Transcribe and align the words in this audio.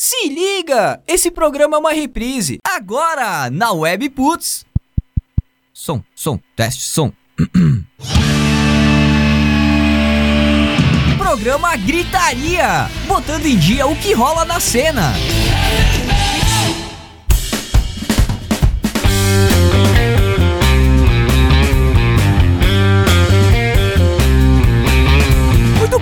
Se 0.00 0.28
liga! 0.28 1.02
Esse 1.08 1.28
programa 1.28 1.76
é 1.76 1.80
uma 1.80 1.92
reprise. 1.92 2.60
Agora, 2.64 3.50
na 3.50 3.72
Web 3.72 4.10
Putz. 4.10 4.64
Som, 5.72 6.04
som, 6.14 6.38
teste, 6.54 6.82
som. 6.82 7.12
programa 11.18 11.76
Gritaria, 11.76 12.88
botando 13.08 13.46
em 13.46 13.58
dia 13.58 13.88
o 13.88 13.96
que 13.96 14.12
rola 14.12 14.44
na 14.44 14.60
cena. 14.60 15.14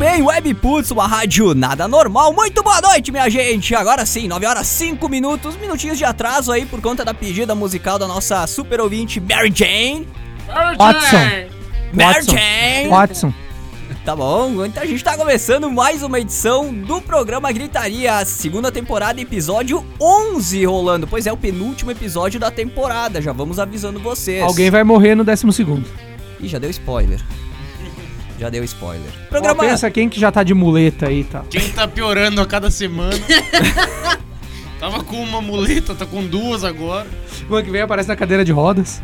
Bem, 0.09 0.23
Webputs, 0.23 0.93
uma 0.93 1.04
rádio 1.04 1.52
nada 1.52 1.89
normal. 1.89 2.32
Muito 2.32 2.62
boa 2.62 2.80
noite, 2.80 3.11
minha 3.11 3.29
gente. 3.29 3.75
Agora 3.75 4.07
sim, 4.07 4.29
9 4.29 4.46
horas 4.46 4.64
5 4.68 5.09
minutos, 5.09 5.57
minutinhos 5.57 5.98
de 5.98 6.04
atraso 6.04 6.53
aí 6.53 6.64
por 6.64 6.81
conta 6.81 7.04
da 7.04 7.12
pedida 7.12 7.57
musical 7.57 7.98
da 7.98 8.07
nossa 8.07 8.46
super 8.46 8.81
ouvinte 8.81 9.18
Mary 9.18 9.53
Jane. 9.53 10.07
Watson. 10.79 11.17
Mary. 11.93 12.22
Jane. 12.25 12.89
Watson. 12.89 13.34
Tá 14.04 14.14
bom, 14.14 14.64
então 14.64 14.84
a 14.84 14.86
gente 14.86 15.03
tá 15.03 15.17
começando 15.17 15.68
mais 15.72 16.04
uma 16.04 16.20
edição 16.20 16.73
do 16.73 17.00
programa 17.00 17.50
Gritaria, 17.50 18.25
segunda 18.25 18.70
temporada, 18.70 19.20
episódio 19.20 19.84
11 20.00 20.64
rolando. 20.67 21.09
Pois 21.09 21.26
é, 21.26 21.32
o 21.32 21.36
penúltimo 21.36 21.90
episódio 21.90 22.39
da 22.39 22.53
temporada, 22.53 23.20
já 23.20 23.32
vamos 23.32 23.59
avisando 23.59 23.98
vocês. 23.98 24.40
Alguém 24.40 24.70
vai 24.70 24.84
morrer 24.84 25.17
no 25.17 25.25
décimo 25.25 25.53
segundo. 25.53 25.84
Ih, 26.39 26.46
já 26.46 26.61
deu 26.61 26.70
spoiler. 26.70 27.20
Já 28.39 28.50
deu 28.50 28.63
spoiler. 28.64 29.11
Programa... 29.31 29.64
Ó, 29.64 29.67
pensa 29.67 29.90
quem 29.90 30.08
que 30.08 30.21
já 30.21 30.31
tá 30.31 30.43
de 30.43 30.54
muleta 30.54 31.08
aí, 31.08 31.25
tá? 31.25 31.43
Quem 31.50 31.71
tá 31.71 31.89
piorando 31.89 32.41
a 32.41 32.47
cada 32.47 32.70
semana. 32.70 33.17
Tava 34.78 35.03
com 35.03 35.17
uma 35.22 35.41
muleta, 35.41 35.95
tá 35.95 36.05
com 36.05 36.27
duas 36.27 36.62
agora. 36.62 37.06
Mano, 37.48 37.64
que 37.64 37.70
vem 37.70 37.81
aparece 37.81 38.09
na 38.09 38.17
cadeira 38.17 38.45
de 38.45 38.53
rodas. 38.53 39.03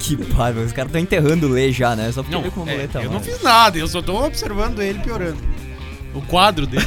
que 0.00 0.16
pariu, 0.16 0.62
os 0.62 0.72
caras 0.72 0.88
estão 0.88 1.00
enterrando 1.00 1.46
o 1.46 1.50
Lê 1.50 1.70
já, 1.70 1.94
né? 1.94 2.10
Só 2.10 2.24
porque 2.24 2.34
não, 2.34 2.50
com 2.50 2.62
uma 2.62 2.70
é, 2.70 2.74
muleta. 2.74 3.00
Eu 3.00 3.10
não 3.10 3.20
fiz 3.20 3.40
nada, 3.40 3.78
eu 3.78 3.86
só 3.86 4.02
tô 4.02 4.24
observando 4.24 4.82
ele 4.82 4.98
piorando. 4.98 5.38
O 6.12 6.20
quadro 6.22 6.66
dele. 6.66 6.84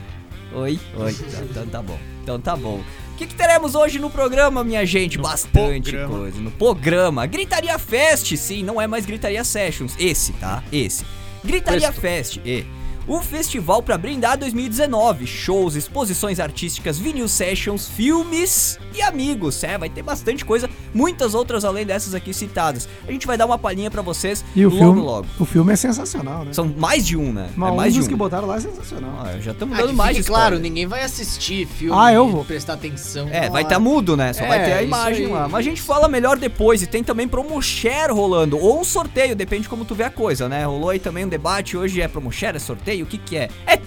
Oi, 0.52 0.78
oi. 0.96 1.12
Então, 1.28 1.44
então 1.50 1.66
tá 1.66 1.82
bom. 1.82 1.98
Então 2.22 2.40
tá 2.40 2.56
bom. 2.56 2.80
O 3.12 3.16
que, 3.16 3.26
que 3.26 3.34
teremos 3.36 3.76
hoje 3.76 4.00
no 4.00 4.10
programa, 4.10 4.64
minha 4.64 4.84
gente? 4.84 5.16
No 5.18 5.22
Bastante 5.22 5.90
programa. 5.92 6.18
coisa. 6.18 6.40
No 6.40 6.50
programa. 6.50 7.26
Gritaria 7.26 7.78
Fest, 7.78 8.34
sim, 8.36 8.64
não 8.64 8.80
é 8.80 8.88
mais 8.88 9.06
Gritaria 9.06 9.44
Sessions. 9.44 9.94
Esse, 9.98 10.32
tá? 10.32 10.62
Esse. 10.72 11.04
Gritaria 11.44 11.92
Fest, 11.92 12.38
e. 12.44 12.64
O 13.06 13.20
festival 13.20 13.82
pra 13.82 13.98
brindar 13.98 14.38
2019. 14.38 15.26
Shows, 15.26 15.74
exposições 15.74 16.40
artísticas, 16.40 16.98
vinil 16.98 17.28
sessions, 17.28 17.86
filmes 17.86 18.78
e 18.94 19.02
amigos. 19.02 19.62
É, 19.62 19.76
vai 19.76 19.90
ter 19.90 20.02
bastante 20.02 20.42
coisa. 20.42 20.70
Muitas 20.94 21.34
outras 21.34 21.64
além 21.64 21.84
dessas 21.84 22.14
aqui 22.14 22.32
citadas. 22.32 22.88
A 23.06 23.10
gente 23.10 23.26
vai 23.26 23.36
dar 23.36 23.46
uma 23.46 23.58
palhinha 23.58 23.90
pra 23.90 24.00
vocês 24.00 24.44
E 24.54 24.64
o 24.64 24.68
logo, 24.70 24.78
filme, 24.80 25.00
logo. 25.00 25.26
o 25.40 25.44
filme 25.44 25.72
é 25.72 25.76
sensacional, 25.76 26.44
né? 26.44 26.52
São 26.52 26.66
mais 26.66 27.04
de 27.04 27.16
um, 27.16 27.32
né? 27.32 27.50
Mas 27.56 27.72
é 27.72 27.76
mais 27.76 27.96
um 27.96 27.98
de 28.00 28.04
um. 28.04 28.08
que 28.08 28.14
botaram 28.14 28.46
lá 28.46 28.56
é 28.56 28.60
sensacional. 28.60 29.10
Ah, 29.24 29.38
já 29.40 29.50
estamos 29.52 29.76
Ah, 29.76 29.82
dando 29.82 29.92
mais 29.94 30.16
de 30.16 30.22
claro, 30.22 30.54
spoiler. 30.54 30.62
ninguém 30.62 30.86
vai 30.86 31.02
assistir 31.02 31.66
filme 31.66 31.94
Ah, 31.98 32.12
eu 32.12 32.28
e 32.28 32.30
vou. 32.32 32.44
prestar 32.44 32.74
atenção. 32.74 33.28
É, 33.30 33.50
vai 33.50 33.62
estar 33.64 33.78
mudo, 33.80 34.16
né? 34.16 34.32
Só 34.32 34.44
É, 34.44 34.48
vai 34.48 34.64
ter 34.64 34.72
a 34.72 34.82
imagem 34.82 35.26
aí. 35.26 35.32
lá. 35.32 35.48
Mas 35.48 35.58
a 35.58 35.62
gente 35.62 35.82
fala 35.82 36.06
melhor 36.08 36.38
depois. 36.38 36.80
E 36.82 36.86
tem 36.86 37.02
também 37.02 37.26
promo 37.26 37.60
share 37.60 38.12
rolando. 38.12 38.56
Ou 38.58 38.80
um 38.80 38.84
sorteio, 38.84 39.34
depende 39.34 39.62
de 39.64 39.68
como 39.68 39.84
tu 39.84 39.94
vê 39.94 40.04
a 40.04 40.10
coisa, 40.10 40.48
né? 40.48 40.64
Rolou 40.64 40.90
aí 40.90 40.98
também 41.00 41.24
um 41.24 41.28
debate. 41.28 41.76
Hoje 41.76 42.00
é 42.00 42.06
promo 42.06 42.30
share, 42.30 42.56
é 42.56 42.60
sorteio? 42.60 43.04
O 43.04 43.08
que 43.08 43.18
que 43.18 43.36
é? 43.36 43.48
É. 43.66 43.80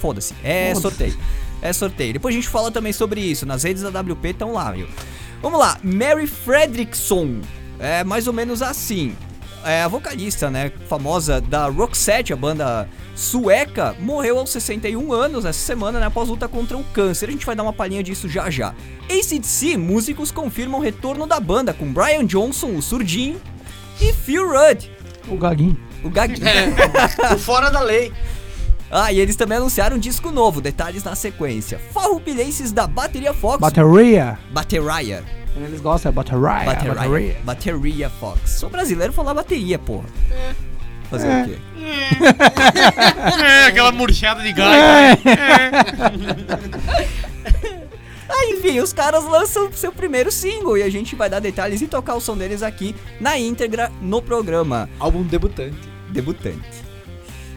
Foda-se. 0.00 0.34
É 0.42 0.68
Foda-se. 0.68 0.80
sorteio. 0.82 1.18
É 1.62 1.72
sorteio. 1.72 2.12
Depois 2.12 2.34
a 2.34 2.36
gente 2.36 2.48
fala 2.48 2.70
também 2.70 2.92
sobre 2.92 3.20
isso. 3.20 3.46
Nas 3.46 3.62
redes 3.62 3.82
da 3.82 3.88
WP 4.00 4.28
estão 4.28 4.52
lá, 4.52 4.70
viu? 4.72 4.86
Vamos 5.44 5.60
lá. 5.60 5.76
Mary 5.84 6.26
Fredrickson. 6.26 7.42
É 7.78 8.02
mais 8.02 8.26
ou 8.26 8.32
menos 8.32 8.62
assim. 8.62 9.14
É 9.62 9.82
a 9.82 9.88
vocalista, 9.88 10.50
né, 10.50 10.72
famosa 10.88 11.38
da 11.38 11.66
Roxette, 11.68 12.32
a 12.32 12.36
banda 12.36 12.88
sueca, 13.14 13.94
morreu 14.00 14.38
aos 14.38 14.48
61 14.50 15.12
anos 15.12 15.44
essa 15.44 15.58
semana, 15.58 16.00
né, 16.00 16.06
após 16.06 16.30
luta 16.30 16.48
contra 16.48 16.78
o 16.78 16.84
câncer. 16.84 17.28
A 17.28 17.32
gente 17.32 17.44
vai 17.44 17.54
dar 17.54 17.62
uma 17.62 17.74
palhinha 17.74 18.02
disso 18.02 18.26
já 18.26 18.48
já. 18.48 18.74
ACDC, 19.10 19.76
músicos 19.76 20.30
confirmam 20.30 20.80
o 20.80 20.82
retorno 20.82 21.26
da 21.26 21.38
banda 21.40 21.74
com 21.74 21.92
Brian 21.92 22.24
Johnson, 22.24 22.68
o 22.76 22.80
surdinho, 22.82 23.38
e 24.00 24.14
Phil 24.14 24.46
Rudd, 24.50 24.86
O 25.28 25.36
Gaguinho. 25.36 25.78
o 26.02 26.08
gaguinho. 26.08 26.40
É, 27.30 27.34
o 27.34 27.38
fora 27.38 27.70
da 27.70 27.80
lei. 27.80 28.12
Ah, 28.96 29.12
e 29.12 29.18
eles 29.18 29.34
também 29.34 29.58
anunciaram 29.58 29.96
um 29.96 29.98
disco 29.98 30.30
novo, 30.30 30.60
detalhes 30.60 31.02
na 31.02 31.16
sequência. 31.16 31.80
Farroupilhenses 31.92 32.70
da 32.70 32.86
Bateria 32.86 33.34
Fox. 33.34 33.58
Bateria. 33.58 34.38
Bateria. 34.52 35.24
Eles 35.56 35.80
gostam, 35.80 36.10
é 36.10 36.12
bateria. 36.12 36.40
Bateria. 36.40 36.94
Bateria. 36.94 37.36
Bateria 37.42 38.08
Fox. 38.08 38.52
Sou 38.52 38.70
brasileiro 38.70 39.12
falar 39.12 39.34
bateria, 39.34 39.80
porra. 39.80 40.04
Fazer 41.10 41.26
É. 41.26 41.42
o 41.42 41.44
quê? 41.44 41.58
É, 43.44 43.66
aquela 43.66 43.90
murchada 43.90 44.40
de 44.44 44.52
gaita. 44.52 45.28
É. 45.28 46.94
Ah, 48.26 48.46
enfim, 48.46 48.80
os 48.80 48.92
caras 48.92 49.22
lançam 49.24 49.70
seu 49.72 49.92
primeiro 49.92 50.32
single 50.32 50.78
e 50.78 50.82
a 50.82 50.90
gente 50.90 51.14
vai 51.14 51.28
dar 51.30 51.40
detalhes 51.40 51.80
e 51.82 51.86
tocar 51.86 52.14
o 52.14 52.20
som 52.20 52.36
deles 52.36 52.62
aqui 52.62 52.96
na 53.20 53.38
íntegra 53.38 53.92
no 54.00 54.20
programa 54.22 54.88
Álbum 54.98 55.22
debutante. 55.22 55.76
Debutante. 56.10 56.83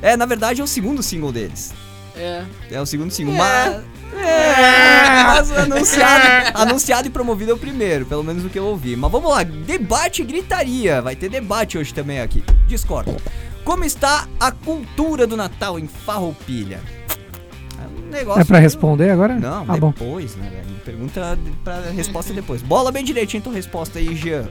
É, 0.01 0.15
na 0.15 0.25
verdade 0.25 0.61
é 0.61 0.63
o 0.63 0.67
segundo 0.67 1.01
single 1.01 1.31
deles. 1.31 1.73
É. 2.15 2.43
É 2.71 2.81
o 2.81 2.85
segundo 2.85 3.11
single, 3.11 3.35
mas. 3.35 3.83
É, 4.13 5.23
mas 5.23 5.51
anunciado, 5.51 6.57
anunciado 6.57 7.07
e 7.07 7.11
promovido 7.11 7.51
é 7.51 7.53
o 7.53 7.57
primeiro, 7.57 8.05
pelo 8.05 8.23
menos 8.23 8.43
o 8.45 8.49
que 8.49 8.57
eu 8.57 8.65
ouvi. 8.65 8.95
Mas 8.95 9.11
vamos 9.11 9.29
lá, 9.29 9.43
debate 9.43 10.21
e 10.21 10.25
gritaria. 10.25 11.01
Vai 11.01 11.15
ter 11.15 11.29
debate 11.29 11.77
hoje 11.77 11.93
também 11.93 12.21
aqui. 12.21 12.43
Discordo. 12.67 13.15
Como 13.63 13.83
está 13.83 14.27
a 14.39 14.51
cultura 14.51 15.27
do 15.27 15.35
Natal 15.35 15.77
em 15.77 15.87
Farroupilha? 15.87 16.79
É 17.77 17.85
um 17.85 18.09
negócio. 18.09 18.41
É 18.41 18.45
pra 18.45 18.59
responder 18.59 19.11
agora? 19.11 19.35
Não, 19.35 19.65
ah, 19.67 19.77
bom. 19.77 19.91
depois, 19.91 20.35
né, 20.38 20.50
velho? 20.50 20.79
Pergunta 20.85 21.38
pra 21.63 21.81
resposta 21.91 22.33
depois. 22.33 22.61
Bola 22.61 22.91
bem 22.93 23.03
direitinho 23.03 23.43
tua 23.43 23.53
resposta 23.53 24.00
aí, 24.00 24.15
Jean. 24.15 24.47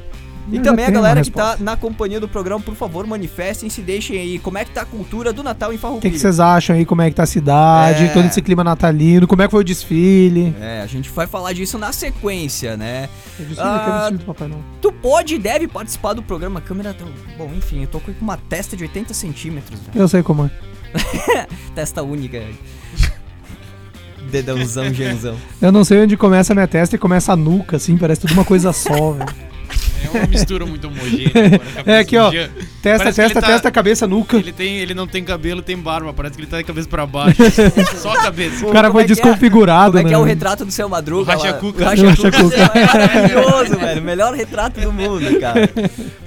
E 0.50 0.56
Eu 0.58 0.62
também 0.62 0.84
a 0.84 0.90
galera 0.90 1.22
que 1.22 1.31
tá 1.31 1.56
na 1.58 1.76
companhia 1.76 2.20
do 2.20 2.28
programa, 2.28 2.60
por 2.62 2.75
favor, 2.76 3.04
manifestem-se, 3.06 3.81
deixem 3.82 4.16
aí 4.19 4.38
como 4.38 4.56
é 4.58 4.64
que 4.64 4.70
tá 4.70 4.82
a 4.82 4.84
cultura 4.84 5.32
do 5.32 5.43
Natal 5.43 5.72
em 5.72 5.75
O 5.75 5.76
que 5.78 5.82
Farroupilha. 5.82 6.19
vocês 6.19 6.38
acham 6.38 6.76
aí? 6.76 6.84
Como 6.84 7.02
é 7.02 7.10
que 7.10 7.16
tá 7.16 7.25
a 7.25 7.26
cidade? 7.26 8.04
É. 8.04 8.08
Todo 8.08 8.26
esse 8.26 8.40
clima 8.40 8.62
natalino? 8.62 9.26
Como 9.26 9.43
é 9.43 9.46
que 9.46 9.50
foi 9.50 9.60
o 9.60 9.64
desfile? 9.64 10.54
É, 10.60 10.82
a 10.82 10.87
gente 10.87 11.10
vai 11.10 11.26
falar 11.26 11.52
disso 11.52 11.78
na 11.78 11.90
sequência, 11.93 12.76
né? 12.76 13.08
O 13.40 13.43
desfile 13.43 13.60
Ah, 13.60 13.96
o 13.96 14.00
desfile 14.00 14.19
do 14.19 14.25
Papai 14.25 14.48
Noel. 14.48 14.62
Tu 14.81 14.93
pode 14.93 15.34
e 15.34 15.38
deve 15.38 15.66
participar 15.66 16.12
do 16.12 16.22
programa. 16.22 16.60
A 16.60 16.62
câmera 16.62 16.94
tá... 16.94 17.04
Bom, 17.37 17.50
enfim, 17.56 17.82
eu 17.82 17.88
tô 17.88 17.99
com 17.99 18.12
uma 18.20 18.37
testa 18.37 18.76
de 18.76 18.84
80 18.84 19.12
centímetros, 19.14 19.81
velho. 19.81 20.00
Eu 20.00 20.06
sei 20.08 20.22
como 20.22 20.44
é. 20.46 20.50
Testa 21.75 22.02
única. 22.04 22.40
Dedãozão, 24.31 24.92
genzão. 24.92 25.37
Eu 25.60 25.70
não 25.70 25.84
sei 25.84 26.02
onde 26.02 26.16
começa 26.16 26.52
a 26.52 26.54
minha 26.54 26.66
testa 26.66 26.96
e 26.96 26.99
começa 26.99 27.32
a 27.32 27.37
nuca, 27.37 27.76
assim, 27.76 27.96
parece 27.96 28.20
tudo 28.22 28.32
uma 28.34 28.44
coisa 28.44 28.72
só, 28.72 29.12
velho. 29.12 29.46
É 30.04 30.19
uma 30.19 30.26
mistura 30.26 30.64
muito 30.66 30.87
homogênea. 30.88 31.60
É 31.87 31.98
aqui, 31.98 32.16
ó. 32.16 32.31
Jean. 32.31 32.48
Testa, 32.82 32.98
Parece 33.04 33.14
que 33.14 33.20
ele 33.20 33.28
testa, 33.34 33.40
tá- 33.40 33.46
testa, 33.46 33.70
cabeça, 33.70 34.06
nuca. 34.06 34.37
Ele, 34.37 34.52
tem, 34.52 34.76
ele 34.78 34.94
não 34.94 35.06
tem 35.06 35.22
cabelo, 35.25 35.60
tem 35.62 35.76
barba. 35.76 36.12
Parece 36.12 36.34
que 36.37 36.40
ele 36.43 36.50
tá 36.50 36.58
de 36.58 36.64
cabeça 36.64 36.88
pra 36.88 37.04
baixo. 37.06 37.37
Só 38.00 38.12
a 38.12 38.22
cabeça. 38.22 38.66
O 38.66 38.72
cara 38.72 38.90
foi 38.90 39.02
é 39.02 39.04
é? 39.04 39.08
desconfigurado, 39.08 39.93
Como 39.93 39.98
é 39.98 40.04
que 40.04 40.10
né? 40.10 40.14
é 40.14 40.19
o 40.19 40.22
retrato 40.25 40.64
do 40.64 40.70
seu 40.72 40.88
Madruga? 40.88 41.32
Racha? 41.32 41.52
Cuca. 41.54 41.84
Racha 41.84 42.02
O 42.04 42.08
Racha 42.08 42.31
Cuca 42.31 42.43
Cuca. 42.43 42.78
é 42.78 42.87
maravilhoso, 42.87 43.76
velho. 43.78 44.02
Melhor 44.02 44.34
retrato 44.34 44.81
do 44.81 44.93
mundo, 44.93 45.40
cara. 45.40 45.69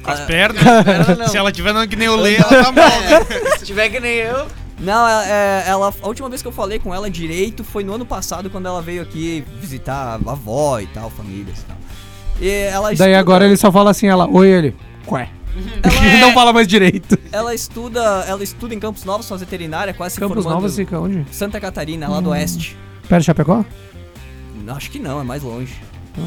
Com 0.04 0.12
as 0.12 0.20
Ah, 0.22 0.26
pernas. 0.26 0.64
Não. 1.18 1.28
Se 1.30 1.38
ela 1.38 1.52
tiver 1.52 1.72
andando 1.72 1.88
que 1.90 1.96
nem 1.96 2.08
o 2.10 2.16
Lê, 2.16 2.36
ela 2.36 2.46
tá 2.64 2.72
mal, 2.72 2.90
né? 3.02 3.58
Se 3.58 3.66
tiver 3.66 3.90
que 3.90 4.00
nem 4.00 4.16
eu. 4.18 4.46
Não, 4.80 4.94
ela, 5.08 5.28
é, 5.28 5.64
ela- 5.68 5.94
a 6.02 6.08
última 6.08 6.30
vez 6.30 6.42
que 6.42 6.48
eu 6.48 6.52
falei 6.52 6.78
com 6.78 6.94
ela 6.94 7.10
direito 7.10 7.64
foi 7.64 7.84
no 7.84 7.94
ano 7.96 8.06
passado, 8.06 8.48
quando 8.50 8.68
ela 8.68 8.80
veio 8.82 9.02
aqui 9.02 9.44
visitar 9.60 10.20
a 10.26 10.32
avó 10.32 10.80
e 10.80 10.86
tal, 10.88 11.10
famílias 11.10 11.60
e 11.60 11.64
tal. 11.66 11.78
E 12.40 12.50
ela 12.50 12.84
Daí 12.90 12.94
estuda- 12.94 13.18
agora 13.20 13.46
ele 13.46 13.58
só 13.58 13.72
fala 13.72 13.90
assim, 13.90 14.08
ela, 14.08 14.28
oi 14.30 14.48
ele. 14.48 14.76
Qué. 15.10 15.30
Ela, 15.82 16.06
é- 16.18 16.22
Não 16.22 16.32
fala 16.34 16.54
mais 16.54 16.68
direito. 16.68 17.18
ela 17.32 17.56
estuda, 17.56 18.00
ela 18.28 18.44
estuda 18.44 18.76
em 18.76 18.80
Campos 18.80 19.04
Novos, 19.04 19.28
faz 19.28 19.42
veterinária, 19.42 19.96
quase 19.96 20.14
se 20.14 20.20
Campos. 20.22 20.46
Novos 20.46 20.76
fica 20.76 21.00
onde? 21.00 21.26
Santa 21.32 21.60
Catarina, 21.60 22.08
lá 22.08 22.20
do 22.20 22.30
Hum. 22.30 22.34
oeste. 22.34 22.78
Perto 23.10 23.22
de 23.22 23.26
Chapecó? 23.26 23.66
Não, 24.64 24.76
Acho 24.76 24.92
que 24.92 25.00
não, 25.00 25.20
é 25.20 25.24
mais 25.24 25.42
longe. 25.42 25.74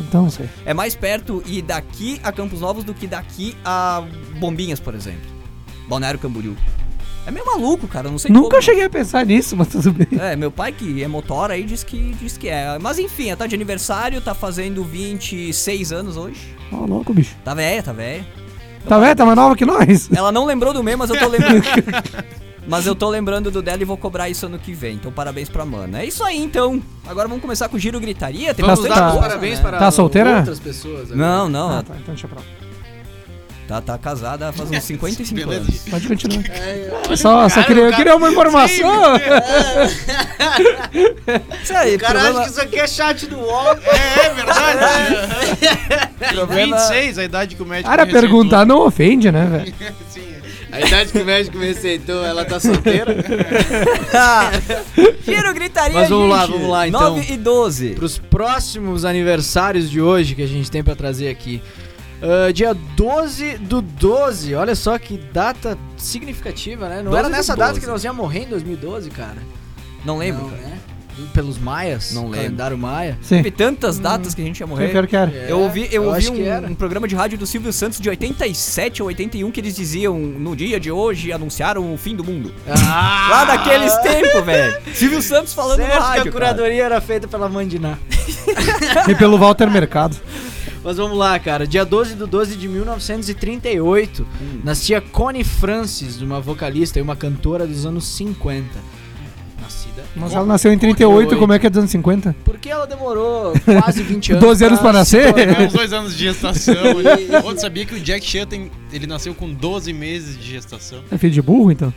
Então 0.09 0.23
não 0.23 0.31
sei. 0.31 0.49
É 0.65 0.73
mais 0.75 0.95
perto 0.95 1.43
ir 1.47 1.63
daqui 1.63 2.21
a 2.23 2.31
Campos 2.33 2.61
Novos 2.61 2.85
do 2.85 2.95
que 2.95 3.07
daqui 3.07 3.57
a 3.65 4.03
Bombinhas, 4.39 4.79
por 4.81 4.95
exemplo. 4.95 5.21
Balneário 5.89 6.19
Camboriú. 6.21 6.57
É 7.27 7.31
meio 7.31 7.45
maluco, 7.45 7.87
cara, 7.87 8.07
eu 8.09 8.13
não 8.13 8.19
sei 8.19 8.31
Nunca 8.31 8.51
como. 8.51 8.63
cheguei 8.63 8.85
a 8.85 8.91
pensar 8.91 9.27
nisso, 9.27 9.55
mas 9.57 9.69
tudo 9.69 9.93
bem. 9.93 10.07
É, 10.19 10.35
meu 10.37 10.51
pai 10.51 10.73
que 10.73 11.03
é 11.03 11.07
motor 11.09 11.51
aí 11.51 11.65
diz 11.65 11.85
que, 11.85 12.15
diz 12.15 12.37
que 12.39 12.49
é. 12.49 12.79
Mas 12.79 12.99
enfim, 12.99 13.35
tá 13.37 13.47
de 13.47 13.55
aniversário, 13.55 14.21
tá 14.21 14.35
fazendo 14.35 14.83
26 14.83 15.93
anos 15.93 16.17
hoje. 16.17 16.57
Ó, 16.73 16.87
louco, 16.87 17.13
bicho. 17.13 17.35
Tá 17.45 17.53
velha, 17.53 17.83
tá 17.83 17.93
velha. 17.93 18.25
Tá 18.89 18.99
vendo? 18.99 19.17
Tá 19.17 19.25
mais 19.27 19.37
nova 19.37 19.55
que 19.55 19.67
nós. 19.67 20.11
Ela 20.11 20.33
não 20.33 20.47
lembrou 20.47 20.73
do 20.73 20.83
meu, 20.83 20.97
mas 20.97 21.11
eu 21.11 21.19
tô 21.19 21.29
lembrando. 21.29 21.63
mas 22.71 22.87
eu 22.87 22.95
tô 22.95 23.11
lembrando 23.11 23.51
do 23.51 23.61
dela 23.61 23.83
e 23.83 23.85
vou 23.85 23.97
cobrar 23.97 24.29
isso 24.31 24.47
ano 24.47 24.59
que 24.59 24.73
vem. 24.73 24.95
Então 24.95 25.13
parabéns 25.13 25.49
pra 25.51 25.65
mana. 25.67 26.01
É 26.01 26.07
isso 26.07 26.25
aí 26.25 26.39
então. 26.39 26.81
Agora 27.07 27.29
vamos 27.29 27.43
começar 27.43 27.69
com 27.69 27.77
o 27.77 27.81
giro 27.81 28.01
gritaria. 28.01 28.55
Tem 28.55 28.65
Vamos 28.65 28.81
Tá- 28.81 28.89
bastante 28.89 28.99
dar 28.99 29.07
tá- 29.07 29.13
coisa, 29.13 29.29
parabéns 29.29 29.57
né? 29.59 29.63
para 29.63 29.79
Tá 29.79 29.91
solteira? 29.91 30.37
outras 30.39 30.61
pessoas. 30.61 31.13
agora. 31.13 31.17
Não, 31.17 31.49
não. 31.49 31.79
Ah, 31.79 31.83
tá, 31.83 31.95
então 32.01 32.15
deixa 32.15 32.27
pra 32.29 32.39
lá. 32.39 32.45
tá, 33.69 33.81
tá 33.81 33.99
casada 33.99 34.53
faz 34.53 34.71
uns 34.71 34.83
55 34.85 35.35
Beleza. 35.41 35.63
anos. 35.63 35.81
Pode 35.91 36.09
continuar. 36.09 36.45
É, 37.11 37.17
Só, 37.17 37.49
só 37.49 37.57
cara, 37.57 37.67
queria, 37.67 37.83
o 37.83 37.87
eu 37.87 37.91
cara- 37.91 37.97
queria 38.05 38.17
uma 38.17 38.31
informação. 38.31 38.71
Isso 41.63 41.77
aí, 41.77 41.97
o 41.97 41.99
cara 41.99 42.21
problema, 42.21 42.41
acha 42.41 42.47
que 42.49 42.53
isso 42.53 42.61
aqui 42.61 42.79
é 42.79 42.87
chat 42.87 43.27
do 43.27 43.37
UOL. 43.39 43.77
É, 43.83 44.27
é 44.27 44.35
verdade. 44.35 46.35
problema- 46.35 46.77
26, 46.77 47.19
a 47.19 47.25
idade 47.25 47.57
que 47.57 47.63
o 47.63 47.67
médico 47.67 47.89
Cara, 47.91 48.07
perguntar 48.07 48.65
não 48.65 48.87
ofende, 48.87 49.31
né, 49.33 49.45
velho? 49.47 49.75
Sim. 50.09 50.30
A 50.73 50.81
idade 50.81 51.13
que 51.13 51.19
o 51.19 51.25
médico 51.25 51.57
me 51.59 51.67
receitou, 51.67 52.25
ela 52.25 52.45
tá 52.45 52.61
solteira. 52.61 53.15
Giro 55.25 55.55
gritaria, 55.55 56.01
Mas 56.01 56.09
vamos 56.09 56.31
lá, 56.31 56.41
gente. 56.47 56.53
vamos 56.53 56.69
lá, 56.71 56.89
então. 56.89 57.17
9 57.17 57.33
e 57.33 57.37
12. 57.37 57.89
Pros 57.91 58.19
próximos 58.19 59.05
aniversários 59.05 59.91
de 59.91 60.01
hoje 60.01 60.35
que 60.35 60.43
a 60.43 60.47
gente 60.47 60.71
tem 60.71 60.83
pra 60.83 60.95
trazer 60.95 61.29
aqui. 61.29 61.63
Ah, 62.23 62.53
dia 62.53 62.75
12 62.75 63.59
do 63.59 63.81
12, 63.81 64.55
olha 64.55 64.75
só 64.75 64.99
que 64.99 65.19
data 65.33 65.79
significativa, 65.97 66.89
né? 66.89 66.97
Não 66.97 67.05
12 67.11 67.19
era 67.19 67.29
nessa 67.29 67.57
data 67.57 67.71
12. 67.73 67.81
que 67.81 67.87
nós 67.87 68.05
íamos 68.05 68.21
morrer 68.21 68.41
em 68.41 68.49
2012, 68.49 69.11
cara. 69.11 69.39
Não 70.05 70.19
lembro, 70.19 70.43
Não, 70.43 70.51
cara. 70.51 70.63
né? 70.63 70.79
Pelos 71.35 71.59
maias, 71.59 72.13
Não 72.13 72.23
lembro. 72.25 72.37
calendário 72.39 72.79
maia. 72.79 73.19
Sim. 73.23 73.37
Teve 73.37 73.51
tantas 73.51 73.99
datas 73.99 74.35
que 74.35 74.43
a 74.43 74.45
gente 74.45 74.59
ia 74.61 74.65
Eu 74.65 74.69
morrer. 74.69 74.89
quero, 74.91 75.07
quero. 75.09 75.31
É, 75.35 75.47
Eu 75.51 75.61
ouvi, 75.61 75.89
eu 75.93 76.05
ouvi 76.05 76.31
que 76.31 76.43
era. 76.43 76.67
um, 76.67 76.71
um 76.71 76.75
programa 76.75 77.07
de 77.09 77.15
rádio 77.15 77.37
do 77.39 77.47
Silvio 77.47 77.73
Santos 77.73 78.01
de 78.01 78.09
87 78.09 79.03
ou 79.03 79.09
81 79.09 79.51
que 79.51 79.61
eles 79.61 79.75
diziam 79.77 80.19
no 80.19 80.55
dia 80.57 80.79
de 80.81 80.91
hoje 80.91 81.33
anunciaram 81.33 81.93
o 81.93 81.97
fim 81.97 82.15
do 82.17 82.25
mundo. 82.25 82.53
Ah! 82.69 83.29
Lá 83.31 83.45
daqueles 83.45 83.95
tempos, 83.99 84.45
velho. 84.45 84.77
Silvio 84.95 85.23
Santos 85.23 85.53
falando 85.55 85.79
Certo 85.79 85.93
no 85.95 86.01
que 86.01 86.07
rádio. 86.09 86.29
a 86.29 86.33
curadoria 86.33 86.85
era 86.85 87.01
feita 87.01 87.27
pela 87.29 87.49
Mandiná. 87.49 87.97
E 89.09 89.15
pelo 89.15 89.39
Walter 89.39 89.71
Mercado. 89.71 90.17
Mas 90.83 90.97
vamos 90.97 91.17
lá, 91.19 91.39
cara. 91.39 91.67
Dia 91.67 91.85
12 91.85 92.15
de 92.15 92.27
12 92.27 92.57
de 92.57 92.69
1938, 92.69 94.27
Hum. 94.41 94.61
nascia 94.65 95.01
Connie 95.01 95.45
Francis, 95.45 96.21
uma 96.23 96.41
vocalista 96.41 96.99
e 96.99 97.03
uma 97.03 97.15
cantora 97.17 97.67
dos 97.67 97.85
anos 97.85 98.05
50. 98.07 98.65
Mas 100.17 100.33
ela 100.33 100.47
nasceu 100.47 100.73
em 100.73 100.79
38, 100.79 101.37
como 101.37 101.53
é 101.53 101.59
que 101.59 101.67
é 101.67 101.71
dos 101.71 101.79
anos 101.79 101.91
50? 101.91 102.37
Porque 102.45 102.69
ela 102.69 102.87
demorou 102.87 103.53
quase 103.65 104.03
20 104.03 104.33
anos. 104.33 104.45
12 104.45 104.65
anos 104.65 104.81
pra 104.81 104.93
nascer? 104.93 105.39
É 105.39 105.67
uns 105.67 105.73
dois 105.73 105.93
anos 105.93 106.17
de 106.17 106.25
gestação. 106.25 106.75
Outro 107.45 107.61
sabia 107.61 107.85
que 107.85 107.95
o 107.95 108.01
Jack 108.01 108.25
Chan 108.25 108.47
tem, 108.47 108.71
ele 108.93 109.07
nasceu 109.07 109.35
com 109.35 109.53
12 109.53 109.93
meses 109.93 110.39
de 110.39 110.51
gestação. 110.51 111.03
É 111.11 111.19
filho 111.19 111.33
de 111.33 111.43
burro, 111.43 111.71
então? 111.71 111.93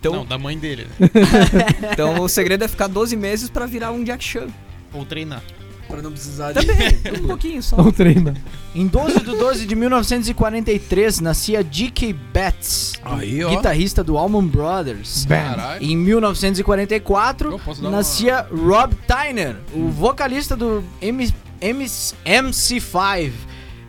Então, 0.00 0.14
Não, 0.14 0.26
da 0.26 0.36
mãe 0.36 0.58
dele, 0.58 0.86
né? 0.98 1.08
então 1.92 2.20
o 2.20 2.28
segredo 2.28 2.64
é 2.64 2.68
ficar 2.68 2.88
12 2.88 3.16
meses 3.16 3.48
pra 3.48 3.66
virar 3.66 3.92
um 3.92 4.02
Jack 4.02 4.24
Chan. 4.24 4.48
Ou 4.92 5.04
treinar. 5.04 5.42
Pra 5.92 6.02
não 6.02 6.10
precisar 6.12 6.52
de... 6.52 6.66
Também, 6.66 7.00
um 7.22 7.26
pouquinho 7.26 7.62
só. 7.62 7.76
Não 7.76 7.92
treina. 7.92 8.34
Em 8.74 8.86
12 8.86 9.20
de 9.20 9.36
12 9.36 9.66
de 9.66 9.74
1943, 9.76 11.20
nascia 11.20 11.62
Dickie 11.62 12.12
Betts, 12.12 12.94
Aí, 13.04 13.44
ó. 13.44 13.50
guitarrista 13.50 14.02
do 14.02 14.16
Allman 14.16 14.46
Brothers. 14.46 15.26
Caralho. 15.28 15.84
Em 15.84 15.96
1944, 15.96 17.50
Eu 17.52 17.58
posso 17.58 17.82
dar 17.82 17.88
uma- 17.88 17.98
nascia 17.98 18.46
Rob 18.50 18.94
Tyner, 19.06 19.56
o 19.74 19.88
vocalista 19.88 20.56
do 20.56 20.82
M 21.00 21.30
M 21.60 21.84
MC5, 21.84 23.30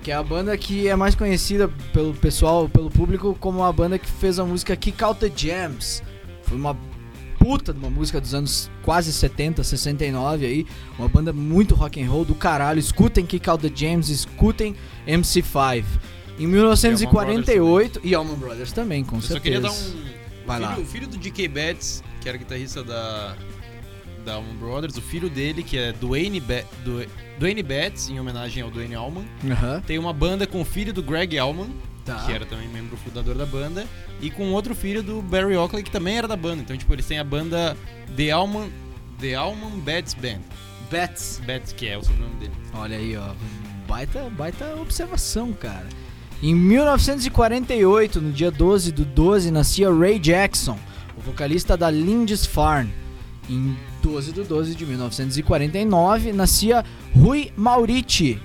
que 0.03 0.11
é 0.11 0.15
a 0.15 0.21
banda 0.23 0.55
que 0.57 0.87
é 0.87 0.95
mais 0.95 1.15
conhecida 1.15 1.69
pelo 1.93 2.13
pessoal, 2.13 2.67
pelo 2.69 2.89
público, 2.91 3.35
como 3.39 3.63
a 3.63 3.71
banda 3.71 3.97
que 3.97 4.07
fez 4.09 4.37
a 4.37 4.45
música 4.45 4.75
Kick 4.75 5.01
Out 5.03 5.19
the 5.19 5.31
Jams. 5.35 6.03
Foi 6.43 6.57
uma 6.57 6.75
puta 7.43 7.73
de 7.73 7.79
uma 7.79 7.89
música 7.89 8.21
dos 8.21 8.33
anos 8.33 8.71
quase 8.83 9.11
70, 9.11 9.63
69 9.63 10.45
aí, 10.45 10.65
uma 10.97 11.09
banda 11.09 11.33
muito 11.33 11.75
rock 11.75 12.01
and 12.01 12.09
roll 12.09 12.23
do 12.23 12.33
caralho. 12.35 12.79
Escutem 12.79 13.25
Kick 13.25 13.49
Out 13.49 13.67
the 13.67 13.73
Jams, 13.75 14.09
escutem 14.09 14.75
MC5. 15.05 15.83
Em 16.39 16.47
1948 16.47 17.99
e 18.03 18.15
Allman 18.15 18.35
Brothers 18.35 18.71
também, 18.71 19.03
com 19.03 19.17
Eu 19.17 19.21
certeza. 19.21 19.37
só 19.37 19.43
queria 19.43 19.61
dar 19.61 19.71
um. 19.71 20.13
Vai 20.47 20.59
o 20.59 20.61
lá. 20.61 20.73
filho, 20.75 20.83
O 20.83 20.89
filho 20.89 21.07
do 21.07 21.17
DK 21.17 21.47
Betts, 21.47 22.03
que 22.21 22.29
era 22.29 22.37
guitarrista 22.37 22.83
da. 22.83 23.35
Da 24.25 24.35
Allman 24.35 24.55
Brothers, 24.55 24.95
o 24.95 25.01
filho 25.01 25.29
dele, 25.29 25.61
que 25.63 25.77
é 25.77 25.91
Dwayne, 25.91 26.39
Be 26.39 26.63
Dwayne 27.37 27.61
Betts, 27.61 28.09
em 28.09 28.21
homenagem 28.21 28.63
ao 28.63 28.71
Dwayne 28.71 28.95
Allman, 28.95 29.25
tem 29.85 29.99
uma 29.99 30.13
banda 30.13 30.47
com 30.47 30.61
o 30.61 30.65
filho 30.65 30.93
do 30.93 31.03
Greg 31.03 31.37
Allman, 31.37 31.67
Tá. 32.05 32.25
que 32.25 32.33
era 32.33 32.45
também 32.45 32.67
membro 32.67 32.97
fundador 32.97 33.35
da 33.35 33.45
banda, 33.45 33.85
e 34.19 34.29
com 34.29 34.51
outro 34.51 34.75
filho 34.75 35.01
do 35.01 35.21
Barry 35.21 35.55
Oakley, 35.55 35.83
que 35.83 35.91
também 35.91 36.17
era 36.17 36.27
da 36.27 36.35
banda. 36.35 36.61
Então, 36.61 36.75
tipo, 36.75 36.93
eles 36.93 37.05
têm 37.05 37.17
a 37.17 37.23
banda 37.23 37.77
The 38.15 38.31
Allman, 38.31 38.69
The 39.19 39.35
Allman 39.35 39.79
Betts 39.79 40.13
Band. 40.13 40.41
Betts. 40.91 41.41
Betts, 41.45 41.71
que 41.71 41.87
é 41.87 41.97
o 41.97 42.03
sobrenome 42.03 42.35
dele. 42.35 42.51
Olha 42.73 42.97
aí, 42.97 43.15
ó. 43.15 43.31
Baita, 43.87 44.29
baita 44.29 44.75
observação, 44.75 45.53
cara. 45.53 45.87
Em 46.41 46.53
1948, 46.53 48.19
no 48.19 48.31
dia 48.33 48.51
12 48.51 48.91
do 48.91 49.05
12, 49.05 49.49
nascia 49.49 49.89
Ray 49.89 50.19
Jackson, 50.19 50.77
o 51.17 51.21
vocalista 51.21 51.77
da 51.77 51.89
Lindisfarne. 51.89 52.93
Em 53.49 53.77
12 54.01 54.33
do 54.33 54.43
12 54.43 54.75
de 54.75 54.85
1949, 54.85 56.33
nascia 56.33 56.83
Rui 57.15 57.51
Maurici, 57.55 58.41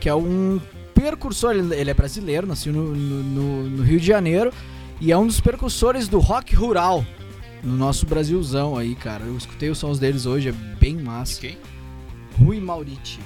que 0.00 0.08
é 0.08 0.14
um 0.14 0.60
percursor, 1.00 1.54
ele 1.54 1.74
ele 1.74 1.90
é 1.90 1.94
brasileiro, 1.94 2.46
nasceu 2.46 2.72
no, 2.72 2.94
no- 2.94 3.62
no- 3.70 3.82
Rio 3.82 3.98
de 4.00 4.06
Janeiro, 4.06 4.52
e 5.00 5.10
é 5.12 5.16
um 5.16 5.26
dos 5.26 5.40
percursores 5.40 6.08
do 6.08 6.18
rock 6.18 6.54
rural 6.54 7.04
no 7.62 7.76
nosso 7.76 8.06
Brasilzão 8.06 8.76
aí, 8.76 8.94
cara. 8.94 9.24
Eu 9.24 9.36
escutei 9.36 9.70
os 9.70 9.78
sons 9.78 9.98
deles 9.98 10.26
hoje, 10.26 10.48
é 10.48 10.52
bem 10.52 10.96
massa. 10.96 11.40
quem? 11.40 11.58
Rui 12.38 12.60
Maurici. 12.60 13.18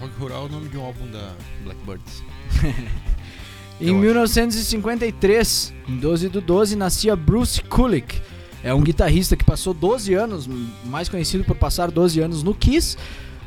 Rock 0.00 0.14
Rural 0.18 0.44
é 0.44 0.46
o 0.46 0.48
nome 0.52 0.68
de 0.68 0.76
um 0.78 0.82
álbum 0.84 1.06
da 1.10 1.32
Blackbirds. 1.64 2.22
Em 3.80 3.88
Eu 3.88 3.94
acho. 3.94 4.02
1953, 4.02 5.72
em 5.88 5.96
12 5.96 6.28
do 6.28 6.40
12, 6.40 6.76
nascia 6.76 7.16
Bruce 7.16 7.62
Kulick. 7.62 8.20
É 8.62 8.74
um 8.74 8.82
guitarrista 8.82 9.36
que 9.36 9.44
passou 9.44 9.72
12 9.72 10.12
anos, 10.12 10.46
mais 10.84 11.08
conhecido 11.08 11.44
por 11.44 11.56
passar 11.56 11.90
12 11.90 12.20
anos 12.20 12.42
no 12.42 12.54
Kiss. 12.54 12.96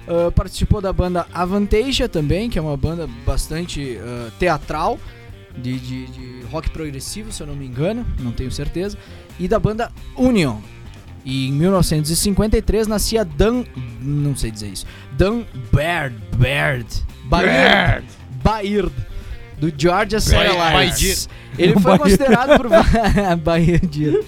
Ah, 0.08 0.32
participou 0.32 0.82
da 0.82 0.92
banda 0.92 1.26
Avantasia 1.34 2.10
também, 2.10 2.50
que 2.50 2.60
é 2.60 2.62
uma 2.62 2.76
banda 2.78 3.08
bastante 3.26 3.98
ah, 4.02 4.30
teatral, 4.40 5.00
de, 5.58 5.78
de- 5.80 6.08
de 6.08 6.46
rock 6.52 6.70
progressivo, 6.72 7.32
se 7.32 7.42
eu 7.44 7.48
não 7.48 7.56
me 7.56 7.66
engano, 7.66 8.06
não 8.20 8.32
tenho 8.32 8.52
certeza. 8.52 8.98
E 9.40 9.48
da 9.48 9.60
banda 9.60 9.92
Union. 10.18 10.58
E 11.26 11.48
em 11.48 11.54
1953 11.54 12.86
nascia 12.88 13.24
Dan. 13.24 13.64
Não 14.02 14.36
sei 14.36 14.52
dizer 14.52 14.68
isso. 14.68 14.86
Dan 15.14 15.44
Baird. 15.72 16.16
Baird. 16.38 16.86
Baird. 17.26 18.06
Baird. 18.44 18.92
Do 19.58 19.72
Georgia 19.78 20.20
Satellites. 20.20 21.30
Ele 21.58 21.80
foi 21.80 21.98
considerado 21.98 22.58
por. 22.58 22.68
Baird. 23.42 24.20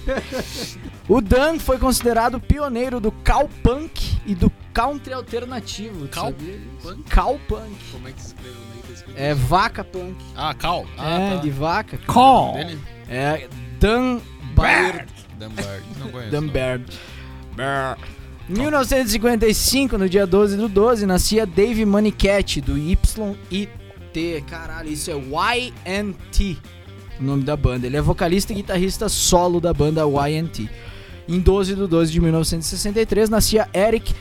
O 1.08 1.20
Dan 1.20 1.58
foi 1.58 1.78
considerado 1.78 2.40
pioneiro 2.40 2.98
do 2.98 3.12
cowpunk 3.12 4.16
e 4.24 4.34
do 4.34 4.50
country 4.76 5.14
alternativo. 5.14 6.06
Cow- 6.08 6.26
sabia 6.26 6.58
disso? 6.58 6.96
punk? 7.48 7.76
Como 7.92 8.08
é 8.08 8.12
que 8.12 8.20
se 8.20 8.26
escreveu 8.28 8.60
nem 8.74 8.82
tá 8.82 8.92
escrito? 8.92 9.18
É 9.18 9.34
vaca 9.34 9.82
punk. 9.82 10.16
Ah, 10.36 10.52
Cal. 10.52 10.86
Ah, 10.98 11.18
é, 11.18 11.30
tá. 11.30 11.36
de 11.36 11.50
vaca. 11.50 11.98
Call. 12.06 12.52
Dele? 12.54 12.78
É 13.08 13.48
Dan 13.80 14.20
Baird. 14.54 15.06
Dunbar. 15.38 15.80
Não 15.98 16.10
conheço. 16.10 16.30
Dan. 16.30 16.46
Baird. 16.48 16.98
Em 18.48 18.52
1955, 18.52 19.98
no 19.98 20.08
dia 20.08 20.26
12 20.26 20.56
do 20.56 20.68
12, 20.68 21.06
nascia 21.06 21.46
Dave 21.46 21.84
Manicat, 21.84 22.60
do 22.60 22.76
YIT. 22.78 23.68
Caralho, 24.48 24.88
isso 24.90 25.10
é 25.10 25.14
YNT, 25.14 26.58
o 27.18 27.22
nome 27.24 27.42
da 27.44 27.56
banda. 27.56 27.86
Ele 27.86 27.96
é 27.96 28.00
vocalista 28.00 28.52
e 28.52 28.56
guitarrista 28.56 29.08
solo 29.08 29.60
da 29.60 29.74
banda 29.74 30.02
YNT. 30.06 30.68
Em 31.28 31.40
12 31.40 31.74
do 31.74 31.88
12 31.88 32.12
de 32.12 32.20
1963, 32.20 33.28
nascia 33.28 33.68
Eric 33.74 34.14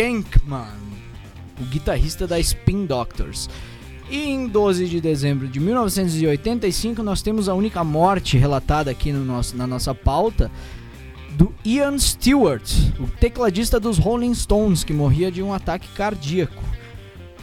Schenkman, 0.00 0.66
o 1.58 1.64
guitarrista 1.64 2.26
da 2.26 2.38
Spin 2.38 2.84
Doctors. 2.84 3.48
E 4.10 4.24
em 4.28 4.46
12 4.46 4.86
de 4.88 5.00
dezembro 5.00 5.48
de 5.48 5.58
1985, 5.58 7.02
nós 7.02 7.22
temos 7.22 7.48
a 7.48 7.54
única 7.54 7.82
morte 7.82 8.36
relatada 8.36 8.90
aqui 8.90 9.10
no 9.10 9.24
nosso, 9.24 9.56
na 9.56 9.66
nossa 9.66 9.94
pauta 9.94 10.50
do 11.30 11.50
Ian 11.64 11.98
Stewart, 11.98 12.70
o 13.00 13.06
tecladista 13.18 13.80
dos 13.80 13.96
Rolling 13.96 14.34
Stones, 14.34 14.84
que 14.84 14.92
morria 14.92 15.32
de 15.32 15.42
um 15.42 15.50
ataque 15.54 15.88
cardíaco. 15.96 16.62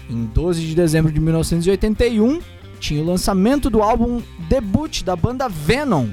Em 0.08 0.24
12 0.26 0.62
de 0.62 0.76
dezembro 0.76 1.12
de 1.12 1.20
1981, 1.20 2.40
tinha 2.80 3.02
o 3.02 3.06
lançamento 3.06 3.68
do 3.68 3.82
álbum 3.82 4.22
debut 4.48 5.02
da 5.02 5.16
banda 5.16 5.50
Venom, 5.50 6.10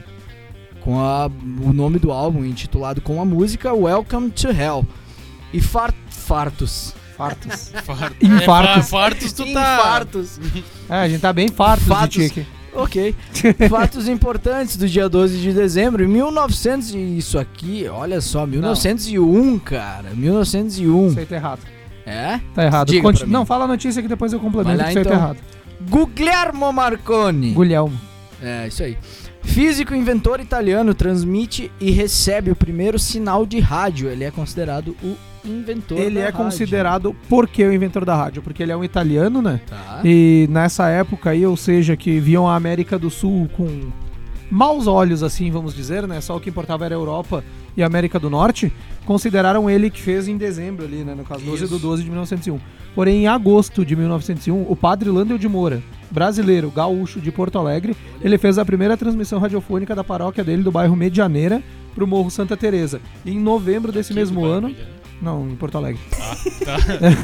com 0.81 0.99
a- 1.01 1.27
o 1.63 1.71
nome 1.75 1.99
do 1.99 2.11
álbum 2.11 2.47
intitulado 2.47 3.03
com 3.03 3.21
a 3.21 3.27
música 3.27 3.75
Welcome 3.75 4.31
to 4.31 4.49
Hell. 4.49 4.87
E 5.53 5.61
fartos. 6.31 6.95
Fartos. 7.21 7.71
Farto. 7.85 8.17
Infartos. 8.25 8.71
É, 8.71 8.75
fa- 8.77 8.83
fartos 8.83 9.33
tu 9.33 9.45
tá. 9.53 9.75
Infartos. 9.75 10.41
É, 10.89 10.95
a 10.95 11.09
gente 11.09 11.21
tá 11.21 11.33
bem 11.35 11.49
fartos 11.49 11.87
Fatos. 11.87 12.25
aqui. 12.25 12.47
Ok. 12.73 13.15
Fatos 13.69 14.09
importantes 14.09 14.77
do 14.79 14.89
dia 14.89 15.07
12 15.07 15.39
de 15.39 15.53
dezembro. 15.53 16.03
Em 16.03 16.09
1900 16.09 16.95
e 16.95 17.19
isso 17.19 17.39
aqui, 17.39 17.87
olha 17.91 18.23
só, 18.23 18.47
1901, 18.47 19.59
cara. 19.59 20.11
1901. 20.15 21.09
Isso 21.09 21.19
aí 21.19 21.27
tá 21.27 21.37
errado. 21.37 21.61
É? 22.07 22.41
Tá 22.55 22.65
errado. 22.65 23.03
Conti-. 23.03 23.27
Não, 23.27 23.45
fala 23.45 23.65
a 23.65 23.69
notícia 23.69 24.01
que 24.01 24.09
depois 24.09 24.33
eu 24.33 24.41
complemento 24.41 24.79
lá, 24.79 24.89
isso 24.89 24.99
aí 24.99 25.05
tá 25.05 25.11
então. 25.11 25.23
errado. 25.23 25.39
Guglielmo 25.91 26.73
Marconi. 26.73 27.53
Guilherme. 27.53 27.99
É, 28.43 28.67
isso 28.69 28.83
aí. 28.83 28.97
Físico 29.43 29.95
e 29.95 29.99
inventor 29.99 30.41
italiano, 30.41 30.95
transmite 30.95 31.71
e 31.79 31.91
recebe 31.91 32.51
o 32.51 32.57
primeiro 32.57 32.99
sinal 32.99 33.45
de 33.45 33.59
rádio. 33.61 34.09
Ele 34.09 34.25
é 34.25 34.31
considerado 34.31 34.97
o 35.03 35.17
inventor 35.45 35.99
Ele 35.99 36.17
da 36.17 36.21
é 36.21 36.25
rádio. 36.25 36.39
considerado 36.39 37.17
por 37.29 37.49
que 37.49 37.65
o 37.65 37.73
inventor 37.73 38.05
da 38.05 38.15
rádio? 38.15 38.43
Porque 38.43 38.63
ele 38.63 38.73
é 38.73 38.77
um 38.77 38.85
italiano, 38.85 39.41
né? 39.41 39.61
Tá. 39.69 40.01
E 40.05 40.47
nessa 40.51 40.89
época 40.89 41.31
aí, 41.31 41.45
ou 41.47 41.57
seja, 41.57 41.97
que 41.97 42.19
viam 42.21 42.49
a 42.49 42.55
América 42.55 42.99
do 42.99 43.11
Sul 43.11 43.49
com 43.57 43.91
maus 44.51 44.87
olhos, 44.87 45.23
assim, 45.23 45.51
vamos 45.51 45.75
dizer, 45.75 46.07
né? 46.09 46.21
Só 46.21 46.37
o 46.37 46.41
que 46.41 46.51
importava 46.51 46.85
era 46.85 46.95
a 46.95 46.99
Europa 46.99 47.45
e 47.77 47.83
a 47.83 47.87
América 47.87 48.19
do 48.19 48.29
Norte, 48.29 48.73
consideraram 49.07 49.71
ele 49.71 49.91
que 49.91 50.01
fez 50.01 50.27
em 50.27 50.37
dezembro 50.37 50.85
ali, 50.85 51.05
né? 51.05 51.15
No 51.15 51.25
caso, 51.25 51.45
12 51.45 51.67
do 51.69 51.77
Isso. 51.77 51.79
12 51.87 52.03
de 52.03 52.09
1901. 52.11 52.59
Porém, 52.95 53.23
em 53.23 53.29
agosto 53.29 53.85
de 53.87 53.95
1901, 53.95 54.67
o 54.69 54.75
padre 54.75 55.09
Landel 55.09 55.39
de 55.39 55.49
Moura, 55.49 55.81
brasileiro, 56.11 56.71
gaúcho 56.71 57.21
de 57.21 57.31
Porto 57.31 57.57
Alegre, 57.57 57.97
ele 58.21 58.37
fez 58.37 58.59
a 58.59 58.65
primeira 58.65 58.97
transmissão 58.97 59.39
radiofônica 59.39 59.95
da 59.95 60.03
paróquia 60.03 60.43
dele 60.43 60.65
do 60.65 60.73
bairro 60.73 60.97
Medianeira 60.97 61.63
pro 61.95 62.07
Morro 62.07 62.31
Santa 62.31 62.57
Teresa. 62.57 63.01
Em 63.25 63.39
novembro 63.39 63.93
desse 63.93 64.13
mesmo 64.13 64.45
ano, 64.45 64.75
não, 65.21 65.49
em 65.49 65.55
Porto 65.57 65.77
Alegre. 65.77 66.01
Tá. 66.65 66.77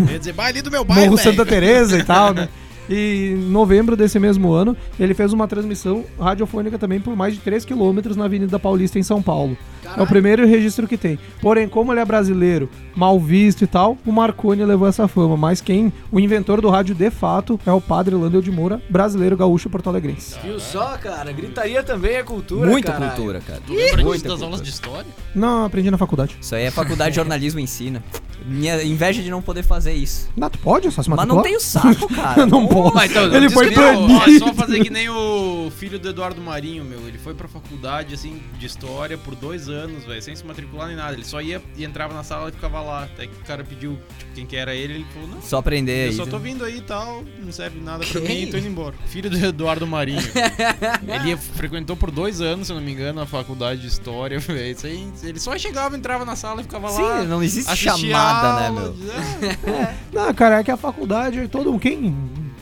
Eu 0.03 0.07
ia 0.13 0.19
dizer, 0.19 0.33
bah, 0.33 0.47
ali 0.47 0.63
do 0.63 0.71
meu 0.71 0.85
bairro, 0.85 1.07
Morro 1.07 1.17
velho." 1.17 1.31
Santa 1.31 1.47
Teresa 1.47 1.99
e 1.99 2.05
tal, 2.05 2.35
né? 2.35 2.49
E 2.89 3.33
em 3.33 3.51
novembro 3.51 3.97
desse 3.97 4.19
mesmo 4.19 4.53
ano, 4.53 4.77
ele 4.99 5.13
fez 5.15 5.33
uma 5.33 5.49
transmissão 5.49 6.05
radiofônica 6.19 6.79
também 6.79 7.01
por 7.01 7.17
mais 7.17 7.35
de 7.35 7.41
3 7.41 7.65
quilômetros 7.65 8.17
na 8.17 8.27
Avenida 8.27 8.59
Paulista, 8.59 8.99
em 8.99 9.03
São 9.03 9.21
Paulo. 9.21 9.57
É 9.97 10.03
o 10.03 10.07
primeiro 10.07 10.47
registro 10.47 10.87
que 10.87 10.97
tem. 10.97 11.19
Porém, 11.41 11.69
como 11.69 11.93
ele 11.93 12.01
é 12.01 12.05
brasileiro, 12.05 12.69
mal 12.95 13.19
visto 13.19 13.63
e 13.63 13.67
tal, 13.67 13.97
o 14.05 14.13
Marconi 14.13 14.65
levou 14.65 14.87
essa 14.87 15.09
fama. 15.09 15.37
Mas 15.37 15.61
quem, 15.61 15.93
o 16.13 16.21
inventor 16.21 16.61
do 16.61 16.69
rádio 16.69 16.95
de 16.95 17.11
fato, 17.11 17.59
é 17.67 17.73
o 17.73 17.81
padre 17.81 18.15
Landel 18.15 18.43
de 18.43 18.51
Moura, 18.51 18.81
brasileiro 18.91 19.37
gaúcho 19.37 19.71
porto-alegrense. 19.71 20.37
Viu 20.43 20.61
só, 20.61 20.97
cara? 20.99 21.33
Gritaria 21.33 21.83
também 21.83 22.17
é 22.17 22.23
cultura, 22.23 22.69
Muita 22.69 22.93
caralho. 22.93 23.13
cultura, 23.13 23.41
cara. 23.41 23.61
Tu 23.67 23.73
lembra 23.73 23.97
disso 23.97 24.07
das 24.07 24.21
cultura. 24.23 24.45
aulas 24.45 24.63
de 24.63 24.71
história? 24.71 25.07
Não, 25.35 25.65
aprendi 25.65 25.91
na 25.91 25.99
faculdade. 25.99 26.37
Isso 26.41 26.55
aí 26.55 26.65
é 26.65 26.71
faculdade 26.71 27.11
de 27.11 27.17
jornalismo 27.17 27.61
ensina. 27.61 28.03
Minha 28.45 28.81
inveja 28.85 29.23
de 29.23 29.31
não 29.31 29.43
poder 29.43 29.65
fazer 29.65 29.93
isso. 29.95 30.29
Não, 30.37 30.49
tu 30.49 30.59
pode? 30.59 30.89
Só 30.93 31.03
se 31.03 31.11
Mas 31.11 31.27
não 31.27 31.43
tenho 31.43 31.59
saco, 31.61 32.07
cara. 32.15 32.47
Não 32.47 32.67
posso. 32.69 32.95
Mas 32.95 33.11
então, 33.11 33.35
Ele 33.35 33.51
foi 33.51 33.75
banido. 33.75 34.13
É 34.25 34.39
só 34.39 34.55
fazer 34.55 34.85
que 34.85 34.91
nem 34.91 35.09
o 35.09 35.69
filho 35.77 35.99
do 35.99 36.09
Eduardo 36.09 36.41
Marinho, 36.41 36.85
meu. 36.85 37.01
Ele 37.09 37.19
foi 37.19 37.35
pra 37.35 37.49
faculdade, 37.49 38.15
assim, 38.15 38.41
de 38.57 38.67
história 38.67 39.19
por 39.19 39.35
dois 39.35 39.69
anos, 39.69 39.86
velho, 39.87 40.23
sem 40.23 40.35
se 40.35 40.45
matricular 40.47 40.89
nem 40.89 40.97
nada. 40.97 41.13
Ele 41.15 41.25
só 41.25 41.41
ia 41.41 41.63
e 41.77 41.85
entrava 41.85 42.13
na 42.15 42.23
sala 42.23 42.49
e 42.49 42.53
ficava 42.53 42.81
lá. 42.81 43.05
Até 43.05 43.27
que 43.27 43.35
o 43.35 43.45
cara 43.45 43.63
pediu, 43.65 43.99
tipo, 44.19 44.33
quem 44.35 44.47
que 44.47 44.57
era 44.57 44.75
ele, 44.75 44.95
ele 44.95 45.07
falou, 45.13 45.29
não. 45.29 45.43
Só 45.43 45.59
aprender 45.59 46.07
Eu 46.07 46.11
aí. 46.11 46.17
só 46.17 46.27
tô 46.27 46.39
vindo 46.39 46.65
aí 46.65 46.79
e 46.79 46.81
tal, 46.83 47.25
não 47.43 47.53
serve 47.53 47.81
nada 47.81 48.05
pra 48.05 48.21
Quem? 48.21 48.47
mim, 48.47 48.51
tô 48.51 48.57
indo 48.59 48.67
embora. 48.69 48.95
Filho 49.07 49.31
do 49.31 49.37
Eduardo 49.39 49.87
Marinho. 49.87 50.21
ele 51.25 51.37
frequentou 51.37 51.97
por 51.97 52.11
dois 52.11 52.41
anos, 52.41 52.67
se 52.67 52.73
eu 52.73 52.77
não 52.77 52.83
me 52.83 52.93
engano, 52.93 53.21
a 53.21 53.27
faculdade 53.27 53.81
de 53.81 53.87
história, 53.87 54.39
velho. 54.41 54.77
Ele 55.23 55.39
só 55.39 55.57
chegava, 55.59 55.97
entrava 55.97 56.25
na 56.25 56.37
sala 56.37 56.61
e 56.61 56.65
ficava 56.65 56.91
lá. 56.91 57.21
Sim, 57.23 57.27
não 57.29 57.43
existe 57.43 57.75
chamada, 57.77 58.61
né, 58.61 58.67
aula, 58.69 58.95
meu? 58.95 59.11
é. 59.75 59.95
Não, 60.13 60.35
cara, 60.35 60.61
é 60.61 60.65
que 60.65 60.71
a 60.71 60.77
faculdade, 60.77 61.47
todo 61.49 61.79
quem 61.79 62.15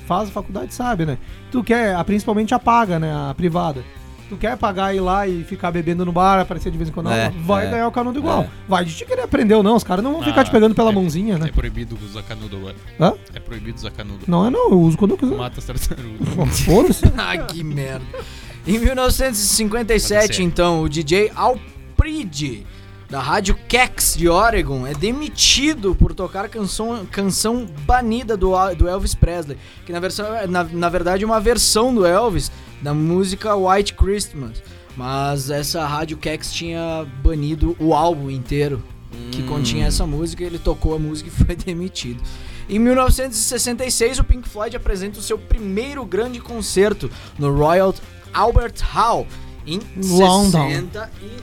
faz 0.07 0.29
a 0.29 0.33
faculdade 0.33 0.75
sabe, 0.75 1.07
né? 1.07 1.19
Tu 1.51 1.63
quer, 1.65 1.95
a- 1.95 2.05
principalmente 2.05 2.55
a 2.55 2.59
paga, 2.59 2.99
né? 2.99 3.13
A 3.31 3.35
privada. 3.35 3.83
Tu 4.29 4.37
quer 4.37 4.57
pagar 4.57 4.95
ir 4.95 5.01
lá 5.01 5.29
e 5.29 5.45
ficar 5.45 5.71
bebendo 5.71 6.05
no 6.05 6.11
bar, 6.13 6.41
aparecer 6.41 6.71
de 6.73 6.79
vez 6.79 6.89
em 6.89 6.93
quando, 6.93 7.11
É, 7.11 7.31
vai 7.45 7.67
é, 7.67 7.71
ganhar 7.71 7.89
o 7.89 7.93
canudo 7.93 8.19
igual. 8.19 8.43
é. 8.45 8.49
Vai 8.67 8.85
de 8.85 8.95
te 8.95 9.05
querer 9.05 9.21
aprender 9.23 9.55
ou 9.55 9.63
não, 9.63 9.77
os 9.77 9.85
caras 9.85 10.03
não 10.03 10.13
vão 10.13 10.23
ficar 10.23 10.41
Ah, 10.41 10.45
te 10.45 10.51
pegando 10.51 10.75
pela 10.75 10.91
é- 10.91 10.95
mãozinha, 10.95 11.35
É 11.35 11.39
né? 11.39 11.51
proibido 11.55 11.97
usar 12.05 12.23
canudo 12.23 12.57
agora. 12.57 12.75
Hã? 12.99 13.13
É 13.35 13.39
proibido 13.41 13.77
usar 13.79 13.91
canudo. 13.91 14.21
Não 14.27 14.47
é 14.47 14.51
não, 14.51 14.71
eu 14.71 14.81
uso 14.81 14.97
quando 14.97 15.11
eu 15.13 15.19
quiser. 15.19 15.37
Mata 15.37 15.59
as 15.61 15.65
tartarugas. 15.67 16.61
Foda-se. 16.65 17.05
ah, 17.19 17.37
que 17.39 17.63
merda. 17.63 18.05
Em 18.67 18.79
1957, 18.79 20.21
Pode 20.27 20.37
ser. 20.37 20.43
então, 20.43 20.83
o 20.83 20.89
DJ 20.89 21.31
Alpride, 21.35 22.67
da 23.15 23.21
rádio 23.21 23.57
Kex 23.69 24.17
de 24.17 24.29
Oregon, 24.29 24.85
é 24.89 24.93
demitido 24.93 25.95
por 25.95 26.13
tocar 26.13 26.49
canção, 26.49 27.07
canção 27.07 27.65
banida 27.87 28.37
do, 28.37 28.53
do 28.75 28.89
Elvis 28.89 29.15
Presley. 29.15 29.57
Que 29.87 29.93
na, 29.93 30.01
versão, 30.01 30.27
na, 30.49 30.65
na 30.65 30.89
verdade 30.89 31.23
é 31.23 31.27
uma 31.27 31.39
versão 31.39 31.95
do 31.95 32.05
Elvis 32.05 32.51
da 32.83 32.93
música 32.93 33.55
White 33.55 33.95
Christmas. 33.95 34.61
Mas 34.97 35.49
essa 35.49 35.87
rádio 35.87 36.17
Kex 36.17 36.53
tinha 36.53 37.07
banido 37.23 37.77
o 37.79 37.95
álbum 37.95 38.29
inteiro 38.29 38.83
que 39.31 39.43
Hum. 39.43 39.47
continha 39.47 39.87
essa 39.87 40.05
música, 40.05 40.43
ele 40.43 40.59
tocou 40.59 40.93
a 40.93 40.99
música 40.99 41.31
e 41.41 41.45
foi 41.45 41.55
demitido. 41.55 42.21
Em 42.69 42.81
1966, 42.81 44.19
o 44.19 44.25
Pink 44.25 44.49
Floyd 44.49 44.77
apresenta 44.77 45.21
o 45.21 45.23
seu 45.23 45.39
primeiro 45.39 46.05
grande 46.05 46.41
concerto 46.41 47.09
no 47.39 47.55
Royal 47.55 47.95
Albert 48.33 48.81
Hall 48.81 49.25
em 49.67 49.81
London. 49.97 50.69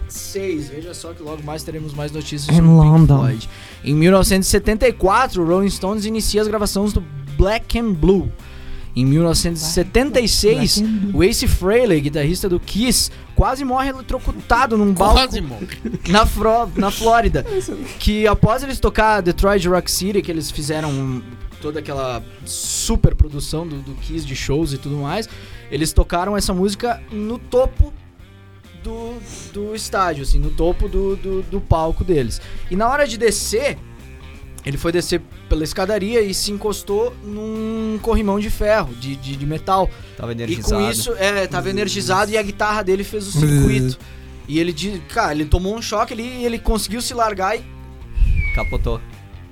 66. 0.10 0.70
Veja 0.70 0.94
só 0.94 1.14
que 1.14 1.24
logo 1.24 1.42
mais 1.44 1.64
teremos 1.64 1.94
mais 1.94 2.12
notícias 2.12 2.50
Em 2.50 2.56
sobre 2.60 2.70
o 2.70 2.76
Pink 2.80 2.88
London. 2.92 3.18
Floyd. 3.20 3.50
Em 3.84 3.94
1974, 3.96 5.42
o 5.42 5.48
Rolling 5.48 5.70
Stones 5.70 6.06
inicia 6.06 6.42
as 6.42 6.48
gravações 6.48 6.94
do 6.94 7.02
Black 7.38 7.78
and 7.80 7.94
Blue. 7.94 8.32
Em 8.96 9.06
1976, 9.06 10.80
Black 10.80 10.94
and 10.94 10.98
Blue. 11.12 11.20
o 11.20 11.24
Ace 11.24 11.48
Frehley, 11.48 12.02
guitarrista 12.02 12.50
do 12.50 12.60
Kiss, 12.60 13.10
quase 13.36 13.64
morre 13.64 13.90
eletrocutado 13.90 14.78
num 14.78 14.94
balcão 14.94 15.28
na, 16.10 16.26
Fro- 16.26 16.70
na 16.76 16.92
Flórida. 16.92 17.46
que 18.00 18.28
após 18.28 18.64
eles 18.64 18.80
tocar 18.80 19.22
Detroit 19.22 19.66
Rock 19.68 19.90
City, 19.90 20.22
que 20.22 20.30
eles 20.30 20.52
fizeram 20.52 20.90
um- 20.92 21.22
toda 21.62 21.80
aquela 21.80 22.24
super 22.44 23.14
produção 23.16 23.68
do, 23.68 23.78
do 23.82 23.94
Kiss 23.94 24.26
de 24.26 24.36
shows 24.36 24.74
e 24.74 24.78
tudo 24.78 24.98
mais, 24.98 25.30
eles 25.72 25.94
tocaram 25.94 26.36
essa 26.36 26.54
música 26.54 27.02
no 27.12 27.38
topo 27.40 27.94
do, 28.84 29.16
do 29.54 29.76
estádio, 29.76 30.24
assim, 30.24 30.40
no 30.40 30.50
topo 30.52 30.88
do, 30.88 31.16
do, 31.16 31.42
do 31.44 31.62
palco 31.62 32.04
deles. 32.04 32.42
E 32.70 32.76
na 32.76 32.90
hora 32.90 33.08
de 33.08 33.18
descer, 33.18 33.78
ele 34.66 34.78
foi 34.78 34.92
descer 34.92 35.22
pela 35.50 35.64
escadaria 35.64 36.22
e 36.22 36.34
se 36.34 36.52
encostou 36.52 37.14
num 37.24 38.00
corrimão 38.02 38.40
de 38.40 38.50
ferro, 38.50 38.94
de, 38.96 39.16
de, 39.16 39.36
de 39.36 39.46
metal. 39.46 39.90
Tava 40.18 40.32
E 40.32 40.36
energizado. 40.36 40.84
com 40.84 40.90
isso, 40.92 41.14
é, 41.18 41.48
tava 41.48 41.70
energizado 41.70 42.32
e 42.32 42.38
a 42.38 42.42
guitarra 42.44 42.84
dele 42.84 43.04
fez 43.04 43.28
o 43.28 43.32
circuito. 43.32 43.98
E 44.48 44.60
ele, 44.60 44.74
cara, 45.10 45.32
ele 45.34 45.46
tomou 45.46 45.76
um 45.76 45.82
choque 45.82 46.14
ali 46.14 46.42
e 46.42 46.46
ele 46.46 46.60
conseguiu 46.60 47.02
se 47.02 47.14
largar 47.14 47.58
e 47.58 47.64
Capotou. 48.56 49.00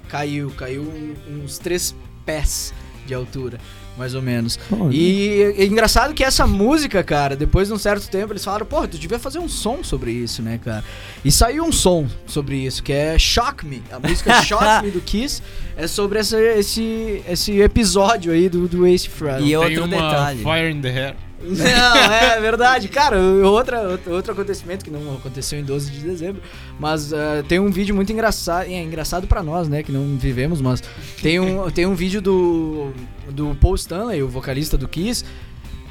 caiu. 0.09 0.51
Caiu 0.51 0.83
uns 1.27 1.57
três 1.57 1.95
pés 2.25 2.73
de 3.05 3.13
altura, 3.13 3.57
mais 3.97 4.15
ou 4.15 4.21
menos. 4.21 4.59
E 4.91 5.53
é 5.57 5.65
engraçado 5.65 6.13
que 6.13 6.23
essa 6.23 6.45
música, 6.47 7.03
cara, 7.03 7.35
depois 7.35 7.67
de 7.67 7.73
um 7.73 7.77
certo 7.77 8.09
tempo, 8.09 8.31
eles 8.33 8.43
falaram, 8.43 8.65
porra, 8.65 8.87
tu 8.87 8.97
devia 8.97 9.19
fazer 9.19 9.39
um 9.39 9.49
som 9.49 9.83
sobre 9.83 10.11
isso, 10.11 10.41
né, 10.41 10.59
cara? 10.63 10.83
E 11.23 11.31
saiu 11.31 11.63
um 11.65 11.71
som 11.71 12.07
sobre 12.25 12.55
isso, 12.57 12.81
que 12.83 12.93
é 12.93 13.17
Shock 13.19 13.65
Me. 13.65 13.81
A 13.91 13.99
música 13.99 14.39
Shock 14.43 14.83
Me 14.83 14.91
do 14.91 15.01
Kiss 15.01 15.41
é 15.75 15.87
sobre 15.87 16.19
essa- 16.19 16.39
esse, 16.41 17.21
esse 17.27 17.59
episódio 17.61 18.31
aí 18.31 18.47
do, 18.49 18.67
do 18.67 18.85
Ace 18.87 19.09
Frehley. 19.09 19.43
E 19.43 19.47
Tem 19.47 19.55
outro 19.57 19.85
uma 19.85 19.87
detalhe. 19.95 20.43
Fire 20.43 20.71
in 20.71 20.81
the 20.81 20.89
Hair. 20.89 21.15
Não, 21.41 22.13
é 22.13 22.39
verdade. 22.39 22.87
Cara, 22.87 23.19
outra, 23.21 23.99
outro, 24.07 24.33
acontecimento 24.33 24.83
que 24.83 24.91
não 24.91 25.15
aconteceu 25.15 25.59
em 25.59 25.63
12 25.63 25.91
de 25.91 25.99
dezembro, 26.01 26.41
mas 26.79 27.13
ah, 27.13 27.43
tem 27.47 27.59
um 27.59 27.71
vídeo 27.71 27.95
muito 27.95 28.11
engraçado, 28.11 28.65
é 28.65 28.83
engraçado 28.83 29.25
pra 29.27 29.41
nós, 29.41 29.69
né, 29.69 29.81
que 29.81 29.91
não 29.91 30.17
vivemos, 30.17 30.61
mas 30.61 30.83
tem 31.21 31.39
um, 31.39 31.69
tem 31.71 31.85
um 31.85 31.95
vídeo 31.95 32.21
do, 32.21 32.91
do 33.29 33.55
Paul 33.55 33.75
Stanley, 33.75 34.21
o 34.21 34.27
vocalista 34.27 34.77
do 34.77 34.87
Kiss, 34.87 35.23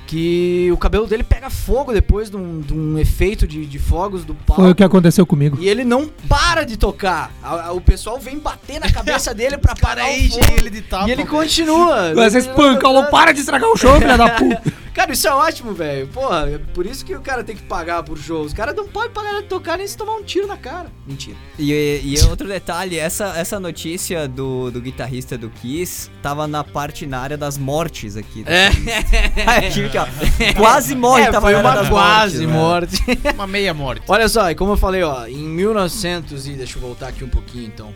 que 0.08 0.70
o 0.72 0.76
cabelo 0.78 1.06
dele 1.06 1.22
pega 1.22 1.50
fogo 1.50 1.92
depois 1.92 2.30
de 2.30 2.36
um, 2.36 2.60
de 2.62 2.72
um 2.72 2.98
efeito 2.98 3.46
de, 3.46 3.66
de 3.66 3.78
fogos 3.78 4.24
do 4.24 4.34
palco. 4.34 4.62
Foi 4.62 4.70
o 4.70 4.74
que 4.74 4.82
aconteceu 4.82 5.26
comigo. 5.26 5.58
E 5.60 5.68
ele 5.68 5.84
não 5.84 6.08
para 6.26 6.64
de 6.64 6.78
tocar. 6.78 7.30
A- 7.42 7.66
a- 7.66 7.72
o 7.72 7.80
pessoal 7.80 8.18
vem 8.18 8.38
bater 8.38 8.80
na 8.80 8.90
cabeça 8.90 9.34
dele 9.34 9.58
pra 9.58 9.74
parar 9.76 10.08
o 10.08 10.28
fogo. 10.30 10.44
ele 10.56 10.70
de 10.70 10.80
tapa, 10.80 11.06
e 11.08 11.12
ele 11.12 11.26
continua. 11.26 12.14
Você 12.14 12.38
espanca, 12.38 12.90
não 12.90 13.04
para 13.10 13.32
de 13.32 13.40
estragar 13.40 13.68
o 13.68 13.76
show, 13.76 13.98
filha 14.00 14.16
da 14.16 14.30
puta. 14.30 14.62
Cara, 14.98 15.12
isso 15.12 15.28
é 15.28 15.32
ótimo, 15.32 15.72
velho. 15.74 16.08
Porra, 16.08 16.50
é 16.50 16.58
por 16.58 16.84
isso 16.84 17.04
que 17.04 17.14
o 17.14 17.20
cara 17.20 17.44
tem 17.44 17.54
que 17.54 17.62
pagar 17.62 18.02
por 18.02 18.18
show. 18.18 18.42
Os 18.42 18.52
caras 18.52 18.74
não 18.74 18.88
podem 18.88 19.10
pagar 19.10 19.42
de 19.42 19.46
tocar 19.46 19.78
nem 19.78 19.86
se 19.86 19.96
tomar 19.96 20.14
um 20.16 20.24
tiro 20.24 20.48
na 20.48 20.56
cara. 20.56 20.90
Mentira. 21.06 21.36
E, 21.56 21.70
e 22.02 22.18
outro 22.28 22.48
detalhe, 22.48 22.98
essa, 22.98 23.26
essa 23.38 23.60
notícia 23.60 24.26
do, 24.26 24.72
do 24.72 24.80
guitarrista 24.80 25.38
do 25.38 25.50
Kiss 25.50 26.10
tava 26.20 26.48
na 26.48 26.64
parte 26.64 27.06
na 27.06 27.20
área 27.20 27.36
das 27.36 27.56
mortes 27.56 28.16
aqui. 28.16 28.42
É, 28.44 28.70
Aqui, 30.02 30.44
ó, 30.50 30.54
quase 30.54 30.94
morre, 30.94 31.22
é 31.22 31.30
tava 31.30 31.46
foi 31.46 31.54
área 31.54 31.82
uma 31.82 31.88
quase 31.88 32.46
né? 32.46 32.52
morte. 32.52 33.02
Uma 33.34 33.46
meia 33.46 33.74
morte. 33.74 34.02
Olha 34.08 34.28
só, 34.28 34.50
e 34.50 34.54
como 34.54 34.72
eu 34.72 34.76
falei, 34.76 35.02
ó, 35.02 35.26
em 35.26 35.36
1900 35.36 36.46
e 36.46 36.52
deixa 36.52 36.76
eu 36.76 36.82
voltar 36.82 37.08
aqui 37.08 37.24
um 37.24 37.28
pouquinho, 37.28 37.66
então. 37.66 37.94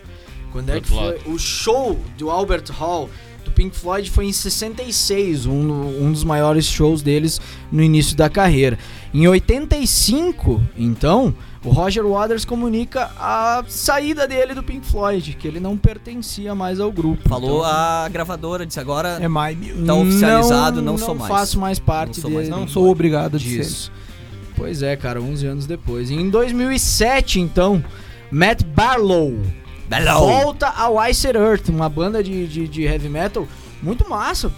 Quando 0.53 0.71
é 0.71 0.81
que 0.81 0.89
foi? 0.89 1.19
O 1.27 1.39
show 1.39 1.99
do 2.19 2.31
Albert 2.31 2.71
Hall 2.71 3.09
do 3.45 3.51
Pink 3.51 3.77
Floyd 3.77 4.11
foi 4.11 4.27
em 4.27 4.33
66, 4.33 5.47
um, 5.47 6.05
um 6.05 6.13
dos 6.13 6.25
maiores 6.25 6.67
shows 6.67 7.03
deles 7.03 7.41
no 7.71 7.83
início 7.83 8.17
da 8.17 8.29
carreira. 8.29 8.79
Em 9.13 9.27
85, 9.27 10.63
então, 10.77 11.35
o 11.65 11.71
Roger 11.71 12.05
Waters 12.07 12.45
comunica 12.45 13.11
a 13.19 13.63
saída 13.69 14.27
dele 14.27 14.53
do 14.55 14.63
Pink 14.63 14.85
Floyd, 14.87 15.35
que 15.35 15.47
ele 15.47 15.61
não 15.61 15.77
pertencia 15.77 16.55
mais 16.55 16.81
ao 16.81 16.91
grupo. 16.91 17.29
Falou 17.29 17.59
Então, 17.61 17.65
a 17.65 18.09
gravadora, 18.09 18.67
disse 18.67 18.81
agora 18.81 19.19
É 19.21 19.29
mais 19.29 19.57
tá 19.87 19.95
oficializado, 19.95 20.83
não 20.83 20.99
sou 20.99 21.15
mais. 21.15 21.31
faço 21.33 21.59
mais 21.61 21.79
parte 21.79 22.17
Não 22.17 22.23
sou 22.23 22.31
mais, 22.31 22.49
dele. 22.49 22.61
Não 22.61 22.67
sou 22.69 22.89
obrigado 22.91 23.39
ser. 23.39 23.45
disso. 23.45 23.93
Pois 24.57 24.83
é, 24.83 24.97
cara, 24.97 25.21
11 25.21 25.47
anos 25.47 25.67
depois. 25.67 26.11
E 26.11 26.15
em 26.15 26.29
2007, 26.31 27.41
então, 27.41 27.83
Matt 28.31 28.63
Barlow 28.65 29.39
volta 30.19 30.69
ao 30.69 30.97
Icer 31.09 31.37
Earth, 31.37 31.69
uma 31.69 31.89
banda 31.89 32.23
de, 32.23 32.47
de, 32.47 32.67
de 32.69 32.83
heavy 32.83 33.09
metal 33.09 33.47
muito 33.83 34.09
massa. 34.09 34.51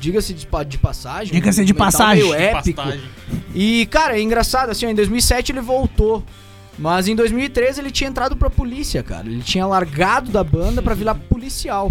Diga-se 0.00 0.34
de, 0.34 0.46
de 0.66 0.78
passagem. 0.78 1.32
Diga-se 1.32 1.64
de 1.64 1.74
passagem. 1.74 2.22
Meio 2.24 2.34
épico. 2.34 2.82
E, 3.54 3.86
cara, 3.86 4.18
é 4.18 4.22
engraçado, 4.22 4.70
assim, 4.70 4.86
ó, 4.86 4.90
em 4.90 4.94
2007 4.94 5.52
ele 5.52 5.60
voltou. 5.60 6.22
Mas 6.78 7.08
em 7.08 7.16
2013 7.16 7.80
ele 7.80 7.90
tinha 7.90 8.08
entrado 8.08 8.36
pra 8.36 8.50
polícia, 8.50 9.02
cara. 9.02 9.26
Ele 9.26 9.42
tinha 9.42 9.66
largado 9.66 10.30
da 10.30 10.44
banda 10.44 10.82
pra 10.82 10.94
virar 10.94 11.14
policial. 11.14 11.90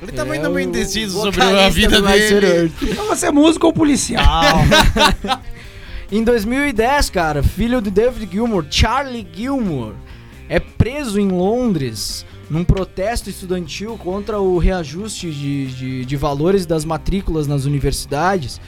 Ele 0.00 0.12
também 0.12 0.38
É 0.40 0.42
tá 0.42 0.48
meio 0.48 0.66
o 0.66 0.68
indeciso 0.70 1.20
sobre 1.20 1.42
a 1.42 1.68
vida 1.68 2.00
dele. 2.00 2.72
Então 2.82 3.06
você 3.06 3.26
é 3.26 3.30
músico 3.30 3.66
ou 3.66 3.72
policial? 3.72 4.42
Em 6.10 6.22
2010, 6.22 7.08
cara, 7.08 7.42
filho 7.42 7.80
de 7.80 7.90
David 7.90 8.30
Gilmour, 8.30 8.66
Charlie 8.70 9.26
Gilmour, 9.32 9.94
é 10.46 10.60
preso 10.60 11.18
em 11.18 11.28
Londres 11.28 12.26
num 12.52 12.64
protesto 12.64 13.30
estudantil 13.30 13.96
contra 13.96 14.38
o 14.38 14.58
reajuste 14.58 15.30
de, 15.30 15.66
de, 15.68 16.04
de 16.04 16.16
valores 16.18 16.66
das 16.66 16.84
matrículas 16.84 17.46
nas 17.46 17.64
universidades, 17.64 18.60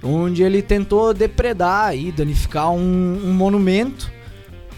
onde 0.00 0.44
ele 0.44 0.62
tentou 0.62 1.12
depredar 1.12 1.96
e 1.96 2.12
danificar 2.12 2.70
um, 2.70 3.20
um 3.24 3.32
monumento 3.32 4.08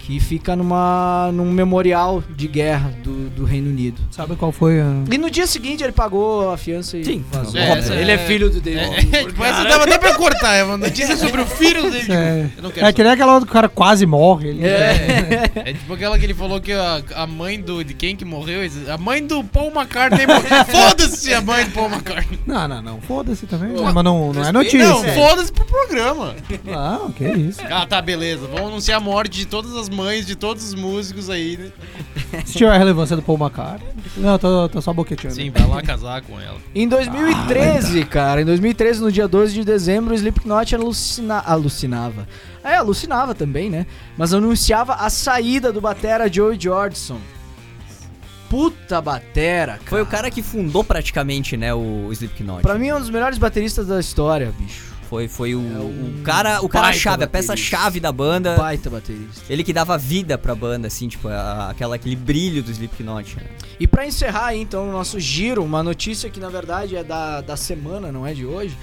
que 0.07 0.21
fica 0.21 0.55
numa, 0.55 1.29
num 1.33 1.51
memorial 1.51 2.23
de 2.33 2.47
guerra 2.47 2.93
do, 3.03 3.29
do 3.29 3.43
Reino 3.43 3.69
Unido. 3.69 4.01
Sabe 4.09 4.37
qual 4.37 4.53
foi 4.53 4.79
a. 4.79 4.85
E 5.11 5.17
no 5.17 5.29
dia 5.29 5.45
seguinte 5.45 5.83
ele 5.83 5.91
pagou 5.91 6.49
a 6.49 6.55
fiança 6.55 6.97
e 6.97 7.03
Sim, 7.03 7.25
vazou. 7.29 7.59
é, 7.59 7.77
essa 7.77 7.93
ele 7.93 8.11
é 8.11 8.13
é- 8.13 8.17
filho 8.17 8.49
do 8.49 8.61
David 8.61 8.85
É, 8.85 9.01
Gilmour. 9.01 9.27
tipo, 9.27 9.41
dava 9.41 9.83
até 9.83 9.97
pra 9.99 10.15
cortar, 10.15 10.53
é 10.53 10.63
uma 10.63 10.77
notícia 10.77 11.17
sobre 11.17 11.41
o 11.41 11.45
filho 11.45 11.91
dele. 11.91 12.09
É, 12.09 12.49
Eu 12.55 12.63
não 12.63 12.71
quero 12.71 12.85
é 12.87 12.93
que 12.93 13.03
nem 13.03 13.11
aquela 13.11 13.33
outra 13.33 13.47
que 13.47 13.51
o 13.51 13.53
cara 13.53 13.67
quase 13.67 14.05
morre. 14.05 14.47
Ele... 14.47 14.65
É. 14.65 15.51
É 15.55 15.73
tipo 15.73 15.93
aquela 15.93 16.17
que 16.17 16.23
ele 16.23 16.33
falou 16.33 16.61
que 16.61 16.71
a, 16.71 17.03
a 17.13 17.27
mãe 17.27 17.59
do. 17.59 17.83
De 17.83 17.93
quem 17.93 18.15
que 18.15 18.23
morreu? 18.23 18.61
A 18.87 18.97
mãe 18.97 19.21
do 19.25 19.43
Paul 19.43 19.71
McCartney 19.75 20.25
morreu. 20.25 20.63
Foda-se 20.71 21.33
a 21.33 21.41
mãe 21.41 21.65
do 21.65 21.71
Paul 21.71 21.89
McCartney. 21.89 22.39
Não, 22.47 22.65
não, 22.65 22.81
não. 22.81 23.01
Foda-se 23.01 23.45
também. 23.45 23.73
Pô, 23.73 23.83
mas 23.83 24.03
não, 24.05 24.31
não 24.31 24.45
é 24.45 24.53
notícia. 24.53 24.87
Não, 24.87 25.03
foda-se 25.03 25.51
pro 25.51 25.65
programa. 25.65 26.33
Não, 26.63 27.11
que 27.11 27.25
isso. 27.25 27.59
Ah, 27.69 27.85
tá, 27.85 28.01
beleza. 28.01 28.47
Vamos 28.47 28.69
anunciar 28.69 28.99
a 28.99 29.01
morte 29.01 29.39
de 29.39 29.45
todas 29.45 29.75
as 29.75 29.89
mães, 29.97 30.27
de 30.27 30.35
todos 30.35 30.63
os 30.63 30.75
músicos 30.75 31.29
aí, 31.29 31.57
né? 31.57 31.71
Se 32.45 32.53
tiver 32.53 32.69
a 32.69 32.77
relevância 32.77 33.15
do 33.15 33.21
Paul 33.23 33.39
McCartney. 33.39 33.89
Não, 34.15 34.37
tô, 34.37 34.69
tô 34.69 34.81
só 34.81 34.93
boqueteando. 34.93 35.35
Sim, 35.35 35.49
vai 35.49 35.67
lá 35.67 35.81
casar 35.81 36.21
com 36.21 36.39
ela. 36.39 36.57
Em 36.75 36.87
2013, 36.87 38.05
cara, 38.05 38.41
em 38.41 38.45
2013, 38.45 39.01
no 39.01 39.11
dia 39.11 39.27
12 39.27 39.53
de 39.53 39.65
dezembro, 39.65 40.13
o 40.13 40.15
Slipknot 40.15 40.75
alucina... 40.75 41.39
alucinava. 41.39 42.27
É, 42.63 42.75
alucinava 42.75 43.33
também, 43.33 43.69
né? 43.69 43.87
Mas 44.15 44.33
anunciava 44.33 44.93
a 44.93 45.09
saída 45.09 45.73
do 45.73 45.81
batera 45.81 46.31
Joey 46.31 46.57
Jordison. 46.59 47.17
Puta 48.49 49.01
batera, 49.01 49.73
cara. 49.73 49.89
Foi 49.89 50.01
o 50.01 50.05
cara 50.05 50.31
que 50.31 50.41
fundou 50.41 50.83
praticamente, 50.83 51.57
né, 51.57 51.73
o 51.73 52.09
Slipknot. 52.11 52.61
Pra 52.61 52.75
mim 52.75 52.87
é 52.87 52.95
um 52.95 52.99
dos 52.99 53.09
melhores 53.09 53.37
bateristas 53.37 53.87
da 53.87 53.99
história, 53.99 54.53
bicho. 54.57 54.96
Foi, 55.09 55.27
foi 55.27 55.55
o, 55.55 55.59
É 55.59 56.19
o 56.19 56.23
cara, 56.23 56.61
o 56.61 56.67
cara 56.69 56.91
chave, 56.91 57.23
a 57.23 57.27
baterista. 57.27 57.53
peça-chave 57.53 57.99
da 57.99 58.11
banda. 58.11 58.55
Baita 58.57 58.89
baterista. 58.89 59.41
Ele 59.49 59.63
que 59.63 59.71
dava 59.71 59.97
vida 59.97 60.37
pra 60.37 60.53
banda, 60.53 60.87
assim, 60.87 61.07
tipo, 61.07 61.27
a- 61.29 61.69
aquela, 61.69 61.95
aquele 61.95 62.15
brilho 62.15 62.61
do 62.61 62.69
Slipknot. 62.71 63.37
Né? 63.37 63.43
E 63.79 63.87
pra 63.87 64.05
encerrar 64.05 64.47
aí, 64.47 64.61
então 64.61 64.89
o 64.89 64.91
nosso 64.91 65.19
giro, 65.19 65.63
uma 65.63 65.81
notícia 65.81 66.29
que 66.29 66.39
na 66.39 66.49
verdade 66.49 66.95
é 66.95 67.03
da, 67.03 67.39
da 67.41 67.55
semana, 67.55 68.11
não 68.11 68.27
é 68.27 68.33
de 68.33 68.45
hoje. 68.45 68.77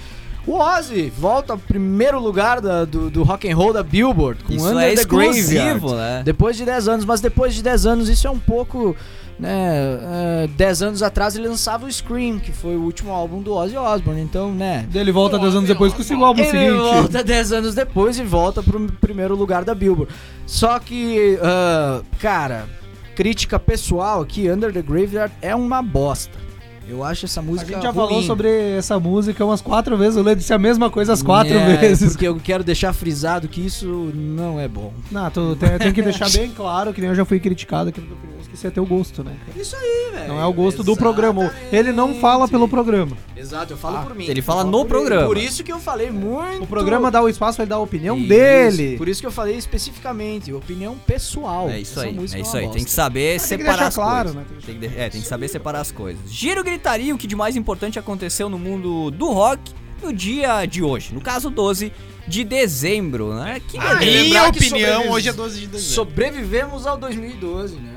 O 0.47 0.59
Ozzy 0.59 1.11
volta 1.17 1.55
ao 1.55 1.59
primeiro 1.59 2.21
lugar 2.21 2.61
da- 2.61 2.85
do, 2.85 3.09
do 3.11 3.23
rock 3.23 3.51
and 3.51 3.57
roll 3.57 3.73
da 3.73 3.83
Billboard 3.83 4.45
com 4.45 4.53
Isso 4.53 4.67
Under 4.67 4.93
é 4.93 4.95
the 4.95 5.05
Graveyard. 5.05 5.87
né? 5.95 6.23
Depois 6.25 6.55
de 6.57 6.65
10 6.67 6.87
anos, 6.89 7.05
mas 7.07 7.21
depois 7.21 7.55
de 7.55 7.63
10 7.63 7.87
anos 7.87 8.09
isso 8.11 8.27
é 8.27 8.31
um 8.31 8.39
pouco, 8.39 8.95
né, 9.39 10.45
é, 10.45 10.47
10 10.49 10.83
anos 10.83 11.03
atrás 11.03 11.37
ele 11.37 11.49
lançava 11.49 11.87
o 11.87 11.93
Scream, 11.93 12.39
que 12.39 12.53
foi 12.53 12.77
o 12.77 12.83
último 12.83 13.11
álbum 13.13 13.43
do 13.43 13.53
Ozzy 13.55 13.77
Osbourne, 13.77 14.21
então, 14.23 14.53
né, 14.53 14.87
Ele 14.95 15.11
volta 15.13 15.39
10 15.39 15.55
anos 15.57 15.69
depois 15.69 15.93
com 15.93 16.03
o 16.15 16.25
álbum 16.25 16.41
ele 16.41 16.51
seguinte. 16.51 16.77
volta 16.77 17.25
10 17.25 17.53
anos 17.53 17.75
depois 17.75 18.19
e 18.19 18.23
volta 18.23 18.63
pro 18.63 18.81
primeiro 19.01 19.35
lugar 19.37 19.65
da 19.65 19.75
Billboard. 19.75 20.13
Só 20.47 20.79
que, 20.79 21.39
ah, 21.43 22.03
cara, 22.21 22.67
crítica 23.15 23.59
pessoal 23.59 24.23
aqui, 24.23 24.51
Under 24.51 24.73
the 24.73 24.83
Graveyard 24.83 25.33
é 25.43 25.55
uma 25.55 25.83
bosta. 25.83 26.44
Eu 26.89 27.03
acho 27.03 27.25
essa 27.25 27.41
A 27.41 27.43
música 27.43 27.73
gente 27.73 27.83
já 27.83 27.91
ruim. 27.91 28.07
falou 28.07 28.23
sobre 28.23 28.49
essa 28.77 28.99
música 29.01 29.45
umas 29.45 29.61
quatro 29.63 29.97
vezes. 29.97 30.17
O 30.17 30.23
Lê 30.23 30.35
disse 30.35 30.53
a 30.53 30.59
mesma 30.59 30.91
coisa 30.91 31.13
as 31.15 31.23
quatro 31.23 31.55
É, 31.55 31.77
vezes. 31.77 32.13
Porque 32.13 32.29
eu 32.29 32.37
quero 32.37 32.63
deixar 32.63 32.93
frisado 32.93 33.49
que 33.49 33.65
isso 33.65 33.87
não 34.15 34.61
é 34.61 34.69
bom. 34.69 34.93
Não, 35.11 35.31
tu 35.31 35.57
tem, 35.57 35.79
tem 35.79 35.93
que 35.93 36.03
deixar 36.03 36.29
bem 36.31 36.51
claro 36.51 36.93
que 36.93 37.01
nem 37.01 37.11
eu 37.11 37.17
já 37.17 37.25
fui 37.25 37.41
criticado 37.41 37.89
aqui 37.89 38.01
no 38.01 38.15
Opiniões, 38.15 38.47
que 38.49 38.55
isso 38.55 38.67
é 38.67 38.71
teu 38.71 38.85
gosto, 38.85 39.25
né? 39.25 39.33
Isso 39.57 39.75
aí, 39.77 40.11
velho. 40.13 40.29
Não 40.29 40.41
é 40.41 40.45
o 40.47 40.53
gosto 40.53 40.83
do 40.85 40.95
programa. 40.97 41.51
Ele 41.73 41.91
não 41.93 42.15
fala 42.17 42.47
pelo 42.47 42.69
programa. 42.69 43.17
Exato, 43.37 43.73
eu 43.73 43.77
falo 43.77 43.99
Ah, 43.99 44.03
por 44.03 44.15
mim. 44.15 44.27
ele 44.27 44.41
fala 44.43 44.63
no 44.65 44.71
por- 44.79 44.87
programa. 44.89 45.27
Por 45.27 45.37
isso 45.39 45.65
que 45.65 45.73
eu 45.73 45.79
falei 45.79 46.11
muito. 46.11 46.63
O 46.65 46.67
programa 46.67 47.11
dá 47.11 47.23
o 47.23 47.29
espaço 47.29 47.57
pra 47.57 47.65
ele 47.65 47.71
dar 47.71 47.77
a 47.77 47.81
opinião 47.81 48.17
Isso, 48.17 48.29
dele. 48.29 48.97
Por 48.97 49.09
isso 49.09 49.21
que 49.21 49.27
eu 49.27 49.33
falei 49.33 49.57
especificamente, 49.57 50.53
opinião 50.53 50.97
pessoal. 51.07 51.69
É 51.69 51.81
isso 51.81 51.99
Essa 51.99 52.09
aí, 52.09 52.15
música 52.15 52.39
é 52.39 52.43
isso 52.43 52.57
aí. 52.57 52.69
Tem 52.69 52.85
que 52.85 52.91
saber 52.91 53.31
Tem 53.31 53.39
que 53.41 53.45
separar 53.47 53.73
deixar 53.73 53.87
as 53.89 53.95
claro, 53.95 54.33
coisas. 54.35 54.35
né? 54.53 54.59
Tem 54.65 54.75
que, 54.79 54.89
de- 54.89 54.99
é, 55.01 55.09
tem 55.11 55.21
que 55.21 55.27
saber 55.27 55.49
separar 55.49 55.81
as 55.81 55.91
coisas. 55.93 56.31
Giro 56.33 56.63
gritaria 56.75 57.15
o 57.15 57.19
que 57.19 57.27
de 57.27 57.37
mais 57.37 57.57
importante 57.57 57.99
aconteceu 57.99 58.49
no 58.49 58.59
mundo 58.59 59.11
do 59.11 59.31
rock 59.31 59.73
no 60.03 60.13
dia 60.13 60.67
de 60.67 60.83
hoje. 60.83 61.15
No 61.15 61.21
caso, 61.21 61.49
12 61.51 61.93
de 62.27 62.45
dezembro, 62.45 63.35
né? 63.35 63.61
Que 63.69 63.79
Na 63.79 63.95
beleza. 63.95 64.25
minha 64.25 64.53
que 64.53 64.59
opinião, 64.59 65.11
hoje 65.11 65.29
é 65.29 65.33
12 65.33 65.61
de 65.61 65.67
dezembro. 65.67 65.95
Sobrevivemos 65.95 66.87
ao 66.87 66.97
2012, 66.97 67.77
né? 67.77 67.93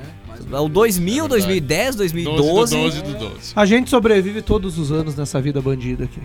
O 0.52 0.68
2000, 0.68 1.24
É 1.24 1.28
verdade. 1.28 1.60
2010, 1.60 1.96
12 1.96 2.14
do 2.24 2.24
2012. 2.36 2.76
12 2.76 3.02
do 3.02 3.18
12. 3.18 3.52
A 3.54 3.66
gente 3.66 3.90
sobrevive 3.90 4.40
todos 4.40 4.78
os 4.78 4.92
anos 4.92 5.14
nessa 5.16 5.40
vida 5.40 5.60
bandida 5.60 6.04
aqui. 6.04 6.20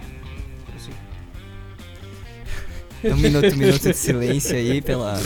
Um 3.06 3.18
minuto, 3.18 3.48
um 3.54 3.58
minuto 3.58 3.82
de 3.82 3.94
silêncio 3.94 4.56
aí 4.56 4.82
pela, 4.82 5.20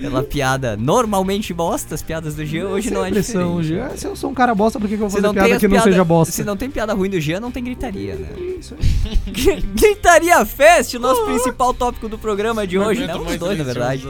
pela 0.00 0.22
piada. 0.22 0.76
Normalmente 0.76 1.52
bosta, 1.54 1.94
as 1.94 2.02
piadas 2.02 2.34
do 2.34 2.44
Jean. 2.44 2.68
Hoje 2.68 2.90
não 2.90 3.04
é 3.04 3.10
diferente. 3.10 3.62
Jean. 3.64 3.90
Se 3.96 4.06
eu 4.06 4.16
sou 4.16 4.30
um 4.30 4.34
cara 4.34 4.54
bosta, 4.54 4.78
por 4.78 4.88
que, 4.88 4.96
que 4.96 5.02
eu 5.02 5.08
vou 5.08 5.10
fazer 5.10 5.22
não, 5.26 5.34
tem 5.34 5.42
piada 5.44 5.58
que 5.60 5.66
não 5.68 5.72
piada- 5.74 5.90
seja 5.90 6.04
bosta? 6.04 6.32
se 6.32 6.44
não 6.44 6.56
tem 6.56 6.70
piada 6.70 6.92
ruim 6.94 7.10
do 7.10 7.20
Jean, 7.20 7.40
não 7.40 7.50
tem 7.50 7.62
gritaria, 7.64 8.14
né? 8.14 8.28
Isso 8.58 8.74
aí. 8.74 9.60
Gritaria 9.74 10.44
Fest, 10.44 10.94
o 10.94 10.98
nosso 11.00 11.24
principal 11.24 11.72
tópico 11.74 12.08
do 12.08 12.18
programa 12.18 12.66
de 12.66 12.76
Não 12.78 12.86
hoje, 12.86 13.06
né? 13.06 13.14
Os 13.16 13.36
dois, 13.36 13.58
na 13.58 13.64
verdade. 13.64 14.06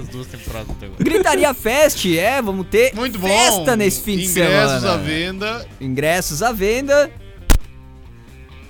Gritaria 0.98 1.52
Fest, 1.54 2.04
é, 2.06 2.40
vamos 2.42 2.66
ter 2.68 2.94
Muito 2.94 3.18
bom. 3.18 3.28
festa 3.28 3.76
nesse 3.76 4.00
fim 4.02 4.16
de 4.18 4.24
Ingressos 4.26 4.80
semana. 4.82 4.92
à 4.94 4.96
venda. 4.96 5.66
Ingressos 5.80 6.42
à 6.42 6.52
venda. 6.52 7.10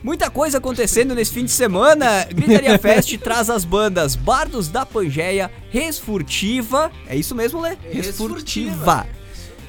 Muita 0.03 0.31
coisa 0.31 0.59
acontecendo 0.59 1.15
nesse 1.15 1.33
fim 1.33 1.45
de 1.45 1.51
semana. 1.51 2.25
Gritaria 2.25 2.79
Fest 2.79 3.17
traz 3.23 3.51
as 3.51 3.65
bandas 3.65 4.17
Bardos 4.17 4.69
da 4.69 4.87
Pangeia, 4.87 5.51
Resfurtiva. 5.71 6.91
É 7.07 7.15
isso 7.17 7.35
mesmo, 7.35 7.61
Lê? 7.61 7.77
Resfurtiva. 7.91 9.07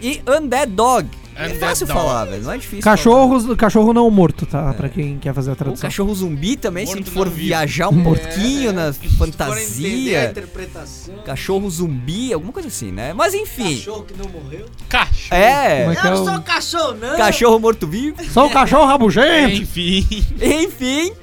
E 0.02 0.22
Undead 0.28 0.72
Dog. 0.72 1.21
É 1.42 1.46
Undead 1.48 1.60
fácil 1.60 1.88
Dog. 1.88 2.00
falar, 2.00 2.26
velho. 2.26 2.44
Não 2.44 2.52
é 2.52 2.58
difícil. 2.58 2.84
Cachorros, 2.84 3.56
cachorro 3.56 3.94
não 3.94 4.10
morto, 4.12 4.46
tá? 4.46 4.74
Pra 4.74 4.90
quem 4.90 5.18
quer 5.18 5.34
fazer 5.34 5.52
a 5.52 5.56
falar. 5.56 5.70
O 5.72 5.74
tradução. 5.74 5.90
cachorro 5.90 6.14
zumbi 6.16 6.56
também, 6.56 6.86
se 6.86 6.96
Morto 6.96 7.12
for 7.12 7.26
não 7.26 7.34
vivo. 7.34 7.48
viajar 7.48 7.90
um 7.90 8.04
pouquinho 8.04 8.72
na 8.74 8.94
Se 8.94 9.00
for 9.18 9.28
entender 9.28 9.44
a 9.44 9.48
fantasia. 9.48 10.26
interpretação. 10.32 11.16
Cachorro 11.26 11.70
zumbi, 11.70 12.34
alguma 12.34 12.52
coisa 12.54 12.68
assim, 12.68 12.92
né? 12.92 13.14
Mas 13.14 13.34
enfim. 13.34 13.76
Cachorro 13.78 14.04
que 14.04 14.14
não 14.14 14.30
morreu. 14.30 14.66
Cachorro. 14.90 15.42
É. 15.42 15.82
É 15.82 15.82
é 15.84 16.08
Eu 16.08 16.12
não 16.16 16.26
sou 16.26 16.42
cachorro, 16.42 16.94
não. 16.96 17.18
Cachorro 17.18 17.60
morto-vivo. 17.60 18.18
Só 18.32 18.48
o 18.48 18.50
cachorro 18.50 18.86
rabugento! 18.86 19.62
Enfim. 19.62 20.06
Enfim, 20.42 21.14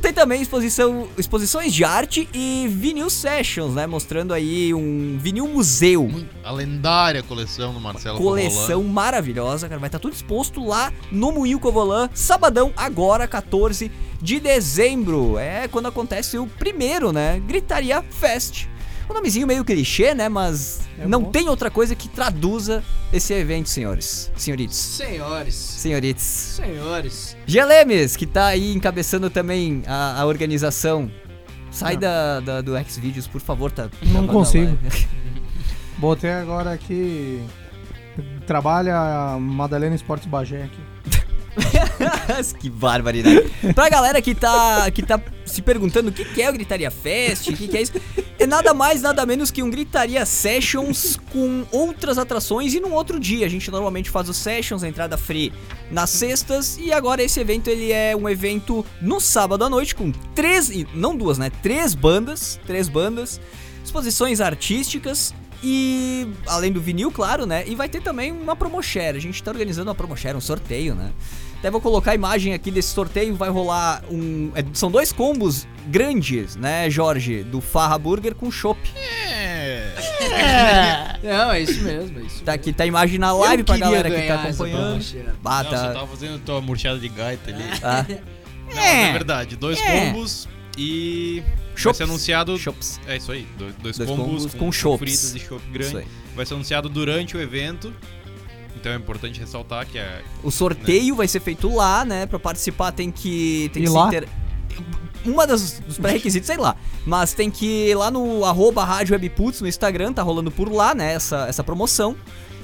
ter 0.00 0.12
também 0.12 0.42
exposição, 0.42 1.08
exposições 1.16 1.72
de 1.72 1.84
arte 1.84 2.28
e 2.34 2.68
vinil 2.68 3.08
sessions, 3.08 3.74
né? 3.74 3.86
Mostrando 3.86 4.34
aí 4.34 4.74
um 4.74 5.16
vinil 5.18 5.48
museu. 5.48 6.10
A 6.44 6.52
lendária 6.52 7.22
coleção 7.22 7.72
do 7.72 7.80
Marcelo 7.80 8.18
Coleção 8.18 8.82
maravilhosa, 8.84 9.68
cara. 9.68 9.78
Vai 9.80 9.88
estar 9.88 9.98
tudo 9.98 10.14
exposto 10.14 10.64
lá 10.64 10.92
no 11.10 11.32
Moinho 11.32 11.58
Covolan, 11.58 12.10
sabadão, 12.12 12.72
agora, 12.76 13.26
14 13.26 13.90
de 14.20 14.40
dezembro. 14.40 15.38
É 15.38 15.68
quando 15.68 15.86
acontece 15.86 16.36
o 16.38 16.46
primeiro, 16.46 17.12
né? 17.12 17.40
Gritaria 17.46 18.02
Fest. 18.02 18.66
Um 19.10 19.14
nomezinho 19.14 19.46
meio 19.46 19.64
clichê, 19.64 20.14
né? 20.14 20.28
Mas 20.28 20.80
É 20.98 21.06
não 21.06 21.22
bom. 21.22 21.30
tem 21.30 21.48
outra 21.48 21.70
coisa 21.70 21.94
que 21.94 22.08
traduza 22.08 22.82
esse 23.12 23.32
evento, 23.32 23.68
senhores. 23.68 24.30
Senhoritos. 24.36 24.76
Senhores. 24.76 25.54
Senhoritos. 25.54 26.22
Senhores. 26.24 27.36
Gelemes, 27.46 28.16
que 28.16 28.26
tá 28.26 28.46
aí 28.48 28.72
encabeçando 28.74 29.30
também 29.30 29.82
a, 29.86 30.20
a 30.20 30.26
organização. 30.26 31.10
Sai 31.70 31.96
da, 31.96 32.40
da- 32.40 32.60
do 32.60 32.72
Xvideos, 32.84 33.26
por 33.26 33.40
favor, 33.40 33.70
tá? 33.70 33.88
Não 34.02 34.24
a 34.24 34.28
consigo. 34.28 34.76
Botei 35.98 36.30
agora 36.32 36.72
aqui. 36.72 37.42
Trabalha 38.46 38.96
a 38.96 39.38
Madalena 39.38 39.94
Esportes 39.94 40.26
Bagé 40.28 40.64
aqui. 40.64 40.80
Que 42.58 42.70
barbaridade. 42.70 43.50
Pra 43.74 43.88
galera 43.88 44.20
que 44.20 44.34
tá, 44.34 44.90
que 44.90 45.02
tá 45.02 45.20
se 45.44 45.62
perguntando 45.62 46.10
o 46.10 46.12
que, 46.12 46.24
que 46.24 46.42
é 46.42 46.48
o 46.48 46.52
Gritaria 46.52 46.90
Fest, 46.90 47.48
o 47.48 47.56
que, 47.56 47.68
que 47.68 47.76
é 47.76 47.82
isso, 47.82 47.92
é 48.38 48.46
nada 48.46 48.72
mais, 48.72 49.02
nada 49.02 49.24
menos 49.26 49.50
que 49.50 49.62
um 49.62 49.70
Gritaria 49.70 50.24
Sessions 50.24 51.18
com 51.32 51.66
outras 51.72 52.18
atrações 52.18 52.74
e 52.74 52.80
num 52.80 52.92
outro 52.92 53.18
dia. 53.18 53.46
A 53.46 53.48
gente 53.48 53.70
normalmente 53.70 54.10
faz 54.10 54.28
os 54.28 54.36
Sessions, 54.36 54.82
a 54.82 54.88
entrada 54.88 55.16
free 55.16 55.52
nas 55.90 56.10
sextas, 56.10 56.78
e 56.78 56.92
agora 56.92 57.22
esse 57.22 57.40
evento 57.40 57.68
ele 57.68 57.92
é 57.92 58.14
um 58.14 58.28
evento 58.28 58.84
no 59.00 59.20
sábado 59.20 59.64
à 59.64 59.70
noite 59.70 59.94
com 59.94 60.12
três, 60.34 60.70
não 60.94 61.16
duas, 61.16 61.38
né? 61.38 61.50
Três 61.62 61.94
bandas, 61.94 62.60
três 62.66 62.88
bandas, 62.88 63.40
exposições 63.84 64.40
artísticas. 64.40 65.34
E 65.62 66.28
além 66.46 66.70
do 66.72 66.80
vinil, 66.80 67.10
claro, 67.10 67.44
né? 67.46 67.64
E 67.66 67.74
vai 67.74 67.88
ter 67.88 68.00
também 68.00 68.30
uma 68.32 68.54
promoshare. 68.54 69.16
A 69.16 69.20
gente 69.20 69.42
tá 69.42 69.50
organizando 69.50 69.88
uma 69.88 69.94
promoshare, 69.94 70.36
um 70.36 70.40
sorteio, 70.40 70.94
né? 70.94 71.10
Até 71.58 71.68
vou 71.72 71.80
colocar 71.80 72.12
a 72.12 72.14
imagem 72.14 72.54
aqui 72.54 72.70
desse 72.70 72.90
sorteio. 72.94 73.34
Vai 73.34 73.48
rolar 73.50 74.04
um. 74.08 74.52
é, 74.54 74.64
são 74.72 74.88
dois 74.90 75.10
combos 75.12 75.66
grandes, 75.88 76.54
né, 76.54 76.88
Jorge? 76.88 77.42
Do 77.42 77.60
Farra 77.60 77.98
Burger 77.98 78.34
com 78.36 78.48
chopp. 78.50 78.78
É. 78.96 79.94
Não, 81.22 81.50
é 81.52 81.60
isso 81.60 81.82
mesmo, 81.82 82.18
é 82.20 82.22
isso 82.22 82.42
Tá 82.44 82.52
mesmo. 82.52 82.60
aqui, 82.62 82.72
tá 82.72 82.84
a 82.84 82.86
imagem 82.86 83.18
na 83.18 83.32
live 83.32 83.62
Eu 83.62 83.64
pra 83.64 83.76
galera 83.76 84.08
que 84.10 84.26
tá 84.26 84.34
acompanhando. 84.42 85.02
Ah, 85.44 85.62
Não, 85.64 85.70
você 85.70 85.76
tava 85.92 86.06
fazendo 86.06 86.38
tua 86.44 86.60
murchada 86.60 86.98
de 86.98 87.08
gaita 87.08 87.50
ali. 87.50 87.64
tá. 87.80 88.06
Não, 88.72 88.80
É. 88.80 89.08
é 89.08 89.12
verdade. 89.12 89.56
Dois 89.56 89.80
É. 89.80 90.10
combos 90.10 90.48
e... 90.76 91.42
Vai 91.78 91.82
Chops. 91.84 91.96
ser 91.98 92.04
anunciado... 92.04 92.58
Chops. 92.58 93.00
É 93.06 93.16
isso 93.16 93.30
aí. 93.32 93.46
Dois, 93.58 93.74
dois, 93.82 93.96
Dois 93.98 94.10
combos, 94.10 94.26
combos 94.26 94.54
com 94.54 94.72
chopps. 94.72 94.98
fritas 94.98 95.34
e 95.34 95.38
chopp 95.38 95.62
Isso 95.62 95.72
grande. 95.72 95.96
aí. 95.98 96.06
Vai 96.34 96.44
ser 96.46 96.54
anunciado 96.54 96.88
durante 96.88 97.36
o 97.36 97.40
evento. 97.40 97.92
Então 98.76 98.92
é 98.92 98.96
importante 98.96 99.38
ressaltar 99.40 99.86
que 99.86 99.98
é... 99.98 100.22
O 100.42 100.50
sorteio 100.50 101.14
vai 101.14 101.26
ser 101.28 101.40
feito 101.40 101.72
lá, 101.74 102.04
né? 102.04 102.26
Pra 102.26 102.38
participar 102.38 102.92
tem 102.92 103.10
que. 103.10 103.70
Tem 103.72 103.82
E 103.82 103.86
que 103.86 103.92
lá? 103.92 104.02
se 104.10 104.16
inter... 104.16 104.28
Uma 105.24 105.46
das, 105.46 105.80
dos 105.80 105.98
pré-requisitos, 105.98 106.46
sei 106.46 106.56
lá. 106.56 106.76
Mas 107.04 107.32
tem 107.34 107.50
que 107.50 107.66
ir 107.90 107.94
lá 107.96 108.10
no 108.10 108.44
arroba 108.44 108.84
Rádio 108.84 109.14
Webputs 109.14 109.60
no 109.60 109.66
Instagram, 109.68 110.12
tá 110.12 110.22
rolando 110.22 110.50
por 110.50 110.70
lá, 110.72 110.94
né? 110.94 111.12
Essa, 111.14 111.46
essa 111.48 111.64
promoção. 111.64 112.16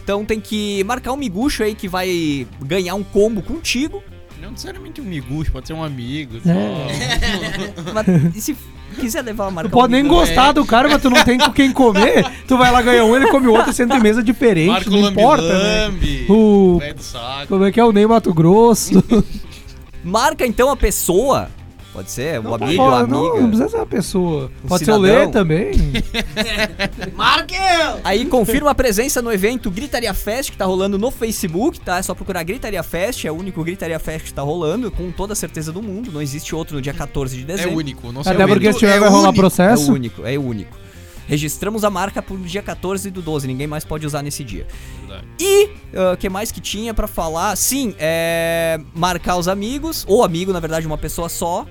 Então 0.03 0.24
tem 0.24 0.40
que 0.40 0.85
marcar 0.85 1.12
um 1.12 1.16
miguxo 1.16 1.62
aí 1.62 1.74
que 1.74 1.88
vai 1.88 2.46
ganhar 2.61 2.94
um 2.94 3.03
combo 3.03 3.42
contigo. 3.42 4.03
Não 4.40 4.50
necessariamente 4.53 5.00
um 5.00 5.05
miguxo, 5.05 5.50
pode 5.50 5.66
ser 5.66 5.72
um 5.72 5.83
amigo. 5.83 6.37
É. 6.46 7.90
Mas 7.92 8.37
e 8.37 8.40
se 8.40 8.57
quiser 8.99 9.23
levar 9.23 9.47
a 9.47 9.51
marcar 9.51 9.70
Tu 9.70 9.73
pode 9.73 9.92
nem 9.92 10.07
gostar 10.07 10.53
do 10.53 10.64
cara, 10.64 10.88
mas 10.88 11.01
tu 11.03 11.11
não 11.11 11.23
tem 11.25 11.38
com 11.38 11.51
quem 11.53 11.73
comer. 11.73 12.25
Tu 12.47 12.57
vai 12.57 12.70
lá 12.70 12.81
ganhar 12.83 13.05
um, 13.05 13.16
ele 13.16 13.29
come 13.31 13.47
outro 13.49 13.73
senta 13.73 13.97
em 13.97 14.01
mesa 14.01 14.23
diferente. 14.23 14.68
Marco 14.68 14.90
não 14.90 15.09
importa, 15.11 15.42
né? 15.42 15.87
Lambi, 15.87 16.27
O- 16.29 16.81
do 16.94 17.03
saco. 17.03 17.47
Como 17.49 17.64
é 17.64 17.73
que 17.73 17.81
é 17.81 17.85
o 17.85 17.92
Ney 17.92 18.07
Mato 18.07 18.33
Grosso? 18.35 19.03
Marca 20.05 20.47
então 20.47 20.70
a 20.70 20.77
pessoa. 20.77 21.49
Pode 21.94 22.11
ser, 22.11 22.40
o 22.40 22.52
amigo, 22.54 22.83
a 22.83 22.90
Pode- 22.98 23.11
não, 23.12 23.20
amiga. 23.26 23.40
não 23.40 23.48
precisa 23.48 23.68
ser 23.68 23.76
uma 23.76 23.87
pessoa. 23.87 24.50
Um 24.64 24.68
Pode 24.68 24.85
ser 24.85 24.90
o 24.90 24.96
cidadão. 24.96 25.20
Lê 25.26 25.28
também. 25.28 25.72
Marque 27.14 27.54
eu! 27.54 28.00
Aí 28.02 28.24
confirma 28.26 28.70
a 28.70 28.74
presença 28.74 29.22
no 29.22 29.33
evento 29.33 29.70
Gritaria 29.70 30.12
Fest, 30.12 30.50
que 30.50 30.57
tá 30.57 30.64
rolando 30.64 30.98
no 30.98 31.11
Facebook, 31.12 31.78
tá? 31.80 31.98
É 31.98 32.02
só 32.02 32.12
procurar 32.12 32.42
Gritaria 32.42 32.83
Fest, 32.83 33.24
é 33.24 33.30
o 33.30 33.35
único 33.37 33.62
Gritaria 33.62 33.98
Fest 34.00 34.24
que 34.26 34.35
tá 34.35 34.42
rolando, 34.42 34.90
com 34.90 35.11
toda 35.12 35.35
a 35.35 35.37
certeza 35.37 35.70
do 35.72 35.80
mundo. 35.80 36.11
Não 36.12 36.20
existe 36.20 36.52
outro 36.54 36.74
no 36.76 36.83
dia 36.83 36.92
14 36.92 37.37
de 37.37 37.42
É 37.44 37.46
dezembro. 37.46 37.76
único. 37.76 38.11
Nosso 38.12 38.28
Até 38.28 38.44
porque 38.44 38.64
evento 38.64 38.72
se 38.74 38.78
tiver 38.80 38.96
é 38.96 39.00
vai 39.00 39.09
rolar 39.09 39.28
único. 39.28 39.38
É 39.38 39.40
processo. 39.40 39.90
o 39.90 39.94
único, 39.94 40.26
é 40.26 40.37
o 40.37 40.42
único. 40.44 40.76
Registramos 41.26 41.85
a 41.85 41.90
marca 41.90 42.20
pro 42.20 42.37
dia 42.38 42.61
14 42.61 43.11
do 43.11 43.22
12, 43.22 43.46
ninguém 43.46 43.66
mais 43.66 43.83
pode 43.85 44.04
usar 44.07 44.20
nesse 44.20 44.44
dia. 44.44 44.66
Verdade. 45.00 45.26
E 45.40 45.70
o 46.12 46.16
que 46.18 46.28
mais 46.28 46.52
que 46.52 46.61
tinha 46.61 46.92
pra 46.92 47.07
falar? 47.07 47.57
Sim, 47.57 47.94
é 47.98 48.78
marcar 48.94 49.37
os 49.37 49.48
amigos, 49.48 50.04
ou 50.07 50.22
amigo, 50.22 50.52
na 50.52 50.61
verdade, 50.61 50.87
uma 50.87 50.98
pessoa 50.98 51.30
só, 51.30 51.64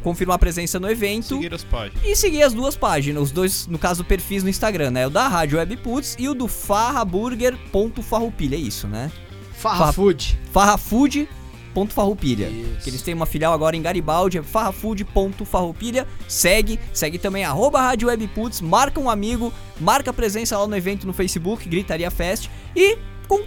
confirmar 0.00 0.36
a 0.36 0.38
presença 0.38 0.78
no 0.80 0.90
evento. 0.90 1.36
Seguir 1.36 1.54
as 1.54 1.64
páginas. 1.64 2.04
E 2.04 2.16
seguir 2.16 2.42
as 2.42 2.52
duas 2.52 2.76
páginas, 2.76 3.22
os 3.24 3.30
dois, 3.30 3.66
no 3.66 3.78
caso, 3.78 4.04
perfis 4.04 4.42
no 4.42 4.48
Instagram, 4.48 4.90
né? 4.90 5.06
O 5.06 5.10
da 5.10 5.28
Rádio 5.28 5.58
Webputs 5.58 6.16
e 6.18 6.28
o 6.28 6.34
do 6.34 6.48
farraburger.farroupilha, 6.48 8.56
é 8.56 8.58
isso, 8.58 8.88
né? 8.88 9.10
Farra 9.54 9.78
Farra- 9.78 9.92
Food. 9.92 10.38
farrafood.farroupilha. 10.52 12.48
Isso. 12.48 12.84
Que 12.84 12.90
eles 12.90 13.02
têm 13.02 13.14
uma 13.14 13.26
filial 13.26 13.52
agora 13.52 13.76
em 13.76 13.82
Garibaldi, 13.82 14.38
é 14.38 14.42
farrafood.farroupilha. 14.42 16.06
Segue, 16.26 16.78
segue 16.92 17.18
também 17.18 17.44
arroba 17.44 17.80
Rádio 17.80 18.08
Webputs, 18.08 18.60
marca 18.60 19.00
um 19.00 19.08
amigo, 19.10 19.52
marca 19.80 20.12
presença 20.12 20.58
lá 20.58 20.66
no 20.66 20.76
evento 20.76 21.06
no 21.06 21.12
Facebook, 21.12 21.68
Gritaria 21.68 22.10
Fest 22.10 22.48
e 22.74 22.98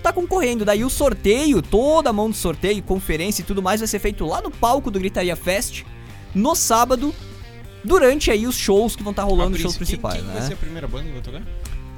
tá 0.02 0.14
concorrendo. 0.14 0.64
Daí 0.64 0.86
o 0.86 0.90
sorteio, 0.90 1.62
toda 1.62 2.10
a 2.10 2.14
mão 2.14 2.30
do 2.30 2.36
sorteio, 2.36 2.82
conferência 2.84 3.42
e 3.42 3.46
tudo 3.46 3.62
mais 3.62 3.82
vai 3.82 3.88
ser 3.88 4.00
feito 4.00 4.26
lá 4.26 4.42
no 4.42 4.50
palco 4.50 4.90
do 4.90 4.98
Gritaria 5.00 5.36
Fest 5.36 5.84
no 6.36 6.56
sábado, 6.56 7.14
durante 7.84 8.32
aí 8.32 8.46
os 8.48 8.56
shows 8.58 8.96
que 8.96 9.04
vão 9.04 9.12
estar 9.12 9.24
rolando, 9.24 9.56
os 9.56 9.62
shows 9.62 9.76
principais, 9.78 10.16
quem, 10.16 10.24
quem 10.24 10.34
né? 10.34 10.40
vai 10.40 10.48
ser 10.48 10.54
a 10.54 10.58
primeira 10.58 10.88
banda 10.88 11.06
que 11.06 11.12
vai 11.12 11.22
tocar? 11.22 11.42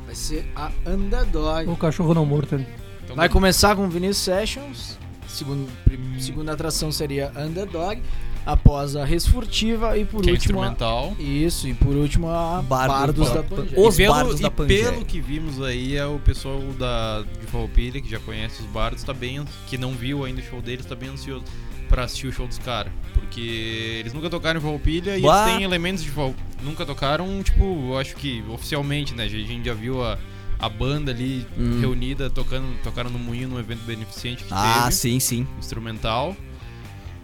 Vai 0.06 0.16
ser 0.16 0.46
a 0.56 0.72
Underdog. 0.86 1.70
O 1.70 1.76
cachorro 1.78 2.14
não 2.14 2.26
morto 2.26 2.56
ali. 2.56 2.68
Então, 3.04 3.16
Vai 3.16 3.30
começar 3.30 3.76
com 3.76 3.88
Vinil 3.90 4.14
Sessions. 4.14 4.98
Segundo, 5.28 5.70
prim- 5.84 6.20
segunda 6.20 6.54
atração 6.54 6.92
seria 6.92 7.32
Underdog. 7.36 8.02
após 8.46 8.96
a 8.96 9.04
Resfurtiva 9.04 9.98
e 9.98 10.06
por 10.06 10.22
Que 10.22 10.30
é 10.30 10.34
último. 10.34 10.62
a- 10.62 10.68
instrumental. 10.68 11.16
Isso, 11.20 11.68
e 11.68 11.74
por 11.74 11.96
último 11.96 12.30
a 12.30 12.62
Bardo- 12.62 12.94
Bardos 12.94 13.28
Bar- 13.30 13.36
da 13.38 13.44
Pangeia. 13.44 13.88
Os 13.88 13.96
pelo, 13.96 14.14
bardos 14.14 14.40
da 14.40 14.48
e 14.48 14.52
Pangeia. 14.52 14.92
pelo 14.92 15.04
que 15.06 15.20
vimos 15.20 15.62
aí, 15.64 15.98
é 15.98 16.06
o 16.06 16.20
pessoal 16.20 16.60
da, 16.78 17.24
de 17.24 17.48
Farroupilha, 17.48 18.00
que 18.00 18.08
já 18.08 18.20
conhece 18.20 18.62
os 18.62 18.68
bardos, 18.68 19.04
tá 19.04 19.16
bem, 19.16 19.44
que 19.68 19.80
não 19.80 19.94
viu 19.94 20.24
ainda 20.24 20.42
o 20.42 20.44
show 20.44 20.62
deles, 20.62 20.86
tá 20.86 20.94
bem 20.94 21.10
ansioso 21.10 21.44
pra 21.88 22.04
assistir 22.04 22.28
o 22.28 22.32
show 22.32 22.48
dos 22.48 22.58
caras. 22.60 22.92
Porque 23.14 23.98
eles 24.00 24.14
nunca 24.14 24.30
tocaram 24.30 24.60
em 24.60 24.64
Farroupilha 24.64 25.18
e 25.18 25.26
eles 25.26 25.44
têm 25.46 25.64
elementos 25.64 26.04
de 26.04 26.10
Farroupilha. 26.12 26.46
Nunca 26.64 26.86
tocaram, 26.86 27.42
tipo, 27.44 27.64
eu 27.90 27.98
acho 27.98 28.16
que 28.16 28.44
oficialmente, 28.50 29.14
né? 29.14 29.24
A 29.24 29.28
gente 29.28 29.66
já 29.66 29.74
viu 29.74 30.04
a, 30.04 30.18
a 30.60 30.68
banda 30.70 31.12
ali 31.12 31.46
Hum. 31.58 31.80
reunida, 31.80 32.30
tocando, 32.30 32.66
tocaram 32.84 33.10
no 33.10 33.20
Moinho, 33.20 33.48
num 33.50 33.60
evento 33.60 33.84
beneficente 33.86 34.44
que 34.44 34.50
Ah, 34.52 34.84
teve 34.86 34.96
sim, 34.96 35.20
sim. 35.20 35.48
instrumental. 35.60 36.36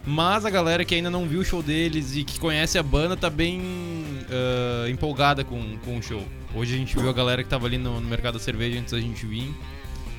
Mas 0.05 0.45
a 0.45 0.49
galera 0.49 0.83
que 0.83 0.95
ainda 0.95 1.11
não 1.11 1.27
viu 1.27 1.41
o 1.41 1.45
show 1.45 1.61
deles 1.61 2.15
e 2.15 2.23
que 2.23 2.39
conhece 2.39 2.77
a 2.79 2.83
banda 2.83 3.15
tá 3.15 3.29
bem 3.29 3.61
ah, 4.31 4.89
empolgada 4.89 5.43
com, 5.43 5.77
com 5.85 5.97
o 5.97 6.01
show. 6.01 6.23
Hoje 6.55 6.73
a 6.73 6.77
gente 6.77 6.95
viu 6.97 7.09
a 7.09 7.13
galera 7.13 7.43
que 7.43 7.49
tava 7.49 7.67
ali 7.67 7.77
no, 7.77 7.99
no 8.01 8.07
mercado 8.09 8.33
da 8.35 8.39
cerveja 8.39 8.79
antes 8.79 8.91
da 8.93 8.99
gente 8.99 9.25
vir. 9.25 9.53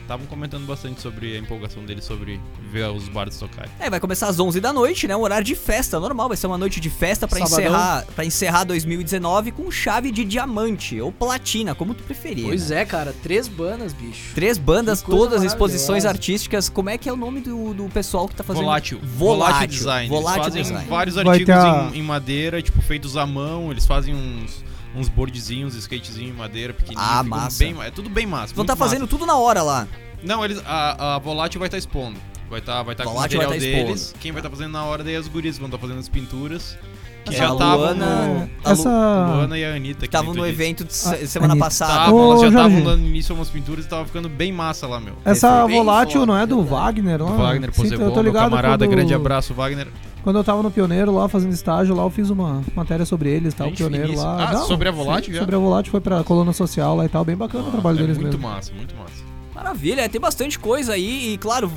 Estavam 0.02 0.26
comentando 0.26 0.66
bastante 0.66 1.00
sobre 1.00 1.34
a 1.36 1.38
empolgação 1.38 1.84
deles 1.84 2.04
sobre 2.04 2.38
ver 2.70 2.86
os 2.90 3.08
bardos 3.08 3.38
tocarem. 3.38 3.70
É, 3.80 3.88
vai 3.88 3.98
começar 3.98 4.28
às 4.28 4.38
11 4.38 4.60
da 4.60 4.72
noite, 4.72 5.08
né? 5.08 5.16
Um 5.16 5.20
horário 5.22 5.44
de 5.44 5.54
festa, 5.54 5.98
normal. 5.98 6.28
Vai 6.28 6.36
ser 6.36 6.46
uma 6.48 6.58
noite 6.58 6.80
de 6.80 6.90
festa 6.90 7.26
pra 7.26 7.38
Sabadão. 7.38 7.58
encerrar, 7.60 8.06
para 8.14 8.24
encerrar 8.24 8.64
2019 8.64 9.52
com 9.52 9.70
chave 9.70 10.10
de 10.10 10.24
diamante 10.24 11.00
ou 11.00 11.10
platina, 11.10 11.74
como 11.74 11.94
tu 11.94 12.02
preferir. 12.02 12.44
Pois 12.44 12.68
né? 12.70 12.82
é, 12.82 12.84
cara, 12.84 13.14
três 13.22 13.48
bandas, 13.48 13.92
bicho. 13.92 14.34
Três 14.34 14.58
bandas, 14.58 15.00
todas 15.00 15.42
exposições 15.42 16.04
artísticas. 16.04 16.68
Como 16.68 16.90
é 16.90 16.98
que 16.98 17.08
é 17.08 17.12
o 17.12 17.16
nome 17.16 17.40
do, 17.40 17.72
do 17.72 17.84
pessoal 17.88 18.28
que 18.28 18.34
tá 18.34 18.42
fazendo? 18.44 18.64
Volátil. 18.64 19.00
Volátil. 19.02 19.66
Design. 19.68 20.08
Volátil 20.08 20.42
eles 20.42 20.46
fazem 20.54 20.62
Design. 20.62 20.90
vários 20.90 21.14
Vai 21.16 21.26
artigos 21.28 21.54
a- 21.54 21.90
em, 21.94 21.98
em 21.98 22.02
madeira, 22.02 22.60
tipo, 22.60 22.82
feitos 22.82 23.16
à 23.16 23.24
mão. 23.24 23.70
Eles 23.70 23.86
fazem 23.86 24.14
uns, 24.14 24.62
uns 24.94 25.08
boardzinhos, 25.08 25.74
skatezinhos 25.74 26.32
em 26.34 26.36
madeira 26.36 26.72
pequenininho. 26.72 27.06
Ah, 27.10 27.22
massa. 27.22 27.58
Bem, 27.64 27.74
é 27.82 27.90
tudo 27.90 28.08
bem 28.10 28.26
massa. 28.26 28.54
Vão 28.54 28.62
estar 28.64 28.76
fazendo 28.76 29.00
massa. 29.02 29.10
tudo 29.10 29.26
na 29.26 29.36
hora 29.36 29.62
lá. 29.62 29.86
Não, 30.22 30.44
eles, 30.44 30.62
a, 30.66 31.16
a 31.16 31.18
Volátil 31.18 31.58
vai 31.58 31.66
estar 31.68 31.78
expondo. 31.78 32.18
Vai 32.48 32.60
estar 32.60 32.82
vai 32.82 32.94
tá 32.94 33.04
com 33.04 33.10
o 33.10 33.14
material 33.14 33.50
tá 33.50 33.56
expondo. 33.56 33.84
deles. 33.86 34.14
Quem 34.20 34.30
vai 34.30 34.40
estar 34.40 34.50
fazendo 34.50 34.72
na 34.72 34.84
hora 34.84 35.02
daí 35.02 35.14
é 35.14 35.16
as 35.16 35.26
gurias 35.26 35.56
vão 35.58 35.66
estar 35.66 35.78
fazendo 35.78 35.98
as 35.98 36.08
pinturas. 36.08 36.76
Que 37.24 37.34
É, 37.34 37.38
já 37.38 37.50
a 37.50 37.52
estavam 37.52 37.78
Luana- 37.78 38.26
no. 38.26 38.50
A 38.64 38.70
Essa. 38.72 38.88
Luana 38.88 39.56
e 39.58 39.64
a 39.64 39.74
Anitta. 39.76 40.04
Estavam 40.04 40.34
no 40.34 40.44
evento 40.44 40.84
de 40.84 40.90
Ah, 40.90 41.26
semana 41.26 41.52
Anitta. 41.54 41.64
passada. 41.66 41.92
Estavam, 41.92 42.14
Ô, 42.16 42.30
elas 42.32 42.40
já 42.42 42.48
estavam 42.48 42.82
dando 42.82 43.06
início 43.06 43.32
a 43.32 43.38
umas 43.38 43.48
pinturas 43.48 43.84
e 43.84 43.88
tava 43.88 44.04
ficando 44.04 44.28
bem 44.28 44.52
massa 44.52 44.88
lá, 44.88 44.98
meu. 45.00 45.14
Essa 45.24 45.64
volátil 45.66 46.26
não 46.26 46.36
é 46.36 46.44
do. 46.44 46.62
Wagner, 46.64 47.22
lá? 47.22 47.30
Wagner 47.30 47.72
Sim, 47.72 47.82
eu 47.84 47.88
tô 47.90 47.98
Posebon, 48.06 48.22
meu 48.24 48.32
camarada, 48.32 48.84
quando- 48.84 48.90
grande 48.90 49.14
abraço, 49.14 49.54
Wagner. 49.54 49.86
Quando 50.22 50.36
eu 50.36 50.44
tava 50.44 50.62
no 50.62 50.70
Pioneiro 50.70 51.12
lá 51.12 51.28
fazendo 51.28 51.52
estágio, 51.52 51.94
lá 51.94 52.04
eu 52.04 52.10
fiz 52.10 52.30
uma 52.30 52.62
matéria 52.76 53.04
sobre 53.04 53.28
eles, 53.28 53.54
tal, 53.54 53.68
o 53.68 53.72
Pioneiro 53.72 54.16
lá. 54.16 54.50
Ah, 54.50 54.56
sobre 54.58 54.88
a 54.88 54.92
Volátil 54.92 55.34
já? 55.34 55.40
Sobre 55.40 55.56
a 55.56 55.58
Volátil, 55.58 55.90
foi 55.90 56.00
pra 56.00 56.22
coluna 56.22 56.52
social 56.52 56.96
lá 56.96 57.04
e 57.04 57.08
tal, 57.08 57.24
bem 57.24 57.36
bacana 57.36 57.68
o 57.68 57.70
trabalho 57.72 57.98
é 57.98 58.02
deles 58.02 58.18
muito 58.18 58.38
mesmo. 58.38 58.48
massa, 58.48 58.72
muito 58.72 58.94
massa. 58.94 59.32
Maravilha, 59.54 60.08
tem 60.08 60.20
bastante 60.20 60.58
coisa 60.58 60.94
aí 60.94 61.34
e, 61.34 61.38
claro, 61.38 61.70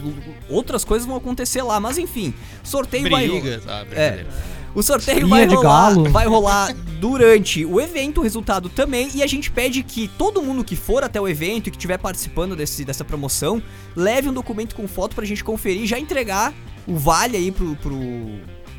outras 0.50 0.84
coisas 0.84 1.08
vão 1.08 1.18
acontecer 1.18 1.62
lá. 1.62 1.80
Mas 1.80 1.98
enfim, 1.98 2.34
sorteio 2.64 3.10
vai. 3.10 3.26
Ah, 3.26 3.84
brincadeira. 3.84 4.28
O 4.74 4.84
sorteio 4.84 5.28
vai 5.28 5.46
rolar, 5.46 5.62
galo. 5.62 6.10
vai 6.10 6.28
rolar 6.28 6.76
durante 7.00 7.64
o 7.64 7.80
evento, 7.80 8.20
o 8.20 8.24
resultado 8.24 8.68
também, 8.68 9.10
e 9.16 9.24
a 9.24 9.28
gente 9.28 9.50
pede 9.50 9.84
que 9.84 10.08
todo 10.08 10.42
mundo 10.42 10.64
que 10.64 10.76
for 10.76 11.04
até 11.04 11.20
o 11.20 11.28
evento 11.28 11.68
e 11.68 11.72
que 11.72 11.78
estiver 11.78 11.98
participando 11.98 12.56
desse, 12.56 12.84
dessa 12.84 13.06
promoção, 13.06 13.62
leve 13.96 14.28
um 14.28 14.34
documento 14.34 14.76
com 14.76 14.86
foto 14.88 15.16
pra 15.16 15.24
gente 15.24 15.44
conferir 15.44 15.84
e 15.84 15.86
já 15.86 15.98
entregar 15.98 16.54
o 16.88 16.96
vale 16.96 17.38
aí 17.38 17.52
pro, 17.52 17.76
pro 17.78 17.98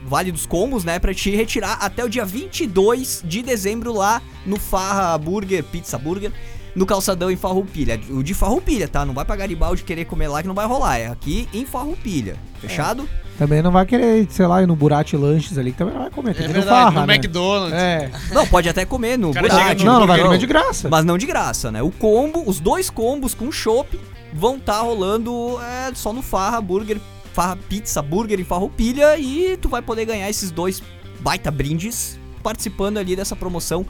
Vale 0.06 0.30
dos 0.30 0.46
Combos, 0.46 0.84
né, 0.84 0.98
pra 0.98 1.12
te 1.12 1.30
retirar 1.30 1.78
até 1.80 2.04
o 2.04 2.08
dia 2.08 2.24
22 2.24 3.22
de 3.24 3.42
dezembro 3.42 3.92
lá 3.92 4.22
no 4.44 4.56
Farra 4.58 5.18
Burger, 5.18 5.64
Pizza 5.64 5.98
Burger, 5.98 6.32
no 6.76 6.86
Calçadão 6.86 7.30
em 7.30 7.36
Farroupilha. 7.36 7.98
O 8.10 8.22
de 8.22 8.34
Farroupilha, 8.34 8.86
tá? 8.86 9.04
Não 9.04 9.14
vai 9.14 9.24
pra 9.24 9.34
Garibaldi 9.34 9.82
querer 9.82 10.04
comer 10.04 10.28
lá 10.28 10.42
que 10.42 10.48
não 10.48 10.54
vai 10.54 10.66
rolar, 10.66 10.98
é 10.98 11.06
aqui 11.08 11.48
em 11.52 11.64
Farroupilha. 11.66 12.36
Fechado? 12.60 13.08
Também 13.38 13.62
não 13.62 13.70
vai 13.72 13.84
querer, 13.84 14.26
sei 14.30 14.46
lá, 14.46 14.62
ir 14.62 14.66
no 14.66 14.76
Burati 14.76 15.16
Lanches 15.16 15.58
ali, 15.58 15.72
que 15.72 15.78
também 15.78 15.94
não 15.94 16.02
vai 16.02 16.10
comer. 16.10 16.34
Tem 16.34 16.44
É 16.44 16.46
que 16.48 16.52
verdade, 16.54 16.76
Farra, 16.84 17.00
no 17.00 17.06
né? 17.06 17.14
McDonald's. 17.14 17.72
É. 17.78 18.10
Não, 18.32 18.46
pode 18.46 18.68
até 18.68 18.84
comer 18.84 19.18
no 19.18 19.32
Burati, 19.32 19.84
Não, 19.84 20.00
não 20.00 20.06
vai 20.06 20.22
comer 20.22 20.38
de 20.38 20.46
graça. 20.46 20.88
Mas 20.88 21.04
não 21.04 21.18
de 21.18 21.26
graça, 21.26 21.72
né? 21.72 21.82
O 21.82 21.90
combo, 21.90 22.42
os 22.46 22.60
dois 22.60 22.88
combos 22.88 23.34
com 23.34 23.50
chopp 23.50 23.98
vão 24.32 24.56
estar 24.56 24.80
rolando 24.80 25.58
é, 25.60 25.92
só 25.94 26.12
no 26.12 26.22
Farra 26.22 26.60
Burger, 26.60 26.98
Farra 27.36 27.54
Pizza 27.68 28.00
Burger 28.00 28.40
em 28.40 28.44
Farroupilha 28.44 29.18
e 29.18 29.58
tu 29.58 29.68
vai 29.68 29.82
poder 29.82 30.06
ganhar 30.06 30.30
esses 30.30 30.50
dois 30.50 30.82
baita 31.20 31.50
brindes 31.50 32.18
participando 32.42 32.96
ali 32.96 33.14
dessa 33.14 33.36
promoção 33.36 33.84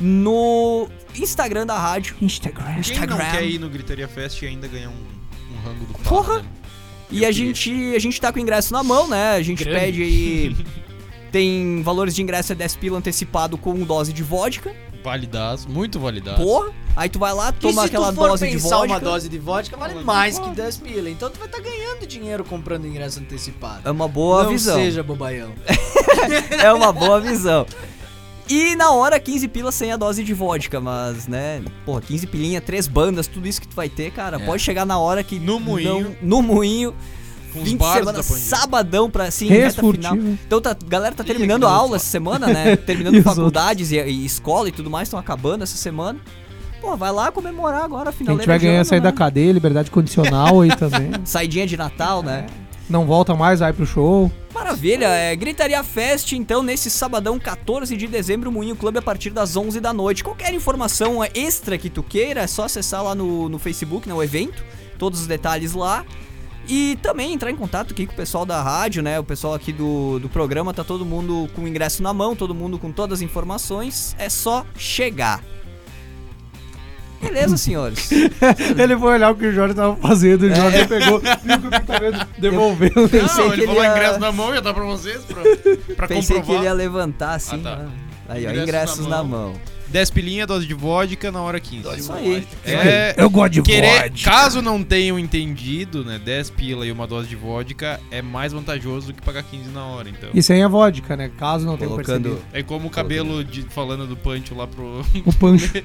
no 0.00 0.88
Instagram 1.14 1.66
da 1.66 1.78
rádio. 1.78 2.16
Instagram. 2.22 2.64
Quem 2.64 2.72
não 2.74 2.80
Instagram. 2.80 3.30
quer 3.32 3.44
ir 3.44 3.58
no 3.58 3.68
Gritaria 3.68 4.08
Fest 4.08 4.40
e 4.40 4.46
ainda 4.46 4.66
ganhar 4.66 4.88
um, 4.88 4.94
um 5.54 5.60
rango 5.62 5.84
do 5.84 5.92
Porra! 6.08 6.38
né? 6.38 6.48
E 7.10 7.22
Eu 7.22 7.28
a 7.28 7.32
queria. 7.32 7.32
gente, 7.32 7.94
a 7.94 7.98
gente 7.98 8.18
tá 8.18 8.32
com 8.32 8.38
o 8.38 8.42
ingresso 8.42 8.72
na 8.72 8.82
mão, 8.82 9.06
né? 9.06 9.32
A 9.32 9.42
gente 9.42 9.62
Grande. 9.62 9.78
pede 9.78 10.02
aí. 10.02 10.56
Tem 11.30 11.82
valores 11.82 12.14
de 12.14 12.22
ingresso 12.22 12.52
é 12.52 12.54
10 12.54 12.76
pila 12.76 12.96
antecipado 12.96 13.58
com 13.58 13.74
dose 13.80 14.10
de 14.10 14.22
vodka. 14.22 14.74
Validaço, 15.06 15.70
muito 15.70 16.00
validaço. 16.00 16.42
Porra! 16.42 16.72
Aí 16.96 17.08
tu 17.08 17.16
vai 17.18 17.32
lá, 17.32 17.52
Que 17.52 17.60
toma 17.60 17.84
aquela 17.84 18.08
tu 18.10 18.16
for 18.16 18.28
dose 18.30 18.50
de 18.50 18.56
vodka. 18.56 18.84
uma 18.86 18.98
dose 19.00 19.28
de 19.28 19.38
vodka 19.38 19.76
vale 19.76 20.02
mais 20.02 20.36
que 20.36 20.50
10 20.50 20.78
pila. 20.78 21.08
Então 21.08 21.30
tu 21.30 21.38
vai 21.38 21.46
estar 21.46 21.60
ganhando 21.60 22.04
dinheiro 22.06 22.42
comprando 22.44 22.86
ingresso 22.88 23.20
antecipado. 23.20 23.82
É 23.84 23.90
uma 23.92 24.08
boa 24.08 24.42
Não 24.42 24.50
visão. 24.50 24.74
seja 24.74 25.02
bobaião. 25.04 25.52
É 26.60 26.72
uma 26.72 26.92
boa 26.92 27.20
visão. 27.20 27.64
E 28.48 28.74
na 28.76 28.90
hora, 28.92 29.18
15 29.20 29.46
pilas 29.48 29.74
sem 29.74 29.92
a 29.92 29.96
dose 29.96 30.22
de 30.24 30.32
vodka, 30.34 30.80
mas, 30.80 31.26
né? 31.28 31.62
Porra, 31.84 32.00
15 32.00 32.26
pilinha, 32.26 32.60
três 32.60 32.86
bandas, 32.88 33.26
tudo 33.26 33.46
isso 33.46 33.60
que 33.60 33.68
tu 33.68 33.74
vai 33.76 33.88
ter, 33.88 34.10
cara. 34.12 34.36
É. 34.40 34.44
Pode 34.46 34.62
chegar 34.62 34.84
na 34.86 34.98
hora 34.98 35.22
que. 35.22 35.38
No 35.38 35.60
moinho. 35.60 36.16
não- 36.22 36.40
no 36.40 36.42
moinho. 36.42 36.94
Com 37.56 37.64
Fim 37.64 37.76
de 37.76 37.84
semana, 37.84 38.22
sabadão 38.22 39.10
pra 39.10 39.24
assim, 39.24 39.48
reta 39.48 39.82
final. 39.82 40.16
Então 40.16 40.60
tá, 40.60 40.76
galera 40.86 41.14
tá 41.14 41.24
terminando 41.24 41.66
a 41.66 41.70
aula 41.70 41.96
essa 41.96 42.06
semana, 42.06 42.46
né? 42.46 42.76
Terminando 42.86 43.14
E 43.14 43.22
faculdades 43.22 43.90
e, 43.92 44.00
e 44.00 44.24
escola 44.24 44.68
e 44.68 44.72
tudo 44.72 44.90
mais, 44.90 45.08
estão 45.08 45.18
acabando 45.18 45.62
essa 45.62 45.76
semana. 45.76 46.18
Pô, 46.80 46.96
vai 46.96 47.10
lá 47.10 47.32
comemorar 47.32 47.84
agora 47.84 48.08
a 48.08 48.10
A 48.10 48.12
final 48.12 48.36
gente 48.36 48.46
vai 48.46 48.58
ganhar 48.58 48.84
sair 48.84 49.00
da 49.00 49.12
cadeia, 49.12 49.52
liberdade 49.52 49.90
condicional 49.90 50.60
aí 50.60 50.74
também. 50.76 51.10
Saidinha 51.24 51.66
de 51.66 51.76
Natal, 51.76 52.22
né? 52.22 52.46
Não 52.88 53.04
volta 53.04 53.34
mais, 53.34 53.58
vai 53.58 53.72
pro 53.72 53.84
show. 53.84 54.30
Maravilha, 54.54 55.06
é 55.06 55.34
Gritaria 55.34 55.82
Fest, 55.82 56.32
então, 56.32 56.62
nesse 56.62 56.88
sabadão 56.88 57.38
14 57.38 57.96
de 57.96 58.06
dezembro, 58.06 58.52
Moinho 58.52 58.76
Clube 58.76 58.98
a 58.98 59.02
partir 59.02 59.30
das 59.30 59.56
11 59.56 59.80
da 59.80 59.92
noite. 59.92 60.22
Qualquer 60.22 60.54
informação 60.54 61.24
extra 61.34 61.76
que 61.76 61.90
tu 61.90 62.02
queira, 62.02 62.42
é 62.42 62.46
só 62.46 62.64
acessar 62.64 63.02
lá 63.02 63.14
no, 63.14 63.48
no 63.48 63.58
Facebook, 63.58 64.08
né, 64.08 64.14
o 64.14 64.22
evento, 64.22 64.64
todos 64.98 65.20
os 65.20 65.26
detalhes 65.26 65.72
lá. 65.72 66.04
E 66.68 66.98
também 67.00 67.32
entrar 67.32 67.50
em 67.50 67.56
contato 67.56 67.92
aqui 67.92 68.06
com 68.06 68.12
o 68.12 68.16
pessoal 68.16 68.44
da 68.44 68.60
rádio, 68.60 69.02
né, 69.02 69.18
o 69.20 69.24
pessoal 69.24 69.54
aqui 69.54 69.72
do, 69.72 70.18
do 70.18 70.28
programa, 70.28 70.74
tá 70.74 70.82
todo 70.82 71.04
mundo 71.06 71.48
com 71.54 71.62
o 71.62 71.68
ingresso 71.68 72.02
na 72.02 72.12
mão, 72.12 72.34
todo 72.34 72.54
mundo 72.54 72.76
com 72.78 72.90
todas 72.90 73.18
as 73.20 73.22
informações, 73.22 74.16
é 74.18 74.28
só 74.28 74.66
chegar. 74.76 75.42
Beleza, 77.22 77.56
senhores. 77.56 78.10
Ele 78.78 78.96
foi 78.96 79.14
olhar 79.14 79.30
o 79.30 79.34
que 79.34 79.46
o 79.46 79.52
Jorge 79.52 79.74
tava 79.74 79.96
fazendo, 79.96 80.42
o 80.42 80.54
Jorge 80.54 80.86
pegou, 80.86 81.18
viu 81.20 81.60
que 81.60 81.66
o 81.66 81.70
que 81.70 82.00
vendo, 82.00 82.26
devolveu. 82.38 83.08
Pensei 83.08 83.20
Não, 83.22 83.34
que 83.36 83.40
ele 83.54 83.62
ele 83.62 83.66
falou 83.66 83.82
ia- 83.84 83.90
ingresso 83.92 84.18
na 84.20 84.32
mão, 84.32 84.54
já 84.54 84.60
dá 84.60 84.74
pra 84.74 84.84
vocês, 84.84 85.22
pra, 85.24 85.42
pra 85.96 86.08
Pensei 86.08 86.36
que 86.36 86.42
comprovar. 86.42 86.56
ele 86.56 86.64
ia 86.64 86.72
levantar 86.74 87.34
assim, 87.34 87.60
Ah, 87.60 87.70
tá. 87.70 87.76
né? 87.76 87.88
Aí, 88.28 88.44
ó, 88.46 88.50
Ingressos 88.50 88.62
ingressos 88.68 89.06
na 89.06 89.16
na 89.18 89.24
mão. 89.24 89.52
Mão. 89.86 89.92
10 89.92 90.10
pilinha, 90.10 90.46
dose 90.46 90.66
de 90.66 90.74
vodka 90.74 91.30
na 91.30 91.40
hora 91.40 91.60
15. 91.60 91.98
Isso 91.98 92.12
aí. 92.12 92.46
É, 92.64 93.14
Eu 93.16 93.30
gosto 93.30 93.54
de 93.54 93.62
querer, 93.62 94.10
vodka. 94.10 94.30
caso 94.30 94.60
não 94.62 94.82
tenham 94.82 95.18
entendido, 95.18 96.04
né, 96.04 96.18
10 96.18 96.50
pila 96.50 96.86
e 96.86 96.92
uma 96.92 97.06
dose 97.06 97.28
de 97.28 97.36
vodka 97.36 98.00
é 98.10 98.20
mais 98.20 98.52
vantajoso 98.52 99.08
do 99.08 99.14
que 99.14 99.22
pagar 99.22 99.42
15 99.42 99.70
na 99.70 99.84
hora, 99.86 100.08
então. 100.08 100.30
E 100.34 100.42
sem 100.42 100.62
a 100.62 100.68
vodka, 100.68 101.16
né? 101.16 101.30
Caso 101.38 101.66
não 101.66 101.76
tenha 101.76 101.94
percebido. 101.94 102.42
É 102.52 102.62
como 102.62 102.88
o 102.88 102.90
cabelo 102.90 103.44
de, 103.44 103.62
falando 103.62 104.06
do 104.06 104.16
punch 104.16 104.52
lá 104.52 104.66
pro. 104.66 105.04
O 105.24 105.32
pancho. 105.32 105.72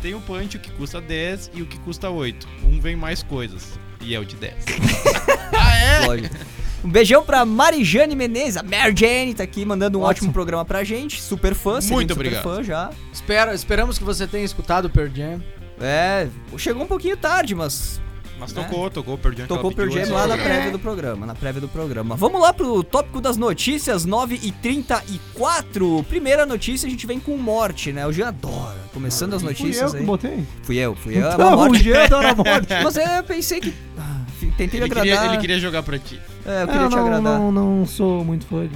Tem 0.00 0.14
o 0.14 0.20
punch 0.20 0.56
o 0.56 0.60
que 0.60 0.70
custa 0.70 0.98
10 0.98 1.50
e 1.54 1.60
o 1.60 1.66
que 1.66 1.78
custa 1.80 2.08
8. 2.08 2.48
Um 2.64 2.80
vem 2.80 2.96
mais 2.96 3.22
coisas. 3.22 3.78
E 4.00 4.14
é 4.14 4.18
o 4.18 4.24
de 4.24 4.34
10. 4.34 4.54
ah, 5.52 5.76
é? 5.76 6.06
Lógico. 6.06 6.34
Um 6.82 6.88
beijão 6.90 7.22
pra 7.22 7.44
Marijane 7.44 8.16
Menezes, 8.16 8.56
a 8.56 8.62
Mary 8.62 8.94
Jane 8.96 9.34
tá 9.34 9.42
aqui 9.42 9.64
mandando 9.66 9.98
um 9.98 10.02
ótimo, 10.02 10.28
Ótimo. 10.28 10.32
programa 10.32 10.64
pra 10.64 10.82
gente. 10.82 11.20
Super 11.20 11.54
fã, 11.54 11.72
Muito 11.72 11.84
super 11.84 12.12
obrigado. 12.12 12.42
fã 12.42 12.62
já. 12.62 12.90
Espero, 13.12 13.52
esperamos 13.52 13.98
que 13.98 14.04
você 14.04 14.26
tenha 14.26 14.44
escutado 14.44 14.86
o 14.86 14.90
Pearl 14.90 15.10
Jam. 15.14 15.42
É, 15.78 16.26
chegou 16.56 16.82
um 16.82 16.86
pouquinho 16.86 17.16
tarde, 17.16 17.54
mas 17.54 18.00
Mas 18.38 18.52
É. 18.52 18.54
tocou, 18.54 18.88
tocou 18.90 19.14
o 19.16 19.18
Pearl 19.18 19.36
Jam. 19.36 19.46
tocou 19.46 19.70
ela 19.70 19.76
Pearl 19.76 19.90
Jam 19.90 20.14
lá 20.14 20.26
na 20.26 20.38
prévia 20.38 20.70
do 20.70 20.78
programa, 20.78 21.26
na 21.26 21.34
prévia 21.34 21.60
do 21.60 21.68
programa. 21.68 22.16
Vamos 22.16 22.40
lá 22.40 22.54
pro 22.54 22.82
tópico 22.82 23.20
das 23.20 23.36
notícias, 23.36 24.06
9h34. 24.06 26.02
Primeira 26.08 26.46
notícia, 26.46 26.86
a 26.86 26.90
gente 26.90 27.06
vem 27.06 27.20
com 27.20 27.36
morte, 27.36 27.92
né? 27.92 28.06
O 28.06 28.12
Jean 28.12 28.28
adora. 28.28 28.78
Começando 28.94 29.34
as 29.34 29.42
Fui 29.42 29.50
eu 29.50 29.52
notícias 29.52 29.90
que 29.92 29.98
aí. 29.98 30.04
botei. 30.04 30.46
Fui 30.62 30.76
eu, 30.78 30.94
fui 30.94 31.18
eu. 31.18 31.26
É 31.30 31.36
uma 31.36 31.44
Não, 31.50 31.52
o 31.52 31.56
morte. 31.68 31.82
Jean 31.84 32.04
adora 32.04 32.30
a 32.30 32.34
morte. 32.34 32.68
Mas 32.82 32.96
eu 32.96 33.22
pensei 33.24 33.60
que... 33.60 33.74
ah, 33.98 34.19
Tentei 34.56 34.78
Ele 34.80 34.84
agradar. 34.84 35.04
queria, 35.14 35.26
ele 35.32 35.38
queria 35.38 35.58
jogar 35.58 35.82
pra 35.82 35.98
ti. 35.98 36.20
É, 36.46 36.62
eu 36.62 36.66
queria 36.68 36.82
eu 36.82 36.88
te 36.88 36.96
não, 36.96 37.02
agradar. 37.06 37.38
não, 37.38 37.52
não 37.52 37.86
sou 37.86 38.24
muito 38.24 38.46
fã 38.46 38.66
de, 38.66 38.74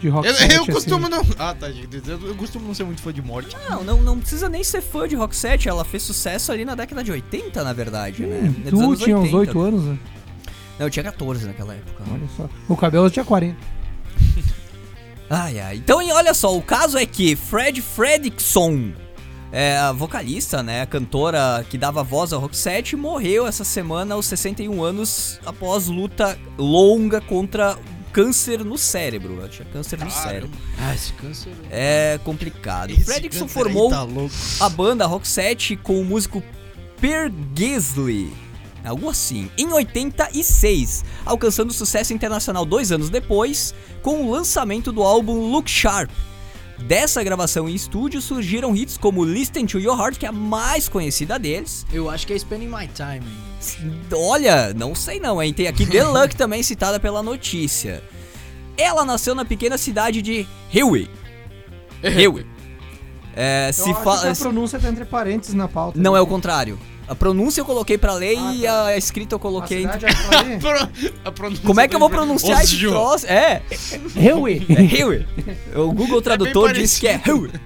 de 0.00 0.08
rock 0.08 0.26
Eu, 0.28 0.34
set, 0.34 0.54
eu 0.54 0.62
assim. 0.62 0.72
costumo 0.72 1.08
não. 1.08 1.22
Ah, 1.38 1.54
tá, 1.58 1.70
gente. 1.70 2.00
Eu, 2.08 2.20
eu 2.28 2.34
costumo 2.34 2.66
não 2.66 2.74
ser 2.74 2.84
muito 2.84 3.02
fã 3.02 3.12
de 3.12 3.22
morte. 3.22 3.56
Não, 3.68 3.82
não, 3.84 4.00
não 4.00 4.18
precisa 4.20 4.48
nem 4.48 4.62
ser 4.64 4.80
fã 4.80 5.06
de 5.08 5.14
Roxette, 5.16 5.68
ela 5.68 5.84
fez 5.84 6.02
sucesso 6.02 6.50
ali 6.52 6.64
na 6.64 6.74
década 6.74 7.02
de 7.04 7.10
80, 7.12 7.62
na 7.64 7.72
verdade, 7.72 8.24
né? 8.26 8.40
Hum, 8.42 8.52
Dos 8.62 8.70
tu 8.70 8.80
anos 8.80 8.98
tinha 9.00 9.18
uns 9.18 9.32
80. 9.32 9.58
8 9.58 9.60
anos, 9.60 9.84
né? 9.84 9.98
Não, 10.78 10.86
eu 10.86 10.90
tinha 10.90 11.04
14 11.04 11.46
naquela 11.46 11.74
época. 11.74 12.02
Olha 12.10 12.28
só. 12.36 12.48
O 12.68 12.76
cabelo 12.76 13.08
tinha 13.10 13.24
40. 13.24 13.56
Ai, 15.30 15.58
ai. 15.58 15.76
Então, 15.76 16.02
e 16.02 16.12
olha 16.12 16.34
só, 16.34 16.56
o 16.56 16.62
caso 16.62 16.98
é 16.98 17.06
que 17.06 17.34
Fred 17.34 17.80
Fredrickson, 17.80 18.92
é, 19.54 19.76
a 19.78 19.92
vocalista, 19.92 20.64
né, 20.64 20.82
a 20.82 20.86
cantora 20.86 21.64
que 21.70 21.78
dava 21.78 22.02
voz 22.02 22.32
ao 22.32 22.40
Roxette, 22.40 22.96
morreu 22.96 23.46
essa 23.46 23.62
semana 23.62 24.16
aos 24.16 24.26
61 24.26 24.82
anos 24.82 25.38
após 25.46 25.86
luta 25.86 26.36
longa 26.58 27.20
contra 27.20 27.78
câncer 28.12 28.64
no 28.64 28.76
cérebro. 28.76 29.38
Ela 29.38 29.48
tinha 29.48 29.64
câncer 29.72 29.96
no 30.00 30.10
cérebro. 30.10 30.50
Ah, 30.76 30.92
esse 30.92 31.12
câncer. 31.12 31.52
É 31.70 32.18
complicado. 32.24 32.90
Esse 32.90 33.04
Fredrickson 33.04 33.46
formou 33.46 33.90
tá 33.90 34.04
a 34.58 34.68
banda 34.68 35.06
Roxette 35.06 35.76
com 35.76 36.00
o 36.00 36.04
músico 36.04 36.42
Per 37.00 37.30
Gessle, 37.56 38.32
algo 38.84 39.08
assim, 39.08 39.48
em 39.56 39.72
86, 39.72 41.04
alcançando 41.24 41.72
sucesso 41.72 42.12
internacional 42.12 42.66
dois 42.66 42.90
anos 42.90 43.08
depois, 43.08 43.72
com 44.02 44.24
o 44.24 44.32
lançamento 44.32 44.90
do 44.90 45.04
álbum 45.04 45.48
Look 45.52 45.70
Sharp. 45.70 46.10
Dessa 46.78 47.22
gravação 47.22 47.68
em 47.68 47.74
estúdio 47.74 48.20
surgiram 48.20 48.74
hits 48.74 48.98
como 48.98 49.24
Listen 49.24 49.64
to 49.64 49.78
Your 49.78 49.98
Heart, 49.98 50.18
que 50.18 50.26
é 50.26 50.28
a 50.28 50.32
mais 50.32 50.88
conhecida 50.88 51.38
deles. 51.38 51.86
Eu 51.92 52.10
acho 52.10 52.26
que 52.26 52.32
é 52.32 52.38
Spending 52.38 52.68
My 52.68 52.88
Time, 52.88 53.24
hein? 53.24 54.00
Olha, 54.12 54.74
não 54.74 54.94
sei 54.94 55.18
não, 55.18 55.42
hein? 55.42 55.52
Tem 55.52 55.66
aqui 55.66 55.86
The 55.86 56.04
Luck 56.04 56.34
também 56.36 56.62
citada 56.62 57.00
pela 57.00 57.22
notícia. 57.22 58.02
Ela 58.76 59.04
nasceu 59.04 59.34
na 59.34 59.44
pequena 59.44 59.78
cidade 59.78 60.20
de 60.20 60.46
Hilwe. 60.72 61.08
Hilwe. 62.02 62.46
É, 63.36 63.70
se 63.72 63.92
fala. 63.94 64.30
a 64.30 64.36
pronúncia 64.36 64.78
tá 64.78 64.88
entre 64.88 65.04
parênteses 65.04 65.54
na 65.54 65.66
pauta. 65.66 65.98
Não, 65.98 66.16
é 66.16 66.20
o 66.20 66.26
contrário. 66.26 66.78
A 67.06 67.14
pronúncia 67.14 67.60
eu 67.60 67.64
coloquei 67.64 67.98
pra 67.98 68.14
ler 68.14 68.36
Ah, 68.38 68.54
e 68.54 68.62
tá. 68.62 68.84
a 68.86 68.96
escrita 68.96 69.34
eu 69.34 69.36
A 69.36 69.40
coloquei. 69.40 69.82
cidade 69.82 70.06
é? 70.06 70.56
Pro- 70.58 70.88
a 71.24 71.32
pronúncia 71.32 71.62
Como 71.66 71.80
é 71.80 71.86
que 71.88 71.94
eu 71.94 72.00
vou 72.00 72.08
pronunciar 72.10 72.62
esse 72.62 72.78
troço? 72.78 73.26
É, 73.26 73.60
Hilwe. 74.16 74.66
é. 75.74 75.78
O 75.78 75.92
Google 75.92 76.22
Tradutor 76.22 76.72
disse 76.72 77.00
que 77.00 77.08
é 77.08 77.18
parecido. 77.18 77.60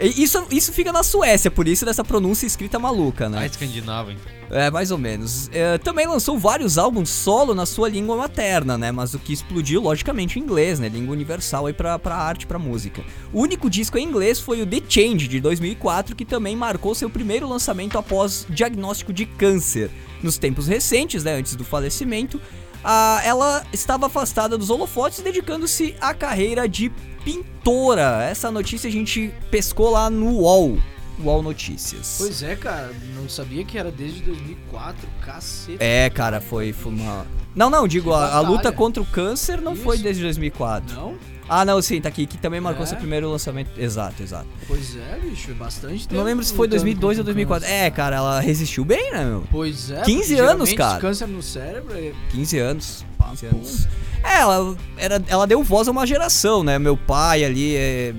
Isso, 0.00 0.46
isso 0.50 0.72
fica 0.72 0.92
na 0.92 1.02
Suécia, 1.02 1.50
por 1.50 1.68
isso 1.68 1.84
dessa 1.84 2.02
pronúncia 2.02 2.46
escrita 2.46 2.78
maluca, 2.78 3.26
Ah, 3.26 3.28
né? 3.30 3.46
escandinava, 3.46 4.12
então. 4.12 4.40
É, 4.50 4.68
mais 4.70 4.90
ou 4.90 4.98
menos. 4.98 5.48
É, 5.52 5.78
também 5.78 6.06
lançou 6.08 6.36
vários 6.38 6.76
álbuns 6.76 7.08
solo 7.08 7.54
na 7.54 7.64
sua 7.64 7.88
língua 7.88 8.16
materna, 8.16 8.76
né? 8.76 8.90
Mas 8.90 9.14
o 9.14 9.18
que 9.18 9.32
explodiu, 9.32 9.80
logicamente, 9.80 10.38
o 10.38 10.42
inglês, 10.42 10.80
né? 10.80 10.88
Língua 10.88 11.12
universal 11.14 11.66
aí 11.66 11.72
pra, 11.72 11.98
pra 11.98 12.16
arte, 12.16 12.46
pra 12.46 12.58
música. 12.58 13.02
O 13.32 13.40
único 13.42 13.70
disco 13.70 13.96
em 13.96 14.04
inglês 14.04 14.40
foi 14.40 14.60
o 14.60 14.66
The 14.66 14.82
Change, 14.88 15.28
de 15.28 15.40
2004, 15.40 16.16
que 16.16 16.24
também 16.24 16.56
marcou 16.56 16.94
seu 16.96 17.08
primeiro 17.08 17.48
lançamento 17.48 17.96
após 17.96 18.44
diagnóstico 18.50 19.12
de 19.12 19.24
câncer. 19.24 19.88
Nos 20.22 20.36
tempos 20.36 20.66
recentes, 20.66 21.22
né? 21.22 21.34
Antes 21.36 21.54
do 21.54 21.64
falecimento, 21.64 22.40
ah, 22.84 23.20
ela 23.24 23.64
estava 23.72 24.06
afastada 24.06 24.56
dos 24.56 24.70
holofotes, 24.70 25.20
dedicando-se 25.20 25.94
à 26.00 26.14
carreira 26.14 26.68
de 26.68 26.90
pintora. 27.24 28.24
Essa 28.24 28.50
notícia 28.50 28.88
a 28.88 28.92
gente 28.92 29.32
pescou 29.50 29.90
lá 29.90 30.08
no 30.08 30.38
UOL. 30.38 30.78
UOL 31.22 31.42
Notícias. 31.42 32.16
Pois 32.18 32.42
é, 32.42 32.56
cara. 32.56 32.90
Não 33.14 33.28
sabia 33.28 33.64
que 33.64 33.76
era 33.76 33.90
desde 33.90 34.22
2004. 34.22 35.08
Cacete. 35.24 35.76
É, 35.78 36.08
cara, 36.08 36.40
foi, 36.40 36.72
foi 36.72 36.92
uma. 36.92 37.26
Não, 37.54 37.68
não, 37.68 37.86
digo, 37.86 38.12
a, 38.12 38.36
a 38.36 38.40
luta 38.40 38.72
contra 38.72 39.02
o 39.02 39.06
câncer 39.06 39.60
não 39.60 39.76
foi 39.76 39.96
Isso. 39.96 40.04
desde 40.04 40.22
2004. 40.22 40.94
Não? 40.94 41.18
Ah, 41.52 41.64
não, 41.64 41.82
sim, 41.82 42.00
tá 42.00 42.08
aqui, 42.08 42.26
que 42.26 42.38
também 42.38 42.60
marcou 42.60 42.84
É? 42.84 42.86
seu 42.86 42.96
primeiro 42.96 43.28
lançamento. 43.28 43.70
Exato, 43.76 44.22
exato. 44.22 44.46
Pois 44.68 44.96
é, 44.96 45.18
bicho. 45.18 45.50
É 45.50 45.54
bastante 45.54 46.06
tempo. 46.06 46.14
Não 46.14 46.22
lembro 46.24 46.44
se 46.44 46.52
foi 46.54 46.68
lutando 46.68 46.82
2002 46.84 47.18
ou 47.18 47.24
contra 47.24 47.32
o 47.32 47.34
2004. 47.34 47.66
câncer. 47.68 47.82
É, 47.86 47.90
cara, 47.90 48.16
ela 48.16 48.40
resistiu 48.40 48.84
bem, 48.84 49.10
né, 49.12 49.24
meu? 49.24 49.44
Pois 49.50 49.90
é. 49.90 50.02
15 50.02 50.36
porque 50.36 50.48
anos, 50.50 50.72
cara. 50.74 51.00
Câncer 51.00 51.26
no 51.26 51.42
cérebro 51.42 51.92
é 51.98 52.12
15 52.30 52.58
anos. 52.58 53.04
15 53.30 53.46
anos. 53.46 53.88
É, 54.22 54.40
ela, 54.40 54.76
era, 54.96 55.22
ela 55.26 55.46
deu 55.46 55.62
voz 55.64 55.88
a 55.88 55.90
uma 55.90 56.06
geração, 56.06 56.62
né? 56.62 56.78
Meu 56.78 56.96
pai 56.96 57.42
ali. 57.44 57.74
É, 57.74 58.14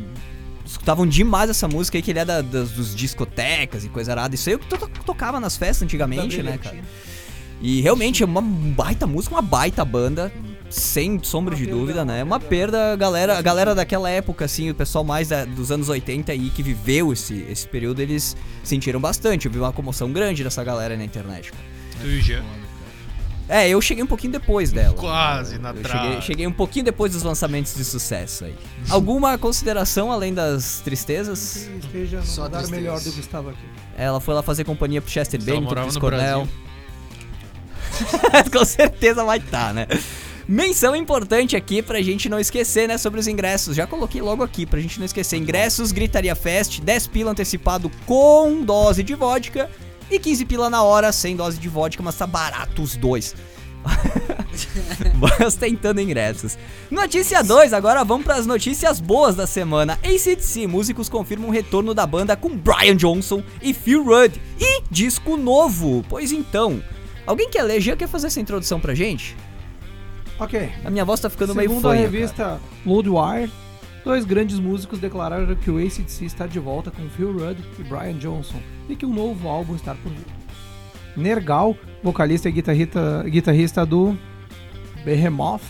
escutavam 0.65 1.05
demais 1.07 1.49
essa 1.49 1.67
música 1.67 1.97
aí, 1.97 2.01
que 2.01 2.11
ele 2.11 2.19
é 2.19 2.25
da, 2.25 2.41
das, 2.41 2.71
dos 2.71 2.95
discotecas 2.95 3.83
e 3.85 3.89
coisa 3.89 4.11
arada. 4.11 4.35
Isso 4.35 4.49
aí 4.49 4.55
eu 4.55 4.59
to- 4.59 4.77
to- 4.77 4.89
tocava 5.05 5.39
nas 5.39 5.55
festas 5.57 5.83
antigamente, 5.83 6.41
né, 6.43 6.57
cara? 6.57 6.77
E 7.61 7.79
realmente 7.81 8.23
é 8.23 8.25
uma 8.25 8.41
baita 8.41 9.05
música, 9.05 9.35
uma 9.35 9.41
baita 9.41 9.85
banda, 9.85 10.31
sem 10.71 11.19
sombra 11.23 11.55
de 11.55 11.65
dúvida, 11.67 12.03
né? 12.05 12.21
É 12.21 12.23
uma 12.23 12.39
perda, 12.39 12.93
a 12.93 12.95
galera, 12.95 13.37
a 13.37 13.41
galera 13.41 13.75
daquela 13.75 14.09
época, 14.09 14.45
assim, 14.45 14.69
o 14.69 14.75
pessoal 14.75 15.03
mais 15.03 15.27
da- 15.29 15.45
dos 15.45 15.71
anos 15.71 15.89
80 15.89 16.31
aí 16.31 16.49
que 16.49 16.63
viveu 16.63 17.11
esse, 17.13 17.45
esse 17.49 17.67
período, 17.67 17.99
eles 18.01 18.35
sentiram 18.63 18.99
bastante. 18.99 19.45
Eu 19.45 19.51
vi 19.51 19.59
uma 19.59 19.71
comoção 19.73 20.11
grande 20.11 20.43
dessa 20.43 20.63
galera 20.63 20.95
na 20.97 21.03
internet, 21.03 21.51
cara. 21.51 21.63
Tu 22.01 22.07
e 22.07 22.19
o 22.19 22.21
Jean. 22.21 22.43
É, 23.49 23.67
eu 23.67 23.81
cheguei 23.81 24.01
um 24.01 24.07
pouquinho 24.07 24.31
depois 24.31 24.71
dela. 24.71 24.95
Quase 24.95 25.57
na 25.59 25.71
Eu 25.71 25.83
trave. 25.83 26.05
cheguei, 26.05 26.21
cheguei 26.21 26.47
um 26.47 26.53
pouquinho 26.53 26.85
depois 26.85 27.11
dos 27.11 27.21
lançamentos 27.21 27.75
de 27.75 27.83
sucesso 27.83 28.45
aí. 28.45 28.55
Alguma 28.89 29.37
consideração 29.37 30.09
além 30.09 30.33
das 30.33 30.79
tristezas? 30.79 31.69
Que 31.81 31.85
esteja 31.85 32.17
no 32.19 32.25
Só 32.25 32.43
lugar 32.45 32.65
melhor 32.67 32.97
do 33.01 33.11
que 33.11 33.19
estava 33.19 33.49
aqui. 33.49 33.59
Ela 33.97 34.21
foi 34.21 34.33
lá 34.35 34.41
fazer 34.41 34.63
companhia 34.63 35.01
pro 35.01 35.11
Chester 35.11 35.41
Bennington, 35.43 35.65
morava 35.65 35.87
Chris 35.87 35.97
Cornell. 35.97 36.47
Com 38.53 38.63
certeza 38.65 39.23
vai 39.25 39.39
estar, 39.39 39.73
né? 39.73 39.85
Menção 40.47 40.95
importante 40.95 41.55
aqui 41.55 41.81
pra 41.81 42.01
gente 42.01 42.27
não 42.29 42.39
esquecer, 42.39 42.87
né, 42.87 42.97
sobre 42.97 43.19
os 43.19 43.27
ingressos. 43.27 43.75
Já 43.75 43.87
coloquei 43.87 44.21
logo 44.21 44.43
aqui 44.43 44.65
pra 44.65 44.79
gente 44.79 44.99
não 44.99 45.05
esquecer. 45.05 45.37
Ingressos, 45.37 45.91
Gritaria 45.91 46.35
Fest, 46.35 46.81
10 46.81 47.07
pila 47.07 47.31
antecipado 47.31 47.91
com 48.05 48.63
dose 48.63 49.03
de 49.03 49.15
vodka 49.15 49.69
e 50.09 50.19
15 50.19 50.45
pila 50.45 50.69
na 50.69 50.83
hora 50.83 51.11
sem 51.11 51.35
dose 51.35 51.57
de 51.57 51.69
vodka, 51.69 52.03
mas 52.03 52.15
tá 52.15 52.27
barato 52.27 52.81
os 52.81 52.95
dois. 52.95 53.35
Mas 55.17 55.55
tentando 55.55 56.01
ingressos. 56.01 56.57
Notícia 56.89 57.43
2, 57.43 57.73
agora 57.73 58.03
vamos 58.03 58.25
para 58.25 58.35
as 58.35 58.45
notícias 58.45 58.99
boas 58.99 59.35
da 59.35 59.47
semana. 59.47 59.97
ACDC, 60.03 60.67
músicos 60.67 61.09
confirmam 61.09 61.49
o 61.49 61.51
retorno 61.51 61.93
da 61.93 62.05
banda 62.05 62.35
com 62.35 62.55
Brian 62.55 62.95
Johnson 62.95 63.43
e 63.61 63.73
Phil 63.73 64.03
Rudd. 64.03 64.39
E 64.59 64.83
disco 64.89 65.37
novo. 65.37 66.05
Pois 66.07 66.31
então, 66.31 66.83
alguém 67.25 67.49
quer 67.49 67.63
ler? 67.63 67.81
Já 67.81 67.95
quer 67.95 68.07
fazer 68.07 68.27
essa 68.27 68.39
introdução 68.39 68.79
pra 68.79 68.93
gente? 68.93 69.35
Ok. 70.41 70.69
A 70.83 70.89
minha 70.89 71.05
voz 71.05 71.19
tá 71.19 71.29
ficando 71.29 71.53
meio 71.53 71.69
Segundo 71.69 71.83
fanha, 71.83 72.01
a 72.01 72.03
cara. 72.05 72.11
revista 72.11 72.59
Loadwire, 72.85 73.51
dois 74.03 74.25
grandes 74.25 74.59
músicos 74.59 74.97
declararam 74.99 75.55
que 75.55 75.69
o 75.69 75.77
ACDC 75.77 76.25
está 76.25 76.47
de 76.47 76.57
volta 76.59 76.89
com 76.89 77.07
Phil 77.09 77.31
Rudd 77.31 77.59
e 77.79 77.83
Brian 77.83 78.15
Johnson 78.17 78.57
e 78.89 78.95
que 78.95 79.05
um 79.05 79.13
novo 79.13 79.47
álbum 79.47 79.75
está 79.75 79.93
por 79.93 80.11
vir. 80.11 80.25
Nergal, 81.15 81.75
vocalista 82.01 82.49
e 82.49 82.51
guitarrista, 82.51 83.23
guitarrista 83.27 83.85
do 83.85 84.17
Behemoth, 85.05 85.61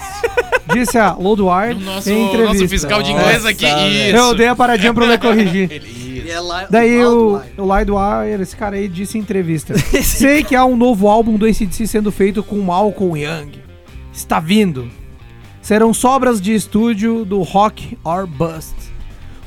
disse 0.72 0.96
a 0.96 1.12
Loadwire 1.12 1.74
nosso, 1.74 2.08
em 2.10 2.24
entrevista. 2.26 2.54
nosso 2.54 2.68
fiscal 2.68 3.02
de 3.02 3.10
inglês 3.12 3.44
aqui. 3.44 3.66
Nossa, 3.66 3.86
Isso. 3.88 4.16
Eu 4.16 4.34
dei 4.34 4.46
a 4.46 4.56
paradinha 4.56 4.94
pra 4.94 5.06
me 5.08 5.18
corrigir. 5.18 5.70
Ele, 5.70 6.30
é 6.30 6.40
lá, 6.40 6.66
Daí 6.70 7.04
o, 7.04 7.10
Loudwire. 7.32 7.52
o 7.58 7.64
Loudwire, 7.64 8.42
esse 8.42 8.56
cara 8.56 8.76
aí, 8.76 8.88
disse 8.88 9.18
em 9.18 9.20
entrevista: 9.20 9.74
Sei 10.02 10.42
que 10.44 10.54
há 10.56 10.64
um 10.64 10.76
novo 10.76 11.08
álbum 11.08 11.36
do 11.36 11.44
ACDC 11.46 11.86
sendo 11.86 12.10
feito 12.12 12.42
com 12.42 12.58
Malcolm 12.60 13.18
Young. 13.20 13.50
Está 14.12 14.40
vindo. 14.40 14.90
Serão 15.62 15.92
sobras 15.92 16.40
de 16.40 16.54
estúdio 16.54 17.24
do 17.24 17.42
Rock 17.42 17.98
or 18.02 18.26
Bust. 18.26 18.74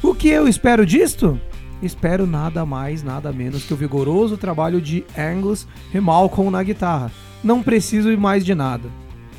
O 0.02 0.13
que 0.13 0.30
eu 0.30 0.47
espero 0.47 0.86
disto? 0.86 1.39
Espero 1.82 2.26
nada 2.26 2.65
mais, 2.65 3.04
nada 3.04 3.34
menos 3.34 3.63
que 3.63 3.73
o 3.73 3.78
vigoroso 3.78 4.38
trabalho 4.38 4.82
de 4.82 5.04
Angus 5.17 5.67
e 5.93 5.99
Malcolm 5.99 6.49
na 6.49 6.63
guitarra. 6.63 7.12
Não 7.43 7.62
preciso 7.62 8.15
mais 8.17 8.45
de 8.45 8.56
nada. 8.56 8.89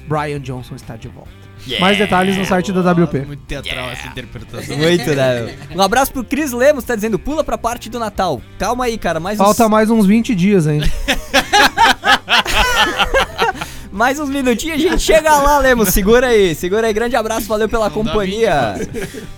Brian 0.07 0.41
Johnson 0.41 0.75
está 0.75 0.97
de 0.97 1.09
volta. 1.09 1.45
Mais 1.81 1.97
detalhes 1.97 2.37
no 2.37 2.45
site 2.45 2.71
da 2.73 2.93
WP. 2.93 3.21
Muito 3.21 3.45
teatral 3.47 3.89
essa 3.91 4.07
interpretação. 4.09 4.77
Muito, 4.77 5.15
né? 5.15 5.57
Um 5.75 5.81
abraço 5.81 6.13
pro 6.13 6.23
Chris 6.23 6.53
Lemos, 6.53 6.85
tá 6.85 6.95
dizendo, 6.95 7.19
pula 7.19 7.43
pra 7.43 7.57
parte 7.57 7.89
do 7.89 7.99
Natal. 7.99 8.43
Calma 8.59 8.85
aí, 8.85 8.99
cara, 8.99 9.19
mais 9.19 9.41
uns, 9.41 9.45
Falta 9.45 9.67
mais 9.69 9.89
uns 9.89 10.05
20 10.05 10.35
dias 10.35 10.67
ainda. 10.67 10.87
mais 13.95 14.19
uns 14.19 14.29
minutinhos 14.29 14.75
a 14.75 14.89
gente 14.91 15.01
chega 15.01 15.39
lá, 15.39 15.59
Lemos. 15.59 15.91
Segura 15.91 16.27
aí, 16.27 16.53
segura 16.55 16.89
aí. 16.89 16.93
Grande 16.93 17.15
abraço, 17.15 17.47
valeu 17.47 17.69
pela 17.69 17.89
Não 17.89 17.95
companhia. 17.95 18.75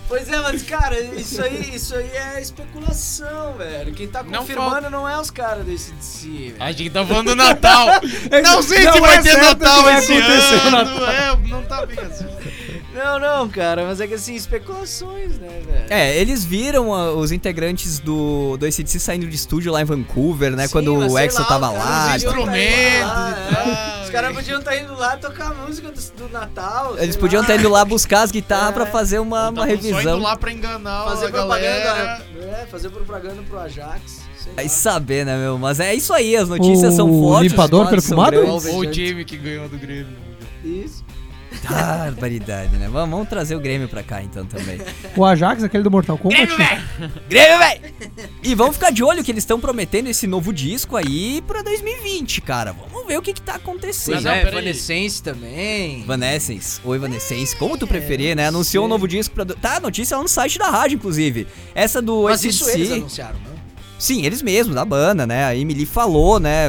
Pois 0.09 0.29
é, 0.29 0.41
mas 0.41 0.63
cara, 0.63 0.99
isso 0.99 1.43
aí, 1.43 1.75
isso 1.75 1.95
aí 1.95 2.11
é 2.11 2.41
especulação, 2.41 3.53
velho. 3.59 3.93
Quem 3.93 4.09
tá 4.09 4.23
Não 4.23 4.41
confirmando 4.41 4.89
não, 4.89 5.07
é 5.07 5.21
os 5.21 5.31
caras 5.31 5.65
desse 5.67 5.93
DC, 5.93 6.29
velho. 6.29 6.57
A 6.59 6.73
gente 6.73 6.91
tá 6.91 7.05
falando 7.05 7.27
do 7.27 7.37
Natal. 7.37 7.87
Não 8.43 8.63
sei 8.63 8.85
Não 8.85 8.93
se 8.93 8.99
é 8.99 9.01
vai 9.01 9.23
ter 9.23 9.31
certo 9.33 9.59
que 9.59 9.65
Natal 9.65 9.83
vai 9.83 9.99
esse 9.99 10.13
acontecer 10.13 10.55
o 10.55 10.77
ano. 10.77 11.05
É, 11.07 11.37
não 11.49 11.63
tá 11.63 11.87
bem 11.87 11.99
assim. 11.99 12.27
Não, 12.97 13.19
não, 13.19 13.49
cara, 13.49 13.85
mas 13.85 14.01
é 14.01 14.07
que 14.07 14.15
assim, 14.15 14.35
especulações, 14.35 15.39
né, 15.39 15.61
velho? 15.67 15.85
É, 15.91 16.17
eles 16.17 16.45
viram 16.45 16.95
ah, 16.95 17.13
os 17.13 17.31
integrantes 17.31 17.99
do, 17.99 18.57
do 18.57 18.65
ACDC 18.67 18.99
saindo 18.99 19.27
de 19.27 19.37
estúdio 19.37 19.71
lá 19.71 19.83
em 19.83 19.85
Vancouver, 19.85 20.53
né? 20.57 20.67
Sim, 20.67 20.73
quando 20.73 20.95
o 20.97 21.19
Exo 21.19 21.41
lá, 21.41 21.45
tava 21.47 21.71
o 21.71 21.75
lá. 21.79 22.09
Os 22.09 22.17
instrumentos 22.25 22.59
e 22.71 23.55
tal. 23.55 24.03
Os 24.05 24.11
caras 24.11 24.35
podiam 24.35 24.59
estar 24.61 24.77
indo 24.77 24.95
lá 24.95 25.17
tocar 25.17 25.51
a 25.51 25.55
música 25.55 25.91
do, 25.93 26.01
do 26.17 26.29
Natal. 26.33 26.97
Eles 26.99 27.17
podiam 27.17 27.43
estar 27.43 27.57
indo 27.57 27.69
lá 27.69 27.85
buscar 27.85 28.23
as 28.23 28.31
guitarras 28.31 28.71
É. 28.71 28.73
pra 28.73 28.87
fazer 28.87 29.19
uma, 29.19 29.51
uma 29.51 29.67
Tavam 29.67 29.77
Só 29.83 29.83
revisão. 29.89 30.01
indo 30.17 30.23
lá 30.23 30.37
pra 30.37 30.53
enganar 30.53 31.05
fazer 31.05 31.27
a 31.27 31.31
galera. 31.31 32.17
propaganda. 32.23 32.57
É, 32.63 32.67
fazer 32.67 32.89
propaganda 32.91 33.43
pro 33.43 33.59
Ajax. 33.59 34.21
Aí 34.57 34.69
saber, 34.69 35.27
né, 35.27 35.37
meu? 35.37 35.59
Mas 35.59 35.81
é 35.81 35.93
isso 35.95 36.13
aí, 36.15 36.37
as 36.37 36.49
notícias 36.49 36.95
O 36.95 36.97
são 36.97 37.09
fortes. 37.21 37.51
limpador 37.51 37.83
quadros 37.83 38.05
são 38.05 38.17
perfumado? 38.17 38.77
o 38.79 38.87
time 38.87 39.25
que 39.25 39.37
ganhou 39.37 39.69
do 39.69 39.77
Grêmio. 39.77 40.17
Isso. 40.65 41.05
Barbaridade, 41.69 42.77
né? 42.77 42.89
Vamos, 42.91 43.11
vamos 43.11 43.29
trazer 43.29 43.55
o 43.57 43.61
Grêmio 43.61 43.89
pra 43.89 44.03
cá 44.03 44.23
então 44.23 44.45
também. 44.47 44.81
O 45.17 45.25
Ajax, 45.25 45.63
aquele 45.65 45.83
do 45.83 45.91
Mortal 45.91 46.17
Kombat. 46.19 46.47
Grêmio, 47.29 47.59
véi! 47.59 47.81
E 48.43 48.55
vamos 48.55 48.77
ficar 48.77 48.91
de 48.91 49.03
olho 49.03 49.23
que 49.25 49.31
eles 49.31 49.43
estão 49.43 49.59
prometendo 49.61 50.09
esse 50.09 50.27
novo 50.27 50.53
disco 50.53 50.97
aí 50.97 51.43
pra 51.47 51.63
2020, 51.63 52.41
cara. 52.41 52.73
Vamos 52.73 53.07
ver 53.07 53.19
o 53.19 53.23
que 53.23 53.33
que 53.33 53.41
tá 53.43 53.55
acontecendo. 53.57 54.21
Não, 54.23 54.31
é, 54.31 54.41
peraí. 54.45 54.59
Evanescence 54.59 55.23
também. 55.23 56.03
Evanescence, 56.03 56.81
ou 56.85 56.95
Evanescence, 56.95 57.55
como 57.57 57.77
tu 57.79 57.87
preferir, 57.87 58.35
né? 58.37 58.47
Anunciou 58.49 58.85
um 58.85 58.89
novo 58.89 59.07
disco 59.09 59.35
pra. 59.35 59.45
do- 59.45 59.55
Tá, 59.57 59.77
a 59.77 59.81
notícia 59.81 60.17
lá 60.17 60.23
no 60.23 60.29
site 60.29 60.59
da 60.59 60.69
rádio, 60.71 60.97
inclusive. 60.97 61.47
Essa 61.75 62.01
do 62.03 62.25
Mas 62.25 62.45
isso 62.45 62.65
AC/DC. 62.65 62.79
eles 62.81 62.93
anunciaram, 62.93 63.35
né? 63.41 63.57
Sim, 63.99 64.25
eles 64.27 64.43
mesmos, 64.43 64.75
da 64.75 64.85
banda, 64.85 65.27
né? 65.27 65.45
A 65.45 65.57
Emily 65.57 65.87
falou, 65.87 66.39
né? 66.39 66.67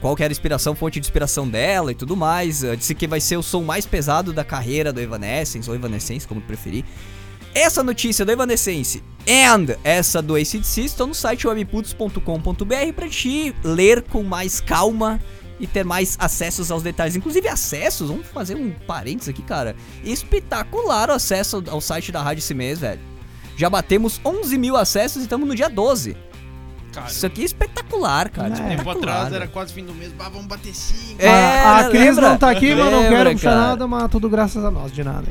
Qual 0.00 0.14
que 0.14 0.22
era 0.22 0.30
a 0.30 0.34
inspiração, 0.34 0.74
fonte 0.74 1.00
de 1.00 1.06
inspiração 1.06 1.48
dela 1.48 1.90
e 1.90 1.94
tudo 1.94 2.16
mais. 2.16 2.62
Eh, 2.62 2.76
Disse 2.76 2.94
que 2.94 3.06
vai 3.06 3.20
ser 3.20 3.36
o 3.36 3.42
som 3.42 3.62
mais 3.62 3.86
pesado 3.86 4.32
da 4.32 4.44
carreira 4.44 4.92
do 4.92 5.00
Evanescence, 5.00 5.68
ou 5.68 5.74
Evanescence, 5.74 6.26
como 6.26 6.40
preferir. 6.40 6.84
Essa 7.54 7.82
notícia 7.82 8.24
do 8.24 8.30
Evanescence 8.30 9.02
and 9.26 9.76
essa 9.82 10.20
do 10.20 10.36
ACDC 10.36 10.82
estão 10.82 11.06
no 11.06 11.14
site 11.14 11.46
webputs.com.br 11.46 12.92
pra 12.94 13.08
te 13.08 13.54
ler 13.64 14.02
com 14.02 14.22
mais 14.22 14.60
calma 14.60 15.18
e 15.58 15.66
ter 15.66 15.82
mais 15.82 16.16
acessos 16.20 16.70
aos 16.70 16.82
detalhes. 16.82 17.16
Inclusive 17.16 17.48
acessos, 17.48 18.08
vamos 18.08 18.26
fazer 18.26 18.56
um 18.56 18.72
parênteses 18.86 19.30
aqui, 19.30 19.42
cara. 19.42 19.74
Espetacular 20.04 21.08
o 21.08 21.14
acesso 21.14 21.64
ao 21.68 21.80
site 21.80 22.12
da 22.12 22.22
rádio 22.22 22.40
esse 22.40 22.52
mês, 22.52 22.78
velho. 22.80 23.00
Já 23.56 23.70
batemos 23.70 24.20
11 24.22 24.58
mil 24.58 24.76
acessos 24.76 25.22
e 25.22 25.24
estamos 25.24 25.48
no 25.48 25.54
dia 25.54 25.70
12. 25.70 26.14
Cara, 26.96 27.08
Isso 27.10 27.26
aqui 27.26 27.42
é 27.42 27.44
espetacular, 27.44 28.30
cara. 28.30 28.54
É. 28.54 28.76
tempo 28.76 28.88
atrás 28.88 29.30
era 29.30 29.46
quase 29.46 29.70
fim 29.70 29.84
do 29.84 29.94
mês. 29.94 30.12
Bah, 30.12 30.30
vamos 30.30 30.46
bater 30.46 30.74
cinco. 30.74 31.20
É, 31.20 31.28
a, 31.28 31.80
a 31.80 31.90
Cris 31.90 32.16
não 32.16 32.38
tá 32.38 32.50
aqui, 32.50 32.74
mas 32.74 32.90
não 32.90 33.02
quero 33.06 33.32
puxar 33.32 33.54
nada, 33.54 33.86
mas 33.86 34.10
tudo 34.10 34.30
graças 34.30 34.64
a 34.64 34.70
nós, 34.70 34.90
de 34.90 35.04
nada. 35.04 35.26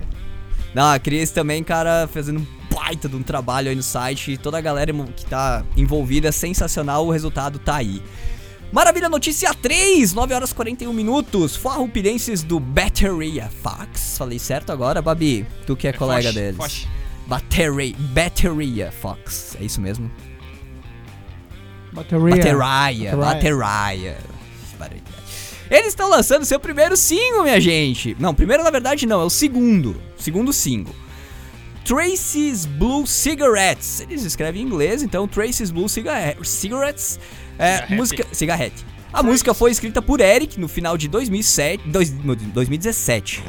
Não, 0.76 0.92
a 0.92 1.00
Cris 1.00 1.32
também, 1.32 1.64
cara, 1.64 2.08
fazendo 2.08 2.40
um 2.42 2.46
baita 2.72 3.10
de 3.10 3.16
um 3.16 3.24
trabalho 3.24 3.70
aí 3.70 3.76
no 3.76 3.82
site. 3.82 4.34
e 4.34 4.38
Toda 4.38 4.60
a 4.60 4.62
galera 4.62 4.94
que 5.16 5.26
tá 5.26 5.64
envolvida, 5.76 6.32
sensacional. 6.32 7.08
O 7.08 7.10
resultado 7.10 7.58
tá 7.58 7.78
aí. 7.78 8.00
Maravilha, 8.72 9.10
notícia 9.10 9.52
3, 9.52 10.14
9 10.14 10.34
horas 10.36 10.54
41 10.54 10.94
minutos. 10.94 11.56
Farroupirenses 11.56 12.44
do 12.44 12.60
Batteria 12.60 13.50
Fox. 13.64 14.20
Falei 14.20 14.38
certo 14.38 14.72
agora, 14.72 15.02
Babi? 15.02 15.48
Tu 15.66 15.76
que 15.76 15.88
é, 15.88 15.94
colega 15.94 16.28
Foch, 16.28 16.36
deles. 16.36 16.58
Foch. 16.58 16.88
Battery, 17.26 17.96
Batteria 18.14 18.92
Fox. 18.92 19.58
É 19.60 19.64
isso 19.64 19.82
mesmo? 19.82 20.12
Bateria. 23.18 23.42
Bateria. 24.78 25.04
Eles 25.72 25.88
estão 25.88 26.10
lançando 26.10 26.46
seu 26.46 26.60
primeiro 26.60 26.96
single, 26.96 27.44
minha 27.44 27.60
gente. 27.60 28.16
Não, 28.20 28.34
primeiro 28.36 28.64
na 28.64 28.70
verdade 28.70 29.06
não, 29.08 29.22
é 29.22 29.24
o 29.26 29.30
segundo. 29.30 30.00
Segundo 30.18 30.54
single. 30.54 30.94
Tracy's 31.84 32.66
Blue 32.66 33.06
Cigarettes. 33.06 34.02
Eles 34.02 34.24
escrevem 34.24 34.62
em 34.62 34.66
inglês, 34.66 35.02
então 35.04 35.28
Tracy's 35.28 35.72
Blue 35.72 35.88
Ciga 35.88 36.36
Cigarettes. 36.44 37.20
É, 37.58 37.74
Cigarrete. 37.78 37.94
música. 37.96 38.28
Cigarrete. 38.32 38.86
A 39.14 39.24
música 39.24 39.54
foi 39.54 39.72
escrita 39.72 40.02
por 40.02 40.20
Eric 40.20 40.60
no 40.60 40.68
final 40.68 40.98
de 40.98 41.08
2007. 41.08 41.88
Dois, 41.88 42.12
no- 42.12 42.36
2017. 42.36 43.44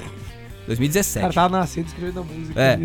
2017. 0.67 1.19
O 1.19 1.21
cara 1.35 1.49
tá 1.51 1.59
nascendo 1.59 1.87
escrevendo 1.89 2.21
a 2.21 2.23
música. 2.23 2.61
É. 2.61 2.79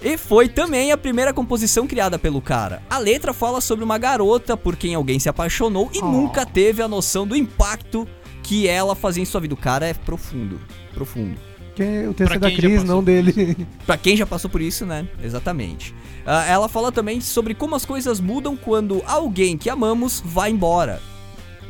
E 0.00 0.16
foi 0.16 0.48
também 0.48 0.92
a 0.92 0.96
primeira 0.96 1.32
composição 1.32 1.86
criada 1.86 2.18
pelo 2.18 2.40
cara. 2.40 2.82
A 2.88 2.98
letra 2.98 3.32
fala 3.32 3.60
sobre 3.60 3.84
uma 3.84 3.98
garota 3.98 4.56
por 4.56 4.76
quem 4.76 4.94
alguém 4.94 5.18
se 5.18 5.28
apaixonou 5.28 5.90
e 5.92 5.98
Oh. 6.00 6.06
nunca 6.06 6.46
teve 6.46 6.82
a 6.82 6.88
noção 6.88 7.26
do 7.26 7.36
impacto 7.36 8.06
que 8.42 8.66
ela 8.68 8.94
fazia 8.94 9.22
em 9.22 9.26
sua 9.26 9.40
vida. 9.40 9.54
O 9.54 9.56
cara 9.58 9.86
é 9.86 9.92
profundo. 9.94 10.60
Profundo. 10.94 11.36
Que 11.74 12.06
o 12.08 12.14
texto 12.14 12.28
Pra 12.30 12.36
é 12.36 12.38
da 12.40 12.48
quem 12.48 12.56
Cris, 12.56 12.82
não 12.84 13.02
dele. 13.04 13.56
Pra 13.86 13.96
quem 13.96 14.16
já 14.16 14.26
passou 14.26 14.48
por 14.50 14.60
isso, 14.60 14.84
né? 14.86 15.06
Exatamente. 15.22 15.94
Ah, 16.26 16.44
ela 16.46 16.68
fala 16.68 16.90
também 16.90 17.20
sobre 17.20 17.54
como 17.54 17.74
as 17.74 17.84
coisas 17.84 18.20
mudam 18.20 18.56
quando 18.56 19.02
alguém 19.06 19.56
que 19.56 19.68
amamos 19.70 20.20
vai 20.24 20.50
embora. 20.50 21.00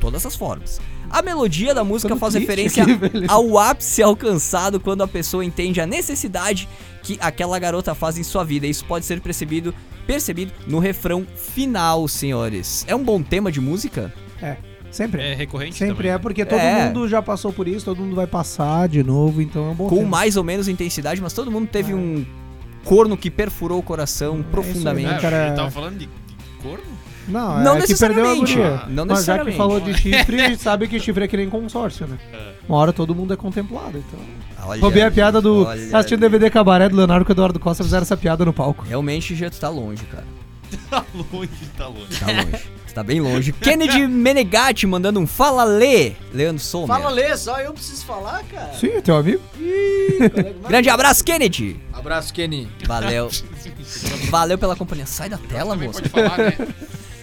Todas 0.01 0.25
as 0.25 0.35
formas. 0.37 0.81
A 1.11 1.23
melodia 1.23 1.75
da 1.75 1.83
música 1.85 2.15
faz 2.17 2.35
triste 2.35 2.47
referência 2.49 2.83
aqui, 2.83 3.25
ao 3.29 3.59
ápice 3.59 4.03
alcançado 4.03 4.79
quando 4.79 5.03
a 5.03 5.09
pessoa 5.09 5.45
entende 5.45 5.81
a 5.81 5.87
necessidade 5.87 6.69
que 7.03 7.19
aquela 7.21 7.59
garota 7.59 7.95
faz 7.95 8.19
em 8.19 8.23
sua 8.23 8.45
vida. 8.45 8.67
Isso 8.67 8.85
pode 8.85 9.07
ser 9.07 9.21
percebido, 9.21 9.75
percebido 10.07 10.53
no 10.67 10.79
refrão 10.79 11.27
final, 11.35 12.07
senhores. 12.09 12.85
É 12.87 12.95
um 12.95 13.03
bom 13.03 13.23
tema 13.23 13.51
de 13.51 13.61
música? 13.61 14.13
É, 14.43 14.57
sempre. 14.91 15.23
É 15.23 15.35
recorrente 15.35 15.77
Sempre 15.77 15.95
também, 15.97 16.11
é, 16.11 16.15
né? 16.15 16.19
porque 16.19 16.45
todo 16.45 16.59
É. 16.59 16.87
mundo 16.87 17.09
já 17.09 17.23
passou 17.23 17.53
por 17.53 17.67
isso, 17.67 17.87
todo 17.87 18.03
mundo 18.03 18.15
vai 18.15 18.27
passar 18.27 18.89
de 18.89 19.03
novo, 19.03 19.41
então 19.41 19.67
é 19.67 19.71
um 19.71 19.75
bom 19.75 19.89
Com 19.89 19.97
tema. 19.99 20.09
mais 20.11 20.37
ou 20.37 20.45
menos 20.45 20.69
intensidade, 20.69 21.21
mas 21.23 21.33
todo 21.33 21.51
mundo 21.51 21.69
teve 21.69 21.93
É. 21.93 21.95
um 21.95 22.25
corno 22.85 23.17
que 23.17 23.31
perfurou 23.31 23.79
o 23.79 23.83
coração 23.83 24.35
isso 24.37 24.45
aí, 24.45 24.51
profundamente. 24.53 25.15
É, 25.15 25.19
cara- 25.21 25.47
Ele 25.49 25.57
tava 25.57 25.71
falando 25.71 25.99
de, 25.99 26.07
de 26.07 26.63
corno? 26.63 26.85
Não, 27.29 27.63
Não 27.63 27.77
é 27.77 27.87
que 27.87 27.95
perdeu 27.95 28.31
a 28.31 28.35
guria. 28.35 28.83
Não 28.89 29.05
Mas 29.07 29.25
já 29.25 29.45
que 29.45 29.53
falou 29.53 29.79
de 29.81 29.95
chifre, 29.95 30.57
sabe 30.59 30.89
que 30.89 30.99
chifre 30.99 31.25
é 31.25 31.29
que 31.29 31.37
nem 31.37 31.49
consórcio, 31.49 32.07
né? 32.07 32.19
Uma 32.69 32.79
hora 32.79 32.93
todo 32.93 33.15
mundo 33.15 33.33
é 33.35 33.37
contemplado, 33.37 33.99
então... 33.99 34.19
Olha, 34.67 34.81
Roubei 34.81 35.03
a 35.03 35.11
piada 35.11 35.41
do... 35.41 35.65
olha. 35.65 35.97
Assistindo 35.97 36.19
o 36.19 36.21
DVD 36.21 36.51
Cabaré 36.51 36.89
do 36.89 36.97
Leonardo 36.97 37.25
com 37.25 37.31
o 37.31 37.35
Eduardo 37.35 37.61
Costa, 37.61 37.85
fizeram 37.85 38.03
essa 38.03 38.17
piada 38.17 38.45
no 38.45 38.53
palco. 38.53 38.85
Realmente, 38.85 39.35
já 39.35 39.49
tu 39.49 39.59
tá 39.59 39.69
longe, 39.69 40.05
cara. 40.07 40.25
Tá 40.91 41.05
longe, 41.15 41.51
tá 41.77 41.87
longe. 41.87 42.21
Tá 42.21 42.27
longe. 42.27 42.65
tá 42.95 43.03
bem 43.03 43.21
longe. 43.21 43.53
Kennedy 43.53 44.07
Menegatti 44.07 44.87
mandando 44.87 45.21
um 45.21 45.27
fala 45.27 45.65
Lê. 45.65 46.13
Leandro 46.33 46.63
Sommer. 46.63 46.89
Fala, 46.89 47.11
Lê, 47.11 47.37
só 47.37 47.59
eu 47.61 47.73
preciso 47.73 48.05
falar, 48.05 48.43
cara. 48.45 48.73
Sim, 48.75 48.89
é 48.89 49.01
teu 49.01 49.17
amigo? 49.17 49.43
Grande 50.69 50.91
abraço, 50.91 51.25
Kennedy. 51.25 51.81
Abraço, 51.93 52.33
Kenny. 52.33 52.69
Valeu. 52.87 53.31
Valeu 54.31 54.59
pela 54.59 54.77
companhia. 54.77 55.07
Sai 55.07 55.29
da 55.29 55.39
tela, 55.39 55.77
moça. 55.77 56.01
pode 56.01 56.09
falar, 56.11 56.39
né? 56.39 56.57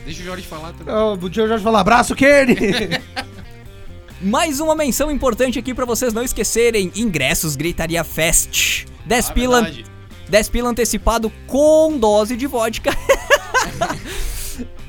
Deixa 0.05 0.21
o 0.21 0.25
Jorge 0.25 0.45
falar 0.47 0.71
também. 0.73 0.93
Oh, 0.93 1.13
o 1.13 1.29
tio 1.29 1.47
Jorge 1.47 1.63
falou, 1.63 1.79
abraço, 1.79 2.15
Kenny! 2.15 2.55
Mais 4.21 4.59
uma 4.59 4.75
menção 4.75 5.11
importante 5.11 5.59
aqui 5.59 5.73
pra 5.73 5.83
vocês 5.85 6.13
não 6.13 6.23
esquecerem. 6.23 6.91
Ingressos 6.95 7.55
Gritaria 7.55 8.03
Fest. 8.03 8.85
10 9.05 9.29
Ah, 9.29 9.33
pila, 9.33 9.61
verdade. 9.61 9.85
10 10.29 10.49
pila 10.49 10.69
antecipado 10.69 11.31
com 11.47 11.97
dose 11.97 12.35
de 12.37 12.47
vodka. 12.47 12.91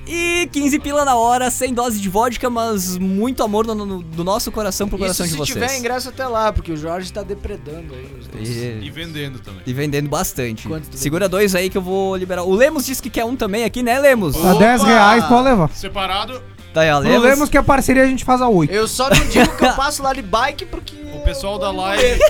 E 0.07 0.49
15 0.53 0.79
pila 0.79 1.05
na 1.05 1.17
hora, 1.17 1.51
sem 1.51 1.75
dose 1.75 2.01
de 2.01 2.09
vodka, 2.09 2.49
mas 2.49 2.97
muito 2.97 3.43
amor 3.43 3.67
no, 3.67 3.75
no- 3.75 4.03
do 4.03 4.23
nosso 4.23 4.53
coração 4.53 4.87
pro 4.89 4.97
Isso 4.97 5.03
coração 5.05 5.27
se 5.27 5.33
de 5.33 5.39
vocês. 5.39 5.53
tiver 5.55 5.79
ingresso 5.79 6.09
até 6.11 6.27
lá, 6.29 6.53
porque 6.53 6.71
o 6.71 6.77
Jorge 6.77 7.13
tá 7.13 7.23
depredando 7.23 7.93
aí. 7.95 8.09
os 8.21 8.49
E- 8.49 8.79
E 8.83 8.91
vendendo 8.91 9.39
também. 9.41 9.63
E 9.67 9.73
vendendo 9.73 10.09
bastante. 10.09 10.69
Segura 10.93 11.29
dois 11.29 11.55
aí 11.55 11.69
que 11.69 11.77
eu 11.77 11.83
vou 11.83 12.15
liberar. 12.17 12.45
O 12.45 12.55
Lemos 12.55 12.87
disse 12.87 13.03
que 13.03 13.11
quer 13.11 13.25
um 13.25 13.35
também 13.35 13.65
aqui, 13.65 13.83
né, 13.83 13.99
Lemos? 13.99 14.37
Tá 14.37 14.55
10 14.55 14.83
reais, 14.85 15.25
pode 15.27 15.45
levar. 15.49 15.71
Separado, 15.75 16.41
Tá 16.73 16.83
aí, 16.83 16.91
ó, 16.91 17.01
Pro 17.01 17.19
Lemos 17.21 17.49
que 17.49 17.57
a 17.57 17.63
parceria 17.63 18.03
a 18.03 18.07
gente 18.07 18.23
faz 18.23 18.43
a 18.43 18.49
8. 18.49 18.71
Eu 18.71 18.87
só 18.87 19.09
não 19.09 19.17
digo 19.29 19.49
que 19.57 19.65
eu 19.65 19.73
passo 19.77 20.03
lá 20.03 20.13
de 20.13 20.21
bike 20.21 20.67
porque. 20.67 20.95
o 21.15 21.21
pessoal 21.25 21.59
da 21.59 21.71
live. 21.71 22.21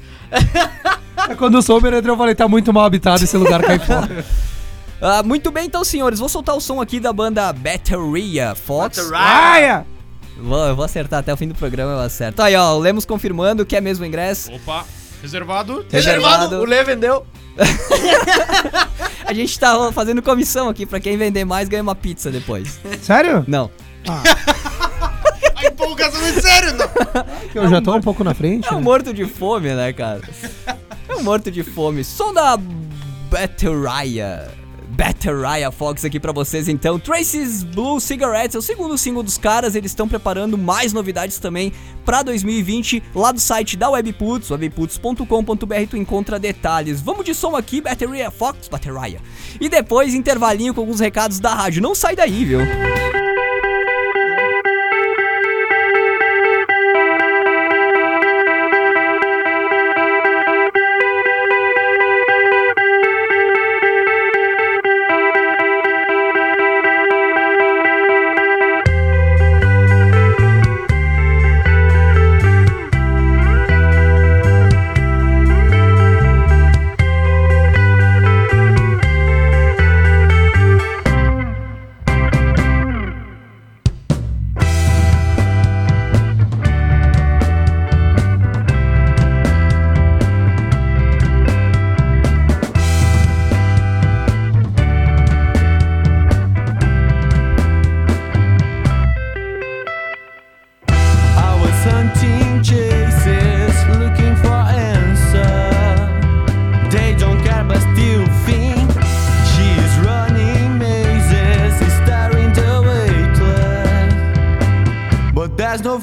É 1.29 1.35
Quando 1.35 1.59
o 1.59 1.63
Sommer 1.63 1.93
entrou, 1.95 2.15
eu 2.15 2.19
falei, 2.19 2.35
tá 2.35 2.47
muito 2.49 2.73
mal 2.73 2.85
habitado 2.85 3.23
esse 3.25 3.37
lugar, 3.37 3.63
cai 3.63 3.79
fora. 3.79 4.25
Ah, 4.99 5.23
muito 5.23 5.51
bem, 5.51 5.67
então, 5.67 5.85
senhores, 5.85 6.19
vou 6.19 6.29
soltar 6.29 6.57
o 6.57 6.61
som 6.61 6.81
aqui 6.81 6.99
da 6.99 7.13
banda 7.13 7.53
Batteria 7.53 8.55
Fox. 8.55 9.13
Aia! 9.13 9.85
Vou, 10.39 10.59
eu 10.69 10.75
vou 10.75 10.87
acertar 10.87 11.21
até 11.21 11.35
o 11.35 11.37
fim 11.37 11.47
do 11.49 11.55
programa, 11.55 11.93
eu 11.93 11.99
acerto. 12.01 12.41
Aí, 12.41 12.57
ó, 12.57 12.75
o 12.75 12.79
Lemos 12.79 13.05
confirmando 13.05 13.67
que 13.67 13.77
é 13.77 13.81
mesmo 13.81 14.05
o 14.05 14.09
ingresso. 14.09 14.51
Opa, 14.55 14.87
reservado. 15.27 15.85
Reservado. 15.91 16.61
O 16.61 16.65
Lê 16.65 16.83
vendeu. 16.85 17.27
A 19.27 19.33
gente 19.33 19.59
tá 19.59 19.91
fazendo 19.93 20.23
comissão 20.23 20.69
aqui, 20.69 20.87
pra 20.87 21.01
quem 21.01 21.17
vender 21.17 21.45
mais 21.45 21.69
ganha 21.69 21.83
uma 21.83 21.95
pizza 21.95 22.31
depois. 22.31 22.79
Sério? 23.03 23.45
Não. 23.47 23.71
A 25.57 25.65
empolgação 25.67 26.21
é 26.25 26.33
sério, 26.33 26.75
não. 26.75 26.89
Que 27.51 27.59
eu 27.59 27.69
já 27.69 27.81
tô 27.81 27.97
um 27.97 28.01
pouco 28.01 28.23
na 28.23 28.35
frente. 28.35 28.69
É 28.69 28.73
um 28.73 28.77
né? 28.77 28.83
morto 28.83 29.13
de 29.13 29.25
fome, 29.25 29.75
né, 29.75 29.93
cara? 29.93 30.21
É 31.09 31.15
um 31.15 31.23
morto 31.23 31.53
de 31.53 31.63
fome. 31.63 32.03
Som 32.03 32.35
da 32.35 32.59
Batteria. 33.31 34.49
Batteria 34.97 35.71
Fox 35.71 36.07
aqui 36.07 36.19
pra 36.19 36.33
vocês 36.33 36.69
então. 36.69 36.99
Tracy's 36.99 37.63
Blue 37.63 38.01
Cigarettes 38.01 38.55
é 38.55 38.59
o 38.59 38.63
segundo 38.63 38.97
single 38.97 39.23
dos 39.23 39.37
caras. 39.37 39.75
Eles 39.75 39.91
estão 39.91 40.09
preparando 40.09 40.57
mais 40.57 40.93
novidades 40.95 41.39
também 41.39 41.71
pra 42.05 42.23
2020 42.23 43.03
lá 43.15 43.31
do 43.31 43.39
site 43.39 43.77
da 43.77 43.91
Webputs, 43.91 44.51
webputs.com.br. 44.51 45.87
Tu 45.91 45.97
encontra 45.99 46.39
detalhes. 46.39 47.03
Vamos 47.03 47.27
de 47.27 47.35
som 47.35 47.55
aqui, 47.55 47.83
Batteria 47.83 48.31
Fox, 48.31 48.69
Batteria. 48.69 49.21
E 49.61 49.69
depois 49.69 50.15
intervalinho 50.15 50.73
com 50.73 50.81
alguns 50.81 51.01
recados 51.01 51.39
da 51.41 51.53
rádio. 51.53 51.83
Não 51.83 51.95
sai 51.95 52.17
daí, 52.17 52.45
viu? 52.45 52.61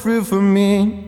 But 0.04 0.10
there's 0.10 0.20
no 0.20 0.22
fruit 0.22 0.28
for 0.28 0.42
me. 0.42 1.03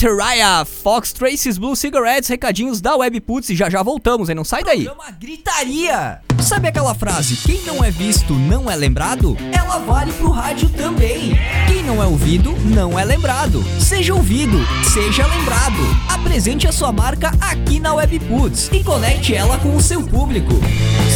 Batteria, 0.00 0.64
Fox 0.64 1.12
Traces 1.12 1.58
Blue 1.58 1.76
Cigarettes, 1.76 2.30
recadinhos 2.30 2.80
da 2.80 2.96
Webputs 2.96 3.50
e 3.50 3.54
já 3.54 3.68
já 3.68 3.82
voltamos, 3.82 4.30
hein? 4.30 4.34
Não 4.34 4.44
sai 4.44 4.64
daí. 4.64 4.84
Programa 4.86 5.10
Gritaria! 5.10 6.22
Sabe 6.50 6.66
aquela 6.66 6.96
frase, 6.96 7.36
quem 7.36 7.62
não 7.62 7.84
é 7.84 7.92
visto 7.92 8.34
não 8.34 8.68
é 8.68 8.74
lembrado? 8.74 9.36
Ela 9.52 9.78
vale 9.78 10.12
pro 10.14 10.30
rádio 10.30 10.68
também. 10.70 11.38
Quem 11.68 11.84
não 11.84 12.02
é 12.02 12.06
ouvido 12.06 12.56
não 12.64 12.98
é 12.98 13.04
lembrado. 13.04 13.64
Seja 13.78 14.12
ouvido, 14.12 14.58
seja 14.82 15.28
lembrado. 15.28 15.78
Apresente 16.08 16.66
a 16.66 16.72
sua 16.72 16.90
marca 16.90 17.32
aqui 17.40 17.78
na 17.78 17.94
Webputs 17.94 18.68
e 18.72 18.82
conecte 18.82 19.32
ela 19.32 19.58
com 19.58 19.76
o 19.76 19.80
seu 19.80 20.02
público. 20.02 20.54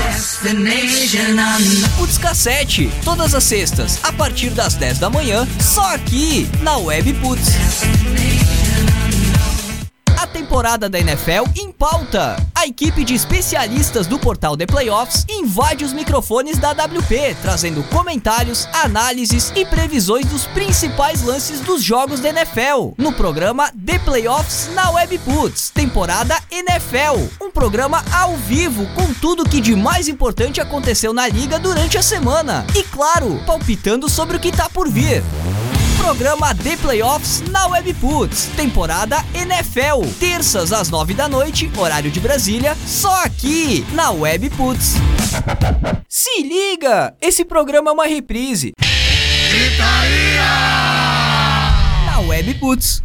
Putz 1.96 2.18
Cassete. 2.18 2.90
Todas 3.04 3.34
as 3.34 3.44
sextas, 3.44 3.98
a 4.02 4.12
partir 4.12 4.50
das 4.50 4.74
10 4.74 4.98
da 4.98 5.10
manhã, 5.10 5.46
só 5.60 5.94
aqui 5.94 6.50
na 6.60 6.76
Web 6.76 7.14
Putz. 7.14 7.48
Temporada 10.38 10.88
da 10.88 11.00
NFL 11.00 11.50
em 11.56 11.72
pauta. 11.72 12.36
A 12.54 12.64
equipe 12.64 13.02
de 13.02 13.12
especialistas 13.12 14.06
do 14.06 14.20
portal 14.20 14.56
The 14.56 14.66
Playoffs 14.66 15.26
invade 15.28 15.84
os 15.84 15.92
microfones 15.92 16.58
da 16.58 16.70
WP, 16.70 17.36
trazendo 17.42 17.82
comentários, 17.82 18.68
análises 18.72 19.52
e 19.56 19.66
previsões 19.66 20.26
dos 20.26 20.46
principais 20.46 21.22
lances 21.22 21.58
dos 21.58 21.82
jogos 21.82 22.20
da 22.20 22.28
NFL. 22.28 22.92
No 22.96 23.12
programa 23.12 23.72
The 23.84 23.98
Playoffs 23.98 24.70
na 24.76 24.92
Webputs, 24.92 25.70
temporada 25.70 26.40
NFL. 26.52 27.44
Um 27.44 27.50
programa 27.50 28.04
ao 28.12 28.36
vivo 28.36 28.86
com 28.94 29.12
tudo 29.14 29.48
que 29.48 29.60
de 29.60 29.74
mais 29.74 30.06
importante 30.06 30.60
aconteceu 30.60 31.12
na 31.12 31.26
liga 31.26 31.58
durante 31.58 31.98
a 31.98 32.02
semana. 32.02 32.64
E 32.76 32.84
claro, 32.84 33.42
palpitando 33.44 34.08
sobre 34.08 34.36
o 34.36 34.40
que 34.40 34.52
tá 34.52 34.70
por 34.70 34.88
vir. 34.88 35.20
Programa 36.08 36.54
The 36.54 36.74
Playoffs 36.78 37.42
na 37.50 37.66
Webputs, 37.66 38.46
temporada 38.56 39.22
NFL, 39.34 40.08
terças 40.18 40.72
às 40.72 40.88
nove 40.88 41.12
da 41.12 41.28
noite, 41.28 41.70
horário 41.76 42.10
de 42.10 42.18
Brasília, 42.18 42.74
só 42.86 43.14
aqui 43.24 43.84
na 43.92 44.10
Webputs. 44.10 44.94
Se 46.08 46.42
liga, 46.42 47.14
esse 47.20 47.44
programa 47.44 47.90
é 47.90 47.92
uma 47.92 48.06
reprise. 48.06 48.72
Na 52.06 52.20
Webputs. 52.20 53.02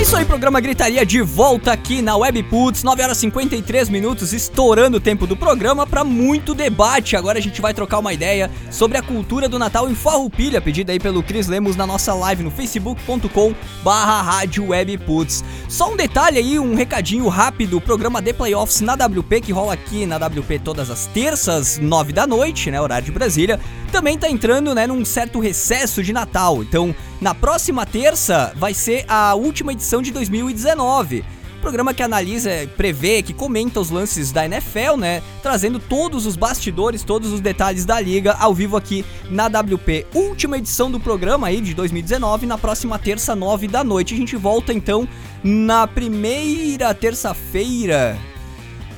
Isso 0.00 0.16
aí, 0.16 0.24
programa 0.24 0.62
Gritaria 0.62 1.04
de 1.04 1.20
volta 1.20 1.72
aqui 1.72 2.00
na 2.00 2.16
Webputs, 2.16 2.82
9 2.82 3.02
horas 3.02 3.18
e 3.18 3.20
53 3.20 3.90
minutos, 3.90 4.32
estourando 4.32 4.96
o 4.96 5.00
tempo 5.00 5.26
do 5.26 5.36
programa 5.36 5.86
para 5.86 6.02
muito 6.02 6.54
debate. 6.54 7.16
Agora 7.16 7.38
a 7.38 7.42
gente 7.42 7.60
vai 7.60 7.74
trocar 7.74 7.98
uma 7.98 8.10
ideia 8.10 8.50
sobre 8.70 8.96
a 8.96 9.02
cultura 9.02 9.46
do 9.46 9.58
Natal 9.58 9.90
em 9.90 9.94
Farroupilha, 9.94 10.58
pedida 10.58 10.90
aí 10.90 10.98
pelo 10.98 11.22
Cris 11.22 11.48
Lemos 11.48 11.76
na 11.76 11.86
nossa 11.86 12.14
live 12.14 12.42
no 12.42 12.50
facebook.com 12.50 13.54
barra 13.84 14.22
rádio 14.22 14.68
Webputs. 14.68 15.44
Só 15.68 15.92
um 15.92 15.96
detalhe 15.96 16.38
aí, 16.38 16.58
um 16.58 16.74
recadinho 16.74 17.28
rápido, 17.28 17.76
o 17.76 17.80
programa 17.80 18.22
The 18.22 18.32
Playoffs 18.32 18.80
na 18.80 18.94
WP, 18.94 19.42
que 19.42 19.52
rola 19.52 19.74
aqui 19.74 20.06
na 20.06 20.16
WP 20.16 20.60
todas 20.64 20.88
as 20.90 21.06
terças, 21.08 21.76
9 21.76 22.14
da 22.14 22.26
noite, 22.26 22.70
né, 22.70 22.80
horário 22.80 23.04
de 23.04 23.12
Brasília, 23.12 23.60
também 23.92 24.16
tá 24.16 24.30
entrando, 24.30 24.74
né, 24.74 24.86
num 24.86 25.04
certo 25.04 25.38
recesso 25.40 26.02
de 26.02 26.12
Natal. 26.12 26.62
Então, 26.62 26.94
na 27.20 27.34
próxima 27.34 27.84
terça 27.84 28.52
vai 28.56 28.72
ser 28.72 29.04
a 29.06 29.34
última 29.34 29.72
edição 29.72 30.00
de 30.00 30.10
2019. 30.10 31.24
Programa 31.60 31.92
que 31.92 32.02
analisa, 32.02 32.50
prevê, 32.74 33.22
que 33.22 33.34
comenta 33.34 33.78
os 33.80 33.90
lances 33.90 34.32
da 34.32 34.46
NFL, 34.46 34.96
né? 34.96 35.22
Trazendo 35.42 35.78
todos 35.78 36.24
os 36.24 36.34
bastidores, 36.34 37.02
todos 37.02 37.30
os 37.30 37.40
detalhes 37.40 37.84
da 37.84 38.00
liga 38.00 38.32
ao 38.32 38.54
vivo 38.54 38.78
aqui 38.78 39.04
na 39.28 39.46
WP. 39.46 40.06
Última 40.14 40.56
edição 40.56 40.90
do 40.90 40.98
programa 40.98 41.48
aí 41.48 41.60
de 41.60 41.74
2019, 41.74 42.46
na 42.46 42.56
próxima 42.56 42.98
terça, 42.98 43.36
9 43.36 43.68
da 43.68 43.84
noite. 43.84 44.14
A 44.14 44.16
gente 44.16 44.36
volta 44.36 44.72
então 44.72 45.06
na 45.44 45.86
primeira 45.86 46.94
terça-feira. 46.94 48.16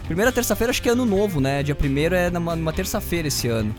Primeira 0.06 0.30
terça-feira 0.30 0.70
acho 0.70 0.80
que 0.80 0.88
é 0.88 0.92
ano 0.92 1.04
novo, 1.04 1.40
né? 1.40 1.64
Dia 1.64 1.74
primeiro 1.74 2.14
é 2.14 2.30
numa, 2.30 2.54
numa 2.54 2.72
terça-feira 2.72 3.26
esse 3.26 3.48
ano. 3.48 3.74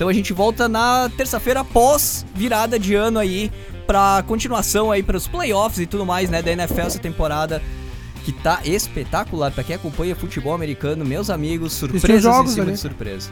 Então 0.00 0.08
a 0.08 0.14
gente 0.14 0.32
volta 0.32 0.66
na 0.66 1.10
terça-feira 1.14 1.60
após 1.60 2.24
virada 2.34 2.78
de 2.78 2.94
ano 2.94 3.18
aí 3.18 3.52
pra 3.86 4.24
continuação 4.26 4.90
aí 4.90 5.02
para 5.02 5.14
os 5.14 5.28
playoffs 5.28 5.78
e 5.78 5.84
tudo 5.84 6.06
mais, 6.06 6.30
né, 6.30 6.40
da 6.40 6.50
NFL 6.52 6.80
essa 6.80 6.98
temporada 6.98 7.62
que 8.24 8.32
tá 8.32 8.62
espetacular 8.64 9.52
para 9.52 9.62
quem 9.62 9.76
acompanha 9.76 10.16
futebol 10.16 10.54
americano, 10.54 11.04
meus 11.04 11.28
amigos, 11.28 11.74
surpresas 11.74 12.22
jogos 12.22 12.52
em 12.52 12.54
cima 12.54 12.64
ali. 12.64 12.72
de 12.72 12.78
surpresa. 12.80 13.30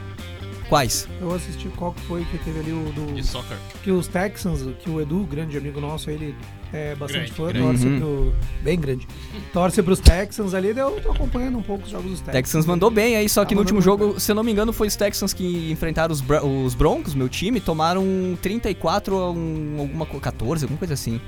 Quais? 0.69 1.07
Eu 1.19 1.33
assisti 1.33 1.69
qual 1.69 1.91
que 1.91 2.01
foi 2.01 2.23
que 2.25 2.37
teve 2.37 2.59
ali 2.59 2.71
o 2.71 2.91
do. 2.93 3.15
De 3.15 3.23
soccer. 3.23 3.57
Que 3.81 3.89
os 3.89 4.05
Texans, 4.05 4.61
que 4.77 4.91
o 4.91 5.01
Edu, 5.01 5.23
grande 5.23 5.57
amigo 5.57 5.81
nosso, 5.81 6.11
ele 6.11 6.35
é 6.73 6.95
bastante 6.95 7.31
Grande, 7.31 7.31
fã, 7.33 7.43
grande. 7.47 7.59
torce 7.67 7.85
Uhum. 7.87 7.99
pro. 7.99 8.33
Bem 8.63 8.79
grande. 8.79 9.07
Torce 9.53 9.81
pros 9.83 9.99
Texans 9.99 10.53
ali, 10.53 10.69
eu 10.77 10.91
tô 11.01 11.11
acompanhando 11.11 11.57
um 11.57 11.61
pouco 11.61 11.83
os 11.85 11.89
jogos 11.89 12.11
dos 12.11 12.19
Texans. 12.19 12.33
Texans 12.33 12.65
mandou 12.65 12.89
bem 12.91 13.15
aí, 13.15 13.27
só 13.27 13.43
que 13.45 13.53
Ah, 13.53 13.55
no 13.55 13.61
último 13.61 13.81
jogo, 13.81 14.19
se 14.19 14.31
eu 14.31 14.35
não 14.35 14.43
me 14.43 14.51
engano, 14.51 14.71
foi 14.71 14.87
os 14.87 14.95
Texans 14.95 15.33
que 15.33 15.71
enfrentaram 15.71 16.11
os, 16.13 16.21
Bra- 16.21 16.43
os 16.43 16.75
Broncos, 16.75 17.13
meu 17.15 17.27
time, 17.29 17.59
tomaram 17.59 18.03
34 18.41 19.15
a 19.17 19.31
um, 19.31 19.75
alguma 19.79 20.05
co- 20.05 20.19
14, 20.19 20.65
alguma 20.65 20.77
coisa 20.77 20.93
assim. 20.93 21.19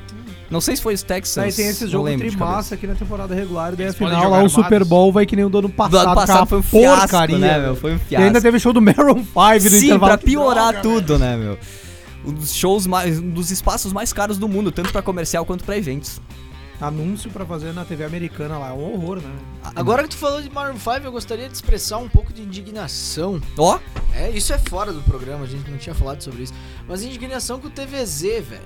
Não 0.50 0.60
sei 0.60 0.76
se 0.76 0.82
foi 0.82 0.94
os 0.94 1.02
Texans. 1.02 1.46
Daí 1.46 1.54
tem 1.54 1.68
esse 1.70 1.88
jogo 1.88 2.04
lembro 2.06 2.30
de 2.30 2.36
trimassa 2.36 2.76
aqui 2.76 2.86
na 2.86 2.94
temporada 2.94 3.34
regular, 3.34 3.72
e 3.72 3.76
daí 3.78 3.88
a 3.88 3.94
final 3.94 4.12
lá 4.24 4.30
o 4.30 4.34
armados. 4.34 4.52
Super 4.52 4.84
Bowl 4.84 5.10
vai 5.12 5.26
que 5.26 5.34
nem 5.36 5.46
o 5.46 5.50
do 5.50 5.60
ano 5.60 5.68
Do 5.70 5.74
passado. 5.74 6.06
ano 6.08 6.16
passado 6.16 6.46
foi 6.48 6.60
um 6.60 6.62
fiasco, 6.64 7.18
né, 7.18 7.28
meu? 7.54 7.62
velho. 7.62 7.76
Foi 7.78 7.94
um 7.94 7.96
E 7.96 8.00
fiasco. 8.00 8.26
ainda 8.28 8.42
teve 8.42 8.60
show 8.60 8.74
do 8.74 8.82
Maroon 8.82 9.24
5 9.24 9.34
no 9.34 9.60
Sim, 9.62 9.86
intervalo. 9.86 10.00
pra 10.00 10.18
piorar 10.18 10.82
tudo, 10.82 11.18
né, 11.18 11.38
meu? 11.38 11.58
Um 12.26 12.32
dos 12.34 12.53
shows 12.53 12.86
mais, 12.88 13.19
um 13.19 13.30
dos 13.30 13.51
espaços 13.51 13.91
mais 13.93 14.11
caros 14.13 14.38
do 14.38 14.47
mundo, 14.47 14.72
tanto 14.72 14.91
pra 14.91 15.01
comercial 15.01 15.45
quanto 15.45 15.63
pra 15.63 15.78
eventos. 15.78 16.22
Anúncio 16.80 17.30
pra 17.30 17.45
fazer 17.45 17.74
na 17.74 17.86
TV 17.86 18.03
americana 18.03 18.57
lá. 18.57 18.69
É 18.69 18.74
um 18.74 18.93
horror, 18.93 19.17
né? 19.22 19.32
Agora 19.76 20.01
que 20.01 20.09
tu 20.09 20.17
falou 20.17 20.41
de 20.41 20.49
Maroon 20.49 20.80
5, 20.80 21.01
eu 21.03 21.11
gostaria 21.11 21.47
de 21.47 21.53
expressar 21.53 21.97
um 21.99 22.09
pouco 22.09 22.34
de 22.34 22.41
indignação. 22.41 23.39
Ó, 23.55 23.80
É, 24.15 24.32
isso 24.32 24.51
é 24.51 24.57
fora 24.57 24.91
do 24.91 25.01
programa, 25.03 25.43
a 25.43 25.47
gente 25.47 25.69
não 25.69 25.78
tinha 25.78 25.93
falado 25.93 26.22
sobre 26.24 26.41
isso. 26.43 26.53
Mas 26.88 27.03
indignação 27.03 27.59
com 27.59 27.67
o 27.67 27.69
TVZ, 27.69 28.22
velho. 28.43 28.61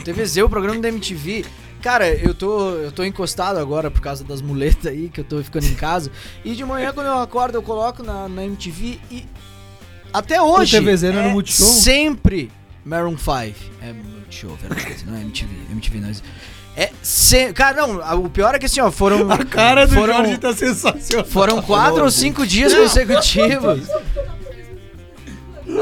O 0.00 0.04
TVZ, 0.04 0.36
o 0.38 0.48
programa 0.48 0.80
da 0.80 0.88
MTV. 0.88 1.44
Cara, 1.82 2.08
eu 2.08 2.32
tô, 2.34 2.70
eu 2.70 2.92
tô 2.92 3.02
encostado 3.04 3.58
agora 3.58 3.90
por 3.90 4.00
causa 4.00 4.22
das 4.22 4.40
muletas 4.40 4.86
aí, 4.86 5.08
que 5.08 5.20
eu 5.20 5.24
tô 5.24 5.42
ficando 5.42 5.66
em 5.66 5.74
casa. 5.74 6.10
E 6.44 6.54
de 6.54 6.64
manhã, 6.64 6.92
quando 6.92 7.06
eu 7.08 7.18
acordo, 7.18 7.56
eu 7.56 7.62
coloco 7.62 8.02
na, 8.02 8.28
na 8.28 8.44
MTV 8.44 9.00
e. 9.10 9.26
Até 10.12 10.40
hoje. 10.40 10.76
O 10.76 10.80
TVZ 10.80 11.02
não 11.02 11.20
é 11.20 11.22
no 11.24 11.30
Multishow? 11.30 11.66
Sempre 11.66 12.50
Maroon 12.84 13.16
5. 13.18 13.30
É 13.82 13.92
Multishow, 13.92 14.56
verdade. 14.56 15.04
Não 15.06 15.16
é 15.16 15.20
MTV. 15.20 15.54
MTV 15.70 16.00
não. 16.00 16.10
É. 16.76 16.90
Se... 17.02 17.52
Cara, 17.52 17.86
não, 17.86 18.24
o 18.24 18.30
pior 18.30 18.54
é 18.54 18.58
que 18.58 18.66
assim, 18.66 18.80
ó, 18.80 18.90
foram. 18.90 19.30
A 19.30 19.44
cara 19.44 19.86
do 19.86 19.94
foram, 19.94 20.14
Jorge 20.14 20.38
tá 20.38 20.54
sensacional. 20.54 21.26
Foram 21.26 21.60
quatro 21.60 22.02
ou 22.04 22.10
cinco 22.10 22.46
dias 22.46 22.72
consecutivos. 22.74 23.88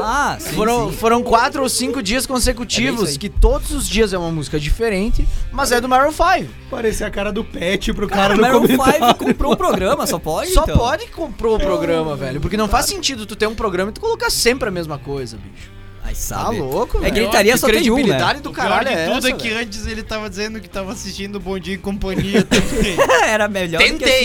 Ah, 0.03 0.37
sim, 0.39 0.55
Foram, 0.55 0.91
sim. 0.91 0.97
foram 0.97 1.23
quatro 1.23 1.61
ou 1.63 1.69
cinco 1.69 2.01
dias 2.01 2.25
É 2.25 2.27
consecutivos 2.27 3.09
aí. 3.09 3.17
que 3.17 3.29
todos 3.29 3.71
os 3.71 3.87
dias 3.87 4.13
é 4.13 4.17
uma 4.17 4.31
música 4.31 4.59
diferente, 4.59 5.27
mas 5.51 5.71
é 5.71 5.79
do 5.81 5.87
Maroon 5.89 6.11
5. 6.11 6.51
Parecia 6.69 7.07
a 7.07 7.11
cara 7.11 7.31
do 7.31 7.43
Pet 7.43 7.93
pro 7.93 8.07
Cara, 8.07 8.21
cara, 8.21 8.33
o 8.33 8.35
do 8.37 8.41
Maroon 8.41 8.61
comentário. 8.67 9.07
5 9.07 9.15
comprou 9.15 9.53
o 9.53 9.57
programa, 9.57 10.05
só 10.07 10.19
pode? 10.19 10.51
Só 10.51 10.63
então? 10.63 10.77
pode 10.77 11.07
comprou 11.07 11.55
o 11.55 11.59
programa, 11.59 12.15
velho. 12.15 12.39
Porque 12.41 12.57
não 12.57 12.67
faz 12.67 12.85
sentido 12.85 13.25
tu 13.25 13.35
ter 13.35 13.47
um 13.47 13.55
programa 13.55 13.91
e 13.91 13.93
tu 13.93 14.01
colocar 14.01 14.29
sempre 14.29 14.69
a 14.69 14.71
mesma 14.71 14.97
coisa, 14.97 15.37
bicho. 15.37 15.76
Ai, 16.07 16.13
Tá 16.13 16.19
sabe. 16.19 16.59
louco, 16.59 16.97
É 16.99 17.01
velho. 17.01 17.15
gritaria 17.15 17.51
Que 17.53 17.57
só 17.59 17.67
tem 17.67 17.75
um, 17.75 17.79
né? 17.79 17.83
credibilidade 17.91 18.39
do 18.41 18.51
caralho 18.51 18.87
é 18.87 19.05
tudo 19.07 19.17
essa, 19.17 19.27
é 19.29 19.31
que 19.33 19.49
velho. 19.49 19.59
antes 19.61 19.85
ele 19.87 20.03
tava 20.03 20.29
dizendo 20.29 20.59
que 20.61 20.69
tava 20.69 20.93
assistindo 20.93 21.37
Bom 21.39 21.59
Dia 21.59 21.73
e 21.73 21.77
Companhia 21.77 22.43
também. 22.43 22.95
Era 23.27 23.47
melhor 23.49 23.79
do 23.79 23.83
que 23.83 23.91
Tentei, 23.91 24.19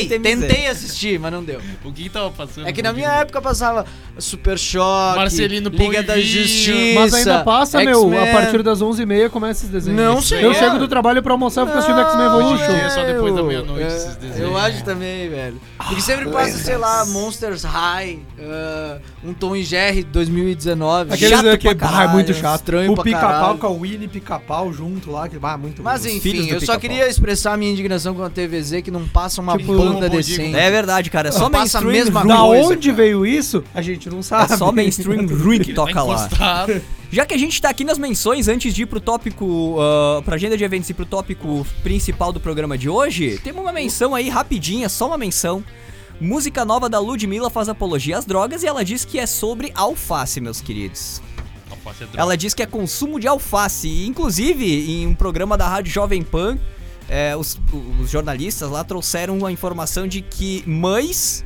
assistir 0.68 1.08
tentei 1.08 1.18
mas 1.18 1.32
não 1.32 1.42
deu. 1.42 1.60
o 1.84 1.92
que 1.92 2.04
que 2.04 2.08
tava 2.08 2.30
passando? 2.30 2.68
É 2.68 2.72
que 2.72 2.82
na 2.82 2.92
minha 2.92 3.08
Dia? 3.10 3.18
época 3.22 3.42
passava 3.42 3.84
Super 4.18 4.56
Choque, 4.58 5.16
Marcelino 5.16 5.68
Liga 5.70 6.02
da. 6.04 6.20
Justiça. 6.20 6.72
Mas 7.00 7.14
ainda 7.14 7.42
passa, 7.42 7.82
meu, 7.82 8.06
a 8.22 8.26
partir 8.28 8.62
das 8.62 8.80
11h30 8.80 9.28
começa 9.30 9.60
esses 9.62 9.70
desenhos. 9.70 10.00
Não 10.00 10.22
sei. 10.22 10.44
Eu 10.44 10.54
chego 10.54 10.78
do 10.78 10.86
trabalho 10.86 11.20
pra 11.22 11.32
almoçar 11.32 11.62
e 11.64 11.66
fico 11.66 11.78
assistindo 11.78 12.00
X-Men 12.00 12.26
Evolution. 12.26 12.64
é 12.72 12.90
só 12.90 13.04
depois 13.04 13.34
da 13.34 13.40
eu- 13.40 13.46
meia-noite 13.46 13.82
é, 13.82 13.86
esses 13.96 14.16
desenhos. 14.16 14.38
Eu 14.50 14.56
acho 14.56 14.84
também, 14.84 15.28
velho. 15.28 15.60
Porque 15.78 16.00
sempre 16.00 16.30
passa, 16.30 16.58
sei 16.58 16.76
lá, 16.76 17.04
Monsters 17.06 17.64
High, 17.64 18.20
ah, 18.40 18.98
um 19.24 19.32
Tom 19.34 19.56
e 19.56 19.64
Jerry 19.64 20.04
2019. 20.04 21.12
Aqueles 21.12 21.30
Chato 21.38 21.42
que 21.74 21.80
pra 21.80 21.88
ah, 21.88 21.90
é 21.90 21.94
caralho, 21.94 22.12
muito 22.12 22.34
chato. 22.34 22.60
estranho 22.60 22.92
o 22.92 23.02
pica-pau 23.02 23.58
com 23.58 23.66
a 23.66 23.70
Winnie 23.70 24.08
pica-pau 24.08 24.72
junto 24.72 25.10
lá, 25.10 25.28
que 25.28 25.38
ah, 25.42 25.56
muito 25.56 25.82
Mas 25.82 26.02
bom. 26.02 26.08
enfim, 26.08 26.48
eu 26.48 26.60
só 26.60 26.78
queria 26.78 27.08
expressar 27.08 27.54
a 27.54 27.56
minha 27.56 27.72
indignação 27.72 28.14
com 28.14 28.22
a 28.22 28.30
TVZ 28.30 28.82
que 28.82 28.90
não 28.90 29.06
passa 29.08 29.40
uma 29.40 29.56
Tipo, 29.56 29.76
banda 29.76 30.08
decente. 30.08 30.56
É 30.56 30.70
verdade, 30.70 31.10
cara. 31.10 31.28
É 31.28 31.32
só 31.32 31.40
Não 31.40 31.50
passa 31.50 31.78
a 31.78 31.80
mainstream 31.80 32.04
mesma 32.04 32.20
ruim. 32.20 32.28
Da 32.28 32.44
onde 32.44 32.88
cara. 32.90 33.02
veio 33.02 33.26
isso, 33.26 33.62
a 33.74 33.82
gente 33.82 34.08
não 34.08 34.22
sabe. 34.22 34.52
É 34.52 34.56
só 34.56 34.72
mainstream 34.72 35.26
ruim 35.26 35.60
que 35.60 35.72
toca 35.74 36.02
lá. 36.02 36.28
Já 37.10 37.26
que 37.26 37.34
a 37.34 37.38
gente 37.38 37.60
tá 37.60 37.68
aqui 37.68 37.84
nas 37.84 37.98
menções, 37.98 38.48
antes 38.48 38.74
de 38.74 38.82
ir 38.82 38.86
pro 38.86 38.98
tópico, 39.00 39.76
ah, 39.78 40.22
pra 40.24 40.36
agenda 40.36 40.56
de 40.56 40.64
eventos 40.64 40.88
e 40.88 40.94
pro 40.94 41.04
tópico 41.04 41.66
principal 41.82 42.32
do 42.32 42.40
programa 42.40 42.78
de 42.78 42.88
hoje, 42.88 43.38
temos 43.44 43.62
uma 43.62 43.72
menção 43.72 44.14
aí 44.14 44.28
rapidinha, 44.28 44.88
só 44.88 45.06
uma 45.08 45.18
menção. 45.18 45.62
Música 46.20 46.64
nova 46.64 46.88
da 46.88 47.00
Ludmilla 47.00 47.50
faz 47.50 47.68
apologia 47.68 48.16
às 48.16 48.24
drogas 48.24 48.62
e 48.62 48.66
ela 48.66 48.84
diz 48.84 49.04
que 49.04 49.18
é 49.18 49.26
sobre 49.26 49.72
alface, 49.74 50.40
meus 50.40 50.60
queridos. 50.60 51.20
Alface 51.84 52.04
é 52.04 52.06
droga. 52.06 52.20
Ela 52.20 52.36
diz 52.36 52.54
que 52.54 52.62
é 52.62 52.66
consumo 52.66 53.18
de 53.18 53.26
alface. 53.26 53.88
E, 53.88 54.06
inclusive, 54.06 54.90
em 54.90 55.06
um 55.06 55.14
programa 55.14 55.56
da 55.56 55.68
Rádio 55.68 55.92
Jovem 55.92 56.22
Pan, 56.22 56.58
é, 57.08 57.36
os, 57.36 57.58
os 58.00 58.10
jornalistas 58.10 58.70
lá 58.70 58.84
trouxeram 58.84 59.44
a 59.44 59.52
informação 59.52 60.06
de 60.06 60.22
que 60.22 60.62
mães 60.66 61.44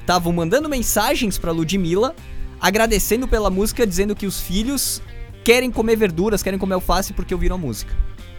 estavam 0.00 0.32
mandando 0.32 0.68
mensagens 0.68 1.38
pra 1.38 1.52
Ludmilla, 1.52 2.14
agradecendo 2.60 3.26
pela 3.26 3.50
música, 3.50 3.86
dizendo 3.86 4.14
que 4.14 4.26
os 4.26 4.40
filhos 4.40 5.02
querem 5.44 5.70
comer 5.70 5.96
verduras, 5.96 6.42
querem 6.42 6.58
comer 6.58 6.74
alface 6.74 7.12
porque 7.12 7.32
ouviram 7.32 7.56
a 7.56 7.58
música. 7.58 7.94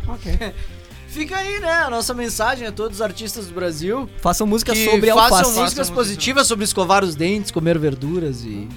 Ok. 0.08 0.32
Fica 1.08 1.38
aí, 1.38 1.60
né? 1.60 1.72
A 1.72 1.90
nossa 1.90 2.14
mensagem 2.14 2.68
a 2.68 2.72
todos 2.72 2.98
os 2.98 3.02
artistas 3.02 3.48
do 3.48 3.54
Brasil. 3.54 4.10
Façam 4.22 4.46
música 4.46 4.74
que 4.74 4.86
sobre 4.86 5.10
façam 5.12 5.38
alface. 5.38 5.60
músicas 5.60 5.90
positivas 5.90 6.46
sobre 6.48 6.66
escovar 6.66 7.04
os 7.04 7.16
dentes, 7.16 7.50
comer 7.50 7.80
verduras 7.80 8.44
e. 8.44 8.68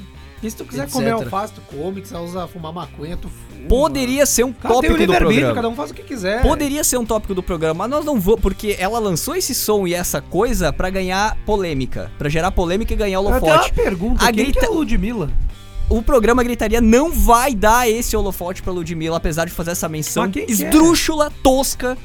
E 0.42 0.50
se 0.50 0.56
tu 0.56 0.64
quiser 0.64 0.84
Etc. 0.84 0.92
comer 0.94 1.10
alface, 1.10 1.52
tu 1.52 1.60
come, 1.60 2.00
quiser 2.00 2.18
usar 2.18 2.46
fumar 2.46 2.72
maconha, 2.72 3.16
tu 3.16 3.28
fuma. 3.28 3.68
Poderia 3.68 4.24
ser 4.24 4.44
um 4.44 4.52
Cara, 4.54 4.68
tem 4.68 4.78
o 4.78 4.82
tópico 4.94 5.06
do 5.12 5.16
programa. 5.18 5.54
cada 5.54 5.68
um 5.68 5.74
faz 5.74 5.90
o 5.90 5.94
que 5.94 6.02
quiser. 6.02 6.40
Poderia 6.40 6.82
ser 6.82 6.96
um 6.96 7.04
tópico 7.04 7.34
do 7.34 7.42
programa, 7.42 7.74
mas 7.86 7.90
nós 7.90 8.04
não 8.06 8.18
vamos, 8.18 8.40
porque 8.40 8.74
ela 8.78 8.98
lançou 8.98 9.36
esse 9.36 9.54
som 9.54 9.86
e 9.86 9.92
essa 9.92 10.20
coisa 10.22 10.72
pra 10.72 10.88
ganhar 10.88 11.36
polêmica, 11.44 12.10
Pra 12.18 12.28
gerar 12.30 12.50
polêmica 12.52 12.92
e 12.94 12.96
ganhar 12.96 13.18
Eu 13.18 13.24
tenho 13.24 13.36
uma 13.36 13.46
holofote. 13.46 13.72
pergunta, 13.74 14.24
A 14.24 14.32
quem 14.32 14.44
grita- 14.44 14.60
que 14.60 14.64
é 14.66 14.68
a 14.68 14.72
Ludmilla? 14.72 15.30
O 15.90 16.00
programa 16.02 16.42
Gritaria 16.44 16.80
não 16.80 17.10
vai 17.12 17.52
dar 17.54 17.90
esse 17.90 18.16
holofote 18.16 18.62
pra 18.62 18.72
Ludmilla, 18.72 19.16
apesar 19.16 19.44
de 19.44 19.50
fazer 19.50 19.72
essa 19.72 19.88
menção 19.88 20.24
é? 20.24 20.30
esdrúxula, 20.48 21.32
tosca 21.42 21.98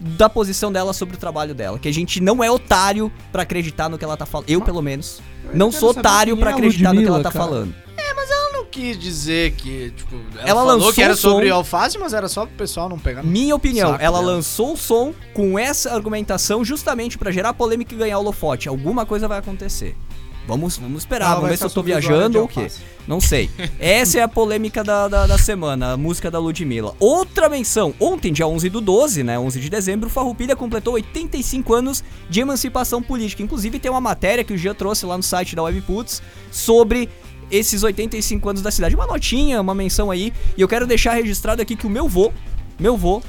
da 0.00 0.28
posição 0.28 0.70
dela 0.72 0.92
sobre 0.92 1.16
o 1.16 1.18
trabalho 1.18 1.54
dela. 1.54 1.78
Que 1.78 1.88
a 1.88 1.92
gente 1.92 2.20
não 2.20 2.42
é 2.42 2.50
otário 2.50 3.10
pra 3.32 3.42
acreditar 3.42 3.88
no 3.88 3.96
que 3.98 4.04
ela 4.04 4.16
tá 4.16 4.26
falando. 4.26 4.48
Eu, 4.48 4.60
pelo 4.60 4.82
menos, 4.82 5.20
não 5.52 5.70
quero 5.70 5.80
sou 5.80 5.90
otário 5.90 6.36
pra 6.36 6.50
é 6.50 6.54
acreditar 6.54 6.92
no 6.92 7.00
que 7.00 7.06
ela 7.06 7.16
Ludmilla, 7.18 7.22
tá 7.22 7.30
cara. 7.30 7.44
falando. 7.44 7.74
Ela 7.96 8.52
não 8.52 8.64
quis 8.66 8.98
dizer 8.98 9.52
que, 9.52 9.90
tipo, 9.96 10.16
ela, 10.38 10.48
Ela 10.48 10.64
falou 10.64 10.92
que 10.92 11.02
era 11.02 11.12
o 11.12 11.16
som- 11.16 11.30
sobre 11.32 11.50
alface, 11.50 11.98
mas 11.98 12.12
era 12.12 12.28
só 12.28 12.44
pro 12.46 12.54
pessoal 12.56 12.88
não 12.88 12.98
pegar 12.98 13.22
Minha 13.22 13.54
opinião, 13.54 13.90
Saco 13.92 14.02
ela 14.02 14.18
dela. 14.18 14.32
lançou 14.32 14.72
o 14.72 14.76
som 14.76 15.12
com 15.32 15.58
essa 15.58 15.92
argumentação 15.92 16.64
justamente 16.64 17.16
pra 17.18 17.30
gerar 17.30 17.52
polêmica 17.54 17.94
e 17.94 17.98
ganhar 17.98 18.18
holofote. 18.18 18.68
Alguma 18.68 19.04
coisa 19.06 19.28
vai 19.28 19.38
acontecer. 19.38 19.96
Vamos, 20.46 20.76
vamos 20.76 21.02
esperar, 21.02 21.26
Ela 21.26 21.34
vamos 21.36 21.50
ver 21.50 21.56
se 21.56 21.64
eu 21.64 21.70
tô 21.70 21.82
viajando 21.82 22.38
ou 22.38 22.44
o 22.44 22.48
quê. 22.48 22.68
Não 23.06 23.20
sei. 23.20 23.50
Essa 23.78 24.18
é 24.18 24.22
a 24.22 24.28
polêmica 24.28 24.84
da, 24.84 25.08
da, 25.08 25.26
da 25.26 25.38
semana, 25.38 25.92
a 25.92 25.96
música 25.96 26.30
da 26.30 26.38
Ludmilla. 26.38 26.94
Outra 27.00 27.48
menção. 27.48 27.94
Ontem, 27.98 28.32
dia 28.32 28.46
11 28.46 28.68
do 28.68 28.80
12, 28.80 29.22
né, 29.22 29.38
11 29.38 29.60
de 29.60 29.70
dezembro, 29.70 30.10
Farroupilha 30.10 30.54
completou 30.54 30.94
85 30.94 31.74
anos 31.74 32.04
de 32.28 32.40
emancipação 32.40 33.02
política. 33.02 33.42
Inclusive 33.42 33.78
tem 33.78 33.90
uma 33.90 34.00
matéria 34.00 34.44
que 34.44 34.52
o 34.52 34.58
Gia 34.58 34.74
trouxe 34.74 35.06
lá 35.06 35.16
no 35.16 35.22
site 35.22 35.56
da 35.56 35.62
Webputs 35.62 36.22
sobre 36.50 37.08
esses 37.50 37.82
85 37.82 38.48
anos 38.48 38.62
da 38.62 38.70
cidade. 38.70 38.94
Uma 38.94 39.06
notinha, 39.06 39.60
uma 39.60 39.74
menção 39.74 40.10
aí. 40.10 40.32
E 40.56 40.60
eu 40.60 40.68
quero 40.68 40.86
deixar 40.86 41.14
registrado 41.14 41.62
aqui 41.62 41.76
que 41.76 41.86
o 41.86 41.90
meu 41.90 42.08
vô, 42.08 42.32
meu 42.78 42.96
vô, 42.96 43.22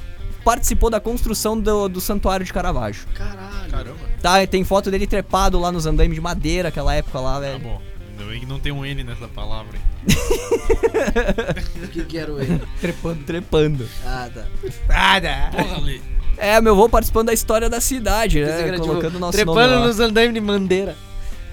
participou 0.44 0.90
da 0.90 1.00
construção 1.00 1.60
do, 1.60 1.88
do 1.88 2.02
Santuário 2.02 2.46
de 2.46 2.52
Caravaggio. 2.52 3.06
Caralho. 3.14 3.72
Caramba. 3.72 4.15
Tá, 4.26 4.48
tem 4.48 4.64
foto 4.64 4.90
dele 4.90 5.06
trepado 5.06 5.60
lá 5.60 5.72
nos 5.72 5.86
andaimes 5.86 6.16
de 6.16 6.22
madeira, 6.22 6.70
aquela 6.70 6.96
época 6.96 7.20
lá, 7.20 7.34
Tá 7.36 7.40
velho. 7.42 7.60
bom. 7.60 7.80
Ainda 8.10 8.32
bem 8.32 8.40
que 8.40 8.46
não 8.48 8.60
tem 8.60 8.72
um 8.72 8.84
N 8.84 9.04
nessa 9.04 9.28
palavra. 9.28 9.78
aí. 9.78 10.16
O 11.86 11.88
que 11.90 12.04
que 12.06 12.18
era 12.18 12.34
o 12.34 12.42
erro? 12.42 12.60
Trepando. 12.82 13.24
Trepando. 13.24 13.90
Ah, 14.04 14.28
tá. 14.34 15.52
Porra, 15.56 15.80
Lê. 15.80 16.02
É, 16.38 16.60
meu 16.60 16.76
vô 16.76 16.90
participando 16.90 17.28
da 17.28 17.34
história 17.34 17.70
da 17.70 17.80
cidade, 17.80 18.42
né? 18.44 18.68
era, 18.68 18.80
Colocando 18.80 19.12
tipo, 19.12 19.20
nosso 19.20 19.38
nome 19.38 19.54
Trepando 19.54 19.76
lá. 19.82 19.88
nos 19.88 20.00
andaimes 20.00 20.34
de 20.34 20.42
Mandeira. 20.42 20.96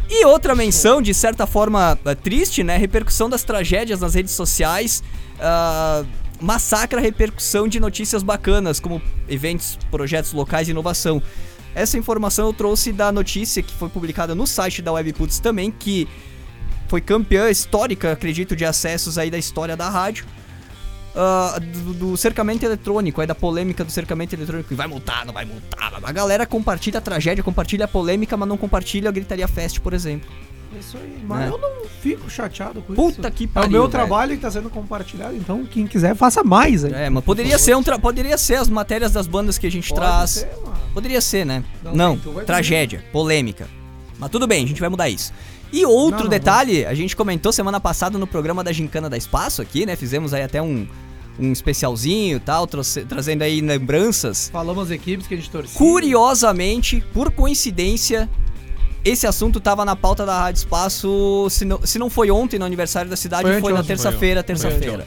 E 0.09 0.25
outra 0.25 0.55
menção, 0.55 1.03
de 1.03 1.12
certa 1.12 1.47
forma 1.47 1.99
eh, 2.07 2.14
triste, 2.14 2.64
né? 2.64 2.79
Repercussão 2.79 3.29
das 3.29 3.45
tragédias 3.45 4.01
nas 4.01 4.14
redes 4.14 4.33
sociais. 4.33 5.03
ah, 5.39 6.05
massacra 6.41 6.99
a 6.99 7.03
repercussão 7.03 7.68
de 7.68 7.79
notícias 7.79 8.20
bacanas, 8.23 8.81
como 8.81 9.01
eventos, 9.29 9.79
projetos 9.91 10.33
locais 10.33 10.66
e 10.68 10.73
inovação. 10.73 11.23
Essa 11.75 11.97
informação 11.97 12.47
eu 12.47 12.53
trouxe 12.53 12.93
da 12.93 13.11
notícia 13.11 13.62
que 13.62 13.73
foi 13.75 13.89
publicada 13.89 14.35
no 14.35 14.47
site 14.47 14.83
da 14.83 14.93
Webputs 14.93 15.39
também, 15.39 15.70
que 15.70 16.07
foi 16.89 17.01
campeã 17.01 17.49
histórica, 17.49 18.12
acredito, 18.12 18.55
de 18.55 18.64
acessos 18.64 19.16
aí 19.16 19.31
da 19.31 19.39
história 19.39 19.77
da 19.77 19.89
rádio. 19.89 20.27
ah, 21.14 21.59
do, 21.59 21.95
do 21.95 22.16
cercamento 22.16 22.64
eletrônico, 22.64 23.20
aí 23.20 23.27
da 23.27 23.35
polêmica 23.35 23.85
do 23.85 23.91
cercamento 23.91 24.35
eletrônico, 24.35 24.75
vai 24.75 24.87
multar, 24.87 25.25
não 25.25 25.33
vai 25.33 25.45
multar. 25.45 25.93
A 26.03 26.12
galera 26.12 26.47
compartilha 26.47 26.99
a 26.99 27.01
tragédia, 27.03 27.43
compartilha 27.45 27.85
a 27.85 27.89
polêmica, 27.89 28.37
mas 28.37 28.49
não 28.49 28.57
compartilha 28.57 29.09
a 29.09 29.12
Gritaria 29.12 29.49
Fest, 29.49 29.81
por 29.81 29.93
exemplo. 29.93 30.31
Isso 30.79 30.97
aí, 30.97 31.18
mas 31.27 31.45
É. 31.45 31.49
eu 31.53 31.59
não 31.59 31.85
fico 32.01 32.29
chateado 32.31 32.83
com 32.83 32.95
Puta 32.95 33.20
isso. 33.29 33.31
que 33.33 33.45
É 33.45 33.47
pariu. 33.47 33.68
o 33.68 33.73
meu 33.73 33.81
velho. 33.83 33.91
trabalho 33.93 34.35
que 34.35 34.41
tá 34.43 34.51
sendo 34.51 34.68
compartilhado, 34.70 35.37
então 35.37 35.64
quem 35.64 35.87
quiser 35.87 36.14
faça 36.16 36.43
mais 36.43 36.85
aí. 36.85 36.93
É, 36.93 37.11
mas 37.11 37.23
poderia 37.25 37.59
ser, 37.59 37.77
um 37.77 37.83
poderia 37.83 38.37
ser 38.39 38.57
as 38.57 38.68
matérias 38.68 39.12
das 39.12 39.27
bandas 39.27 39.59
que 39.59 39.66
a 39.66 39.70
gente 39.70 39.89
Pode 39.91 40.01
traz. 40.01 40.31
ser, 40.31 40.47
mano. 40.64 40.77
Poderia 40.93 41.20
ser, 41.20 41.47
né? 41.47 41.62
Não, 41.83 41.95
Não, 41.95 42.16
vai 42.16 42.45
tragédia, 42.45 43.05
polêmica. 43.12 43.68
Mas 44.18 44.31
tudo 44.31 44.47
bem, 44.47 44.64
a 44.64 44.68
gente 44.68 44.81
vai 44.81 44.89
mudar 44.89 45.09
isso. 45.09 45.33
E 45.73 45.87
outro 45.87 46.18
Não, 46.18 46.25
não, 46.25 46.31
detalhe, 46.31 46.85
a 46.85 46.93
gente 46.95 47.16
comentou 47.16 47.51
semana 47.53 47.81
passada 47.81 48.18
no 48.18 48.27
programa 48.27 48.62
da 48.62 48.73
Gincana 48.73 49.09
da 49.09 49.16
Espaço 49.16 49.62
aqui, 49.62 49.87
né? 49.87 49.97
Fizemos 49.97 50.35
aí 50.35 50.43
até 50.43 50.61
um, 50.61 50.87
um 51.41 51.51
especialzinho 51.51 52.37
e 52.37 52.41
tal, 52.41 52.66
trouxe- 52.66 53.07
trazendo 53.07 53.41
aí 53.43 53.61
lembranças. 53.62 54.51
Falamos 54.53 54.85
as 54.85 54.91
equipes 54.91 55.27
que 55.27 55.33
a 55.33 55.37
gente 55.39 55.51
torcia. 55.51 55.79
Curiosamente, 55.79 57.03
por 57.14 57.31
coincidência, 57.33 58.29
esse 59.05 59.26
assunto 59.26 59.61
tava 59.61 59.84
na 59.84 59.96
pauta 59.96 60.24
da 60.24 60.38
Rádio 60.38 60.59
Espaço, 60.59 61.46
se 61.50 61.64
não, 61.64 61.80
se 61.84 61.98
não 61.98 62.09
foi 62.09 62.30
ontem 62.30 62.59
no 62.59 62.64
aniversário 62.64 63.11
da 63.11 63.16
cidade, 63.16 63.42
Foi 63.42 63.61
foi, 63.61 63.72
na 63.72 63.82
terça-feira, 63.82 64.42
terça-feira. 64.42 65.07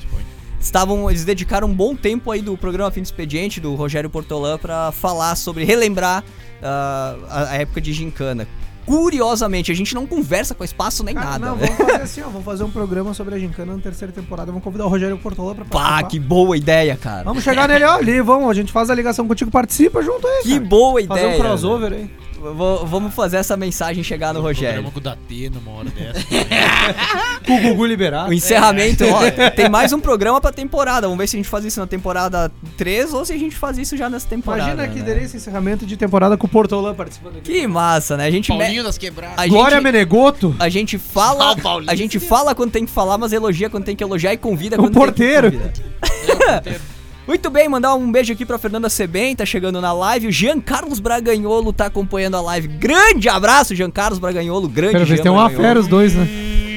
estavam, 0.60 1.10
eles 1.10 1.24
dedicaram 1.24 1.68
um 1.68 1.74
bom 1.74 1.96
tempo 1.96 2.32
aí 2.32 2.42
do 2.42 2.58
programa 2.58 2.92
Fim 2.92 3.02
de 3.02 3.08
Expediente 3.08 3.62
do 3.62 3.74
Rogério 3.76 4.10
Portolã 4.10 4.58
pra 4.58 4.92
falar 4.92 5.36
sobre 5.36 5.64
relembrar 5.64 6.24
ah, 6.62 7.16
a, 7.30 7.50
a 7.52 7.56
época 7.56 7.80
de 7.80 7.94
gincana. 7.94 8.48
Curiosamente, 8.86 9.72
a 9.72 9.76
gente 9.76 9.96
não 9.96 10.06
conversa 10.06 10.54
com 10.54 10.64
espaço 10.64 11.04
nem 11.04 11.16
Cara, 11.16 11.40
nada, 11.40 11.46
não, 11.48 11.56
né? 11.56 11.66
vamos 11.66 11.78
fazer 11.92 12.04
assim, 12.04 12.22
ó. 12.22 12.26
Vamos 12.26 12.46
fazer 12.46 12.64
um 12.64 12.70
programa 12.70 13.16
sobre 13.16 13.34
a 13.34 13.40
Gincana 13.40 13.76
na 13.76 13.82
terceira 13.82 14.14
temporada. 14.14 14.52
Vamos 14.52 14.64
convidar 14.64 14.86
o 14.86 14.90
Rogério 14.90 15.18
Portola 15.18 15.56
pra 15.56 15.66
Pá, 15.66 15.70
participar. 15.80 16.10
que 16.10 16.20
boa 16.20 16.56
ideia, 16.56 16.96
cara. 16.96 17.24
Vamos 17.24 17.44
chegar 17.44 17.68
nele, 17.68 17.84
ó, 17.84 17.96
ali, 17.96 18.22
vamos. 18.22 18.48
A 18.48 18.54
gente 18.54 18.72
faz 18.72 18.92
a 18.92 18.94
ligação 18.94 19.28
contigo, 19.28 19.50
participa 19.50 20.04
junto 20.04 20.28
aí. 20.28 20.44
Que 20.44 20.54
cara. 20.60 20.66
boa 20.66 21.04
Fazer 21.04 21.20
ideia. 21.22 21.36
um 21.36 21.40
crossover 21.40 21.94
aí. 21.94 22.12
V- 22.54 22.86
vamos 22.86 23.14
fazer 23.14 23.38
essa 23.38 23.56
mensagem 23.58 24.04
chegar 24.04 24.34
no 24.34 24.42
Rogério. 24.42 24.82
Programa 24.84 24.92
com 24.92 25.00
o 25.00 25.02
Datê 25.02 25.50
numa 25.50 25.72
hora 25.80 25.90
dessa. 25.90 26.26
Com 27.46 27.58
o 27.58 27.62
Gugu 27.62 27.86
liberado. 27.86 28.30
O 28.30 28.34
encerramento, 28.34 29.04
ó, 29.08 29.50
tem 29.52 29.70
mais 29.70 29.94
um 29.94 30.00
programa 30.00 30.42
pra 30.42 30.52
temporada. 30.52 31.02
Vamos 31.08 31.18
ver 31.18 31.28
se 31.28 31.36
a 31.36 31.40
gente 31.40 31.48
faz 31.50 31.64
isso 31.64 31.80
na 31.80 31.86
temporada 31.86 32.52
3 32.76 33.14
ou 33.14 33.24
se 33.24 33.34
a 33.34 33.38
gente 33.38 33.56
faz 33.56 33.78
isso 33.78 33.96
já 33.96 34.10
nessa 34.10 34.28
temporada. 34.28 34.72
Imagina 34.72 34.88
que 34.88 35.00
né? 35.00 35.06
delícia 35.14 35.38
encerramento 35.38 35.86
de 35.86 35.96
temporada 35.96 36.36
com 36.38 36.48
o 36.48 36.50
Portolã 36.50 36.94
participando 36.96 37.38
aqui. 37.38 37.52
Que 37.52 37.68
massa, 37.68 38.18
né? 38.18 38.26
A 38.26 38.32
gente, 38.32 38.52
me- 38.52 38.58
Paulinho 38.58 38.84
das 38.84 38.98
quebradas. 38.98 39.38
a 39.38 39.48
Glória 39.48 39.76
gente, 39.76 39.84
Menegoto. 39.84 40.56
a 40.60 40.70
gente 40.70 40.98
fala, 40.98 41.52
Ah, 41.54 41.56
a 41.88 41.96
gente 41.96 42.20
fala 42.20 42.56
quando 42.56 42.72
tem 42.72 42.86
que 42.86 42.92
falar, 42.92 43.18
mas 43.20 43.32
elogia 43.32 43.70
quando 43.70 43.84
tem 43.86 43.96
que 43.96 44.04
elogiar 44.04 44.34
e 44.34 44.38
convida 44.38 44.76
O 44.76 44.80
quando 44.80 44.94
porteiro. 44.94 45.52
tem 45.52 45.60
que 45.60 45.82
convidar. 46.32 46.64
Muito 47.28 47.50
bem, 47.50 47.68
mandar 47.68 47.96
um 47.96 48.12
beijo 48.12 48.32
aqui 48.34 48.46
pra 48.46 48.58
Fernanda 48.60 48.88
Sebem, 48.88 49.36
tá 49.36 49.46
chegando 49.46 49.82
na 49.82 49.92
live. 49.92 50.28
O 50.28 50.32
Jean 50.32 50.60
Carlos 50.60 51.00
Braganholo 51.00 51.74
tá 51.74 51.88
acompanhando 51.88 52.36
a 52.38 52.42
live. 52.42 52.68
Grande 52.68 53.28
abraço, 53.28 53.76
Jean 53.76 53.90
Carlos 53.90 54.20
Braganholo. 54.20 54.68
Grande 54.70 54.94
Quero 54.94 55.06
ver 55.06 55.22
tem 55.22 55.32
uma 55.32 55.50
fera 55.50 55.80
os 55.80 55.88
dois, 55.88 56.14
né? 56.14 56.28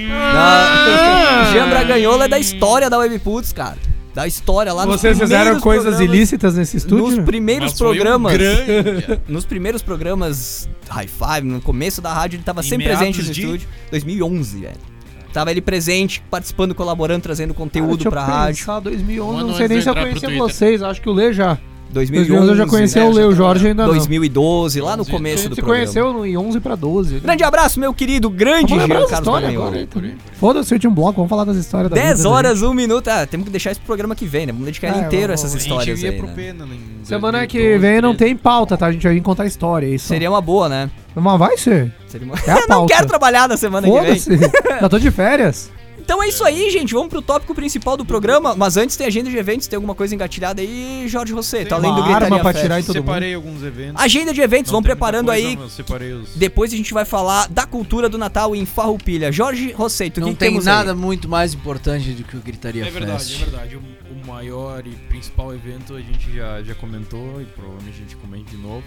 Não. 0.09 1.53
Jean 1.53 1.69
Braganholo 1.69 2.23
é 2.23 2.29
da 2.29 2.39
história 2.39 2.89
da 2.89 2.97
Webputs, 2.99 3.53
cara. 3.53 3.77
Da 4.15 4.27
história 4.27 4.73
lá 4.73 4.85
nos 4.87 5.01
Vocês 5.01 5.19
fizeram 5.19 5.61
coisas 5.61 6.01
ilícitas 6.01 6.55
nesse 6.57 6.79
estúdio? 6.79 7.17
Nos 7.17 7.25
primeiros 7.25 7.71
Mas 7.73 7.79
foi 7.79 7.89
um 7.89 7.95
programas. 7.95 8.33
grande. 8.33 9.21
Nos 9.29 9.45
primeiros 9.45 9.83
programas 9.83 10.69
High 10.89 11.07
Five, 11.09 11.47
no 11.47 11.61
começo 11.61 12.01
da 12.01 12.13
rádio, 12.13 12.37
ele 12.39 12.43
tava 12.43 12.61
Em 12.61 12.65
sempre 12.65 12.87
presente 12.87 13.23
no 13.23 13.31
de- 13.33 13.43
estúdio. 13.43 13.69
2011, 13.91 14.61
velho. 14.61 14.98
Tava 15.39 15.53
ele 15.53 15.61
presente, 15.61 16.21
participando, 16.29 16.75
colaborando, 16.75 17.23
trazendo 17.23 17.55
Cara, 17.55 17.65
conteúdo 17.65 18.05
eu 18.05 18.11
pra 18.11 18.25
rádio. 18.25 18.59
pensar, 18.59 18.81
2011, 18.81 19.23
Um 19.23 19.33
eu 19.35 19.39
ano 19.39 19.49
não 19.51 19.55
sei 19.55 19.69
nem 19.69 19.81
se 19.81 19.89
eu 19.89 19.95
conhecia 19.95 20.37
vocês. 20.37 20.83
Acho 20.83 21.01
que 21.01 21.09
o 21.09 21.13
Lê 21.13 21.33
já. 21.33 21.57
2011, 21.91 22.29
2011 22.29 22.49
eu 22.51 22.57
já 22.57 22.67
conhecia 22.67 23.03
né, 23.03 23.09
o 23.09 23.13
Lê, 23.13 23.23
já 23.23 23.27
o 23.27 23.31
tá 23.31 23.37
Jorge 23.37 23.65
lá. 23.65 23.71
ainda 23.71 23.83
não. 23.87 23.93
2012, 23.95 24.81
lá 24.81 24.97
no 24.97 25.03
11, 25.03 25.11
A 25.11 25.15
começo 25.15 25.37
gente 25.43 25.49
do 25.49 25.55
se 25.55 25.61
programa. 25.63 25.85
conheceu 25.85 26.13
no, 26.13 26.27
em 26.27 26.37
11 26.37 26.61
pra 26.61 26.75
12. 26.75 27.15
né? 27.15 27.21
Grande 27.23 27.45
abraço, 27.45 27.81
meu 27.81 27.95
querido, 27.95 28.29
grande 28.31 28.75
Jean 28.75 28.89
Carlos 28.89 29.11
também. 29.21 30.17
Foda-se, 30.35 30.75
eu 30.75 30.79
tinha 30.79 30.91
um 30.91 30.95
bloco, 30.95 31.15
vamos 31.15 31.29
falar 31.31 31.45
das 31.45 31.57
histórias 31.57 31.91
da 31.91 31.95
10 31.97 32.19
vida, 32.19 32.29
horas, 32.29 32.63
1 32.63 32.73
minuto. 32.75 33.09
Ah, 33.09 33.27
temos 33.27 33.47
que 33.47 33.51
deixar 33.51 33.71
esse 33.73 33.81
programa 33.81 34.15
que 34.15 34.27
vem, 34.27 34.47
né? 34.47 34.53
Vamos 34.53 34.67
dedicar 34.67 34.89
ele 34.89 34.99
É, 34.99 35.07
inteiro 35.07 35.33
a 35.33 35.37
vamos- 35.37 35.41
essas 35.41 35.55
A 35.55 35.59
gente 35.59 35.69
histórias 35.71 36.03
ia 36.03 36.11
aí, 36.11 36.17
pro 36.17 36.27
né? 36.27 36.33
Pena 36.37 36.65
em 36.67 37.05
Semana 37.05 37.47
que 37.47 37.59
2012, 37.59 37.79
vem 37.93 38.01
não 38.03 38.15
13. 38.15 38.19
tem 38.19 38.37
pauta, 38.37 38.77
tá? 38.77 38.87
A 38.87 38.93
gente 38.93 39.03
vai 39.03 39.15
vir 39.15 39.21
contar 39.23 39.47
história, 39.47 39.87
é 39.87 39.91
isso. 39.91 40.09
Seria 40.09 40.31
uma 40.31 40.41
boa, 40.41 40.69
né? 40.69 40.91
Mas 41.15 41.39
vai 41.39 41.57
ser. 41.57 41.93
Seria 42.07 42.27
uma... 42.27 42.37
É 42.47 42.51
a 42.53 42.59
Eu 42.61 42.69
não 42.69 42.87
quero 42.87 43.07
trabalhar 43.07 43.49
na 43.49 43.57
semana 43.57 43.87
que 43.87 43.93
vem. 44.01 44.19
Foda-se. 44.21 44.51
Já 44.81 44.89
tô 44.89 44.99
de 44.99 45.11
férias. 45.11 45.71
Então 46.09 46.23
é 46.23 46.29
isso 46.29 46.43
aí, 46.43 46.71
gente. 46.71 46.95
Vamos 46.95 47.11
pro 47.11 47.21
tópico 47.21 47.55
principal 47.55 47.95
do 47.95 48.03
programa. 48.03 48.55
Mas 48.57 48.79
antes 48.79 48.97
tem 48.97 49.07
agenda 49.07 49.29
de 49.29 49.37
eventos, 49.37 49.67
tem 49.67 49.77
alguma 49.77 49.95
coisa 49.95 50.15
engatilhada 50.15 50.63
aí, 50.63 51.05
Jorge 51.07 51.35
José. 51.35 51.67
Tá 51.67 51.77
além 51.77 51.95
do 51.95 52.03
Gritaria 52.03 52.25
arma 52.29 52.41
pra 52.41 52.53
Fest. 52.53 52.63
tirar 52.63 52.81
em 52.81 52.83
todo 52.83 52.97
mundo. 52.97 53.05
Separei 53.05 53.35
alguns 53.35 53.63
eventos. 53.63 54.03
Agenda 54.03 54.33
de 54.33 54.41
eventos, 54.41 54.73
Não 54.73 54.79
vamos 54.79 54.87
preparando 54.87 55.27
coisa, 55.27 55.47
aí. 55.47 55.71
separei 55.71 56.15
os... 56.15 56.35
Depois 56.35 56.73
a 56.73 56.77
gente 56.79 56.95
vai 56.95 57.05
falar 57.05 57.47
da 57.51 57.67
cultura 57.67 58.09
do 58.09 58.17
Natal 58.17 58.57
em 58.57 58.65
Farroupilha. 58.65 59.31
Jorge 59.31 59.71
Rosseito, 59.73 60.17
o 60.17 60.21
Não 60.23 60.29
que, 60.29 60.33
que 60.33 60.39
tem 60.41 60.49
temos 60.49 60.65
nada 60.65 60.93
aí? 60.93 60.97
muito 60.97 61.29
mais 61.29 61.53
importante 61.53 62.13
do 62.13 62.25
que 62.25 62.39
o 62.39 62.41
Gritaria 62.41 62.87
É 62.87 62.91
verdade, 62.91 63.25
Fest. 63.25 63.43
é 63.43 63.45
verdade. 63.45 63.77
O, 63.77 63.81
o 64.15 64.27
maior 64.27 64.87
e 64.87 64.93
principal 65.11 65.55
evento 65.55 65.95
a 65.95 66.01
gente 66.01 66.35
já, 66.35 66.63
já 66.63 66.75
comentou 66.75 67.43
e 67.43 67.45
provavelmente 67.45 67.97
a 67.97 68.01
gente 68.01 68.17
comente 68.17 68.57
de 68.57 68.63
novo. 68.63 68.83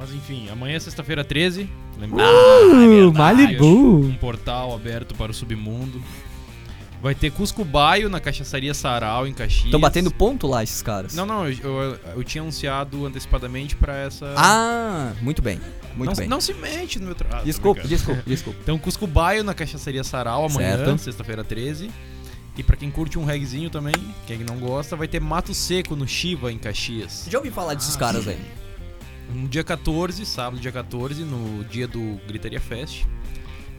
Mas 0.00 0.14
enfim, 0.14 0.48
amanhã 0.48 0.76
é 0.76 0.80
sexta-feira 0.80 1.22
13. 1.22 1.68
Lembrando. 1.98 2.26
Uh, 2.26 3.12
Malibu. 3.12 4.00
Um 4.00 4.14
portal 4.14 4.74
aberto 4.74 5.14
para 5.14 5.30
o 5.30 5.34
submundo. 5.34 6.02
Vai 7.02 7.14
ter 7.14 7.30
Cusco 7.30 7.64
Baio 7.66 8.08
na 8.08 8.18
cachaçaria 8.18 8.72
Sarau, 8.72 9.26
em 9.26 9.34
Caxias. 9.34 9.66
Estão 9.66 9.80
batendo 9.80 10.10
ponto 10.10 10.46
lá, 10.46 10.62
esses 10.62 10.80
caras. 10.80 11.14
Não, 11.14 11.26
não, 11.26 11.46
eu, 11.46 11.54
eu, 11.62 11.98
eu 12.16 12.24
tinha 12.24 12.40
anunciado 12.40 13.04
antecipadamente 13.04 13.76
pra 13.76 13.94
essa. 13.94 14.34
Ah, 14.36 15.12
muito 15.20 15.42
bem. 15.42 15.60
Muito 15.94 16.10
não, 16.10 16.16
bem. 16.16 16.28
não 16.28 16.40
se 16.40 16.54
mete 16.54 16.98
no 16.98 17.04
meu 17.04 17.14
trabalho. 17.14 17.44
desculpa, 17.44 17.86
desculpa, 17.86 18.22
desculpa. 18.26 18.58
Então, 18.62 18.78
Cusco 18.78 19.06
Baio 19.06 19.44
na 19.44 19.52
cachaçaria 19.52 20.02
Sarau 20.02 20.46
amanhã, 20.46 20.96
sexta-feira 20.96 21.44
13. 21.44 21.90
E 22.56 22.62
pra 22.62 22.76
quem 22.76 22.90
curte 22.90 23.18
um 23.18 23.24
reggaezinho 23.24 23.68
também, 23.68 23.94
quem 24.26 24.38
não 24.38 24.58
gosta, 24.58 24.96
vai 24.96 25.08
ter 25.08 25.20
Mato 25.20 25.54
Seco 25.54 25.94
no 25.94 26.08
Shiva, 26.08 26.50
em 26.50 26.58
Caxias. 26.58 27.26
Já 27.30 27.38
ouvi 27.38 27.50
falar 27.50 27.74
desses 27.74 27.96
caras 27.96 28.26
aí. 28.26 28.38
No 29.34 29.48
dia 29.48 29.62
14, 29.64 30.24
sábado, 30.26 30.60
dia 30.60 30.72
14, 30.72 31.22
no 31.24 31.64
dia 31.64 31.86
do 31.86 32.20
Gritaria 32.26 32.60
Fest, 32.60 33.04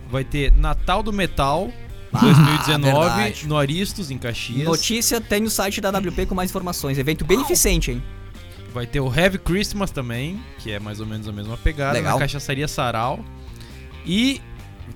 vai 0.09 0.23
ter 0.23 0.51
Natal 0.53 1.01
do 1.03 1.11
Metal 1.13 1.71
Ah, 2.13 2.19
2019 2.19 2.91
verdade. 3.15 3.47
no 3.47 3.57
Aristos, 3.57 4.11
em 4.11 4.17
Caxias. 4.17 4.65
Notícia 4.65 5.19
tem 5.21 5.41
no 5.41 5.49
site 5.49 5.79
da 5.81 5.89
WP 5.89 6.25
com 6.25 6.35
mais 6.35 6.49
informações. 6.49 6.97
Evento 6.97 7.23
beneficente, 7.25 7.91
hein? 7.91 8.03
Vai 8.73 8.85
ter 8.87 8.99
o 9.01 9.13
Heavy 9.13 9.37
Christmas 9.37 9.91
também, 9.91 10.39
que 10.59 10.71
é 10.71 10.79
mais 10.79 10.99
ou 11.01 11.05
menos 11.05 11.27
a 11.27 11.31
mesma 11.31 11.57
pegada, 11.57 11.93
Legal. 11.93 12.13
na 12.13 12.19
cachaçaria 12.19 12.67
Sarau. 12.67 13.23
E 14.05 14.41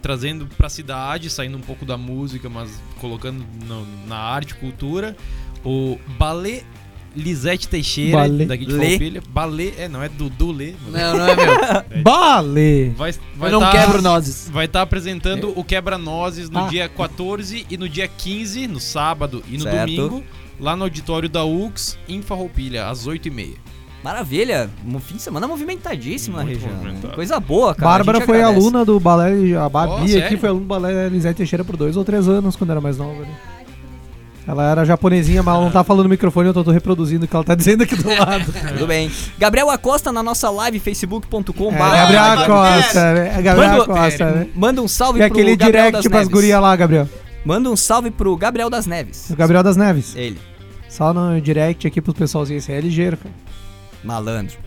trazendo 0.01 0.45
pra 0.57 0.69
cidade, 0.69 1.29
saindo 1.29 1.57
um 1.57 1.61
pouco 1.61 1.85
da 1.85 1.97
música, 1.97 2.49
mas 2.49 2.69
colocando 2.99 3.45
no- 3.65 3.85
na 4.07 4.17
arte 4.17 4.51
e 4.51 4.55
cultura, 4.55 5.15
o 5.63 5.97
Balé 6.17 6.63
Lisete 7.15 7.67
Teixeira, 7.67 8.17
Balé. 8.17 8.45
daqui 8.45 8.65
de 8.65 8.73
Lê. 8.73 8.85
Farroupilha. 8.85 9.23
Balé, 9.29 9.73
é, 9.77 9.87
não 9.87 10.03
é 10.03 10.09
Dudu 10.09 10.51
Lê. 10.51 10.73
Não, 10.91 11.17
não 11.17 11.27
é 11.27 11.35
meu. 11.35 12.03
Bale. 12.03 12.89
Vai, 12.97 13.13
vai 13.35 13.49
Eu 13.49 13.53
não 13.53 13.59
tá- 13.61 13.71
quebro 13.71 14.01
nozes. 14.01 14.49
Vai 14.51 14.65
estar 14.65 14.81
apresentando 14.81 15.53
o 15.57 15.63
Quebra-Nozes 15.63 16.49
no 16.49 16.59
Ah. 16.65 16.67
dia 16.67 16.89
14 16.89 17.65
e 17.69 17.77
no 17.77 17.87
dia 17.87 18.07
15, 18.07 18.67
no 18.67 18.79
sábado 18.79 19.43
e 19.49 19.57
no 19.57 19.63
Certo. 19.63 19.77
domingo, 19.95 20.23
lá 20.59 20.75
no 20.75 20.83
auditório 20.83 21.29
da 21.29 21.43
UX, 21.45 21.97
em 22.07 22.21
Farroupilha, 22.21 22.87
às 22.87 23.07
8h30. 23.07 23.55
Maravilha. 24.03 24.69
Um 24.85 24.99
fim 24.99 25.15
de 25.15 25.21
semana 25.23 25.47
movimentadíssimo 25.47 26.37
na 26.37 26.43
Muito 26.43 26.57
região. 26.59 26.71
né? 26.73 26.77
movimentado. 26.83 27.15
Coisa 27.15 27.39
boa, 27.39 27.73
cara. 27.73 27.89
Bárbara 27.91 28.21
foi 28.21 28.37
agradece. 28.37 28.59
aluna 28.61 28.85
do 28.85 28.99
balé, 28.99 29.55
a 29.55 29.67
Babi 29.67 29.93
Oh, 29.93 29.95
aqui 29.97 30.09
sério? 30.09 30.37
foi 30.37 30.49
aluna 30.49 30.63
do 30.63 30.67
balé 30.67 31.07
Elisete 31.07 31.37
Teixeira 31.37 31.63
por 31.65 31.75
dois 31.75 31.97
ou 31.97 32.05
três 32.05 32.27
anos 32.27 32.55
quando 32.55 32.69
era 32.69 32.79
mais 32.81 32.97
nova. 32.99 33.21
né? 33.21 33.35
Ela 34.47 34.69
era 34.69 34.85
japonesinha, 34.85 35.41
mas 35.41 35.55
ela 35.55 35.63
não 35.63 35.71
tá 35.71 35.83
falando 35.83 36.03
no 36.03 36.09
microfone, 36.09 36.47
eu 36.49 36.53
tô, 36.53 36.63
tô 36.63 36.71
reproduzindo 36.71 37.25
o 37.25 37.27
que 37.27 37.35
ela 37.35 37.43
tá 37.43 37.55
dizendo 37.55 37.81
aqui 37.83 37.95
do 37.95 38.07
lado. 38.09 38.45
Tudo 38.73 38.85
bem. 38.85 39.11
Gabriel 39.39 39.69
Acosta 39.71 40.11
na 40.11 40.21
nossa 40.21 40.49
live, 40.51 40.79
facebook.com. 40.79 41.71
É, 41.71 41.77
Gabriel 41.77 42.23
Acosta, 42.23 43.13
né? 43.13 43.33
É 43.39 43.41
Gabriel 43.41 43.71
Manda, 43.71 43.83
Acosta, 43.83 44.31
né? 44.31 44.47
manda 44.53 44.81
um 44.83 44.87
salve 44.87 45.19
E 45.19 45.23
pro 45.27 45.33
aquele 45.33 45.55
Gabriel 45.55 45.71
direct 45.85 45.91
das 45.93 46.03
pras 46.03 46.19
Neves. 46.27 46.33
gurias 46.33 46.61
lá, 46.61 46.75
Gabriel. 46.75 47.09
Manda 47.43 47.69
um 47.71 47.75
salve 47.75 48.11
pro 48.11 48.35
Gabriel 48.37 48.69
das 48.69 48.85
Neves. 48.85 49.29
O 49.31 49.35
Gabriel 49.35 49.63
das 49.63 49.75
Neves. 49.77 50.15
Ele. 50.15 50.39
Só 50.87 51.11
no 51.13 51.41
direct 51.41 51.87
aqui 51.87 51.99
pros 51.99 52.15
pessoalzinhos. 52.15 52.63
Esse 52.63 52.71
é 52.71 52.79
ligeiro, 52.79 53.17
cara. 53.17 53.33
Malandro. 54.03 54.57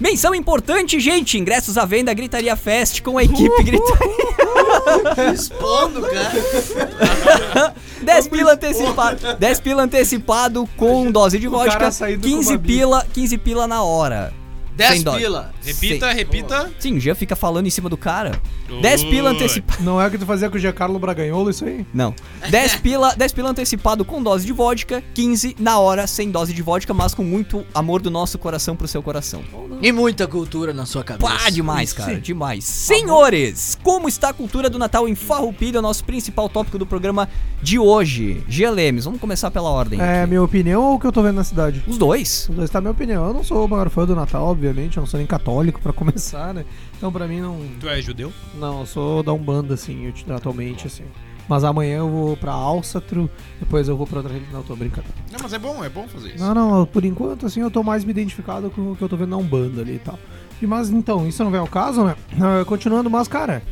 Menção 0.00 0.34
importante, 0.34 1.00
gente. 1.00 1.36
Ingressos 1.38 1.76
à 1.76 1.84
venda 1.84 2.14
Gritaria 2.14 2.54
Fest 2.56 3.02
com 3.02 3.18
a 3.18 3.24
equipe 3.24 3.62
Gritaria. 3.62 5.32
Expondo, 5.34 6.02
cara. 6.02 7.74
10 8.02 8.28
pila 8.28 8.52
antecipado. 8.52 9.34
10 9.38 9.60
pila 9.60 9.82
antecipado 9.82 10.68
com 10.76 11.10
dose 11.10 11.38
de 11.38 11.48
vodka. 11.48 11.72
cara 11.78 11.90
saindo 11.90 12.20
com 12.22 12.28
15 12.36 12.50
uma 12.50 12.58
bica. 12.58 12.74
pila, 12.74 13.06
15 13.12 13.38
pila 13.38 13.66
na 13.66 13.82
hora. 13.82 14.32
10 14.78 14.92
Sem 14.92 15.02
dó. 15.02 15.16
pila. 15.16 15.52
Repita, 15.64 16.12
repita. 16.12 16.70
Sim, 16.78 16.96
o 16.96 17.00
Jean 17.00 17.16
fica 17.16 17.34
falando 17.34 17.66
em 17.66 17.70
cima 17.70 17.88
do 17.88 17.96
cara. 17.96 18.40
10 18.80 19.02
pila 19.04 19.30
antecipado. 19.30 19.82
Não 19.82 20.00
é 20.00 20.06
o 20.06 20.10
que 20.10 20.16
tu 20.16 20.24
fazia 20.24 20.48
com 20.48 20.56
o 20.56 20.58
Giancarlo 20.58 20.96
Braganholo, 21.00 21.50
isso 21.50 21.64
aí? 21.64 21.84
Não. 21.92 22.14
10 22.48 22.76
pila, 22.76 23.12
10 23.16 23.32
pila 23.32 23.50
antecipado 23.50 24.04
com 24.04 24.22
dose 24.22 24.46
de 24.46 24.52
vodka, 24.52 25.02
15 25.14 25.56
na 25.58 25.80
hora 25.80 26.06
sem 26.06 26.30
dose 26.30 26.52
de 26.54 26.62
vodka, 26.62 26.94
mas 26.94 27.12
com 27.12 27.24
muito 27.24 27.66
amor 27.74 28.00
do 28.00 28.08
nosso 28.08 28.38
coração 28.38 28.76
pro 28.76 28.86
seu 28.86 29.02
coração. 29.02 29.42
E 29.82 29.90
muita 29.90 30.28
cultura 30.28 30.72
na 30.72 30.86
sua 30.86 31.02
cabeça. 31.02 31.28
Pá, 31.28 31.50
demais, 31.50 31.92
cara, 31.92 32.14
Sim. 32.14 32.20
demais. 32.20 32.62
Senhores, 32.64 33.76
como 33.82 34.08
está 34.08 34.28
a 34.28 34.32
cultura 34.32 34.70
do 34.70 34.78
Natal 34.78 35.08
em 35.08 35.16
Farroupilha, 35.16 35.80
o 35.80 35.82
nosso 35.82 36.04
principal 36.04 36.48
tópico 36.48 36.78
do 36.78 36.86
programa 36.86 37.28
de 37.60 37.80
hoje. 37.80 38.44
Gia 38.48 38.70
Lemes, 38.70 39.06
vamos 39.06 39.20
começar 39.20 39.50
pela 39.50 39.70
ordem. 39.70 40.00
É 40.00 40.20
aqui. 40.20 40.28
minha 40.28 40.42
opinião 40.42 40.82
ou 40.84 40.94
o 40.94 41.00
que 41.00 41.06
eu 41.06 41.12
tô 41.12 41.20
vendo 41.20 41.34
na 41.34 41.44
cidade? 41.44 41.82
Os 41.86 41.98
dois. 41.98 42.46
Os 42.48 42.54
dois 42.54 42.70
tá 42.70 42.78
a 42.78 42.80
minha 42.80 42.92
opinião. 42.92 43.26
Eu 43.26 43.34
não 43.34 43.42
sou 43.42 43.64
o 43.64 43.68
maior 43.68 43.90
fã 43.90 44.06
do 44.06 44.14
Natal, 44.14 44.44
obviamente. 44.46 44.67
Eu 44.70 45.00
não 45.02 45.06
sou 45.06 45.18
nem 45.18 45.26
católico 45.26 45.80
pra 45.80 45.92
começar, 45.94 46.52
né? 46.54 46.64
Então 46.96 47.12
pra 47.12 47.26
mim 47.26 47.40
não. 47.40 47.58
Tu 47.80 47.88
é 47.88 48.00
judeu? 48.00 48.32
Não, 48.54 48.80
eu 48.80 48.86
sou 48.86 49.22
da 49.22 49.32
Umbanda, 49.32 49.74
assim, 49.74 50.12
atualmente, 50.34 50.86
assim. 50.86 51.04
Mas 51.48 51.64
amanhã 51.64 51.98
eu 51.98 52.10
vou 52.10 52.36
pra 52.36 52.52
Alçatro, 52.52 53.30
depois 53.58 53.88
eu 53.88 53.96
vou 53.96 54.06
pra 54.06 54.18
outra 54.18 54.32
religião. 54.32 54.58
Não, 54.58 54.62
tô 54.62 54.76
brincando. 54.76 55.06
Não, 55.32 55.40
mas 55.42 55.52
é 55.54 55.58
bom, 55.58 55.82
é 55.82 55.88
bom 55.88 56.06
fazer 56.06 56.34
isso. 56.34 56.44
Não, 56.44 56.54
não, 56.54 56.86
por 56.86 57.04
enquanto, 57.04 57.46
assim, 57.46 57.60
eu 57.60 57.70
tô 57.70 57.82
mais 57.82 58.04
me 58.04 58.10
identificado 58.10 58.70
com 58.70 58.92
o 58.92 58.96
que 58.96 59.00
eu 59.02 59.08
tô 59.08 59.16
vendo 59.16 59.30
na 59.30 59.38
Umbanda 59.38 59.80
ali 59.80 59.94
e 59.94 59.98
tal. 59.98 60.18
E, 60.60 60.66
mas 60.66 60.90
então, 60.90 61.26
isso 61.26 61.42
não 61.42 61.50
vem 61.50 61.60
ao 61.60 61.66
caso, 61.66 62.04
né? 62.04 62.16
Ah, 62.38 62.64
continuando, 62.66 63.08
mas, 63.08 63.28
cara, 63.28 63.62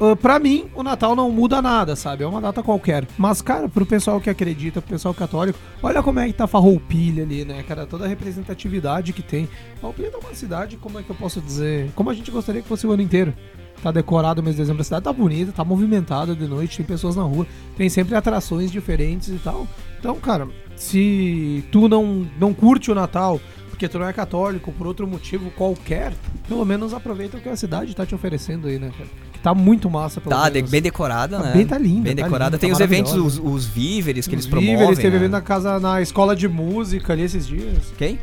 ah, 0.00 0.16
pra 0.16 0.38
mim, 0.38 0.66
o 0.74 0.82
Natal 0.82 1.14
não 1.14 1.30
muda 1.30 1.62
nada, 1.62 1.94
sabe? 1.94 2.24
É 2.24 2.26
uma 2.26 2.40
data 2.40 2.62
qualquer. 2.62 3.06
Mas, 3.16 3.40
cara, 3.40 3.68
pro 3.68 3.86
pessoal 3.86 4.20
que 4.20 4.30
acredita, 4.30 4.80
pro 4.80 4.90
pessoal 4.90 5.14
católico, 5.14 5.58
olha 5.82 6.02
como 6.02 6.20
é 6.20 6.26
que 6.26 6.32
tá 6.32 6.46
Farroupilha 6.46 7.22
ali, 7.22 7.44
né, 7.44 7.62
cara? 7.62 7.86
Toda 7.86 8.04
a 8.04 8.08
representatividade 8.08 9.12
que 9.12 9.22
tem. 9.22 9.48
Farroupilha 9.80 10.10
é 10.12 10.16
uma 10.16 10.34
cidade, 10.34 10.76
como 10.76 10.98
é 10.98 11.02
que 11.02 11.10
eu 11.10 11.16
posso 11.16 11.40
dizer? 11.40 11.90
Como 11.94 12.10
a 12.10 12.14
gente 12.14 12.30
gostaria 12.30 12.62
que 12.62 12.68
fosse 12.68 12.86
o 12.86 12.92
ano 12.92 13.02
inteiro. 13.02 13.34
Tá 13.82 13.90
decorado 13.90 14.40
o 14.40 14.44
mês 14.44 14.56
de 14.56 14.62
dezembro, 14.62 14.80
a 14.80 14.84
cidade 14.84 15.04
tá 15.04 15.12
bonita, 15.12 15.52
tá 15.52 15.62
movimentada 15.62 16.34
de 16.34 16.46
noite, 16.46 16.78
tem 16.78 16.86
pessoas 16.86 17.16
na 17.16 17.22
rua, 17.22 17.46
tem 17.76 17.88
sempre 17.88 18.14
atrações 18.14 18.72
diferentes 18.72 19.28
e 19.28 19.38
tal. 19.38 19.66
Então, 19.98 20.14
cara, 20.16 20.48
se 20.74 21.62
tu 21.70 21.86
não, 21.86 22.26
não 22.40 22.54
curte 22.54 22.90
o 22.90 22.94
Natal, 22.94 23.38
porque 23.68 23.86
tu 23.86 23.98
não 23.98 24.08
é 24.08 24.12
católico, 24.12 24.72
por 24.72 24.86
outro 24.86 25.06
motivo 25.06 25.50
qualquer, 25.50 26.14
pelo 26.48 26.64
menos 26.64 26.94
aproveita 26.94 27.36
o 27.36 27.40
que 27.40 27.48
a 27.48 27.56
cidade 27.56 27.94
tá 27.94 28.06
te 28.06 28.14
oferecendo 28.14 28.68
aí, 28.68 28.78
né, 28.78 28.90
cara? 28.96 29.10
Tá 29.44 29.54
muito 29.54 29.90
massa, 29.90 30.20
pelo 30.22 30.34
Tá, 30.34 30.50
menos. 30.50 30.70
bem 30.70 30.80
decorada, 30.80 31.36
Tá 31.36 31.42
né? 31.44 31.52
bem- 31.52 31.66
tá 31.66 31.76
linda, 31.78 32.04
Bem 32.04 32.16
tá 32.16 32.22
decorada. 32.22 32.58
Tem 32.58 32.70
tá 32.70 32.74
os 32.76 32.80
eventos, 32.80 33.12
os, 33.12 33.38
os 33.38 33.66
víveres 33.66 34.26
que 34.26 34.34
eles 34.34 34.46
Os 34.46 34.50
promovem. 34.50 34.76
víveres, 34.78 34.96
teve 34.98 35.10
né? 35.10 35.16
evento 35.16 35.32
na 35.32 35.40
casa, 35.42 35.78
na 35.78 36.00
escola 36.00 36.34
de 36.34 36.48
música 36.48 37.12
ali 37.12 37.22
esses 37.22 37.46
dias. 37.46 37.92
Quem? 37.98 38.18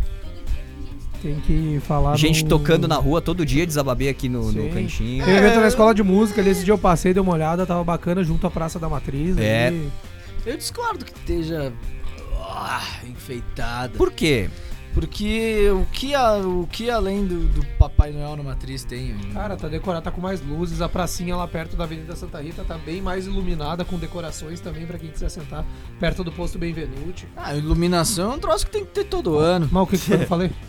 Tem 1.22 1.36
que 1.42 1.80
falar 1.88 2.18
Gente 2.18 2.42
no- 2.44 2.50
tocando 2.50 2.88
na 2.88 2.96
rua 2.96 3.22
todo 3.22 3.46
dia, 3.46 3.68
desababei 3.68 4.10
aqui 4.10 4.28
no, 4.28 4.52
no 4.52 4.70
cantinho. 4.70 5.24
Teve 5.24 5.38
evento 5.38 5.60
na 5.60 5.68
escola 5.68 5.94
de 5.94 6.02
música 6.02 6.42
ali, 6.42 6.50
esse 6.50 6.66
dia 6.66 6.74
eu 6.74 6.78
passei, 6.80 7.14
dei 7.14 7.22
uma 7.22 7.34
olhada, 7.34 7.64
tava 7.68 7.84
bacana, 7.84 8.24
junto 8.24 8.48
à 8.48 8.50
Praça 8.50 8.80
da 8.80 8.90
Matriz. 8.90 9.38
É. 9.38 9.68
ali. 9.68 9.90
Eu 10.44 10.58
discordo 10.58 11.06
que 11.06 11.12
esteja 11.12 11.72
ah, 12.44 12.82
enfeitada. 13.08 13.96
Por 13.96 14.12
quê? 14.12 14.50
Porque 14.94 15.70
o 15.72 15.86
que, 15.92 16.14
a- 16.14 16.38
o 16.38 16.68
que 16.70 16.90
além 16.90 17.26
do, 17.26 17.48
do 17.48 17.66
Papai 17.78 18.12
Noel 18.12 18.36
na 18.36 18.44
matriz 18.44 18.84
tem? 18.84 19.16
Cara, 19.34 19.56
tá 19.56 19.68
decorado, 19.68 20.04
tá 20.04 20.12
com 20.12 20.20
mais 20.22 20.42
luzes. 20.46 20.82
A 20.82 20.90
pracinha 20.90 21.36
lá 21.36 21.48
perto 21.48 21.76
da 21.78 21.86
Avenida 21.86 22.16
Santa 22.16 22.42
Rita 22.42 22.64
tá 22.64 22.78
bem 22.78 23.02
mais 23.02 23.26
iluminada, 23.26 23.86
com 23.86 23.98
decorações 23.98 24.60
também 24.60 24.86
pra 24.86 24.98
quem 24.98 25.10
quiser 25.10 25.30
sentar 25.30 25.66
perto 26.00 26.24
do 26.24 26.32
posto 26.32 26.60
Benvenuti. 26.60 27.28
Ah, 27.38 27.56
iluminação 27.56 28.34
é 28.34 28.36
um 28.36 28.40
troço 28.40 28.66
que 28.66 28.72
tem 28.72 28.84
que 28.86 28.92
ter 28.92 29.06
todo 29.06 29.38
ano. 29.38 29.70
Mas 29.72 29.84
o 29.84 29.88
que, 29.88 29.98
que 29.98 30.12
eu 30.14 30.28
falei? 30.28 30.52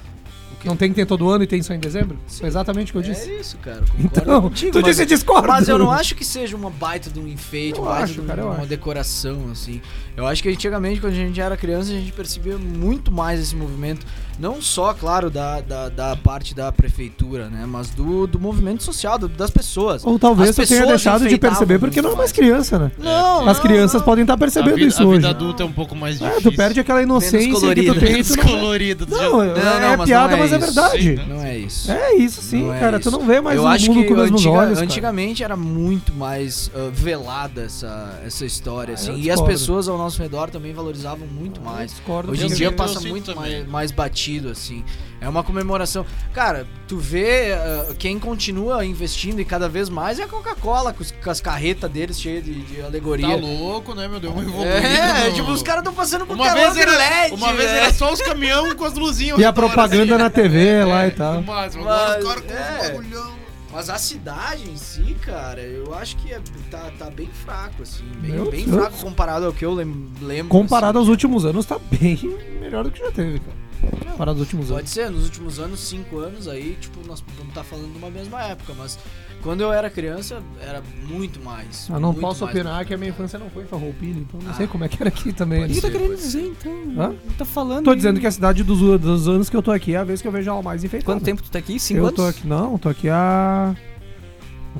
Não 0.64 0.76
tem 0.76 0.88
que 0.90 0.94
ter 0.94 1.06
todo 1.06 1.28
ano 1.28 1.42
e 1.44 1.46
tem 1.46 1.62
só 1.62 1.74
em 1.74 1.78
dezembro? 1.80 2.18
Foi 2.26 2.46
exatamente 2.46 2.90
o 2.90 2.92
que 2.92 2.98
eu 2.98 3.02
disse. 3.02 3.30
É 3.30 3.40
isso, 3.40 3.56
cara. 3.58 3.82
Então, 3.98 4.42
contigo, 4.42 4.72
tu 4.72 4.76
mas- 4.80 4.84
disse 4.96 5.06
discordo. 5.06 5.48
Mas 5.48 5.68
eu 5.68 5.78
não 5.78 5.90
acho 5.90 6.14
que 6.14 6.24
seja 6.24 6.56
uma 6.56 6.70
baita 6.70 7.10
de 7.10 7.18
um 7.18 7.26
enfeite, 7.26 7.78
Eu 7.78 7.82
uma 7.84 7.90
baita 7.92 8.04
acho, 8.04 8.12
de 8.14 8.20
um- 8.20 8.26
cara, 8.26 8.44
uma 8.44 8.54
acho. 8.58 8.66
decoração, 8.66 9.48
assim. 9.50 9.80
Eu 10.16 10.26
acho 10.26 10.42
que 10.42 10.48
antigamente, 10.48 11.00
quando 11.00 11.12
a 11.14 11.16
gente 11.16 11.40
era 11.40 11.56
criança, 11.56 11.90
a 11.90 11.94
gente 11.94 12.12
percebia 12.12 12.56
muito 12.58 13.10
mais 13.10 13.40
esse 13.40 13.56
movimento. 13.56 14.06
Não 14.38 14.60
só, 14.60 14.92
claro, 14.94 15.30
da, 15.30 15.60
da, 15.60 15.88
da 15.88 16.16
parte 16.16 16.54
da 16.54 16.72
prefeitura, 16.72 17.48
né? 17.48 17.64
Mas 17.66 17.90
do, 17.90 18.26
do 18.26 18.38
movimento 18.40 18.82
social, 18.82 19.18
do- 19.18 19.28
das 19.28 19.50
pessoas. 19.50 20.04
Ou 20.04 20.18
talvez 20.18 20.50
As 20.50 20.56
tu 20.56 20.66
tenha 20.66 20.86
deixado 20.86 21.28
de 21.28 21.38
perceber 21.38 21.78
porque 21.78 22.02
não 22.02 22.12
é 22.12 22.16
mais 22.16 22.32
criança, 22.32 22.78
né? 22.78 22.90
Não, 22.98 23.48
As 23.48 23.56
não, 23.58 23.62
crianças 23.64 24.00
não. 24.00 24.06
podem 24.06 24.22
estar 24.22 24.34
A 24.34 24.38
percebendo 24.38 24.74
vida, 24.76 24.88
isso 24.88 25.02
a 25.02 25.06
hoje. 25.06 25.18
vida 25.18 25.30
adulta 25.30 25.62
é 25.62 25.66
um 25.66 25.72
pouco 25.72 25.94
mais 25.94 26.20
É, 26.20 26.28
difícil. 26.28 26.50
tu 26.50 26.56
perde 26.56 26.80
aquela 26.80 27.02
inocência 27.02 27.38
que 27.74 27.84
tu 27.84 27.94
tem. 28.00 28.12
Menos 28.12 28.36
não- 28.36 28.44
colorido. 28.44 29.06
tu 29.06 29.16
já- 29.16 29.22
Não, 29.22 29.32
Não, 29.36 29.42
é, 29.42 29.80
não, 29.90 29.96
mas 29.98 30.06
piada, 30.08 30.32
não 30.32 30.38
mas 30.38 30.52
é 30.52 30.56
isso. 30.56 30.64
verdade. 30.66 31.02
Sim, 31.02 31.26
Não 31.28 31.41
é 31.41 31.41
isso. 31.64 31.90
É 31.90 32.14
isso 32.14 32.40
sim, 32.42 32.64
Não 32.64 32.74
é 32.74 32.80
cara. 32.80 32.98
Tu 33.00 33.08
isso. 33.08 33.18
não 33.18 33.26
vê 33.26 33.40
mais 33.40 33.56
eu 33.56 33.64
o 33.64 33.66
acho 33.66 33.86
mundo 33.92 34.02
que 34.02 34.08
com 34.08 34.14
os 34.14 34.20
mesmos 34.20 34.40
antiga- 34.40 34.54
olhos. 34.58 34.74
cara. 34.74 34.84
antigamente 34.84 35.44
era 35.44 35.56
muito 35.56 36.12
mais 36.14 36.70
ah, 36.74 36.90
velada 36.92 37.62
essa, 37.62 38.20
essa 38.24 38.44
história, 38.44 38.92
Ah, 38.92 38.94
assim. 38.94 39.12
eu 39.12 39.18
E 39.18 39.30
as 39.30 39.40
pessoas 39.40 39.88
ao 39.88 39.96
nosso 39.98 40.20
redor 40.22 40.50
também 40.50 40.72
valorizavam 40.72 41.26
muito 41.26 41.60
Eu 41.60 41.64
mais. 41.64 41.90
discordo, 41.92 42.30
Hoje 42.32 42.44
em 42.46 42.48
dia 42.54 42.66
eu 42.68 42.72
passa 42.72 43.00
muito 43.00 43.34
mais, 43.34 43.66
mais 43.68 43.90
batido, 43.90 44.48
assim. 44.50 44.84
É 45.22 45.28
uma 45.28 45.44
comemoração. 45.44 46.04
Cara, 46.34 46.66
tu 46.88 46.98
vê 46.98 47.52
ah, 47.52 47.94
quem 47.96 48.18
continua 48.18 48.84
investindo 48.84 49.40
e 49.40 49.44
cada 49.44 49.68
vez 49.68 49.88
mais 49.88 50.18
é 50.18 50.24
a 50.24 50.26
Coca-Cola, 50.28 50.92
com, 50.92 51.04
com 51.22 51.30
as 51.30 51.40
carretas 51.40 51.88
deles 51.88 52.20
cheias 52.20 52.44
de, 52.44 52.54
de 52.64 52.82
alegoria. 52.82 53.28
Tá 53.28 53.36
louco, 53.36 53.94
né, 53.94 54.08
meu 54.08 54.18
Deus? 54.18 54.34
Uma 54.34 54.42
evoluída 54.42 54.68
É, 54.78 55.28
no- 55.28 55.34
tipo, 55.36 55.50
os 55.52 55.62
caras 55.62 55.82
estão 55.82 55.94
passando 55.94 56.26
com 56.26 56.34
Uma 56.34 56.44
telão 56.52 56.72
vez, 56.72 56.76
era, 56.88 56.96
LED, 56.98 57.34
uma 57.36 57.52
vez 57.52 57.70
velho. 57.70 57.84
era 57.84 57.94
só 57.94 58.12
os 58.12 58.20
caminhão 58.20 58.74
com 58.74 58.84
as 58.84 58.94
luzinhas. 58.94 59.38
E 59.40 59.44
a 59.44 59.52
propaganda 59.52 60.14
assim. 60.16 60.24
na 60.24 60.28
TV 60.30 60.82
lá 60.84 61.04
É, 61.04 61.08
e 61.08 61.10
tal. 61.12 61.34
no 61.34 61.42
máximo. 61.44 61.88
Agora 61.88 62.18
os 62.18 62.24
Mas, 62.24 62.34
caras 62.34 62.42
com 62.44 62.52
é. 62.52 62.80
os 62.82 62.88
bagulhão. 62.88 63.32
Mas 63.72 63.88
a 63.88 63.96
cidade 63.96 64.68
em 64.68 64.76
si, 64.76 65.16
cara, 65.24 65.60
eu 65.62 65.94
acho 65.94 66.16
que 66.16 66.32
é- 66.32 66.40
tá, 66.70 66.90
tá 66.98 67.08
bem 67.08 67.30
fraco, 67.44 67.82
assim. 67.82 68.04
Bem, 68.18 68.44
bem 68.50 68.66
fraco 68.66 68.98
comparado 68.98 69.46
ao 69.46 69.52
que 69.52 69.64
eu 69.64 69.72
lem- 69.72 70.08
lembro. 70.20 70.48
Comparado 70.48 70.98
assim. 70.98 71.04
aos 71.04 71.08
últimos 71.08 71.44
anos, 71.46 71.64
tá 71.64 71.78
bem 71.90 72.18
melhor 72.60 72.82
do 72.84 72.90
que 72.90 72.98
já 72.98 73.10
teve, 73.12 73.38
cara. 73.38 73.61
Comparado 74.10 74.30
aos 74.38 74.40
últimos 74.40 74.66
Pode 74.68 74.78
anos. 74.80 74.90
ser, 74.90 75.10
nos 75.10 75.24
últimos 75.24 75.58
anos, 75.58 75.80
cinco 75.80 76.18
anos 76.18 76.46
aí, 76.48 76.76
tipo, 76.80 77.00
nós 77.06 77.22
vamos 77.36 77.48
estar 77.48 77.64
falando 77.64 77.90
de 77.92 77.98
uma 77.98 78.10
mesma 78.10 78.42
época, 78.42 78.72
mas 78.76 78.98
quando 79.42 79.62
eu 79.62 79.72
era 79.72 79.90
criança, 79.90 80.42
era 80.60 80.82
muito 81.08 81.40
mais. 81.40 81.88
Eu 81.88 81.98
não 81.98 82.14
posso 82.14 82.44
opinar 82.44 82.84
que 82.84 82.94
a 82.94 82.98
minha 82.98 83.10
infância 83.10 83.38
não 83.38 83.50
foi 83.50 83.64
em 83.64 83.66
Farroupilha, 83.66 84.20
então 84.20 84.38
não 84.40 84.50
Ah. 84.50 84.54
sei 84.54 84.66
como 84.66 84.84
é 84.84 84.88
que 84.88 85.02
era 85.02 85.08
aqui 85.08 85.32
também. 85.32 85.64
O 85.64 85.68
que 85.68 85.74
Pode 85.74 85.80
tu 85.80 85.86
tá 85.86 85.90
querendo 85.90 86.08
pode 86.10 86.22
dizer, 86.22 86.46
então? 86.46 86.72
Hã? 87.04 87.14
Tá 87.36 87.44
falando. 87.44 87.84
Tô 87.84 87.94
dizendo 87.94 88.20
que 88.20 88.26
a 88.26 88.30
cidade 88.30 88.62
dos, 88.62 88.78
dos 89.00 89.28
anos 89.28 89.48
que 89.50 89.56
eu 89.56 89.62
tô 89.62 89.72
aqui 89.72 89.94
é 89.94 89.98
a 89.98 90.04
vez 90.04 90.22
que 90.22 90.28
eu 90.28 90.32
vejo 90.32 90.48
ela 90.50 90.62
mais 90.62 90.84
enfeitada. 90.84 91.12
Quanto 91.14 91.24
tempo 91.24 91.42
tu 91.42 91.50
tá 91.50 91.58
aqui? 91.58 91.80
Cinco 91.80 91.98
eu 92.00 92.04
anos? 92.06 92.16
tô 92.16 92.24
aqui, 92.26 92.46
não, 92.46 92.78
tô 92.78 92.88
aqui 92.88 93.08
há. 93.08 93.74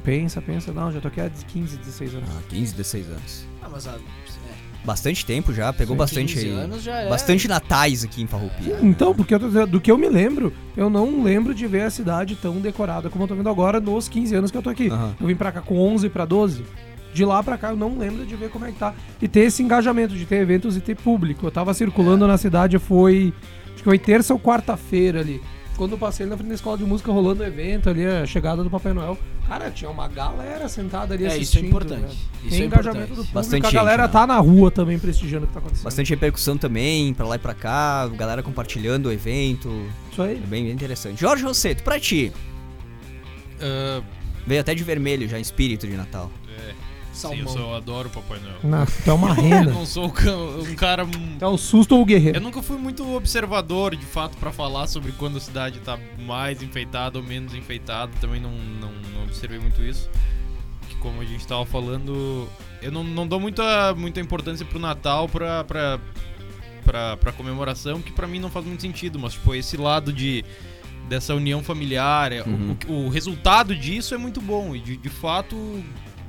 Pensa, 0.04 0.40
pensa, 0.42 0.72
não, 0.72 0.90
já 0.90 1.00
tô 1.00 1.08
aqui 1.08 1.20
há 1.20 1.28
15, 1.30 1.76
16 1.76 2.14
anos. 2.14 2.28
Ah, 2.36 2.42
15, 2.48 2.72
16 2.74 3.06
anos. 3.08 3.44
Ah, 3.62 3.68
mas 3.70 3.86
a, 3.86 3.92
é, 3.92 3.98
Bastante 4.84 5.24
tempo 5.24 5.52
já, 5.52 5.72
pegou 5.72 5.94
bastante 5.94 6.34
15 6.34 6.46
aí. 6.46 6.52
anos 6.52 6.82
já 6.82 6.96
é. 7.02 7.08
Bastante 7.08 7.46
natais 7.46 8.02
aqui 8.02 8.22
em 8.22 8.26
Farroupilha. 8.26 8.78
Então, 8.82 9.14
porque 9.14 9.34
eu 9.34 9.66
do 9.66 9.80
que 9.80 9.90
eu 9.90 9.96
me 9.96 10.08
lembro, 10.08 10.52
eu 10.76 10.90
não 10.90 11.22
lembro 11.22 11.54
de 11.54 11.66
ver 11.66 11.82
a 11.82 11.90
cidade 11.90 12.34
tão 12.34 12.60
decorada 12.60 13.08
como 13.08 13.24
eu 13.24 13.28
tô 13.28 13.34
vendo 13.34 13.48
agora 13.48 13.80
nos 13.80 14.08
15 14.08 14.34
anos 14.34 14.50
que 14.50 14.56
eu 14.56 14.62
tô 14.62 14.70
aqui. 14.70 14.88
Aham. 14.88 15.14
Eu 15.20 15.26
vim 15.26 15.36
pra 15.36 15.52
cá 15.52 15.60
com 15.60 15.78
11 15.78 16.08
pra 16.08 16.24
12. 16.24 16.64
De 17.14 17.24
lá 17.24 17.42
pra 17.42 17.58
cá 17.58 17.70
eu 17.70 17.76
não 17.76 17.98
lembro 17.98 18.24
de 18.24 18.34
ver 18.34 18.48
como 18.48 18.64
é 18.64 18.72
que 18.72 18.78
tá. 18.78 18.94
E 19.20 19.28
ter 19.28 19.40
esse 19.40 19.62
engajamento 19.62 20.14
de 20.14 20.24
ter 20.24 20.36
eventos 20.36 20.76
e 20.76 20.80
ter 20.80 20.96
público. 20.96 21.46
Eu 21.46 21.50
tava 21.50 21.72
circulando 21.74 22.26
na 22.26 22.36
cidade, 22.38 22.78
foi. 22.78 23.32
Acho 23.66 23.76
que 23.76 23.84
foi 23.84 23.98
terça 23.98 24.32
ou 24.32 24.40
quarta-feira 24.40 25.20
ali. 25.20 25.40
Quando 25.76 25.92
eu 25.92 25.98
passei 25.98 26.26
na 26.26 26.36
frente 26.36 26.48
da 26.50 26.54
escola 26.54 26.76
de 26.78 26.84
música 26.84 27.10
rolando 27.10 27.42
o 27.42 27.46
evento 27.46 27.88
ali, 27.90 28.06
a 28.06 28.24
chegada 28.26 28.62
do 28.62 28.70
Papai 28.70 28.92
Noel. 28.92 29.18
Cara, 29.48 29.70
tinha 29.70 29.90
uma 29.90 30.06
galera 30.06 30.68
sentada 30.68 31.14
ali 31.14 31.24
É, 31.24 31.28
isso 31.28 31.36
é 31.36 31.40
assistindo. 31.40 31.66
importante. 31.66 32.00
né? 32.02 32.08
Isso 32.42 32.50
Tem 32.50 32.62
é 32.62 32.64
engajamento 32.66 32.88
importante. 32.88 33.08
do 33.08 33.14
público. 33.16 33.34
Bastante 33.34 33.66
a 33.66 33.70
galera 33.70 34.02
gente, 34.04 34.12
né? 34.14 34.20
tá 34.20 34.26
na 34.26 34.38
rua 34.38 34.70
também 34.70 34.98
prestigiando 34.98 35.44
o 35.44 35.48
que 35.48 35.54
tá 35.54 35.58
acontecendo. 35.60 35.84
Bastante 35.84 36.10
repercussão 36.10 36.56
também, 36.56 37.12
pra 37.14 37.26
lá 37.26 37.36
e 37.36 37.38
pra 37.38 37.54
cá, 37.54 38.06
galera 38.08 38.42
compartilhando 38.42 39.06
o 39.06 39.12
evento. 39.12 39.68
Isso 40.12 40.22
aí. 40.22 40.36
É 40.36 40.46
bem, 40.46 40.64
bem 40.64 40.72
interessante. 40.72 41.20
Jorge 41.20 41.42
Rosseto, 41.42 41.82
pra 41.82 41.98
ti, 41.98 42.32
Ah, 43.60 44.02
veio 44.46 44.60
até 44.60 44.74
de 44.74 44.84
vermelho 44.84 45.28
já, 45.28 45.38
espírito 45.38 45.86
de 45.86 45.96
Natal. 45.96 46.30
É, 47.12 47.14
sim, 47.14 47.20
Salmão. 47.20 47.40
eu, 47.40 47.48
sou, 47.48 47.60
eu 47.60 47.74
adoro 47.74 48.08
Papai 48.10 48.38
Noel. 48.40 48.56
Não, 48.64 48.84
tu 48.86 49.10
é 49.10 49.12
uma 49.12 49.28
Eu 49.34 49.34
renda. 49.34 49.70
não 49.72 49.86
sou 49.86 50.06
um 50.06 50.10
ca- 50.10 50.24
cara. 50.76 51.06
Tu 51.06 51.44
é 51.44 51.48
o 51.48 51.56
susto 51.58 51.94
ou 51.94 52.02
o 52.02 52.04
guerreiro? 52.04 52.38
Eu 52.38 52.42
nunca 52.42 52.62
fui 52.62 52.76
muito 52.78 53.14
observador, 53.14 53.94
de 53.94 54.04
fato, 54.06 54.36
pra 54.38 54.50
falar 54.50 54.86
sobre 54.86 55.12
quando 55.12 55.36
a 55.36 55.40
cidade 55.40 55.78
tá 55.80 55.98
mais 56.18 56.62
enfeitada 56.62 57.18
ou 57.18 57.24
menos 57.24 57.54
enfeitada. 57.54 58.10
Também 58.20 58.40
não, 58.40 58.50
não, 58.50 58.92
não 59.14 59.24
observei 59.24 59.58
muito 59.58 59.82
isso. 59.82 60.08
Que 60.88 60.96
como 60.96 61.20
a 61.20 61.24
gente 61.24 61.46
tava 61.46 61.64
falando, 61.66 62.48
eu 62.80 62.90
não, 62.90 63.04
não 63.04 63.26
dou 63.26 63.38
muita, 63.38 63.94
muita 63.94 64.20
importância 64.20 64.64
pro 64.66 64.78
Natal 64.78 65.28
pra, 65.28 65.62
pra, 65.64 66.00
pra, 66.84 67.16
pra 67.16 67.32
comemoração, 67.32 68.00
que 68.02 68.12
pra 68.12 68.26
mim 68.26 68.38
não 68.40 68.50
faz 68.50 68.66
muito 68.66 68.80
sentido. 68.82 69.18
Mas, 69.18 69.34
tipo, 69.34 69.54
esse 69.54 69.76
lado 69.76 70.12
de 70.12 70.44
dessa 71.08 71.34
união 71.34 71.62
familiar, 71.62 72.32
é, 72.32 72.42
o- 72.42 72.46
Uhum. 72.48 72.76
o, 72.88 72.92
o 73.06 73.08
resultado 73.08 73.74
disso 73.76 74.14
é 74.14 74.18
muito 74.18 74.40
bom. 74.40 74.74
E 74.74 74.80
de, 74.80 74.96
de 74.96 75.08
fato, 75.08 75.56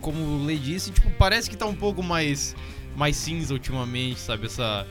como 0.04 0.22
o 0.24 0.46
Lei 0.46 0.58
disse, 0.60 0.92
tipo, 0.92 1.10
parece 1.12 1.50
que 1.50 1.58
tá 1.58 1.66
um 1.66 1.74
pouco 1.76 2.04
mais, 2.04 2.56
mais 2.96 3.16
cinza 3.16 3.54
ultimamente, 3.54 4.20
sabe? 4.20 4.46
Essa. 4.46 4.86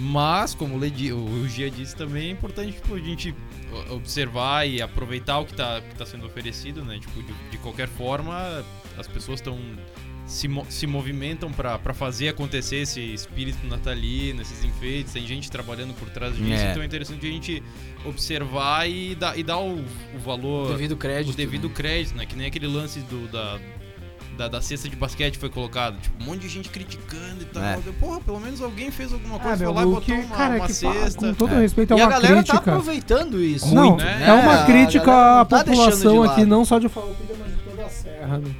Mas, 0.00 0.54
como 0.54 0.74
o, 0.76 0.78
Lei 0.78 0.90
di- 0.90 1.12
o 1.12 1.48
Gia 1.48 1.70
disse 1.70 1.94
também, 1.96 2.28
é 2.28 2.30
importante 2.30 2.72
tipo, 2.72 2.94
a 2.94 2.98
gente 3.00 3.34
o- 3.90 3.94
observar 3.96 4.66
e 4.68 4.80
aproveitar 4.80 5.38
o 5.40 5.44
que 5.44 5.54
tá, 5.54 5.80
que 5.80 5.94
tá 5.96 6.06
sendo 6.06 6.24
oferecido, 6.26 6.84
né? 6.84 6.98
Tipo, 7.00 7.20
de, 7.22 7.32
de 7.50 7.58
qualquer 7.58 7.88
forma, 7.88 8.64
as 8.96 9.06
pessoas 9.08 9.40
estão. 9.40 9.58
Se, 10.24 10.46
mo- 10.46 10.66
se 10.68 10.86
movimentam 10.86 11.50
pra 11.50 11.78
fazer 11.94 12.28
acontecer 12.28 12.76
esse 12.82 13.00
espírito 13.00 13.66
natalino, 13.66 14.42
esses 14.42 14.62
enfeites, 14.62 15.14
tem 15.14 15.26
gente 15.26 15.50
trabalhando 15.50 15.94
por 15.94 16.10
trás 16.10 16.36
disso, 16.36 16.52
É. 16.52 16.70
então 16.70 16.82
é 16.82 16.86
interessante 16.86 17.26
a 17.26 17.30
gente 17.30 17.62
observar 18.04 18.86
e 18.88 19.14
dar, 19.14 19.38
e 19.38 19.42
dar 19.42 19.58
o, 19.58 19.78
o 20.14 20.18
valor 20.18 20.68
Devido 20.68 20.98
crédito. 20.98 21.32
o 21.32 21.36
devido 21.36 21.68
né? 21.68 21.74
crédito, 21.74 22.14
né? 22.14 22.26
Que 22.26 22.36
nem 22.36 22.46
aquele 22.46 22.66
lance 22.66 23.00
do, 23.00 23.26
da, 23.28 23.58
da, 24.38 24.46
da 24.48 24.62
cesta 24.62 24.88
de 24.88 24.94
basquete 24.96 25.36
foi 25.36 25.50
colocado. 25.50 26.00
Tipo, 26.00 26.22
um 26.22 26.26
monte 26.26 26.42
de 26.42 26.48
gente 26.48 26.68
criticando 26.68 27.42
e 27.42 27.44
tal. 27.46 27.62
É. 27.62 27.78
Eu, 27.84 27.92
Porra, 27.94 28.20
pelo 28.20 28.38
menos 28.40 28.62
alguém 28.62 28.90
fez 28.90 29.12
alguma 29.12 29.36
Ah, 29.36 29.40
coisa, 29.40 29.56
meu, 29.64 29.74
foi 29.74 29.74
lá 29.74 29.82
e 29.82 29.84
o 29.90 29.94
botou 29.96 30.14
uma, 30.14 30.36
cara, 30.36 30.54
uma 30.56 30.68
cesta. 30.68 31.26
com 31.26 31.34
todo 31.34 31.54
É. 31.54 31.60
respeito, 31.60 31.92
é 31.92 31.96
E 31.96 32.00
a 32.00 32.04
uma 32.04 32.10
galera 32.12 32.36
tá 32.36 32.42
crítica. 32.42 32.70
aproveitando 32.70 33.42
isso. 33.42 33.74
Não, 33.74 33.96
né? 33.96 34.24
é 34.26 34.32
uma 34.32 34.64
crítica 34.64 35.40
à 35.40 35.44
tá 35.44 35.64
população 35.64 36.22
de 36.22 36.28
aqui, 36.32 36.44
não 36.44 36.64
só 36.64 36.78
de 36.78 36.88
Farroupilha, 36.88 37.34
mas 37.38 37.48
de 37.48 37.62
toda 37.64 37.84
a 37.84 37.88
serra, 37.90 38.38
né? 38.38 38.50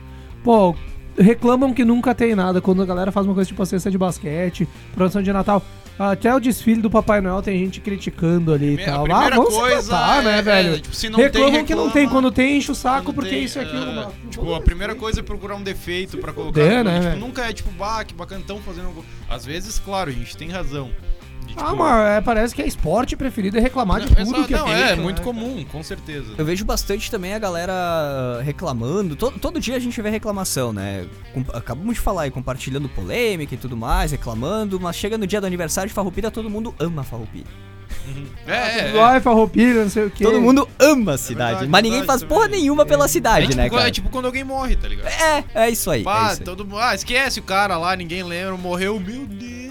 Pô, 0.42 0.74
reclamam 1.16 1.72
que 1.72 1.84
nunca 1.84 2.14
tem 2.14 2.34
nada. 2.34 2.60
Quando 2.60 2.82
a 2.82 2.86
galera 2.86 3.12
faz 3.12 3.24
uma 3.26 3.34
coisa 3.34 3.46
tipo 3.48 3.62
a 3.62 3.66
cesta 3.66 3.90
de 3.90 3.96
basquete, 3.96 4.68
produção 4.94 5.22
de 5.22 5.32
Natal. 5.32 5.62
Até 5.98 6.34
o 6.34 6.38
desfile 6.38 6.80
do 6.80 6.88
Papai 6.88 7.20
Noel 7.20 7.42
tem 7.42 7.58
gente 7.58 7.80
criticando 7.80 8.52
ali 8.52 8.74
e 8.74 8.84
tal. 8.84 9.10
ah, 9.10 9.30
vamos 9.30 9.54
coisa 9.54 9.82
se 9.82 9.88
tratar, 9.88 10.20
é- 10.20 10.24
né, 10.24 10.38
é, 10.38 10.42
velho? 10.42 10.80
tipo, 10.80 10.94
se 10.94 11.08
não 11.08 11.16
tem, 11.18 11.24
reclamam 11.26 11.50
que 11.64 11.74
não 11.74 11.84
reclama. 11.86 11.92
tem. 11.92 12.08
Quando 12.08 12.30
tem, 12.30 12.56
enche 12.58 12.70
o 12.70 12.74
saco 12.74 13.12
porque 13.12 13.30
tem, 13.30 13.44
isso 13.44 13.58
e 13.58 13.62
aquilo. 13.62 13.82
é, 13.82 13.94
mano. 13.94 14.12
tipo, 14.30 14.54
a 14.54 14.60
primeira 14.60 14.94
coisa 14.94 15.20
é 15.20 15.22
procurar 15.22 15.56
um 15.56 15.62
defeito 15.62 16.18
pra 16.18 16.32
colocar. 16.32 16.60
É, 16.60 16.84
né, 16.84 17.00
tipo, 17.00 17.16
nunca 17.16 17.42
é 17.48 17.52
tipo, 17.52 17.70
bah, 17.72 18.04
que 18.04 18.14
bacana, 18.14 18.44
fazendo 18.64 18.86
algo. 18.86 19.04
Às 19.28 19.44
vezes, 19.44 19.78
claro, 19.78 20.10
a 20.10 20.12
gente 20.12 20.36
tem 20.36 20.48
razão. 20.48 20.90
De, 21.48 21.54
Ah, 21.56 21.64
tipo, 21.64 21.76
mas 21.76 22.10
é, 22.10 22.20
parece 22.20 22.54
que 22.54 22.62
é 22.62 22.66
esporte 22.66 23.16
preferido 23.16 23.56
é 23.58 23.60
reclamar 23.60 24.00
de 24.00 24.06
não, 24.06 24.14
tudo 24.14 24.20
exato, 24.36 24.44
que 24.48 24.54
é 24.54 24.58
não, 24.58 24.66
feito, 24.66 24.78
é, 24.80 24.96
né, 24.96 25.02
muito 25.02 25.22
comum, 25.22 25.64
com 25.72 25.82
certeza. 25.82 26.34
Eu 26.38 26.44
vejo 26.44 26.64
bastante 26.64 27.10
também 27.10 27.34
a 27.34 27.38
galera 27.38 28.40
reclamando. 28.44 29.16
Todo, 29.16 29.38
todo 29.38 29.58
dia 29.58 29.76
a 29.76 29.78
gente 29.80 30.00
vê 30.00 30.10
reclamação, 30.10 30.72
né? 30.72 31.06
Com- 31.32 31.44
acabamos 31.56 31.94
de 31.94 32.00
falar 32.00 32.22
aí, 32.22 32.30
compartilhando 32.30 32.88
polêmica 32.88 33.54
e 33.54 33.58
tudo 33.58 33.76
mais, 33.76 34.12
reclamando, 34.12 34.78
mas 34.78 34.94
chega 34.96 35.16
no 35.18 35.26
dia 35.26 35.40
do 35.40 35.46
aniversário 35.46 35.88
de 35.88 35.94
Farroupilha, 35.94 36.30
todo 36.30 36.48
mundo 36.50 36.74
ama 36.78 37.02
Farroupilha. 37.02 37.46
É, 38.46 38.52
é, 38.92 38.96
é. 39.16 39.20
Farroupilha, 39.20 39.82
não 39.82 39.90
sei 39.90 40.04
o 40.04 40.10
que. 40.10 40.22
Todo 40.22 40.40
mundo 40.40 40.68
ama 40.78 41.14
a 41.14 41.18
cidade, 41.18 41.50
verdade, 41.50 41.70
mas 41.70 41.82
ninguém 41.82 41.98
verdade 42.00 42.20
faz 42.20 42.28
porra 42.28 42.44
também. 42.44 42.60
nenhuma 42.60 42.84
pela 42.86 43.06
É 43.06 43.08
cidade, 43.08 43.46
tipo, 43.46 43.56
né, 43.56 43.68
quando- 43.68 43.78
cara? 43.78 43.88
é 43.88 43.92
tipo 43.92 44.08
quando 44.10 44.24
alguém 44.26 44.44
morre, 44.44 44.76
tá 44.76 44.86
ligado? 44.88 45.06
É, 45.08 45.44
é 45.54 45.70
isso 45.70 45.90
aí. 45.90 46.02
é 46.02 46.04
Pá, 46.04 46.32
isso 46.32 46.40
aí. 46.42 46.44
todo. 46.44 46.68
Ah, 46.78 46.94
esquece 46.94 47.40
o 47.40 47.42
cara 47.42 47.76
lá, 47.78 47.96
ninguém 47.96 48.22
lembra, 48.22 48.56
morreu, 48.56 49.00
meu 49.00 49.26
Deus. 49.26 49.68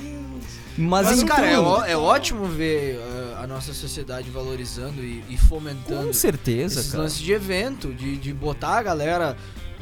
Mas, 0.77 1.07
Mas, 1.07 1.21
então, 1.21 1.35
cara, 1.35 1.47
é, 1.47 1.59
ó- 1.59 1.85
é 1.85 1.97
ótimo 1.97 2.45
ver 2.45 2.97
uh, 2.99 3.43
a 3.43 3.47
nossa 3.47 3.73
sociedade 3.73 4.29
valorizando 4.29 5.01
e, 5.03 5.23
e 5.27 5.35
fomentando 5.37 6.07
com 6.07 6.13
certeza, 6.13 6.79
esses 6.79 6.91
cara. 6.91 7.03
lances 7.03 7.19
de 7.19 7.31
evento, 7.31 7.93
de, 7.93 8.15
de 8.17 8.31
botar 8.33 8.77
a 8.77 8.83
galera 8.83 9.35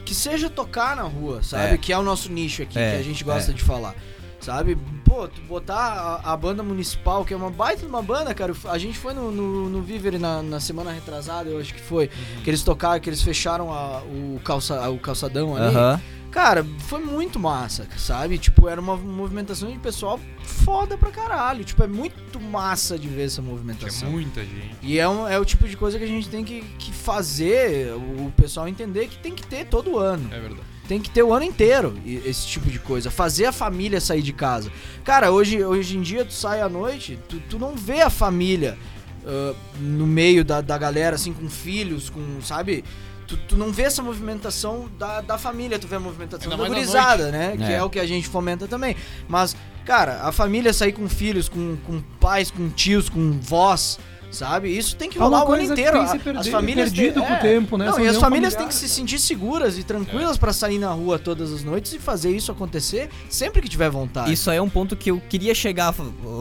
que 0.05 0.15
seja 0.15 0.49
tocar 0.49 0.95
na 0.95 1.01
rua, 1.03 1.43
sabe? 1.43 1.73
É. 1.73 1.77
Que 1.77 1.91
é 1.91 1.97
o 1.97 2.03
nosso 2.03 2.31
nicho 2.31 2.61
aqui, 2.61 2.79
É, 2.79 2.91
que 2.91 2.97
a 3.01 3.03
gente 3.03 3.23
gosta 3.23 3.51
é. 3.51 3.53
de 3.53 3.61
falar. 3.61 3.93
Sabe? 4.39 4.77
Pô, 5.03 5.27
botar 5.47 6.21
a, 6.23 6.33
a 6.33 6.37
banda 6.37 6.61
municipal, 6.61 7.25
que 7.25 7.33
é 7.33 7.37
uma 7.37 7.49
baita 7.49 7.81
de 7.81 7.87
uma 7.87 8.01
banda, 8.03 8.31
cara. 8.33 8.53
A 8.65 8.77
gente 8.77 8.95
foi 8.97 9.13
no, 9.13 9.31
no, 9.31 9.69
no 9.69 9.81
Viver 9.81 10.19
na, 10.19 10.43
na 10.43 10.59
semana 10.59 10.91
retrasada, 10.91 11.49
eu 11.49 11.59
acho 11.59 11.73
que 11.73 11.81
foi. 11.81 12.09
Que 12.43 12.49
eles 12.51 12.61
tocaram, 12.61 12.99
que 12.99 13.09
eles 13.09 13.23
fecharam 13.23 13.73
a- 13.73 14.03
o, 14.03 14.39
calça, 14.43 14.87
o 14.91 14.99
calçadão 14.99 15.55
ali. 15.57 15.75
Aham. 15.75 16.01
Cara, 16.35 16.65
foi 16.79 16.99
muito 16.99 17.39
massa, 17.39 17.87
sabe? 17.97 18.37
Tipo, 18.37 18.67
era 18.67 18.81
uma 18.81 18.97
movimentação 18.97 19.71
de 19.71 19.79
pessoal 19.79 20.19
foda 20.43 20.97
pra 20.97 21.09
caralho. 21.09 21.63
Tipo, 21.63 21.81
é 21.83 21.87
muito 21.87 22.41
massa 22.41 22.99
de 22.99 23.07
ver 23.07 23.23
essa 23.27 23.41
movimentação. 23.41 24.11
muita 24.11 24.41
gente. 24.41 24.75
E 24.83 24.99
é, 24.99 25.07
um- 25.07 25.25
é 25.25 25.39
o 25.39 25.45
tipo 25.45 25.65
de 25.65 25.77
coisa 25.77 25.97
que 25.97 26.03
a 26.03 26.07
gente 26.07 26.27
tem 26.27 26.43
que, 26.43 26.59
que 26.77 26.91
fazer 26.91 27.93
o 27.95 28.29
pessoal 28.35 28.67
entender 28.67 29.07
que 29.07 29.17
tem 29.17 29.33
que 29.33 29.47
ter 29.47 29.65
todo 29.65 29.97
ano. 29.97 30.27
É 30.29 30.37
verdade. 30.37 30.61
Tem 30.89 30.99
que 30.99 31.09
ter 31.09 31.23
o 31.23 31.33
ano 31.33 31.45
inteiro 31.45 31.97
esse 32.05 32.45
tipo 32.47 32.69
de 32.69 32.79
coisa. 32.79 33.09
Fazer 33.09 33.45
a 33.45 33.53
família 33.53 34.01
sair 34.01 34.21
de 34.21 34.33
casa. 34.33 34.69
Cara, 35.05 35.31
hoje, 35.31 35.63
hoje 35.63 35.95
em 35.97 36.01
dia 36.01 36.25
tu 36.25 36.33
sai 36.33 36.59
à 36.59 36.67
noite, 36.67 37.17
tu, 37.29 37.39
tu 37.49 37.57
não 37.57 37.77
vê 37.77 38.01
a 38.01 38.09
família 38.09 38.77
ah, 39.25 39.55
no 39.79 40.05
meio 40.05 40.43
da, 40.43 40.59
da 40.59 40.77
galera, 40.77 41.15
assim, 41.15 41.31
com 41.31 41.49
filhos, 41.49 42.09
com, 42.09 42.41
sabe? 42.41 42.83
Tu, 43.27 43.37
tu 43.37 43.57
não 43.57 43.71
vê 43.71 43.83
essa 43.83 44.01
movimentação 44.03 44.89
da, 44.99 45.21
da 45.21 45.37
família, 45.37 45.79
tu 45.79 45.87
vê 45.87 45.95
a 45.95 45.99
movimentação 45.99 46.51
Ainda 46.51 46.61
da 46.63 46.69
gurizada, 46.69 47.31
né? 47.31 47.55
Que 47.57 47.63
É. 47.63 47.73
é 47.77 47.83
o 47.83 47.89
que 47.89 47.99
a 47.99 48.05
gente 48.05 48.27
fomenta 48.27 48.67
também. 48.67 48.95
Mas, 49.27 49.55
cara, 49.85 50.21
a 50.23 50.31
família 50.31 50.71
sair 50.73 50.91
com 50.93 51.07
filhos, 51.09 51.49
com, 51.49 51.75
com 51.85 52.01
pais, 52.19 52.51
com 52.51 52.69
tios, 52.69 53.09
com 53.09 53.39
vós, 53.41 53.99
sabe? 54.35 54.69
Isso 54.75 54.95
tem 54.95 55.09
que 55.09 55.17
É 55.17 55.21
rolar 55.21 55.47
o 55.49 55.53
ano 55.53 55.63
inteiro. 55.63 55.97
tem 55.99 56.07
se 56.07 56.19
perder- 56.19 56.39
as 56.39 56.47
famílias 56.47 56.91
perdido 56.91 57.19
têm- 57.21 57.27
com 57.29 57.33
o 57.33 57.39
tempo, 57.39 57.77
né? 57.77 57.85
Não, 57.85 57.99
e 57.99 58.07
as 58.07 58.17
famílias 58.17 58.53
familiar. 58.53 58.57
têm 58.57 58.67
que 58.67 58.73
se 58.75 58.87
sentir 58.89 59.17
seguras 59.19 59.77
e 59.77 59.83
tranquilas 59.83 60.37
pra 60.37 60.51
sair 60.53 60.77
na 60.77 60.91
rua 60.91 61.17
todas 61.17 61.51
as 61.51 61.63
noites 61.63 61.93
e 61.93 61.99
fazer 61.99 62.29
isso 62.35 62.51
acontecer 62.51 63.09
sempre 63.29 63.61
que 63.61 63.69
tiver 63.69 63.89
vontade. 63.89 64.31
Isso 64.31 64.51
aí 64.51 64.57
é 64.57 64.61
um 64.61 64.69
ponto 64.69 64.95
que 64.95 65.09
eu 65.11 65.21
queria 65.29 65.55
chegar. 65.55 65.91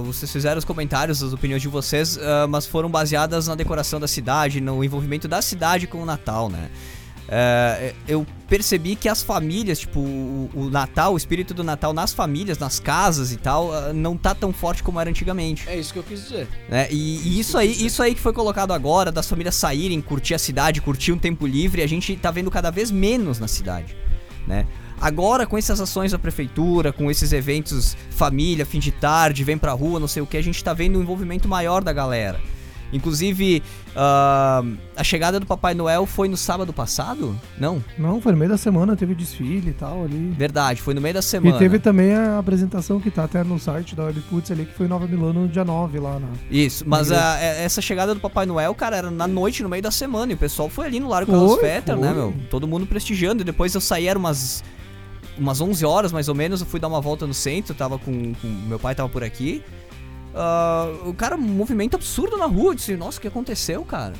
Vocês 0.04 0.30
fizeram 0.30 0.58
os 0.58 0.64
comentários, 0.64 1.22
as 1.22 1.32
opiniões 1.32 1.62
de 1.62 1.68
vocês, 1.68 2.18
ah, 2.18 2.46
mas 2.48 2.66
foram 2.66 2.90
baseadas 2.90 3.46
na 3.48 3.54
decoração 3.54 4.00
da 4.00 4.08
cidade, 4.08 4.60
no 4.60 4.82
envolvimento 4.84 5.28
da 5.28 5.40
cidade 5.40 5.86
com 5.86 6.02
o 6.02 6.04
Natal, 6.06 6.48
né? 6.48 6.68
É, 7.28 7.94
eu 8.06 8.26
percebi 8.48 8.94
que 8.94 9.08
as 9.08 9.22
famílias, 9.22 9.78
tipo, 9.78 10.00
o, 10.00 10.50
o 10.54 10.70
Natal, 10.70 11.14
o 11.14 11.16
espírito 11.16 11.54
do 11.54 11.64
Natal 11.64 11.92
nas 11.92 12.12
famílias, 12.12 12.58
nas 12.58 12.78
casas 12.78 13.32
e 13.32 13.36
tal, 13.36 13.72
ah, 13.72 13.92
não 13.92 14.16
tá 14.16 14.34
tão 14.34 14.52
forte 14.52 14.82
como 14.82 15.00
era 15.00 15.08
antigamente. 15.08 15.68
É 15.68 15.76
isso 15.76 15.92
que 15.92 15.98
eu 15.98 16.02
quis 16.02 16.22
dizer. 16.22 16.48
né? 16.68 16.86
E, 16.90 17.18
e 17.26 17.40
isso 17.40 17.56
aí, 17.56 17.70
isso 17.84 18.02
aí 18.02 18.14
que 18.14 18.20
foi 18.20 18.32
colocado 18.32 18.72
agora, 18.72 19.10
das 19.10 19.28
famílias 19.28 19.54
saírem, 19.54 20.00
curtir 20.00 20.34
a 20.34 20.38
cidade, 20.38 20.80
curtir 20.80 21.12
um 21.12 21.18
tempo 21.18 21.46
livre, 21.46 21.82
a 21.82 21.86
gente 21.86 22.14
tá 22.16 22.30
vendo 22.30 22.50
cada 22.50 22.70
vez 22.70 22.90
menos 22.90 23.38
na 23.38 23.48
cidade, 23.48 23.96
né? 24.46 24.66
Agora, 25.00 25.46
com 25.46 25.58
essas 25.58 25.80
ações 25.80 26.12
da 26.12 26.18
prefeitura, 26.18 26.92
com 26.92 27.10
esses 27.10 27.32
eventos 27.32 27.96
família, 28.10 28.64
fim 28.64 28.78
de 28.78 28.92
tarde, 28.92 29.42
vem 29.42 29.58
pra 29.58 29.72
rua, 29.72 29.98
não 29.98 30.08
sei 30.08 30.22
o 30.22 30.26
que, 30.26 30.36
a 30.36 30.42
gente 30.42 30.62
tá 30.62 30.72
vendo 30.72 30.98
um 30.98 31.02
envolvimento 31.02 31.48
maior 31.48 31.82
da 31.82 31.92
galera. 31.92 32.40
Inclusive, 32.94 33.62
ah, 33.96 34.62
a 34.96 35.02
chegada 35.04 35.38
do 35.40 35.46
Papai 35.46 35.74
Noel 35.74 36.06
foi 36.06 36.28
no 36.28 36.36
sábado 36.36 36.72
passado? 36.72 37.38
Não, 37.58 37.82
Não, 37.98 38.20
foi 38.20 38.32
no 38.32 38.38
meio 38.38 38.50
da 38.50 38.56
semana, 38.56 38.94
teve 38.96 39.14
desfile 39.14 39.70
e 39.70 39.72
tal 39.72 40.04
ali. 40.04 40.32
verdade, 40.38 40.80
foi 40.80 40.94
no 40.94 41.00
meio 41.00 41.14
da 41.14 41.20
semana. 41.22 41.56
E 41.56 41.58
teve 41.58 41.78
também 41.78 42.14
a 42.14 42.38
apresentação 42.38 43.00
que 43.00 43.10
tá 43.10 43.24
até 43.24 43.42
no 43.44 43.58
site 43.58 43.94
da 43.96 44.04
Webputs 44.04 44.50
ali, 44.50 44.64
que 44.64 44.72
foi 44.74 44.86
em 44.86 44.88
Nova 44.88 45.06
Milano 45.06 45.42
no 45.42 45.48
dia 45.48 45.64
9 45.64 45.98
lá 45.98 46.18
na. 46.18 46.28
Isso, 46.50 46.84
mas 46.86 47.10
a- 47.12 47.38
é- 47.40 47.64
essa 47.64 47.82
chegada 47.82 48.14
do 48.14 48.20
Papai 48.20 48.46
Noel, 48.46 48.74
cara, 48.74 48.96
era 48.96 49.10
na 49.10 49.26
noite, 49.26 49.62
no 49.62 49.68
meio 49.68 49.82
da 49.82 49.90
semana, 49.90 50.32
e 50.32 50.34
o 50.34 50.38
pessoal 50.38 50.68
foi 50.68 50.86
ali 50.86 51.00
no 51.00 51.08
Largo 51.08 51.30
Foi, 51.32 51.40
Carlos 51.40 51.60
Fetter, 51.60 51.96
né, 51.96 52.12
meu? 52.12 52.32
Todo 52.48 52.66
mundo 52.68 52.86
prestigiando, 52.86 53.42
e 53.42 53.44
depois 53.44 53.74
eu 53.74 53.80
saí, 53.80 54.06
era 54.06 54.18
umas, 54.18 54.62
umas 55.36 55.60
11 55.60 55.84
horas, 55.84 56.12
mais 56.12 56.28
ou 56.28 56.34
menos, 56.34 56.60
eu 56.60 56.66
fui 56.66 56.78
dar 56.78 56.86
uma 56.88 57.00
volta 57.00 57.26
no 57.26 57.34
centro, 57.34 57.74
tava 57.74 57.98
com, 57.98 58.32
com- 58.34 58.48
meu 58.68 58.78
pai 58.78 58.94
tava 58.94 59.08
por 59.08 59.24
aqui, 59.24 59.62
Ah, 60.34 60.88
o 61.06 61.14
cara, 61.14 61.36
um 61.36 61.40
movimento 61.40 61.94
absurdo 61.94 62.36
na 62.36 62.46
rua, 62.46 62.70
eu 62.70 62.74
disse, 62.74 62.96
nossa, 62.96 63.18
o 63.18 63.20
que 63.20 63.28
aconteceu, 63.28 63.84
cara? 63.84 64.14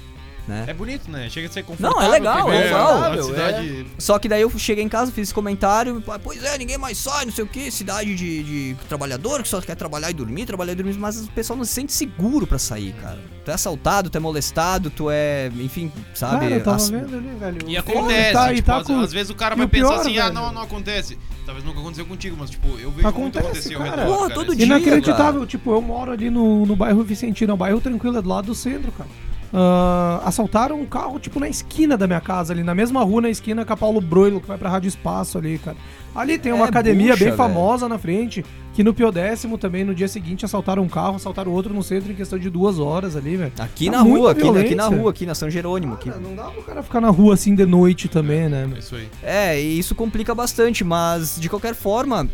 Né? 0.47 0.64
É 0.68 0.74
bonito, 0.74 1.11
né? 1.11 1.28
Chega 1.30 1.49
a 1.49 1.51
ser 1.51 1.62
confortável. 1.62 1.97
Não, 1.99 2.07
é 2.07 2.09
legal, 2.11 2.53
é 2.53 2.59
ver 2.59 2.64
legal. 2.64 3.03
a 3.05 3.22
cidade- 3.22 3.86
Só 3.99 4.18
que 4.18 4.28
daí 4.28 4.42
eu 4.42 4.51
cheguei 4.59 4.84
em 4.84 4.88
casa, 4.90 5.11
fiz 5.11 5.22
esse 5.28 5.34
comentário, 5.34 6.03
pai, 6.03 6.18
pois 6.22 6.45
é, 6.45 6.59
ninguém 6.59 6.76
mais 6.76 6.99
sai, 6.99 7.24
não 7.24 7.32
sei 7.32 7.45
o 7.45 7.47
que, 7.47 7.70
cidade 7.70 8.14
de, 8.14 8.42
de 8.42 8.76
trabalhador 8.86 9.42
que 9.42 9.49
só 9.49 9.59
quer 9.62 9.74
trabalhar 9.74 10.11
e 10.11 10.12
dormir, 10.12 10.45
trabalhar 10.45 10.72
e 10.72 10.74
dormir, 10.74 10.95
mas 10.99 11.24
o 11.24 11.30
pessoal 11.30 11.57
não 11.57 11.64
se 11.64 11.72
sente 11.72 11.95
seguro 11.95 12.47
pra 12.47 12.59
sair, 12.59 12.92
cara. 13.01 13.18
Tu 13.42 13.51
é 13.51 13.55
assaltado, 13.55 14.11
tu 14.11 14.16
é 14.18 14.20
molestado, 14.20 14.90
tu 14.90 15.09
é, 15.11 15.51
enfim, 15.61 15.90
sabe? 16.12 16.40
Cara, 16.40 16.55
eu 16.57 16.62
tava 16.62 16.76
ass- 16.76 16.90
vendo 16.90 17.16
ali, 17.16 17.28
velho. 17.38 17.59
E 17.66 17.76
o- 17.76 17.80
acontece, 17.80 18.32
tá- 18.34 18.53
e 18.53 18.57
tipo, 18.57 18.66
tá 18.66 18.76
às, 18.76 18.86
com- 18.86 19.01
às 19.01 19.12
vezes 19.12 19.30
o 19.30 19.34
cara 19.34 19.55
e 19.55 19.59
vai 19.59 19.66
o 19.66 19.68
pior, 19.70 19.88
pensar 19.88 20.01
assim, 20.03 20.18
ah, 20.18 20.22
velho. 20.24 20.34
não, 20.34 20.53
não 20.53 20.62
acontece. 20.62 21.18
Talvez 21.47 21.64
nunca 21.64 21.78
aconteceu 21.80 22.05
contigo, 22.07 22.36
mas 22.38 22.51
tipo, 22.51 22.68
eu 22.78 22.90
vejo 22.90 23.09
muito 23.18 23.38
Acontece, 23.38 23.74
ao 23.74 23.80
cara. 23.82 24.03
redor, 24.03 24.07
Porra, 24.14 24.28
cara. 24.28 24.34
todo 24.40 24.57
dia. 24.57 24.66
Inacreditável, 24.66 25.47
tipo, 25.47 25.72
eu 25.72 25.80
moro 25.82 26.12
ali 26.12 26.28
no, 26.30 26.64
no 26.66 26.76
bairro 26.76 27.03
Vicentino, 27.03 27.51
é 27.53 27.55
um 27.55 27.59
bairro 27.59 27.80
tranquilo, 27.80 28.18
é 28.18 28.22
do 28.22 28.28
lado 28.28 28.47
do 28.47 28.55
centro, 28.55 28.92
cara. 28.92 29.09
Ah, 29.57 30.21
assaltaram 30.25 30.81
um 30.81 30.85
carro, 30.85 31.21
tipo, 31.21 31.39
na 31.39 31.49
esquina 31.49 31.97
da 31.97 32.09
minha 32.09 32.21
casa, 32.21 32.53
ali, 32.53 32.65
na 32.65 32.75
mesma 32.75 33.05
rua, 33.05 33.23
na 33.23 33.31
esquina 33.31 33.65
com 33.65 33.73
a 33.73 33.77
Paulo 33.77 34.01
Broilo, 34.01 34.41
que 34.41 34.49
vai 34.49 34.59
pra 34.59 34.69
Rádio 34.69 34.89
Espaço 34.89 35.39
ali, 35.39 35.59
cara. 35.59 35.77
Ali 36.13 36.39
tem 36.39 36.53
uma 36.53 36.65
É 36.65 36.69
academia 36.69 37.13
bucha, 37.13 37.19
bem 37.25 37.25
velho. 37.27 37.37
famosa 37.37 37.89
na 37.89 37.97
frente, 37.97 38.45
que 38.73 38.83
no 38.83 38.93
Pio 38.93 39.13
Décimo 39.13 39.57
também, 39.57 39.85
no 39.85 39.95
dia 39.95 40.09
seguinte, 40.09 40.45
assaltaram 40.45 40.83
um 40.83 40.89
carro, 40.89 41.15
assaltaram 41.17 41.53
outro 41.53 41.73
no 41.73 41.85
centro 41.85 42.11
em 42.11 42.17
questão 42.17 42.37
de 42.37 42.51
duas 42.51 42.81
horas 42.81 43.15
ali, 43.15 43.37
velho. 43.37 43.53
Aqui 43.61 43.87
Tá 43.87 43.93
na 43.93 44.03
rua, 44.03 44.33
aqui, 44.33 44.51
na- 44.51 44.61
aqui 44.61 44.75
na 44.75 44.87
rua, 44.89 45.11
aqui 45.11 45.25
na 45.27 45.35
São 45.37 45.49
Jerônimo. 45.49 45.95
Aqui. 45.95 46.09
Cara, 46.11 46.21
não 46.21 46.35
dá 46.35 46.45
pro 46.45 46.63
cara 46.65 46.83
ficar 46.83 47.01
na 47.01 47.11
rua 47.11 47.35
assim 47.35 47.55
de 47.55 47.65
noite 47.65 48.09
também, 48.09 48.49
né? 48.49 48.67
meu? 48.67 48.79
Isso 48.79 48.97
aí. 48.97 49.09
É, 49.23 49.61
e 49.61 49.79
isso 49.79 49.95
complica 49.95 50.35
bastante, 50.35 50.83
mas 50.83 51.37
de 51.41 51.49
qualquer 51.49 51.76
forma, 51.76 52.29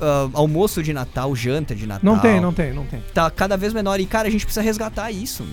ah, 0.00 0.28
almoço 0.32 0.82
de 0.82 0.92
Natal, 0.92 1.34
janta 1.36 1.76
de 1.76 1.86
Natal. 1.86 2.12
Não 2.12 2.18
tem, 2.20 2.40
não 2.40 2.52
tem, 2.52 2.72
não 2.72 2.84
tem. 2.86 3.00
Tá 3.14 3.30
cada 3.30 3.56
vez 3.56 3.72
menor. 3.72 4.00
E, 4.00 4.06
cara, 4.06 4.26
a 4.26 4.30
gente 4.32 4.44
precisa 4.44 4.62
resgatar 4.62 5.12
isso. 5.12 5.44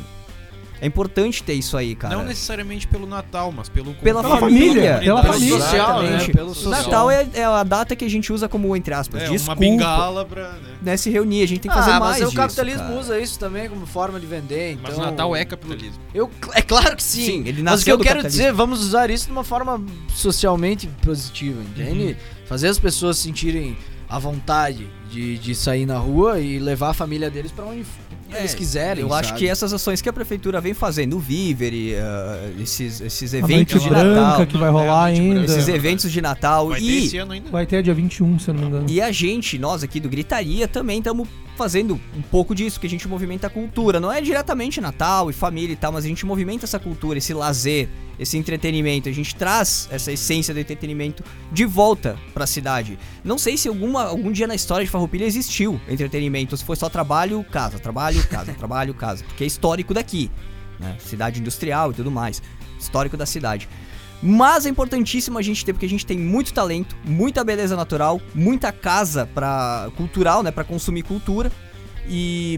É 0.84 0.86
importante 0.86 1.42
ter 1.42 1.54
isso 1.54 1.78
aí, 1.78 1.96
cara. 1.96 2.14
Não 2.14 2.26
necessariamente 2.26 2.86
pelo 2.86 3.08
Natal, 3.08 3.54
mas 3.54 3.70
pelo 3.70 3.94
Pela 3.94 4.22
Pela 4.22 4.38
família, 4.38 5.00
pela 5.00 5.24
família. 5.24 5.58
social, 5.58 6.04
né? 6.04 6.28
Pelo 6.28 6.54
social. 6.54 6.72
Natal 6.84 7.10
é, 7.10 7.26
é 7.36 7.46
a 7.46 7.64
data 7.64 7.96
que 7.96 8.04
a 8.04 8.10
gente 8.10 8.34
usa 8.34 8.50
como, 8.50 8.76
entre 8.76 8.94
aspas, 8.94 9.22
É, 9.22 9.30
desculpa, 9.30 9.54
uma 9.54 9.56
bengala 9.56 10.26
pra. 10.26 10.52
Né? 10.52 10.76
né, 10.82 10.98
se 10.98 11.10
reunir. 11.10 11.42
A 11.42 11.48
gente 11.48 11.62
tem 11.62 11.72
que 11.72 11.78
fazer 11.78 11.92
ah, 11.92 12.00
mais 12.02 12.20
mas 12.20 12.22
o 12.24 12.26
disso, 12.26 12.36
capitalismo 12.36 12.84
cara. 12.84 13.00
usa 13.00 13.18
isso 13.18 13.40
também 13.40 13.70
como 13.70 13.86
forma 13.86 14.20
de 14.20 14.26
vender, 14.26 14.74
então... 14.74 14.84
Mas 14.90 14.98
o 14.98 15.02
Natal 15.02 15.34
é 15.34 15.46
capitalismo. 15.46 16.04
Eu, 16.14 16.30
é 16.52 16.62
claro 16.62 16.98
que 16.98 17.04
sim. 17.04 17.26
Sim, 17.26 17.44
ele 17.48 17.64
Mas 17.64 17.80
o 17.80 17.86
que 17.86 17.90
nasceu 17.90 17.96
eu 17.96 18.00
quero 18.00 18.22
dizer, 18.22 18.52
vamos 18.52 18.82
usar 18.82 19.10
isso 19.10 19.28
de 19.28 19.32
uma 19.32 19.46
forma 19.46 19.82
socialmente 20.10 20.88
positiva, 21.02 21.62
entende? 21.62 22.18
Fazer 22.46 22.68
as 22.68 22.78
pessoas 22.78 23.18
sentirem 23.18 23.78
a 24.10 24.20
vontade 24.20 24.86
de, 25.14 25.38
de 25.38 25.54
sair 25.56 25.86
na 25.86 25.98
rua 25.98 26.40
e 26.40 26.58
levar 26.60 26.90
a 26.90 26.94
família 26.94 27.30
deles 27.30 27.52
pra 27.52 27.66
onde 27.66 27.86
É, 28.32 28.40
eles 28.40 28.56
quiserem. 28.56 29.04
Eu 29.04 29.14
acho 29.14 29.30
sabe? 29.30 29.40
que 29.40 29.48
essas 29.48 29.72
ações 29.72 30.02
que 30.02 30.10
a 30.10 30.14
prefeitura 30.14 30.60
vem 30.60 30.74
fazendo, 30.74 31.18
o 31.18 31.20
Viver, 31.20 31.72
e, 31.74 31.96
ah, 31.96 32.50
esses, 32.60 33.00
esses 33.00 33.34
A 33.34 33.38
eventos 33.38 33.76
noite 33.76 33.80
de 33.84 33.90
branca 33.90 34.22
Natal, 34.22 34.48
que 34.48 34.58
vai 34.58 34.66
É, 34.66 34.70
a 34.70 34.72
rolar 34.72 35.06
noite 35.12 35.22
ainda. 35.22 35.46
esses 35.46 35.68
eventos 35.68 36.12
de 36.12 36.20
Natal 36.22 36.70
Vai 36.70 36.80
ter 36.80 36.86
e 36.86 37.06
esse 37.06 37.18
ano 37.18 37.32
ainda? 37.34 37.50
Vai 37.52 37.66
ter 37.68 37.84
dia 37.84 37.94
21, 37.94 38.40
se 38.40 38.48
eu 38.50 38.54
não 38.56 38.62
me 38.62 38.68
engano. 38.68 38.86
E 38.90 39.00
a 39.02 39.12
gente, 39.12 39.60
nós 39.60 39.84
aqui 39.84 40.00
do 40.00 40.10
Gritaria, 40.10 40.68
também 40.68 40.98
estamos 40.98 41.28
fazendo 41.56 42.00
um 42.18 42.22
pouco 42.24 42.56
disso, 42.56 42.80
que 42.80 42.88
a 42.88 42.90
gente 42.90 43.08
movimenta 43.08 43.46
a 43.46 43.50
cultura. 43.52 44.00
Não 44.00 44.12
é 44.12 44.20
diretamente 44.20 44.82
Natal 44.82 45.30
e 45.30 45.34
família 45.34 45.74
e 45.74 45.76
tal, 45.76 45.92
mas 45.92 46.04
a 46.04 46.08
gente 46.08 46.26
movimenta 46.26 46.66
essa 46.66 46.80
cultura, 46.80 47.20
esse 47.20 47.32
lazer, 47.32 47.88
esse 48.18 48.36
entretenimento. 48.40 49.08
A 49.08 49.12
gente 49.12 49.36
traz 49.36 49.88
essa 49.92 50.12
essência 50.12 50.52
do 50.52 50.60
entretenimento 50.60 51.24
de 51.52 51.64
volta 51.66 52.18
pra 52.34 52.48
cidade. 52.48 52.98
Não 53.24 53.38
sei 53.38 53.56
se 53.56 53.68
alguma, 53.68 54.04
algum 54.06 54.32
dia 54.32 54.48
na 54.48 54.56
história 54.56 54.84
de 54.84 54.90
Farroupilha 55.04 55.26
existiu 55.26 55.80
entretenimento, 55.88 56.56
se 56.56 56.64
foi 56.64 56.76
só 56.76 56.90
trabalho, 56.90 57.44
casa, 57.52 57.78
trabalho, 57.78 58.26
casa, 58.28 58.54
trabalho, 58.58 58.94
casa. 58.94 59.24
Porque 59.26 59.44
é 59.44 59.48
histórico 59.48 59.94
daqui, 59.94 60.32
né? 60.80 60.96
Cidade 61.00 61.40
industrial 61.40 61.92
e 61.92 61.94
tudo 61.94 62.10
mais. 62.10 62.42
Histórico 62.80 63.18
da 63.18 63.26
cidade. 63.26 63.68
Mas 64.22 64.66
é 64.66 64.70
importantíssimo 64.70 65.38
a 65.38 65.42
gente 65.42 65.66
ter, 65.66 65.74
porque 65.74 65.86
a 65.86 65.90
gente 65.90 66.06
tem 66.06 66.18
muito 66.18 66.54
talento, 66.54 66.96
muita 67.04 67.44
beleza 67.44 67.76
natural, 67.76 68.22
muita 68.34 68.72
casa 68.72 69.26
para 69.34 69.92
cultural, 69.98 70.42
né, 70.42 70.52
para 70.52 70.64
consumir 70.64 71.04
cultura. 71.04 71.52
E 72.08 72.58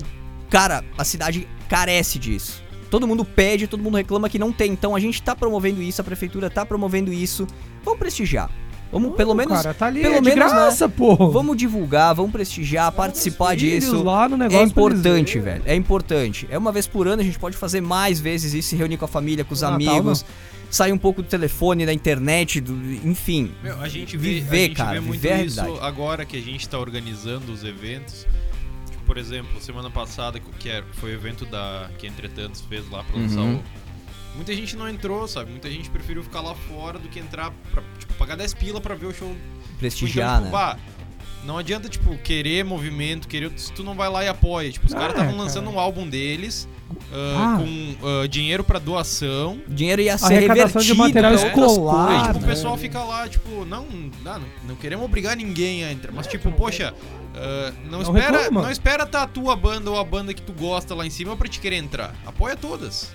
cara, 0.50 0.84
a 0.98 1.04
cidade 1.04 1.48
carece 1.68 2.20
disso. 2.20 2.64
Todo 2.92 3.08
mundo 3.08 3.26
pede, 3.26 3.68
todo 3.68 3.82
mundo 3.82 3.98
reclama 3.98 4.30
que 4.30 4.38
não 4.38 4.52
tem. 4.52 4.72
Então 4.72 4.96
a 4.96 5.00
gente 5.00 5.22
tá 5.24 5.36
promovendo 5.36 5.82
isso, 5.82 6.00
a 6.00 6.04
prefeitura 6.04 6.50
tá 6.50 6.64
promovendo 6.64 7.12
isso. 7.12 7.48
Vamos 7.84 8.00
prestigiar. 8.00 8.52
Vamos 8.92 9.16
pelo 9.16 9.34
menos 9.34 9.52
Cara, 9.54 9.74
tá 9.74 9.88
ali, 9.88 10.02
pelo 10.02 10.16
é 10.16 10.22
de 10.22 10.30
menos, 10.30 10.52
né? 10.52 10.58
graça, 10.60 10.88
pô. 10.88 11.30
Vamos 11.30 11.58
divulgar, 11.58 12.16
vamos 12.16 12.32
prestigiar, 12.32 12.92
participar 12.92 13.56
disso. 13.56 14.02
lá 14.04 14.30
no 14.30 14.36
É 14.36 14.40
negócio 14.40 14.60
eles 14.62 14.72
importante, 14.72 15.40
velho. 15.40 15.62
É 15.66 15.76
importante. 15.76 16.48
É 16.50 16.58
uma 16.58 16.72
vez 16.72 16.88
por 16.88 17.08
ano, 17.08 17.22
a 17.22 17.26
gente 17.26 17.38
pode 17.40 17.58
fazer 17.58 17.82
mais 17.82 18.20
vezes 18.20 18.54
isso, 18.54 18.70
se 18.70 18.76
reunir 18.76 18.98
com 18.98 19.06
a 19.06 19.08
família, 19.08 19.44
com 19.44 19.54
os 19.54 19.62
No 19.64 19.72
Natal, 19.72 19.90
amigos, 19.96 20.26
sair 20.70 20.94
um 20.94 20.98
pouco 20.98 21.22
do 21.22 21.28
telefone, 21.28 21.86
da 21.86 21.92
internet, 21.94 22.62
do, 22.62 22.74
enfim. 23.06 23.52
Meu, 23.62 23.80
a 23.82 23.90
gente 23.90 24.16
vê, 24.16 24.36
Viver, 24.36 24.56
a 24.56 24.68
gente 24.68 24.76
cara, 24.78 24.92
vê 24.94 25.00
muito 25.02 25.22
viver 25.22 25.46
isso 25.46 25.60
realidade. 25.62 25.86
agora 25.86 26.26
que 26.26 26.38
a 26.38 26.42
gente 26.42 26.68
tá 26.70 26.80
organizando 26.80 27.52
os 27.52 27.64
eventos. 27.66 28.26
Tipo, 28.90 29.04
por 29.04 29.18
exemplo, 29.18 29.60
semana 29.60 29.90
passada, 29.90 30.40
que 30.60 30.70
era- 30.70 30.86
foi 30.94 31.12
o 31.12 31.14
evento 31.16 31.46
da 31.46 31.90
que 31.98 32.08
Entretantos 32.08 32.62
fez 32.62 32.90
lá 32.90 33.04
pra 33.04 33.20
lançar 33.20 33.42
Uhum. 33.42 33.56
o. 33.56 33.85
Muita 34.36 34.54
gente 34.54 34.76
não 34.76 34.88
entrou, 34.90 35.28
sabe? 35.28 35.52
Muita 35.52 35.70
gente 35.70 35.90
preferiu 35.90 36.24
ficar 36.24 36.42
lá 36.42 36.54
fora 36.54 37.00
do 37.00 37.08
que 37.08 37.20
entrar 37.20 37.52
pra, 37.72 37.82
tipo, 38.00 38.14
pagar 38.16 38.36
10 38.36 38.54
pila 38.54 38.82
pra 38.82 38.94
ver 38.96 39.08
o 39.08 39.14
show. 39.14 39.36
Prestigiar, 39.80 40.40
então, 40.42 40.46
tipo, 40.46 40.58
né? 40.58 40.66
bah, 40.66 40.78
não 41.46 41.58
adianta, 41.58 41.88
tipo, 41.90 42.18
querer 42.18 42.64
movimento, 42.66 43.28
querer. 43.28 43.52
Se 43.58 43.72
tu 43.72 43.84
não 43.84 43.94
vai 43.96 44.10
lá 44.10 44.24
e 44.24 44.28
apoia. 44.28 44.72
Tipo, 44.72 44.88
os 44.88 44.94
Ah, 44.94 44.98
caras 44.98 45.16
é, 45.16 45.20
estavam 45.20 45.38
lançando 45.38 45.66
cara. 45.66 45.76
um 45.76 45.80
álbum 45.80 46.08
deles 46.10 46.68
ah, 47.14 47.56
Ah. 47.56 47.58
com 47.60 48.08
ah, 48.24 48.28
dinheiro 48.28 48.64
pra 48.64 48.80
doação. 48.80 49.60
Dinheiro 49.68 50.02
ia 50.02 50.18
ser 50.18 50.26
Arrecadação 50.34 50.82
de 50.82 50.88
revertido 50.90 50.96
material 50.98 51.32
pra 51.34 51.42
outras 51.46 51.72
escolar, 51.72 52.08
Aí, 52.08 52.08
coisas. 52.16 52.28
tipo, 52.28 52.38
o 52.38 52.42
né? 52.42 52.48
pessoal 52.54 52.78
fica 52.78 53.04
lá, 53.04 53.28
tipo, 53.30 53.66
não, 53.66 53.86
não, 54.24 54.42
não 54.68 54.76
queremos 54.76 55.06
obrigar 55.06 55.36
ninguém 55.38 55.84
a 55.86 55.92
entrar, 55.92 56.12
mas 56.12 56.26
tipo, 56.28 56.52
poxa, 56.52 56.94
ah, 57.36 57.74
não, 57.86 58.00
Não 58.00 58.02
espera, 58.02 58.38
reclama. 58.40 58.62
não 58.64 58.72
espera 58.72 59.06
tá 59.06 59.24
a 59.24 59.28
tua 59.28 59.56
banda 59.56 59.90
ou 59.92 60.00
a 60.00 60.04
banda 60.04 60.34
que 60.34 60.42
tu 60.42 60.52
gosta 60.54 60.94
lá 60.96 61.06
em 61.06 61.10
cima 61.12 61.36
pra 61.38 61.48
te 61.48 61.60
querer 61.60 61.78
entrar. 61.78 62.14
Apoia 62.26 62.56
todas. 62.56 63.12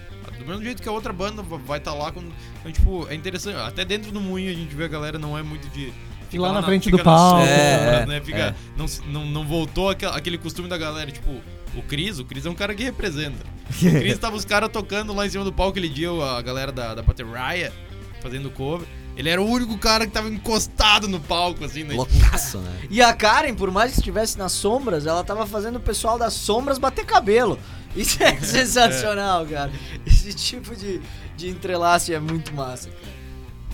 Do 0.51 0.55
mesmo 0.55 0.65
jeito 0.65 0.83
que 0.83 0.89
a 0.89 0.93
outra 0.93 1.13
banda 1.13 1.43
va- 1.43 1.57
vai 1.59 1.79
estar 1.79 1.95
lá 1.95 2.11
quando, 2.11 2.33
então, 2.59 2.73
tipo, 2.73 3.07
é 3.09 3.15
interessante, 3.15 3.57
até 3.57 3.85
dentro 3.85 4.11
do 4.11 4.21
moinho 4.21 4.51
a 4.51 4.55
gente 4.55 4.75
vê 4.75 4.85
a 4.85 4.89
galera 4.89 5.19
não 5.19 5.39
é 5.39 5.43
muito 5.43 5.69
de 5.69 5.93
fica 6.29 6.43
lá 6.43 6.53
na 6.53 6.63
frente 6.63 6.85
fica 6.85 6.97
do 6.99 7.05
palco. 7.05 7.43
É, 7.47 8.07
né? 8.07 8.21
Fica, 8.21 8.39
é. 8.39 8.55
Não, 8.77 8.87
não, 9.07 9.27
não 9.27 9.45
voltou 9.47 9.89
aquele 9.91 10.39
costume 10.39 10.69
da 10.69 10.77
galera, 10.77 11.11
tipo, 11.11 11.31
o 11.75 11.83
Cris, 11.83 12.19
o 12.19 12.25
Cris 12.25 12.47
é 12.47 12.51
um 12.51 12.55
cara 12.55 12.75
que 12.75 12.83
representa. 12.83 13.45
O 13.71 13.73
Cris 13.79 14.19
tava 14.19 14.35
os 14.37 14.45
caras 14.45 14.69
tocando 14.71 15.15
lá 15.15 15.25
em 15.27 15.31
cima 15.31 15.45
do 15.45 15.53
palco 15.53 15.71
aquele 15.71 15.89
dia, 15.89 16.11
a 16.11 16.43
galera 16.43 16.73
da, 16.73 16.95
da 16.97 17.03
Pateraya 17.03 17.73
fazendo 18.21 18.51
cover. 18.51 18.87
Ele 19.17 19.29
era 19.29 19.41
o 19.41 19.47
único 19.47 19.77
cara 19.77 20.07
que 20.07 20.13
tava 20.13 20.29
encostado 20.29 21.09
no 21.09 21.21
palco, 21.21 21.65
assim, 21.65 21.85
né? 21.85 21.95
Loucaço, 21.95 22.59
né? 22.59 22.79
E 22.89 23.03
a 23.03 23.13
Karen, 23.13 23.55
por 23.55 23.71
mais 23.71 23.93
que 23.93 23.99
estivesse 23.99 24.39
nas 24.39 24.53
sombras, 24.53 25.07
ela 25.07 25.23
tava 25.23 25.47
fazendo 25.47 25.77
o 25.77 25.81
pessoal 25.81 26.19
das 26.19 26.33
sombras 26.33 26.79
bater 26.79 27.05
cabelo. 27.05 27.59
Isso 27.95 28.23
é 28.23 28.37
sensacional, 28.41 29.45
cara. 29.47 29.71
Esse 30.07 30.33
tipo 30.33 30.75
de, 30.75 31.01
de 31.37 31.49
entrelace 31.49 32.15
é 32.15 32.21
muito 32.21 32.55
massa, 32.55 32.89
cara. 32.89 33.20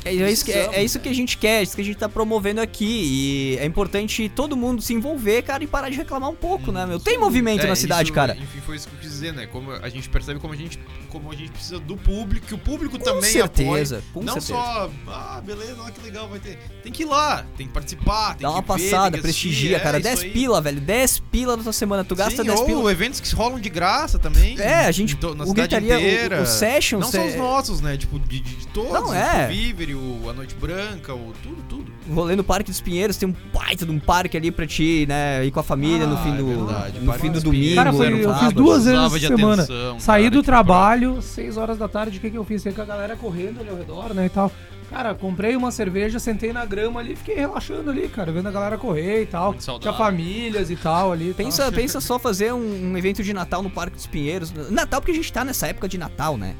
É, 0.06 0.16
é 0.16 0.30
isso 0.32 0.44
que, 0.44 0.52
é, 0.52 0.70
é 0.74 0.84
isso 0.84 0.98
que 1.00 1.08
a 1.08 1.14
gente 1.14 1.36
quer, 1.36 1.60
é 1.60 1.62
isso 1.62 1.74
que 1.74 1.82
a 1.82 1.84
gente 1.84 1.96
tá 1.98 2.08
promovendo 2.08 2.60
aqui. 2.60 2.86
E 2.86 3.58
é 3.58 3.64
importante 3.64 4.28
todo 4.28 4.56
mundo 4.56 4.80
se 4.82 4.94
envolver, 4.94 5.42
cara, 5.42 5.62
e 5.64 5.66
parar 5.66 5.88
de 5.90 5.96
reclamar 5.96 6.30
um 6.30 6.34
pouco, 6.34 6.70
né, 6.72 6.86
meu? 6.86 6.98
Tem 7.00 7.18
movimento 7.18 7.64
é, 7.64 7.68
na 7.68 7.74
cidade, 7.76 8.04
isso, 8.04 8.12
cara. 8.12 8.36
Enfim, 8.40 8.60
foi 8.64 8.76
isso 8.76 8.88
que 8.88 8.94
eu 8.94 9.00
quis 9.00 9.10
dizer, 9.10 9.32
né? 9.32 9.46
Como 9.46 9.70
a 9.72 9.88
gente 9.88 10.08
percebe 10.08 10.38
como 10.40 10.52
a 10.52 10.56
gente, 10.56 10.78
como 11.10 11.30
a 11.32 11.34
gente 11.34 11.50
precisa 11.50 11.78
do 11.78 11.96
público, 11.96 12.46
que 12.46 12.54
o 12.54 12.58
público 12.58 12.98
Com 12.98 13.04
também 13.04 13.30
certeza, 13.30 13.98
apoie. 13.98 14.12
com 14.12 14.22
não 14.22 14.34
certeza. 14.40 14.54
só, 14.54 14.90
ah, 15.08 15.42
beleza, 15.44 15.76
olha 15.80 15.92
que 15.92 16.00
legal, 16.02 16.28
vai 16.28 16.38
ter. 16.38 16.58
Tem 16.82 16.92
que 16.92 17.02
ir 17.02 17.06
lá, 17.06 17.44
tem 17.56 17.66
que 17.66 17.72
participar, 17.72 18.34
tem 18.34 18.42
Dá 18.42 18.50
uma 18.50 18.60
ver, 18.60 18.66
passada, 18.66 19.18
prestigia, 19.18 19.76
é, 19.76 19.80
cara. 19.80 19.98
isso 19.98 20.04
10 20.08 20.20
aí. 20.22 20.30
pila, 20.30 20.60
velho. 20.60 20.80
10 20.80 21.18
pila 21.18 21.56
na 21.56 21.62
tua 21.62 21.72
semana. 21.72 22.04
Tu 22.04 22.14
gasta 22.14 22.42
Sim, 22.42 22.48
10 22.48 22.60
ou 22.60 22.66
pila. 22.66 22.92
eventos 22.92 23.20
que 23.20 23.34
rolam 23.34 23.58
de 23.58 23.68
graça 23.68 24.18
também. 24.18 24.58
É, 24.60 24.86
a 24.86 24.92
gente- 24.92 25.16
na 25.34 25.44
o 25.44 25.52
gritaria, 25.52 25.94
o- 25.96 25.98
inteira. 25.98 26.42
o 26.42 26.46
Sessions, 26.46 27.00
Não 27.04 27.10
só 27.10 27.18
é- 27.18 27.28
os 27.28 27.34
nossos, 27.34 27.80
né? 27.80 27.96
Tipo, 27.96 28.18
de, 28.18 28.40
de- 28.40 28.66
todos. 28.68 28.92
Não, 28.92 29.14
é. 29.14 29.46
O 29.46 29.48
Vivere, 29.48 29.94
o 29.97 30.31
A 30.31 30.32
Noite 30.32 30.55
Branca, 30.55 31.14
o 31.14 31.32
tudo, 31.43 31.62
tudo. 31.68 31.93
O 32.09 32.14
rolê 32.14 32.36
no 32.36 32.44
Parque 32.44 32.70
dos 32.70 32.81
Pinheiros 32.81 33.16
tem 33.16 33.28
um 33.28 33.35
baita 33.52 33.85
de 33.85 33.90
um 33.90 33.98
parque 33.98 34.36
ali 34.36 34.51
pra 34.51 34.66
ti, 34.66 35.06
né? 35.09 35.44
Ir 35.44 35.51
com 35.51 35.60
a 35.60 35.62
família 35.62 36.06
no 36.06 36.14
Ah, 36.14 36.18
fim 36.18 36.35
é 36.35 36.36
do, 36.36 36.47
verdade, 36.66 37.01
no 37.01 37.12
fim 37.14 37.31
do 37.32 37.40
domingo. 37.40 37.74
Cara, 37.74 37.93
foi, 37.93 38.24
eu 38.24 38.35
fiz 38.36 38.52
duas 38.52 38.85
vezes 38.85 39.01
essa 39.01 39.18
de 39.18 39.27
semana. 39.27 39.62
atenção, 39.62 40.01
Saí 40.01 40.24
cara, 40.24 40.35
do 40.36 40.43
trabalho, 40.43 41.20
6 41.23 41.56
horas 41.56 41.78
da 41.78 41.89
tarde, 41.89 42.18
o 42.18 42.20
que, 42.20 42.31
que 42.31 42.36
eu 42.39 42.44
fiz? 42.44 42.62
Fiquei 42.62 42.77
com 42.77 42.82
a 42.82 42.85
galera 42.94 43.16
correndo 43.16 43.60
ali 43.60 43.68
ao 43.70 43.77
redor, 43.77 44.14
né, 44.14 44.27
e 44.27 44.28
tal. 44.31 44.52
Cara, 44.89 45.14
comprei 45.16 45.56
uma 45.56 45.73
cerveja, 45.73 46.20
sentei 46.20 46.52
na 46.52 46.64
grama 46.64 47.01
ali, 47.01 47.16
fiquei 47.16 47.35
relaxando 47.35 47.90
ali, 47.90 48.09
cara, 48.09 48.31
vendo 48.31 48.47
a 48.48 48.52
galera 48.52 48.78
correr 48.78 49.23
e 49.23 49.27
tal. 49.27 49.52
Tinha 49.81 49.93
famílias 49.93 50.70
e 50.70 50.77
tal 50.77 51.10
ali. 51.10 51.31
e 51.31 51.35
tal. 51.35 51.44
Pensa, 51.44 51.70
pensa 51.74 52.01
só 52.01 52.20
fazer 52.20 52.52
um, 52.52 52.93
um 52.93 52.97
evento 52.97 53.20
de 53.23 53.32
Natal 53.35 53.62
no 53.64 53.70
Parque 53.70 53.97
dos 53.97 54.06
Pinheiros. 54.06 54.52
Natal, 54.70 55.01
porque 55.01 55.10
a 55.10 55.14
gente 55.14 55.32
tá 55.32 55.44
nessa 55.44 55.66
época 55.66 55.89
de 55.89 55.98
Natal, 55.98 56.36
né? 56.39 56.55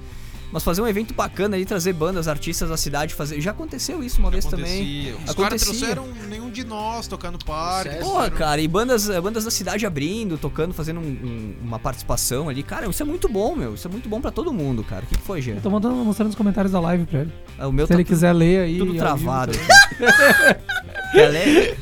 Mas 0.57 0.65
fazer 0.65 0.81
um 0.81 0.89
evento 0.89 1.13
bacana 1.13 1.55
ali, 1.55 1.67
trazer 1.67 1.93
bandas, 1.93 2.27
artistas 2.27 2.71
da 2.71 2.79
cidade, 2.79 3.13
fazer. 3.13 3.39
Já 3.43 3.51
aconteceu 3.51 4.03
isso 4.03 4.19
uma 4.21 4.31
vez 4.31 4.47
também. 4.47 5.11
Acontecia. 5.11 5.17
Os 5.29 5.35
caras 5.35 5.61
trouxeram 5.61 6.09
nenhum 6.31 6.51
de 6.51 6.65
nós 6.65 7.07
tocar 7.07 7.31
no 7.31 7.37
parque. 7.39 7.91
Porra, 7.97 8.01
trouxeram- 8.31 8.37
cara, 8.39 8.61
e 8.63 8.67
bandas, 8.67 9.11
eh, 9.11 9.21
bandas 9.21 9.45
da 9.45 9.51
cidade 9.51 9.85
abrindo, 9.85 10.39
tocando, 10.39 10.73
fazendo 10.73 10.99
um- 11.01 11.03
um- 11.03 11.55
uma 11.63 11.79
participação 11.79 12.49
ali. 12.49 12.63
Cara, 12.63 12.89
isso 12.89 13.03
é 13.03 13.05
muito 13.05 13.29
bom, 13.29 13.55
meu. 13.55 13.75
Isso 13.75 13.87
é 13.87 13.91
muito 13.91 14.09
bom 14.09 14.19
pra 14.19 14.31
todo 14.31 14.51
mundo, 14.51 14.83
cara. 14.83 15.05
O 15.05 15.07
que, 15.09 15.19
que 15.19 15.23
foi, 15.23 15.43
Gê? 15.43 15.51
Eu 15.51 15.61
tô 15.61 15.69
mandando, 15.69 15.95
mostrando 15.97 16.31
os 16.31 16.35
comentários 16.35 16.73
da 16.73 16.81
live 16.81 17.05
pra 17.05 17.21
ele. 17.21 17.33
Ah, 17.59 17.69
O 17.69 17.73
meu 17.73 17.85
Se 17.85 17.89
tá 17.91 17.95
ele 17.97 18.05
quiser 18.05 18.33
ler 18.33 18.61
aí. 18.61 18.79
tudo 18.79 18.95
travado. 18.95 19.53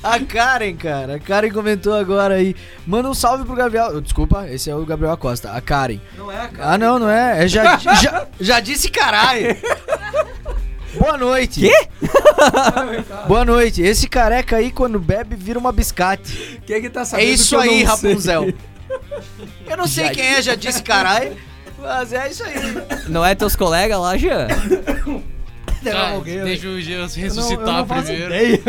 A 0.02 0.20
Karen, 0.20 0.76
cara, 0.76 1.14
a 1.16 1.18
Karen 1.18 1.50
comentou 1.50 1.94
agora 1.94 2.34
aí. 2.34 2.54
Manda 2.86 3.08
um 3.08 3.14
salve 3.14 3.44
pro 3.44 3.54
Gabriel. 3.54 4.00
Desculpa, 4.00 4.46
esse 4.48 4.70
é 4.70 4.74
o 4.74 4.84
Gabriel 4.84 5.12
Acosta. 5.12 5.50
A 5.52 5.60
Karen. 5.60 5.98
Não 6.16 6.30
é, 6.30 6.48
cara. 6.48 6.72
Ah, 6.72 6.78
não, 6.78 6.98
não 6.98 7.10
é. 7.10 7.44
É 7.44 7.48
já, 7.48 7.76
já, 7.78 8.26
já 8.40 8.60
disse 8.60 8.90
caralho. 8.90 9.56
Boa 10.98 11.18
noite. 11.18 11.60
Quê? 11.60 11.88
Boa 13.26 13.44
noite. 13.44 13.82
Esse 13.82 14.08
careca 14.08 14.56
aí, 14.56 14.70
quando 14.70 14.98
bebe, 14.98 15.34
vira 15.36 15.58
uma 15.58 15.72
biscate. 15.72 16.60
Quem 16.66 16.76
é 16.76 16.80
que 16.80 16.90
tá 16.90 17.00
É 17.00 17.04
sabendo 17.04 17.28
isso 17.30 17.48
que 17.48 17.54
eu 17.56 17.60
aí, 17.60 17.84
não 17.84 17.96
sei? 17.96 18.10
Rapunzel. 18.10 18.54
Eu 19.66 19.76
não 19.76 19.86
sei 19.86 20.04
Já 20.06 20.10
quem 20.12 20.24
é, 20.24 20.42
já 20.42 20.54
disse 20.54 20.82
caralho. 20.82 21.36
Mas 21.78 22.12
é 22.12 22.28
isso 22.30 22.44
aí. 22.44 22.54
Não 23.08 23.24
é 23.24 23.34
teus 23.34 23.56
colegas 23.56 23.98
lá, 23.98 24.16
Jean? 24.16 24.46
Alguém, 25.92 26.36
né? 26.38 26.44
deixa 26.44 26.68
o 26.68 26.80
Jean 26.80 26.94
Eu 26.94 26.98
não- 26.98 27.04
eu 27.06 27.22
ressuscitar 27.22 27.66
não 27.66 27.86
primeiro. 27.86 28.24
ideia. 28.34 28.60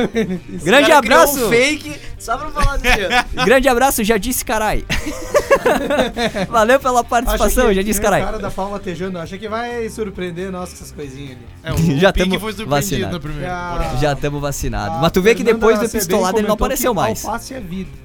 Grande 0.63 0.91
abraço! 0.91 1.45
Um 1.45 1.49
fake, 1.49 1.95
só 2.17 2.37
pra 2.37 2.49
falar 2.51 2.77
desse 2.77 2.95
dia. 2.97 3.25
Grande 3.45 3.67
abraço, 3.69 4.03
já 4.03 4.17
disse 4.17 4.43
carai. 4.43 4.83
Valeu 6.49 6.79
pela 6.79 7.03
participação, 7.03 7.73
já 7.73 7.81
disse 7.81 7.99
O 7.99 8.03
carai. 8.03 8.23
cara 8.23 8.39
da 8.39 8.51
palma 8.51 8.73
latejando, 8.73 9.17
acha 9.19 9.37
que 9.37 9.47
vai 9.47 9.87
surpreender 9.89 10.51
nós 10.51 10.69
com 10.69 10.75
essas 10.75 10.91
coisinhas 10.91 11.37
ali. 11.37 11.45
É, 11.63 11.73
o, 11.73 11.77
Já 11.99 12.09
o 12.09 12.13
tamo 12.13 12.39
foi 12.39 12.53
surpreendido 12.53 13.19
vacinado. 13.19 13.99
Já- 14.01 14.13
estamos 14.13 14.41
vacinados. 14.41 14.99
Mas 15.01 15.11
tu 15.11 15.21
vê 15.21 15.35
que 15.35 15.43
depois 15.43 15.79
do 15.79 15.87
Sebem 15.87 15.99
pistolado 16.07 16.37
ele 16.39 16.47
não 16.47 16.55
apareceu 16.55 16.91
que 16.91 16.95
mais. 16.95 17.23
Alface 17.25 17.53
é 17.53 17.59
vida. 17.59 18.04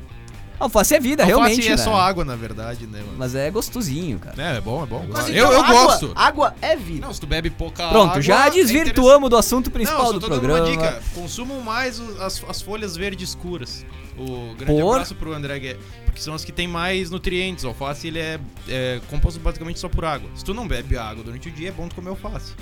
Alface 0.61 0.95
é 0.95 1.01
vida, 1.01 1.23
Alface 1.23 1.39
realmente. 1.41 1.67
é 1.69 1.71
né? 1.71 1.77
só 1.79 1.95
água, 1.95 2.23
na 2.25 2.37
verdade, 2.37 2.87
né, 2.87 2.99
mano? 3.01 3.15
Mas 3.17 3.35
é 3.35 3.51
gostosinho, 3.51 4.19
cara. 4.19 4.35
É, 4.41 4.59
é 4.59 4.61
bom, 4.61 4.83
é 4.83 4.87
bom. 4.87 5.07
Mas 5.11 5.29
eu 5.29 5.35
então, 5.35 5.53
eu 5.53 5.63
água, 5.63 5.85
gosto. 5.87 6.13
Água 6.15 6.55
é 6.61 6.77
vida. 6.77 7.07
Não, 7.07 7.15
se 7.15 7.21
tu 7.21 7.27
bebe 7.27 7.49
pouca 7.49 7.89
Pronto, 7.89 8.11
água, 8.11 8.23
já 8.23 8.47
é 8.47 8.51
desvirtuamos 8.51 9.31
do 9.31 9.37
assunto 9.39 9.67
Não, 9.67 9.73
principal 9.73 10.07
só 10.07 10.13
do 10.13 10.21
programa. 10.21 10.61
uma 10.61 10.71
dica. 10.71 11.03
Consumam 11.15 11.61
mais 11.63 11.99
as, 12.21 12.45
as 12.47 12.61
folhas 12.63 12.95
verdes 12.97 13.31
escuras. 13.31 13.85
O 14.19 14.55
grande 14.55 14.67
Por? 14.67 14.93
abraço 14.93 15.15
pro 15.15 15.33
André 15.33 15.59
Guedes. 15.59 15.83
Porque 16.05 16.21
são 16.21 16.35
as 16.35 16.45
que 16.45 16.53
tem 16.53 16.69
mais 16.69 17.11
nutrientes. 17.11 17.65
O 17.65 17.69
alface 17.69 18.09
ele 18.09 18.19
é, 18.19 18.39
é 18.69 19.01
composto 19.09 19.41
basicamente 19.41 19.79
só 19.81 19.89
por 19.89 20.05
água. 20.05 20.29
Se 20.35 20.45
tu 20.45 20.53
não 20.53 20.69
bebe 20.69 20.99
água 20.99 21.25
durante 21.25 21.49
o 21.49 21.53
dia, 21.53 21.69
é 21.71 21.73
bom 21.73 21.89
tu 21.89 21.95
comer 21.95 22.11
alface. 22.11 22.53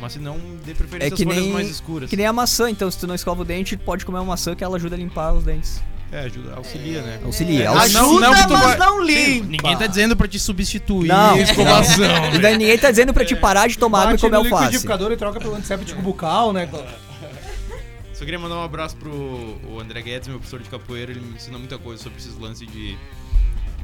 Mas 0.00 0.14
se 0.14 0.18
não, 0.18 0.38
dê 0.64 0.74
preferência 0.74 1.06
É 1.06 1.16
que 1.16 1.22
às 1.22 1.28
folhas 1.28 1.44
nem- 1.44 1.52
mais 1.52 1.70
escuras. 1.70 2.10
Que 2.10 2.16
nem 2.16 2.26
a 2.26 2.32
maçã, 2.32 2.68
então 2.68 2.90
se 2.90 2.98
tu 2.98 3.06
não 3.06 3.14
escova 3.14 3.42
o 3.42 3.44
dente, 3.44 3.76
tu 3.76 3.84
pode 3.84 4.04
comer 4.04 4.18
uma 4.18 4.24
maçã 4.24 4.56
que 4.56 4.64
ela 4.64 4.76
ajuda 4.76 4.96
a 4.96 4.98
limpar 4.98 5.32
os 5.32 5.44
dentes. 5.44 5.80
É, 6.14 6.20
ajuda, 6.26 6.54
auxilia, 6.54 7.02
né? 7.02 7.18
Auxilia, 7.24 7.64
É, 7.64 7.66
auxilia. 7.66 8.00
não- 8.00 8.20
não 8.20 8.46
tu 8.46 8.56
vai- 8.56 8.76
não 8.78 9.02
limpa. 9.02 9.46
ninguém 9.48 9.76
tá 9.76 9.86
dizendo 9.88 10.14
pra 10.16 10.28
te 10.28 10.38
substituir 10.38 11.08
Não, 11.08 11.36
escovação. 11.38 12.04
E 12.34 12.38
daí 12.38 12.56
ninguém 12.56 12.78
tá 12.78 12.88
dizendo 12.90 13.12
pra 13.12 13.24
te 13.24 13.34
parar 13.34 13.66
de 13.66 13.76
tomar 13.76 14.02
água 14.02 14.10
e 14.10 14.14
Bate 14.14 14.20
comer 14.20 14.30
no 14.36 14.44
alface. 14.44 14.62
liquidificador 14.64 15.10
e 15.10 15.16
troca 15.16 15.40
pelo 15.40 15.56
antisséptico 15.56 16.00
bucal, 16.00 16.52
né? 16.52 16.68
Só 18.14 18.24
queria 18.24 18.38
mandar 18.38 18.54
um 18.54 18.62
abraço 18.62 18.96
pro 18.96 19.10
o 19.10 19.80
André 19.80 20.00
Guedes, 20.02 20.28
meu 20.28 20.38
professor 20.38 20.60
de 20.62 20.68
capoeira. 20.70 21.10
Ele 21.10 21.20
me 21.20 21.34
ensina 21.34 21.58
muita 21.58 21.76
coisa 21.78 22.00
sobre 22.00 22.18
esses 22.20 22.38
lances 22.38 22.70
de, 22.70 22.96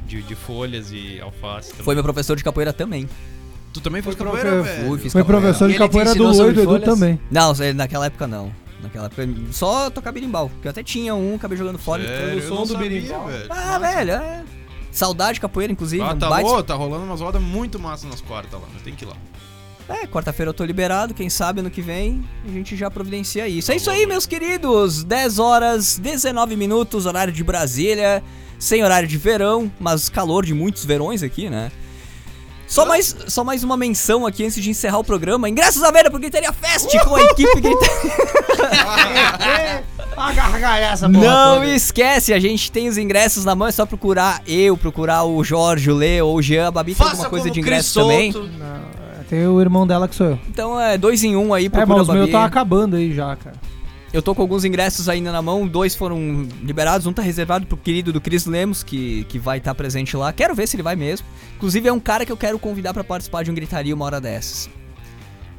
de, 0.06 0.22
de 0.22 0.34
folhas 0.36 0.92
e 0.92 1.20
alface. 1.20 1.70
também. 1.70 1.84
Foi 1.84 1.94
meu 1.96 2.04
professor 2.04 2.36
de 2.36 2.44
capoeira 2.44 2.72
também. 2.72 3.08
Tu 3.72 3.80
também 3.80 4.02
foi 4.02 4.14
Foi 4.14 4.24
capoeira, 4.24 4.50
profe- 4.50 4.68
velho? 4.70 4.88
Fui, 4.88 4.98
fiz 5.00 5.12
Foi 5.12 5.22
capoeira. 5.22 5.42
professor 5.42 5.68
de 5.68 5.78
capoeira 5.78 6.14
do 6.14 6.22
Loido, 6.32 6.60
Edu 6.62 6.78
também. 6.80 7.20
Não, 7.28 7.52
naquela 7.74 8.06
época 8.06 8.28
não. 8.28 8.52
Naquela 8.82 9.10
só 9.52 9.90
tocar 9.90 10.12
berimbau. 10.12 10.50
Que 10.60 10.68
eu 10.68 10.70
até 10.70 10.82
tinha 10.82 11.14
um, 11.14 11.34
acabei 11.34 11.56
jogando 11.56 11.78
fora. 11.78 12.02
Sério, 12.02 12.38
o 12.38 12.48
som 12.48 12.62
do 12.62 12.72
sabia, 12.72 12.88
berimbau. 12.88 13.26
velho. 13.26 13.46
Ah, 13.50 13.78
velho, 13.78 14.12
é. 14.12 14.44
Saudade 14.90 15.34
de 15.34 15.40
capoeira, 15.40 15.72
inclusive. 15.72 16.02
Ah, 16.02 16.12
um 16.12 16.18
tá, 16.18 16.40
louco, 16.40 16.62
tá 16.62 16.74
rolando 16.74 17.04
umas 17.04 17.20
rodas 17.20 17.40
muito 17.40 17.78
massas 17.78 18.10
nas 18.10 18.20
quartas 18.20 18.60
lá, 18.60 18.66
mas 18.72 18.82
tem 18.82 18.94
que 18.94 19.04
ir 19.04 19.08
lá. 19.08 19.16
É, 19.88 20.06
quarta-feira 20.06 20.50
eu 20.50 20.54
tô 20.54 20.64
liberado, 20.64 21.12
quem 21.12 21.28
sabe 21.28 21.58
ano 21.60 21.70
que 21.70 21.82
vem 21.82 22.24
a 22.46 22.50
gente 22.50 22.76
já 22.76 22.88
providencia 22.88 23.48
isso. 23.48 23.72
É 23.72 23.76
isso 23.76 23.90
aí, 23.90 24.06
meus 24.06 24.24
queridos. 24.24 25.02
10 25.02 25.38
horas, 25.40 25.98
19 25.98 26.54
minutos, 26.54 27.06
horário 27.06 27.32
de 27.32 27.42
Brasília, 27.42 28.22
sem 28.56 28.84
horário 28.84 29.08
de 29.08 29.18
verão, 29.18 29.70
mas 29.80 30.08
calor 30.08 30.46
de 30.46 30.54
muitos 30.54 30.84
verões 30.84 31.24
aqui, 31.24 31.50
né? 31.50 31.72
Só 32.70 32.86
mais, 32.86 33.16
só 33.26 33.42
mais 33.42 33.64
uma 33.64 33.76
menção 33.76 34.24
aqui 34.24 34.44
antes 34.44 34.62
de 34.62 34.70
encerrar 34.70 34.98
o 34.98 35.04
programa. 35.04 35.48
Ingressos 35.48 35.82
à 35.82 35.90
venda 35.90 36.08
pro 36.08 36.20
Gritaria 36.20 36.52
Fest 36.52 36.88
com 37.04 37.16
a 37.16 37.22
equipe 37.24 37.60
Gritaria. 37.60 38.00
A 40.16 40.32
gargalhada 40.32 41.08
Não 41.08 41.64
esquece, 41.64 42.32
a 42.32 42.38
gente 42.38 42.70
tem 42.70 42.88
os 42.88 42.96
ingressos 42.96 43.44
na 43.44 43.56
mão, 43.56 43.66
é 43.66 43.72
só 43.72 43.84
procurar 43.84 44.40
eu, 44.46 44.76
procurar 44.76 45.24
o 45.24 45.42
Jorge, 45.42 45.90
o 45.90 45.94
Leo 45.96 46.28
ou 46.28 46.36
o 46.36 46.42
Jean. 46.42 46.68
A 46.68 46.70
Babi 46.70 46.94
tem 46.94 47.04
alguma 47.06 47.28
coisa 47.28 47.50
de 47.50 47.58
ingresso 47.58 48.00
também. 48.00 48.32
Tem 49.28 49.46
o 49.48 49.60
irmão 49.60 49.84
dela 49.86 50.06
que 50.06 50.14
sou 50.14 50.26
eu. 50.28 50.38
Então 50.48 50.80
é 50.80 50.96
dois 50.96 51.24
em 51.24 51.34
um 51.34 51.52
aí, 51.52 51.66
É, 51.66 51.68
procura 51.68 51.98
mas 51.98 52.08
a 52.08 52.12
o 52.12 52.14
meu 52.14 52.30
tá 52.30 52.44
acabando 52.44 52.94
aí 52.96 53.12
já, 53.12 53.34
cara. 53.34 53.56
Eu 54.12 54.20
tô 54.20 54.34
com 54.34 54.42
alguns 54.42 54.64
ingressos 54.64 55.08
ainda 55.08 55.30
na 55.30 55.40
mão, 55.40 55.68
dois 55.68 55.94
foram 55.94 56.48
liberados, 56.62 57.06
um 57.06 57.12
tá 57.12 57.22
reservado 57.22 57.64
pro 57.66 57.76
querido 57.76 58.12
do 58.12 58.20
Cris 58.20 58.44
Lemos, 58.44 58.82
que, 58.82 59.24
que 59.28 59.38
vai 59.38 59.58
estar 59.58 59.72
presente 59.74 60.16
lá. 60.16 60.32
Quero 60.32 60.52
ver 60.54 60.66
se 60.66 60.74
ele 60.74 60.82
vai 60.82 60.96
mesmo. 60.96 61.24
Inclusive 61.56 61.88
é 61.88 61.92
um 61.92 62.00
cara 62.00 62.26
que 62.26 62.32
eu 62.32 62.36
quero 62.36 62.58
convidar 62.58 62.92
pra 62.92 63.04
participar 63.04 63.44
de 63.44 63.52
um 63.52 63.54
gritaria 63.54 63.94
uma 63.94 64.04
hora 64.04 64.20
dessas. 64.20 64.68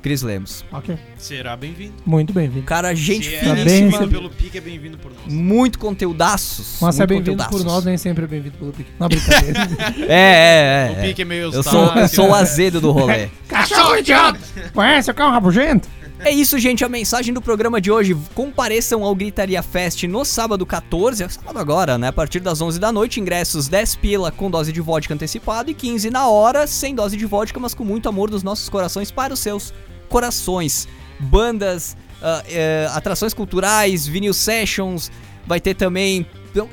Cris 0.02 0.22
Lemos. 0.24 0.66
Ok. 0.72 0.98
Será 1.18 1.56
bem-vindo. 1.56 1.94
Muito 2.06 2.34
bem-vindo. 2.34 2.66
Cara, 2.66 2.94
gente 2.94 3.30
Se 3.30 3.36
é 3.36 3.40
Tá 3.40 3.54
bem 3.54 3.64
finíssima, 3.64 3.92
recebido. 4.00 4.10
pelo 4.20 4.30
pique, 4.32 4.58
é 4.58 4.62
bem-vindo 4.62 4.98
por 4.98 5.12
nós. 5.14 5.32
muito 5.32 5.78
conteúdaços. 5.80 6.78
Mas 6.82 6.96
se 6.96 7.04
é 7.04 7.08
bem-vindo 7.08 7.46
por 7.48 7.64
nós, 7.64 7.86
nem 7.86 7.98
sempre 8.00 8.24
é 8.26 8.28
bem-vindo 8.28 8.58
pelo 8.58 8.72
Pique. 8.74 8.90
Não, 9.00 9.08
brincadeira. 9.08 9.60
É, 10.10 10.90
é, 10.90 10.94
O 10.96 11.00
é. 11.00 11.08
pique 11.08 11.22
é 11.22 11.26
meio 11.26 11.54
Eu 11.54 11.64
sou, 11.64 11.86
eu 11.96 12.08
sou 12.10 12.30
o 12.30 12.36
azedo 12.36 12.82
do 12.82 12.92
rolê. 12.92 13.30
Cachorro 13.48 13.96
idiota! 13.98 14.40
Conhece 14.74 15.10
o 15.12 15.14
cão 15.14 15.30
rabugento? 15.30 15.88
É 16.24 16.30
isso, 16.30 16.60
gente. 16.60 16.86
A 16.86 16.90
mensagem 16.90 17.34
do 17.34 17.42
programa 17.42 17.82
de 17.82 17.92
hoje. 17.92 18.16
Compareçam 18.36 19.04
ao 19.04 19.16
Gritaria 19.16 19.62
Fest 19.64 20.04
no 20.04 20.24
sábado 20.24 20.66
14, 20.68 21.24
é 21.24 21.30
sábado 21.30 21.58
agora, 21.58 21.98
né? 21.98 22.10
A 22.10 22.14
partir 22.14 22.40
das 22.40 22.62
11 22.62 22.80
da 22.80 22.92
noite. 22.92 23.20
Ingressos 23.20 23.68
10 23.68 23.96
pila 23.96 24.32
com 24.32 24.50
dose 24.50 24.72
de 24.72 24.80
vodka 24.80 25.16
antecipado 25.16 25.72
e 25.72 25.74
15 25.74 26.12
na 26.12 26.28
hora, 26.28 26.68
sem 26.68 26.94
dose 26.94 27.18
de 27.18 27.26
vodka, 27.26 27.60
mas 27.60 27.74
com 27.74 27.84
muito 27.84 28.08
amor 28.08 28.30
dos 28.30 28.44
nossos 28.44 28.70
corações 28.70 29.10
para 29.10 29.34
os 29.34 29.40
seus 29.40 29.74
corações. 30.10 30.88
Bandas, 31.20 31.98
ah, 32.22 32.44
eh, 32.48 32.88
atrações 32.94 33.34
culturais, 33.34 34.06
vinil 34.06 34.34
sessions. 34.34 35.12
Vai 35.48 35.60
ter 35.60 35.74
também. 35.74 36.24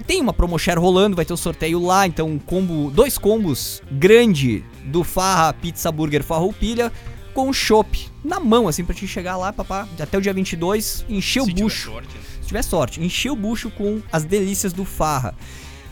Tem 0.06 0.20
uma 0.20 0.34
promoshare 0.34 0.78
rolando, 0.78 1.16
vai 1.16 1.24
ter 1.24 1.32
um 1.32 1.38
sorteio 1.38 1.82
lá. 1.82 2.06
Então, 2.06 2.28
um 2.28 2.38
combo, 2.38 2.90
dois 2.90 3.16
combos 3.16 3.80
grande 3.90 4.62
do 4.84 5.02
Farra 5.02 5.54
Pizza 5.54 5.90
Burger 5.90 6.22
Farroupilha 6.22 6.92
com 7.38 7.48
o 7.48 7.52
chopp 7.52 8.08
na 8.24 8.40
mão, 8.40 8.66
assim, 8.66 8.84
pra 8.84 8.92
te 8.92 9.06
chegar 9.06 9.36
lá, 9.36 9.52
papá, 9.52 9.86
até 10.00 10.18
o 10.18 10.20
dia 10.20 10.34
22, 10.34 11.04
encher 11.08 11.40
o 11.40 11.44
Se 11.44 11.50
tiver 11.52 11.62
bucho. 11.62 11.90
sorte, 11.92 12.08
né? 12.16 12.20
Se 12.40 12.48
tiver 12.48 12.62
sorte, 12.62 13.00
encher 13.00 13.30
o 13.30 13.36
bucho 13.36 13.70
com 13.70 14.02
as 14.10 14.24
delícias 14.24 14.72
do 14.72 14.84
Farra. 14.84 15.36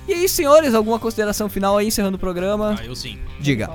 E 0.09 0.13
aí, 0.13 0.29
senhores, 0.29 0.75
alguma 0.75 0.99
consideração 0.99 1.49
final 1.49 1.77
aí, 1.79 1.87
encerrando 1.87 2.17
o 2.17 2.19
programa? 2.19 2.75
Ah, 2.81 2.85
eu 2.85 2.97
sim. 2.97 3.21
Diga. 3.39 3.71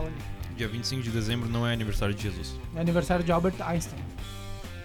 Dia 0.57 0.67
25 0.67 1.01
de 1.01 1.09
dezembro 1.11 1.47
não 1.47 1.65
é 1.65 1.71
aniversário 1.71 2.13
de 2.13 2.21
Jesus. 2.23 2.55
É 2.75 2.81
aniversário 2.81 3.23
de 3.23 3.31
Albert 3.31 3.55
Einstein. 3.65 3.99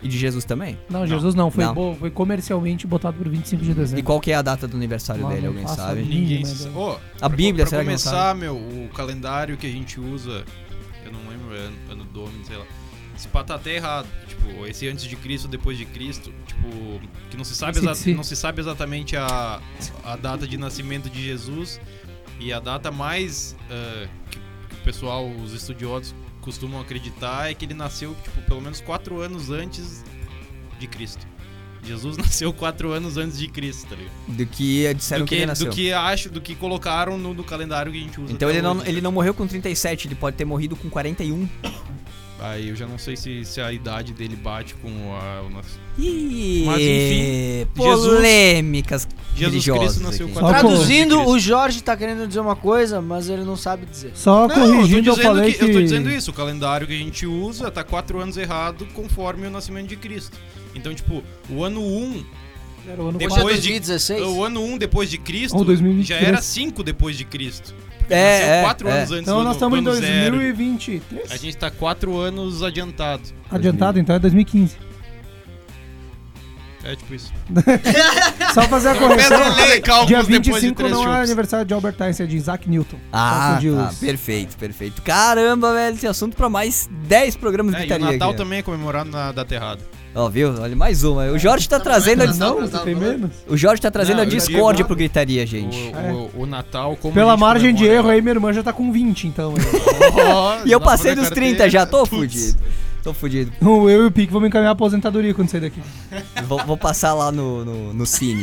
E 0.00 0.06
de 0.06 0.16
Jesus 0.16 0.44
também? 0.44 0.78
Não, 0.88 1.04
Jesus 1.08 1.34
não. 1.34 1.50
Foi, 1.50 1.64
Não. 1.64 1.74
bo- 1.74 1.96
foi 1.98 2.10
comercialmente 2.12 2.86
botado 2.86 3.16
por 3.18 3.28
25 3.28 3.64
de 3.64 3.70
E 3.72 3.74
dezembro. 3.74 4.04
qual 4.04 4.20
que 4.20 4.30
é 4.30 4.36
a 4.36 4.42
data 4.42 4.68
do 4.68 4.76
aniversário 4.76 5.22
Mano, 5.24 5.34
dele, 5.34 5.48
alguém 5.48 5.66
sabe? 5.66 6.02
a 6.02 6.04
Ninguém 6.04 6.44
se... 6.44 6.68
ideia. 6.68 6.78
Ô, 6.78 6.90
A 6.92 6.98
pra- 7.18 7.28
Bíblia, 7.30 7.64
pra 7.64 7.70
será 7.70 7.82
que 7.82 7.88
não 7.90 7.96
começar, 7.98 8.34
meu, 8.36 8.54
o 8.54 8.88
calendário 8.94 9.56
que 9.56 9.66
a 9.66 9.70
gente 9.70 9.98
usa, 9.98 10.44
eu 11.04 11.10
não 11.12 11.20
lembro, 11.28 11.54
é 11.56 11.58
ano, 11.60 11.76
ano 11.90 12.30
sei 12.46 12.56
lá. 12.56 12.64
Esse 13.27 13.32
pá 13.32 13.43
tá 13.43 13.57
até 13.57 13.74
errado. 13.74 14.07
Tipo, 14.28 14.66
esse 14.66 14.89
antes 14.89 15.05
de 15.05 15.16
Cristo, 15.16 15.48
depois 15.48 15.77
de 15.77 15.85
Cristo, 15.85 16.32
tipo, 16.47 17.01
que 17.28 17.36
não 17.36 17.44
se 17.44 17.55
sabe, 17.55 17.78
Sim, 17.78 17.85
exa- 17.85 17.94
sim. 17.94 18.15
não 18.15 18.23
se 18.23 18.36
sabe 18.36 18.61
exatamente 18.61 19.16
a, 19.16 19.61
a 20.05 20.16
data 20.16 20.47
de 20.47 20.57
nascimento 20.57 21.11
de 21.11 21.23
Jesus 21.23 21.81
e 22.39 22.53
a 22.53 22.61
data 22.61 22.90
mais 22.90 23.57
ah, 23.70 24.07
que, 24.31 24.39
que 24.39 24.74
o 24.74 24.85
pessoal, 24.85 25.28
os 25.28 25.53
estudiosos 25.53 26.15
costumam 26.40 26.81
acreditar 26.81 27.51
é 27.51 27.55
que 27.55 27.65
ele 27.65 27.74
nasceu, 27.74 28.15
tipo, 28.23 28.40
pelo 28.43 28.61
menos 28.61 28.81
quatro 28.81 29.20
anos 29.20 29.51
antes 29.51 30.05
de 30.78 30.86
Cristo. 30.86 31.27
Jesus 31.82 32.16
nasceu 32.19 32.53
quatro 32.53 32.93
anos 32.93 33.16
antes 33.16 33.39
de 33.39 33.48
Cristo, 33.48 33.89
tá 33.89 33.97
ligado? 33.97 34.15
Do 34.28 34.47
que 34.47 34.94
disseram 34.94 35.24
do 35.24 35.28
que, 35.28 35.35
que, 35.35 35.40
ele 35.40 35.47
nasceu. 35.47 35.66
do 35.70 35.74
que 35.74 35.93
acho, 35.93 36.31
do 36.31 36.40
que 36.40 36.55
colocaram 36.55 37.19
no, 37.19 37.35
no 37.35 37.43
calendário 37.43 37.90
que 37.90 37.98
a 37.98 38.01
gente 38.03 38.20
usa. 38.20 38.32
Então 38.32 38.48
ele 38.48 38.62
não, 38.62 38.77
hoje, 38.78 38.89
ele 38.89 38.98
tá? 38.98 39.03
não 39.03 39.12
morreu 39.12 39.35
com 39.35 39.47
37, 39.47 40.07
ele 40.07 40.15
pode 40.15 40.36
ter 40.36 40.44
morrido 40.44 40.77
com 40.77 40.89
41. 40.89 41.48
Aí 42.38 42.68
eu 42.68 42.76
já 42.76 42.86
não 42.86 42.98
sei 42.98 43.16
se, 43.16 43.44
se 43.46 43.62
a 43.62 43.72
idade 43.72 44.12
dele 44.12 44.36
bate 44.36 44.74
com 44.74 44.88
a, 45.14 45.42
o 45.46 45.48
nosso. 45.50 45.80
Ih, 45.98 46.64
Mas, 46.66 46.80
enfim, 46.82 47.66
polêmicas 47.74 49.08
Jesus 49.34 49.38
religiosas 49.52 49.84
Cristo 49.84 50.02
nasceu 50.02 50.26
aqui. 50.26 50.34
com 50.34 50.40
Só 50.40 50.46
a 50.46 50.50
Traduzindo, 50.50 51.22
o 51.28 51.38
Jorge 51.38 51.82
tá 51.82 51.96
querendo 51.96 52.26
dizer 52.28 52.40
uma 52.40 52.54
coisa, 52.54 53.00
mas 53.00 53.30
ele 53.30 53.42
não 53.42 53.56
sabe 53.56 53.86
dizer. 53.86 54.12
Só 54.14 54.46
Não, 54.46 54.54
corrigindo, 54.54 55.08
eu, 55.08 55.14
eu, 55.14 55.14
tô 55.14 55.16
dizendo 55.16 55.22
falei 55.22 55.52
que, 55.52 55.58
que... 55.58 55.64
eu 55.64 55.72
tô 55.72 55.80
dizendo 55.80 56.10
isso, 56.10 56.30
o 56.30 56.34
calendário 56.34 56.86
que 56.86 56.92
a 56.92 56.98
gente 56.98 57.26
usa 57.26 57.70
tá 57.70 57.82
quatro 57.82 58.20
anos 58.20 58.36
errado 58.36 58.86
conforme 58.92 59.46
o 59.46 59.50
nascimento 59.50 59.88
de 59.88 59.96
Cristo. 59.96 60.36
Então, 60.74 60.94
tipo, 60.94 61.22
o 61.48 61.64
ano 61.64 61.80
1, 61.80 62.24
Era 62.88 63.02
o 63.02 63.08
ano 63.08 63.18
Depois 63.18 63.42
Hoje 63.42 63.54
é 63.56 63.60
de- 63.60 63.68
2016? 63.80 64.22
o 64.22 64.44
ano 64.44 64.62
1 64.62 64.76
depois 64.78 65.08
de 65.10 65.16
Cristo 65.16 65.56
Ou 65.56 65.64
2023. 65.64 66.20
já 66.20 66.28
era 66.28 66.42
5 66.42 66.82
depois 66.82 67.16
de 67.16 67.24
Cristo. 67.24 67.74
É, 68.15 68.39
nasceu 68.39 68.53
é, 68.55 68.62
quatro 68.62 68.89
é. 68.89 68.93
anos 68.93 69.11
antes 69.11 69.23
Então 69.23 69.39
do 69.39 69.45
nós 69.45 69.55
estamos 69.57 69.78
em 69.78 69.83
do 69.83 69.91
ano 69.91 70.01
zero. 70.01 70.37
2023. 70.37 71.31
A 71.33 71.37
gente 71.37 71.57
tá 71.57 71.70
quatro 71.70 72.16
anos 72.19 72.62
adiantado. 72.62 73.23
Adiantado, 73.51 73.99
então 73.99 74.15
é 74.16 74.19
2015. 74.19 74.77
É 76.85 76.95
tipo 76.95 77.15
isso. 77.15 77.33
Só 78.55 78.62
fazer 78.69 78.91
a 78.91 78.95
correção. 78.95 79.39
Pedro 79.41 79.55
lê 79.57 79.81
cálculos 79.81 80.07
Dia 80.07 80.19
depois 80.19 80.43
de 80.45 80.51
25 80.53 80.77
três 80.77 80.93
não 80.93 81.12
é 81.12 81.20
aniversário 81.20 81.66
de 81.66 81.74
Albert 81.74 81.97
Einstein, 81.99 82.27
é 82.27 82.28
de 82.28 82.37
Isaac 82.37 82.70
Newton. 82.70 82.97
Ah, 83.12 83.49
Confundiu 83.49 83.77
tá, 83.77 83.89
os- 83.89 83.99
perfeito, 83.99 84.57
perfeito. 84.57 85.03
Caramba, 85.03 85.74
velho, 85.74 85.97
esse 85.97 86.07
assunto 86.07 86.37
pra 86.37 86.49
mais 86.49 86.89
10 87.09 87.35
programas 87.37 87.74
de 87.74 87.81
É, 87.81 87.83
e 87.83 87.87
o 87.87 87.89
gritaria 87.89 88.12
Natal 88.12 88.28
aqui. 88.31 88.39
também 88.39 88.59
é 88.61 88.62
comemorado 88.62 89.11
na 89.11 89.33
data 89.33 89.53
errada. 89.53 89.83
Ó, 90.18 90.28
viu? 90.30 90.55
Olha, 90.60 90.74
mais 90.74 91.05
uma. 91.05 91.26
O 91.26 91.38
Jorge 91.38 91.68
tá 91.68 91.78
trazendo 91.78 92.22
a, 92.22 92.26
Não, 92.32 92.60
você 92.62 92.78
tem 92.78 92.94
menos? 92.94 93.30
o 93.47 93.55
Jorge 93.56 93.82
tá 93.82 93.90
trazendo 93.90 94.16
Não, 94.16 94.22
a 94.22 94.24
eu 94.24 94.72
digo- 94.72 94.86
pro 94.86 94.97
gritaria, 94.97 95.47
gente. 95.47 95.76
O, 95.76 95.97
É. 95.98 96.12
o- 96.12 96.30
o 96.43 96.47
Natal, 96.47 96.97
como 96.97 97.12
Pela 97.12 97.36
margem 97.36 97.74
de 97.74 97.84
erro 97.84 98.09
aí, 98.09 98.22
minha 98.22 98.32
irmã 98.34 98.51
já 98.52 98.62
tá 98.62 98.72
com 98.72 98.90
20, 98.90 99.26
então. 99.28 99.52
E 100.64 100.72
eu 100.72 100.80
passei 100.80 101.14
dos 101.14 101.28
carteira. 101.28 101.56
30 101.56 101.70
já, 101.70 101.84
tô 101.84 102.06
fudido. 102.06 102.59
Tô 103.02 103.12
fudido. 103.12 103.52
eu 103.60 104.05
e 104.05 104.06
o 104.06 104.10
Pique 104.10 104.32
vamos 104.32 104.48
encaminhar 104.48 104.70
a 104.70 104.72
aposentadoria 104.72 105.34
quando 105.34 105.51
sair 105.51 105.60
daqui. 105.60 105.80
Vou, 106.48 106.59
vou 106.66 106.76
passar 106.78 107.12
lá 107.12 107.30
no, 107.30 107.62
no, 107.64 107.93
no 107.93 108.06
cine. 108.06 108.43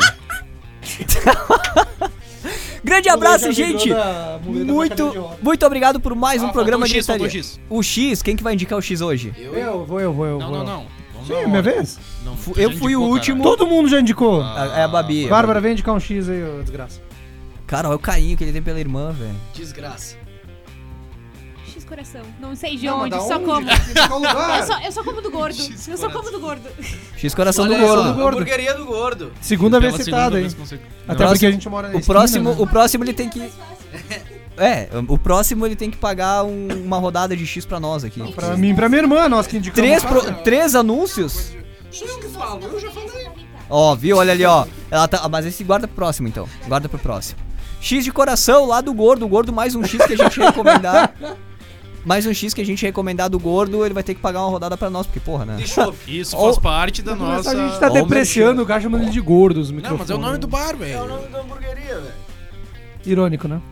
Grande 2.83 3.09
abraço, 3.09 3.51
gente! 3.51 3.89
Muito, 4.45 5.31
muito 5.41 5.65
obrigado 5.65 5.99
por 5.99 6.13
mais 6.13 6.43
um 6.43 6.47
Ah, 6.47 6.51
programa 6.51 6.85
de 6.85 6.93
o 6.93 6.95
X, 6.97 7.05
faltou 7.07 7.25
o 7.25 7.29
gritaria. 7.29 7.49
X. 7.51 7.59
O 7.69 7.81
X, 7.81 8.21
quem 8.21 8.35
que 8.35 8.43
vai 8.43 8.53
indicar 8.53 8.77
o 8.77 8.81
X 8.81 8.99
hoje? 9.01 9.33
Eu 9.37 9.85
vou, 9.85 9.99
eu 10.01 10.13
vou, 10.13 10.25
eu 10.25 10.39
Não, 10.39 10.49
vou. 10.49 10.57
não, 10.59 10.65
não. 10.65 10.77
Vamos 10.83 11.02
Sim, 11.25 11.33
é 11.33 11.47
minha 11.47 11.61
vez? 11.61 11.99
Não, 12.25 12.33
eu 12.55 12.71
fui 12.71 12.95
o 12.95 12.99
indicou, 12.99 13.09
último. 13.11 13.43
caralho. 13.43 13.57
Todo 13.57 13.69
mundo 13.69 13.89
já 13.89 13.99
indicou. 13.99 14.41
Ah, 14.41 14.73
É 14.75 14.83
a 14.83 14.87
Babi. 14.87 15.27
Bárbara, 15.27 15.59
vem 15.61 15.71
indicar 15.73 15.93
um 15.95 15.99
X 15.99 16.29
aí, 16.29 16.43
ô 16.43 16.61
desgraça. 16.61 16.99
Cara, 17.65 17.87
olha 17.87 17.95
o 17.95 17.99
carinho 17.99 18.37
que 18.37 18.43
ele 18.43 18.51
tem 18.51 18.61
pela 18.61 18.79
irmã, 18.79 19.11
velho. 19.11 19.35
Desgraça. 19.53 20.15
X 21.73 21.83
coração. 21.85 22.21
Não 22.39 22.55
sei 22.55 22.77
de 22.77 22.85
Não, 22.85 22.97
mas 22.97 23.05
onde, 23.05 23.15
da 23.15 23.21
só 23.21 23.35
onde? 23.37 23.45
como. 23.45 23.65
De 23.93 24.07
qual 24.07 24.19
lugar? 24.19 24.59
Eu 24.59 24.67
só, 24.67 24.79
eu 24.81 24.91
só 24.91 25.03
como 25.03 25.21
do 25.21 25.31
gordo. 25.31 25.55
X 25.55 25.87
Eu 25.87 25.97
só 25.97 26.09
como 26.09 26.29
do 26.31 26.39
gordo. 26.39 26.69
X 27.17 27.33
coração 27.33 27.67
do 27.67 27.75
gordo. 27.75 28.01
ó, 28.09 28.13
gordo. 28.13 28.37
Hamburgueria 28.37 28.73
do 28.75 28.85
gordo. 28.85 29.31
Segunda 29.41 29.79
Pela 29.79 29.91
vez 29.91 30.03
segunda 30.05 30.21
citada, 30.23 30.39
hein? 30.41 30.47
vez 30.49 30.81
Até 31.07 31.23
Não, 31.23 31.31
porque 31.31 31.45
a 31.47 31.51
gente 31.51 31.67
mora 31.69 31.87
na 31.87 31.95
O 31.95 31.99
esquina, 31.99 32.13
próximo, 32.19 32.49
né? 32.51 32.55
o 32.59 32.67
próximo 32.67 33.03
ele 33.03 33.13
tem 33.13 33.29
que. 33.29 33.39
É, 34.57 34.87
o 35.07 35.17
próximo 35.17 35.65
ele 35.65 35.75
tem 35.75 35.89
que 35.89 35.97
pagar 35.97 36.43
um- 36.43 36.67
uma 36.85 36.97
rodada 36.97 37.35
de 37.35 37.45
X 37.45 37.65
pra 37.65 37.79
nós 37.79 38.03
aqui. 38.03 38.21
Pra 38.33 38.55
mim 38.55 38.69
e 38.69 38.73
pra 38.73 38.87
minha 38.87 39.01
irmã, 39.01 39.27
nós 39.27 39.47
que 39.47 39.57
indicamos. 39.57 39.89
Três, 39.89 40.03
pro- 40.03 40.33
três 40.43 40.75
anúncios? 40.75 41.51
Ó, 43.69 43.95
viu? 43.95 44.17
Olha 44.17 44.31
ali, 44.33 44.45
ó. 44.45 44.65
Ela 44.91 45.07
tá, 45.07 45.21
ah, 45.23 45.29
mas 45.29 45.45
esse 45.45 45.63
guarda 45.63 45.87
pro 45.87 45.95
próximo, 45.95 46.27
então. 46.27 46.47
Guarda 46.67 46.87
pro 46.87 46.99
próximo. 46.99 47.39
X 47.81 48.03
de 48.03 48.11
coração 48.11 48.65
lá 48.65 48.81
do 48.81 48.93
gordo. 48.93 49.25
O 49.25 49.27
gordo 49.27 49.51
mais 49.51 49.75
um 49.75 49.83
X 49.83 50.05
que 50.05 50.13
a 50.13 50.17
gente 50.17 50.39
recomendar. 50.39 51.13
Mais 52.05 52.25
um 52.25 52.33
X 52.33 52.53
que 52.53 52.59
a 52.59 52.65
gente 52.65 52.85
recomendar 52.85 53.29
do 53.29 53.39
gordo, 53.39 53.85
ele 53.85 53.93
vai 53.93 54.03
ter 54.03 54.13
que 54.13 54.19
pagar 54.19 54.41
uma 54.41 54.49
rodada 54.49 54.75
pra 54.75 54.89
nós, 54.89 55.07
porque 55.07 55.21
porra, 55.21 55.45
né? 55.45 55.55
Isso 56.05 56.35
Ou- 56.35 56.47
faz 56.47 56.59
parte 56.59 57.01
da 57.01 57.15
Nossa, 57.15 57.35
nossa. 57.35 57.51
a 57.51 57.55
gente 57.69 57.79
tá 57.79 57.87
Ó, 57.87 57.91
o 57.91 57.93
depreciando 57.93 58.61
o 58.61 58.65
cara 58.65 58.81
chamando 58.81 59.03
ele 59.03 59.09
de 59.11 59.21
gordo, 59.21 59.61
os 59.61 59.71
Não, 59.71 59.97
mas 59.97 60.09
é 60.09 60.13
o 60.13 60.17
nome 60.17 60.37
do 60.37 60.45
bar, 60.45 60.71
É 60.71 60.73
o 60.73 60.77
velho. 60.79 61.07
nome 61.07 61.27
da 61.29 61.39
hamburgueria, 61.39 61.95
velho. 62.01 62.13
Irônico, 63.05 63.47
né? 63.47 63.61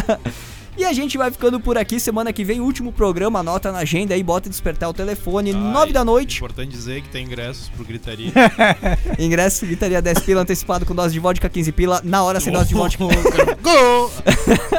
e 0.78 0.82
a 0.86 0.94
gente 0.94 1.18
vai 1.18 1.30
ficando 1.30 1.60
por 1.60 1.76
aqui, 1.76 2.00
semana 2.00 2.32
que 2.32 2.42
vem, 2.42 2.58
último 2.58 2.90
programa, 2.90 3.40
anota 3.40 3.70
na 3.70 3.80
agenda 3.80 4.14
aí, 4.14 4.22
bota 4.22 4.48
despertar 4.48 4.88
o 4.88 4.94
telefone, 4.94 5.50
Ah, 5.50 5.54
9 5.58 5.92
da 5.92 6.00
e 6.00 6.04
noite. 6.04 6.38
Importante 6.38 6.70
dizer 6.70 7.02
que 7.02 7.10
tem 7.10 7.26
ingressos 7.26 7.68
pro 7.68 7.84
Gritaria. 7.84 8.32
Ingresso, 9.18 9.66
gritaria 9.66 10.00
10 10.00 10.20
pila, 10.20 10.40
antecipado 10.40 10.86
com 10.86 10.94
dose 10.94 11.12
de 11.12 11.20
vodka 11.20 11.50
15 11.50 11.70
pila, 11.72 12.00
na 12.02 12.22
hora 12.22 12.40
sem 12.40 12.50
dose 12.50 12.68
de 12.68 12.74
vodka. 12.74 13.04
Gol! 13.60 14.10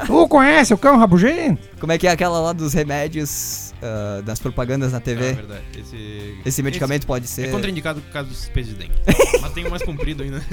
Tu 0.08 0.28
conhece 0.28 0.74
o 0.74 0.78
cão 0.78 0.98
rabugento? 0.98 1.62
Como 1.80 1.92
é 1.92 2.00
que 2.00 2.08
é 2.08 2.12
aquela 2.12 2.40
lá 2.40 2.52
dos 2.52 2.74
remédios, 2.74 3.69
ah, 3.82 4.22
das 4.24 4.40
propagandas 4.40 4.92
na 4.92 4.98
É 4.98 5.02
TV? 5.02 5.34
verdade. 5.34 5.64
Esse, 5.78 6.40
Esse 6.46 6.64
medicamento 6.64 7.06
pode 7.08 7.26
esse 7.26 7.36
ser... 7.36 7.48
é 7.48 7.52
contraindicado 7.52 8.02
por 8.02 8.12
causa 8.12 8.30
dos 8.30 8.48
peixes 8.50 8.74
de 8.74 8.80
dengue. 8.80 8.96
Mas 9.42 9.52
tem 9.54 9.66
um 9.66 9.70
mais 9.70 9.84
comprido 9.84 10.24
ainda. 10.24 10.44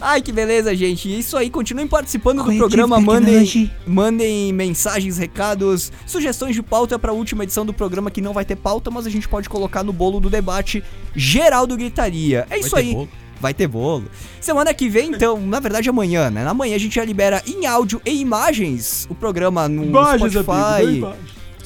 Ai, 0.00 0.20
que 0.20 0.32
beleza, 0.32 0.74
gente. 0.74 1.08
Isso 1.08 1.36
aí, 1.36 1.48
continuem 1.48 1.86
participando 1.86 2.42
do 2.42 2.54
programa. 2.56 3.00
Mandem, 3.00 3.70
mandem 3.86 4.52
mensagens, 4.52 5.16
recados, 5.16 5.92
sugestões 6.06 6.54
de 6.54 6.62
pauta 6.62 6.98
para 6.98 7.12
a 7.12 7.14
última 7.14 7.44
edição 7.44 7.64
do 7.64 7.72
programa 7.72 8.10
que 8.10 8.20
não 8.20 8.32
vai 8.32 8.44
ter 8.44 8.56
pauta, 8.56 8.90
mas 8.90 9.06
a 9.06 9.10
gente 9.10 9.28
pode 9.28 9.48
colocar 9.48 9.82
no 9.82 9.92
bolo 9.92 10.20
do 10.20 10.28
debate 10.28 10.82
geral 11.14 11.66
do 11.66 11.76
Gritaria. 11.76 12.46
É 12.50 12.58
isso 12.58 12.70
ter 12.70 12.76
aí. 12.78 12.92
bolo? 12.92 13.08
Vai 13.40 13.54
ter 13.54 13.66
bolo. 13.66 14.10
Semana 14.40 14.72
que 14.74 14.88
vem, 14.88 15.10
então, 15.10 15.38
na 15.46 15.60
verdade 15.60 15.88
amanhã, 15.88 16.30
né? 16.30 16.46
Amanhã 16.46 16.74
a 16.74 16.78
gente 16.78 16.94
já 16.96 17.04
libera 17.04 17.42
em 17.46 17.66
áudio 17.66 18.00
e 18.04 18.20
imagens 18.20 19.06
o 19.08 19.14
programa 19.14 19.68
no 19.68 19.86
Spotify. 20.18 21.00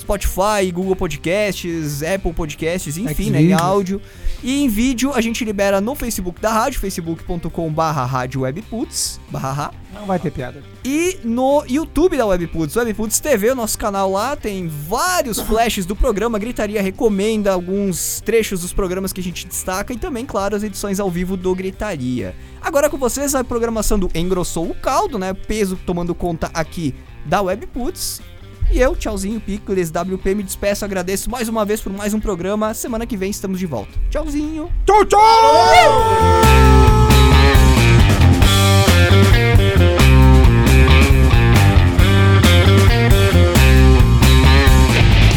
Spotify, 0.00 0.70
Google 0.72 0.96
Podcasts, 0.96 2.02
Apple 2.02 2.32
Podcasts, 2.32 2.96
enfim, 2.96 3.30
né, 3.30 3.40
em 3.40 3.48
Xvideos. 3.48 3.60
áudio. 3.60 4.02
E 4.42 4.62
em 4.62 4.68
vídeo 4.68 5.12
a 5.12 5.20
gente 5.20 5.44
libera 5.44 5.80
no 5.80 5.94
Facebook 5.94 6.40
da 6.40 6.50
rádio, 6.50 6.80
facebook.com 6.80 7.70
barra 7.72 8.04
rádio 8.04 8.40
webputs, 8.40 9.20
barra. 9.30 9.70
Não 9.92 10.06
vai 10.06 10.18
ter 10.18 10.30
piada. 10.30 10.62
E 10.84 11.18
no 11.24 11.64
YouTube 11.68 12.16
da 12.16 12.24
Webputs, 12.24 12.76
Webputs 12.76 13.20
TV, 13.20 13.50
o 13.50 13.54
nosso 13.54 13.76
canal 13.76 14.10
lá, 14.10 14.34
tem 14.36 14.66
vários 14.66 15.40
flashes 15.40 15.84
do 15.84 15.94
programa. 15.94 16.38
Gritaria 16.38 16.80
recomenda 16.80 17.52
alguns 17.52 18.22
trechos 18.24 18.62
dos 18.62 18.72
programas 18.72 19.12
que 19.12 19.20
a 19.20 19.24
gente 19.24 19.46
destaca 19.46 19.92
e 19.92 19.98
também, 19.98 20.24
claro, 20.24 20.56
as 20.56 20.62
edições 20.62 21.00
ao 21.00 21.10
vivo 21.10 21.36
do 21.36 21.54
Gritaria. 21.54 22.34
Agora 22.62 22.88
com 22.88 22.96
vocês 22.96 23.34
a 23.34 23.44
programação 23.44 23.98
do 23.98 24.08
Engrossou 24.14 24.70
o 24.70 24.74
Caldo, 24.74 25.18
né? 25.18 25.34
Peso 25.34 25.78
tomando 25.84 26.14
conta 26.14 26.50
aqui 26.54 26.94
da 27.26 27.42
Webputs. 27.42 28.22
E 28.72 28.78
eu, 28.80 28.94
tchauzinho, 28.94 29.40
Pickles, 29.40 29.90
WP, 29.90 30.34
me 30.34 30.42
despeço, 30.44 30.84
agradeço 30.84 31.28
mais 31.28 31.48
uma 31.48 31.64
vez 31.64 31.80
por 31.80 31.92
mais 31.92 32.14
um 32.14 32.20
programa. 32.20 32.72
Semana 32.72 33.04
que 33.04 33.16
vem 33.16 33.30
estamos 33.30 33.58
de 33.58 33.66
volta. 33.66 33.90
Tchauzinho! 34.10 34.70
Tchau, 34.86 35.04
tchau! 35.06 35.20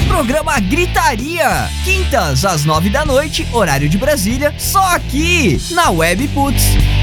Programa 0.08 0.60
Gritaria, 0.60 1.70
quintas 1.84 2.46
às 2.46 2.64
nove 2.64 2.90
da 2.90 3.04
noite, 3.04 3.48
horário 3.52 3.90
de 3.90 3.98
Brasília, 3.98 4.54
só 4.60 4.82
aqui 4.96 5.60
na 5.72 5.90
Webputs. 5.90 7.03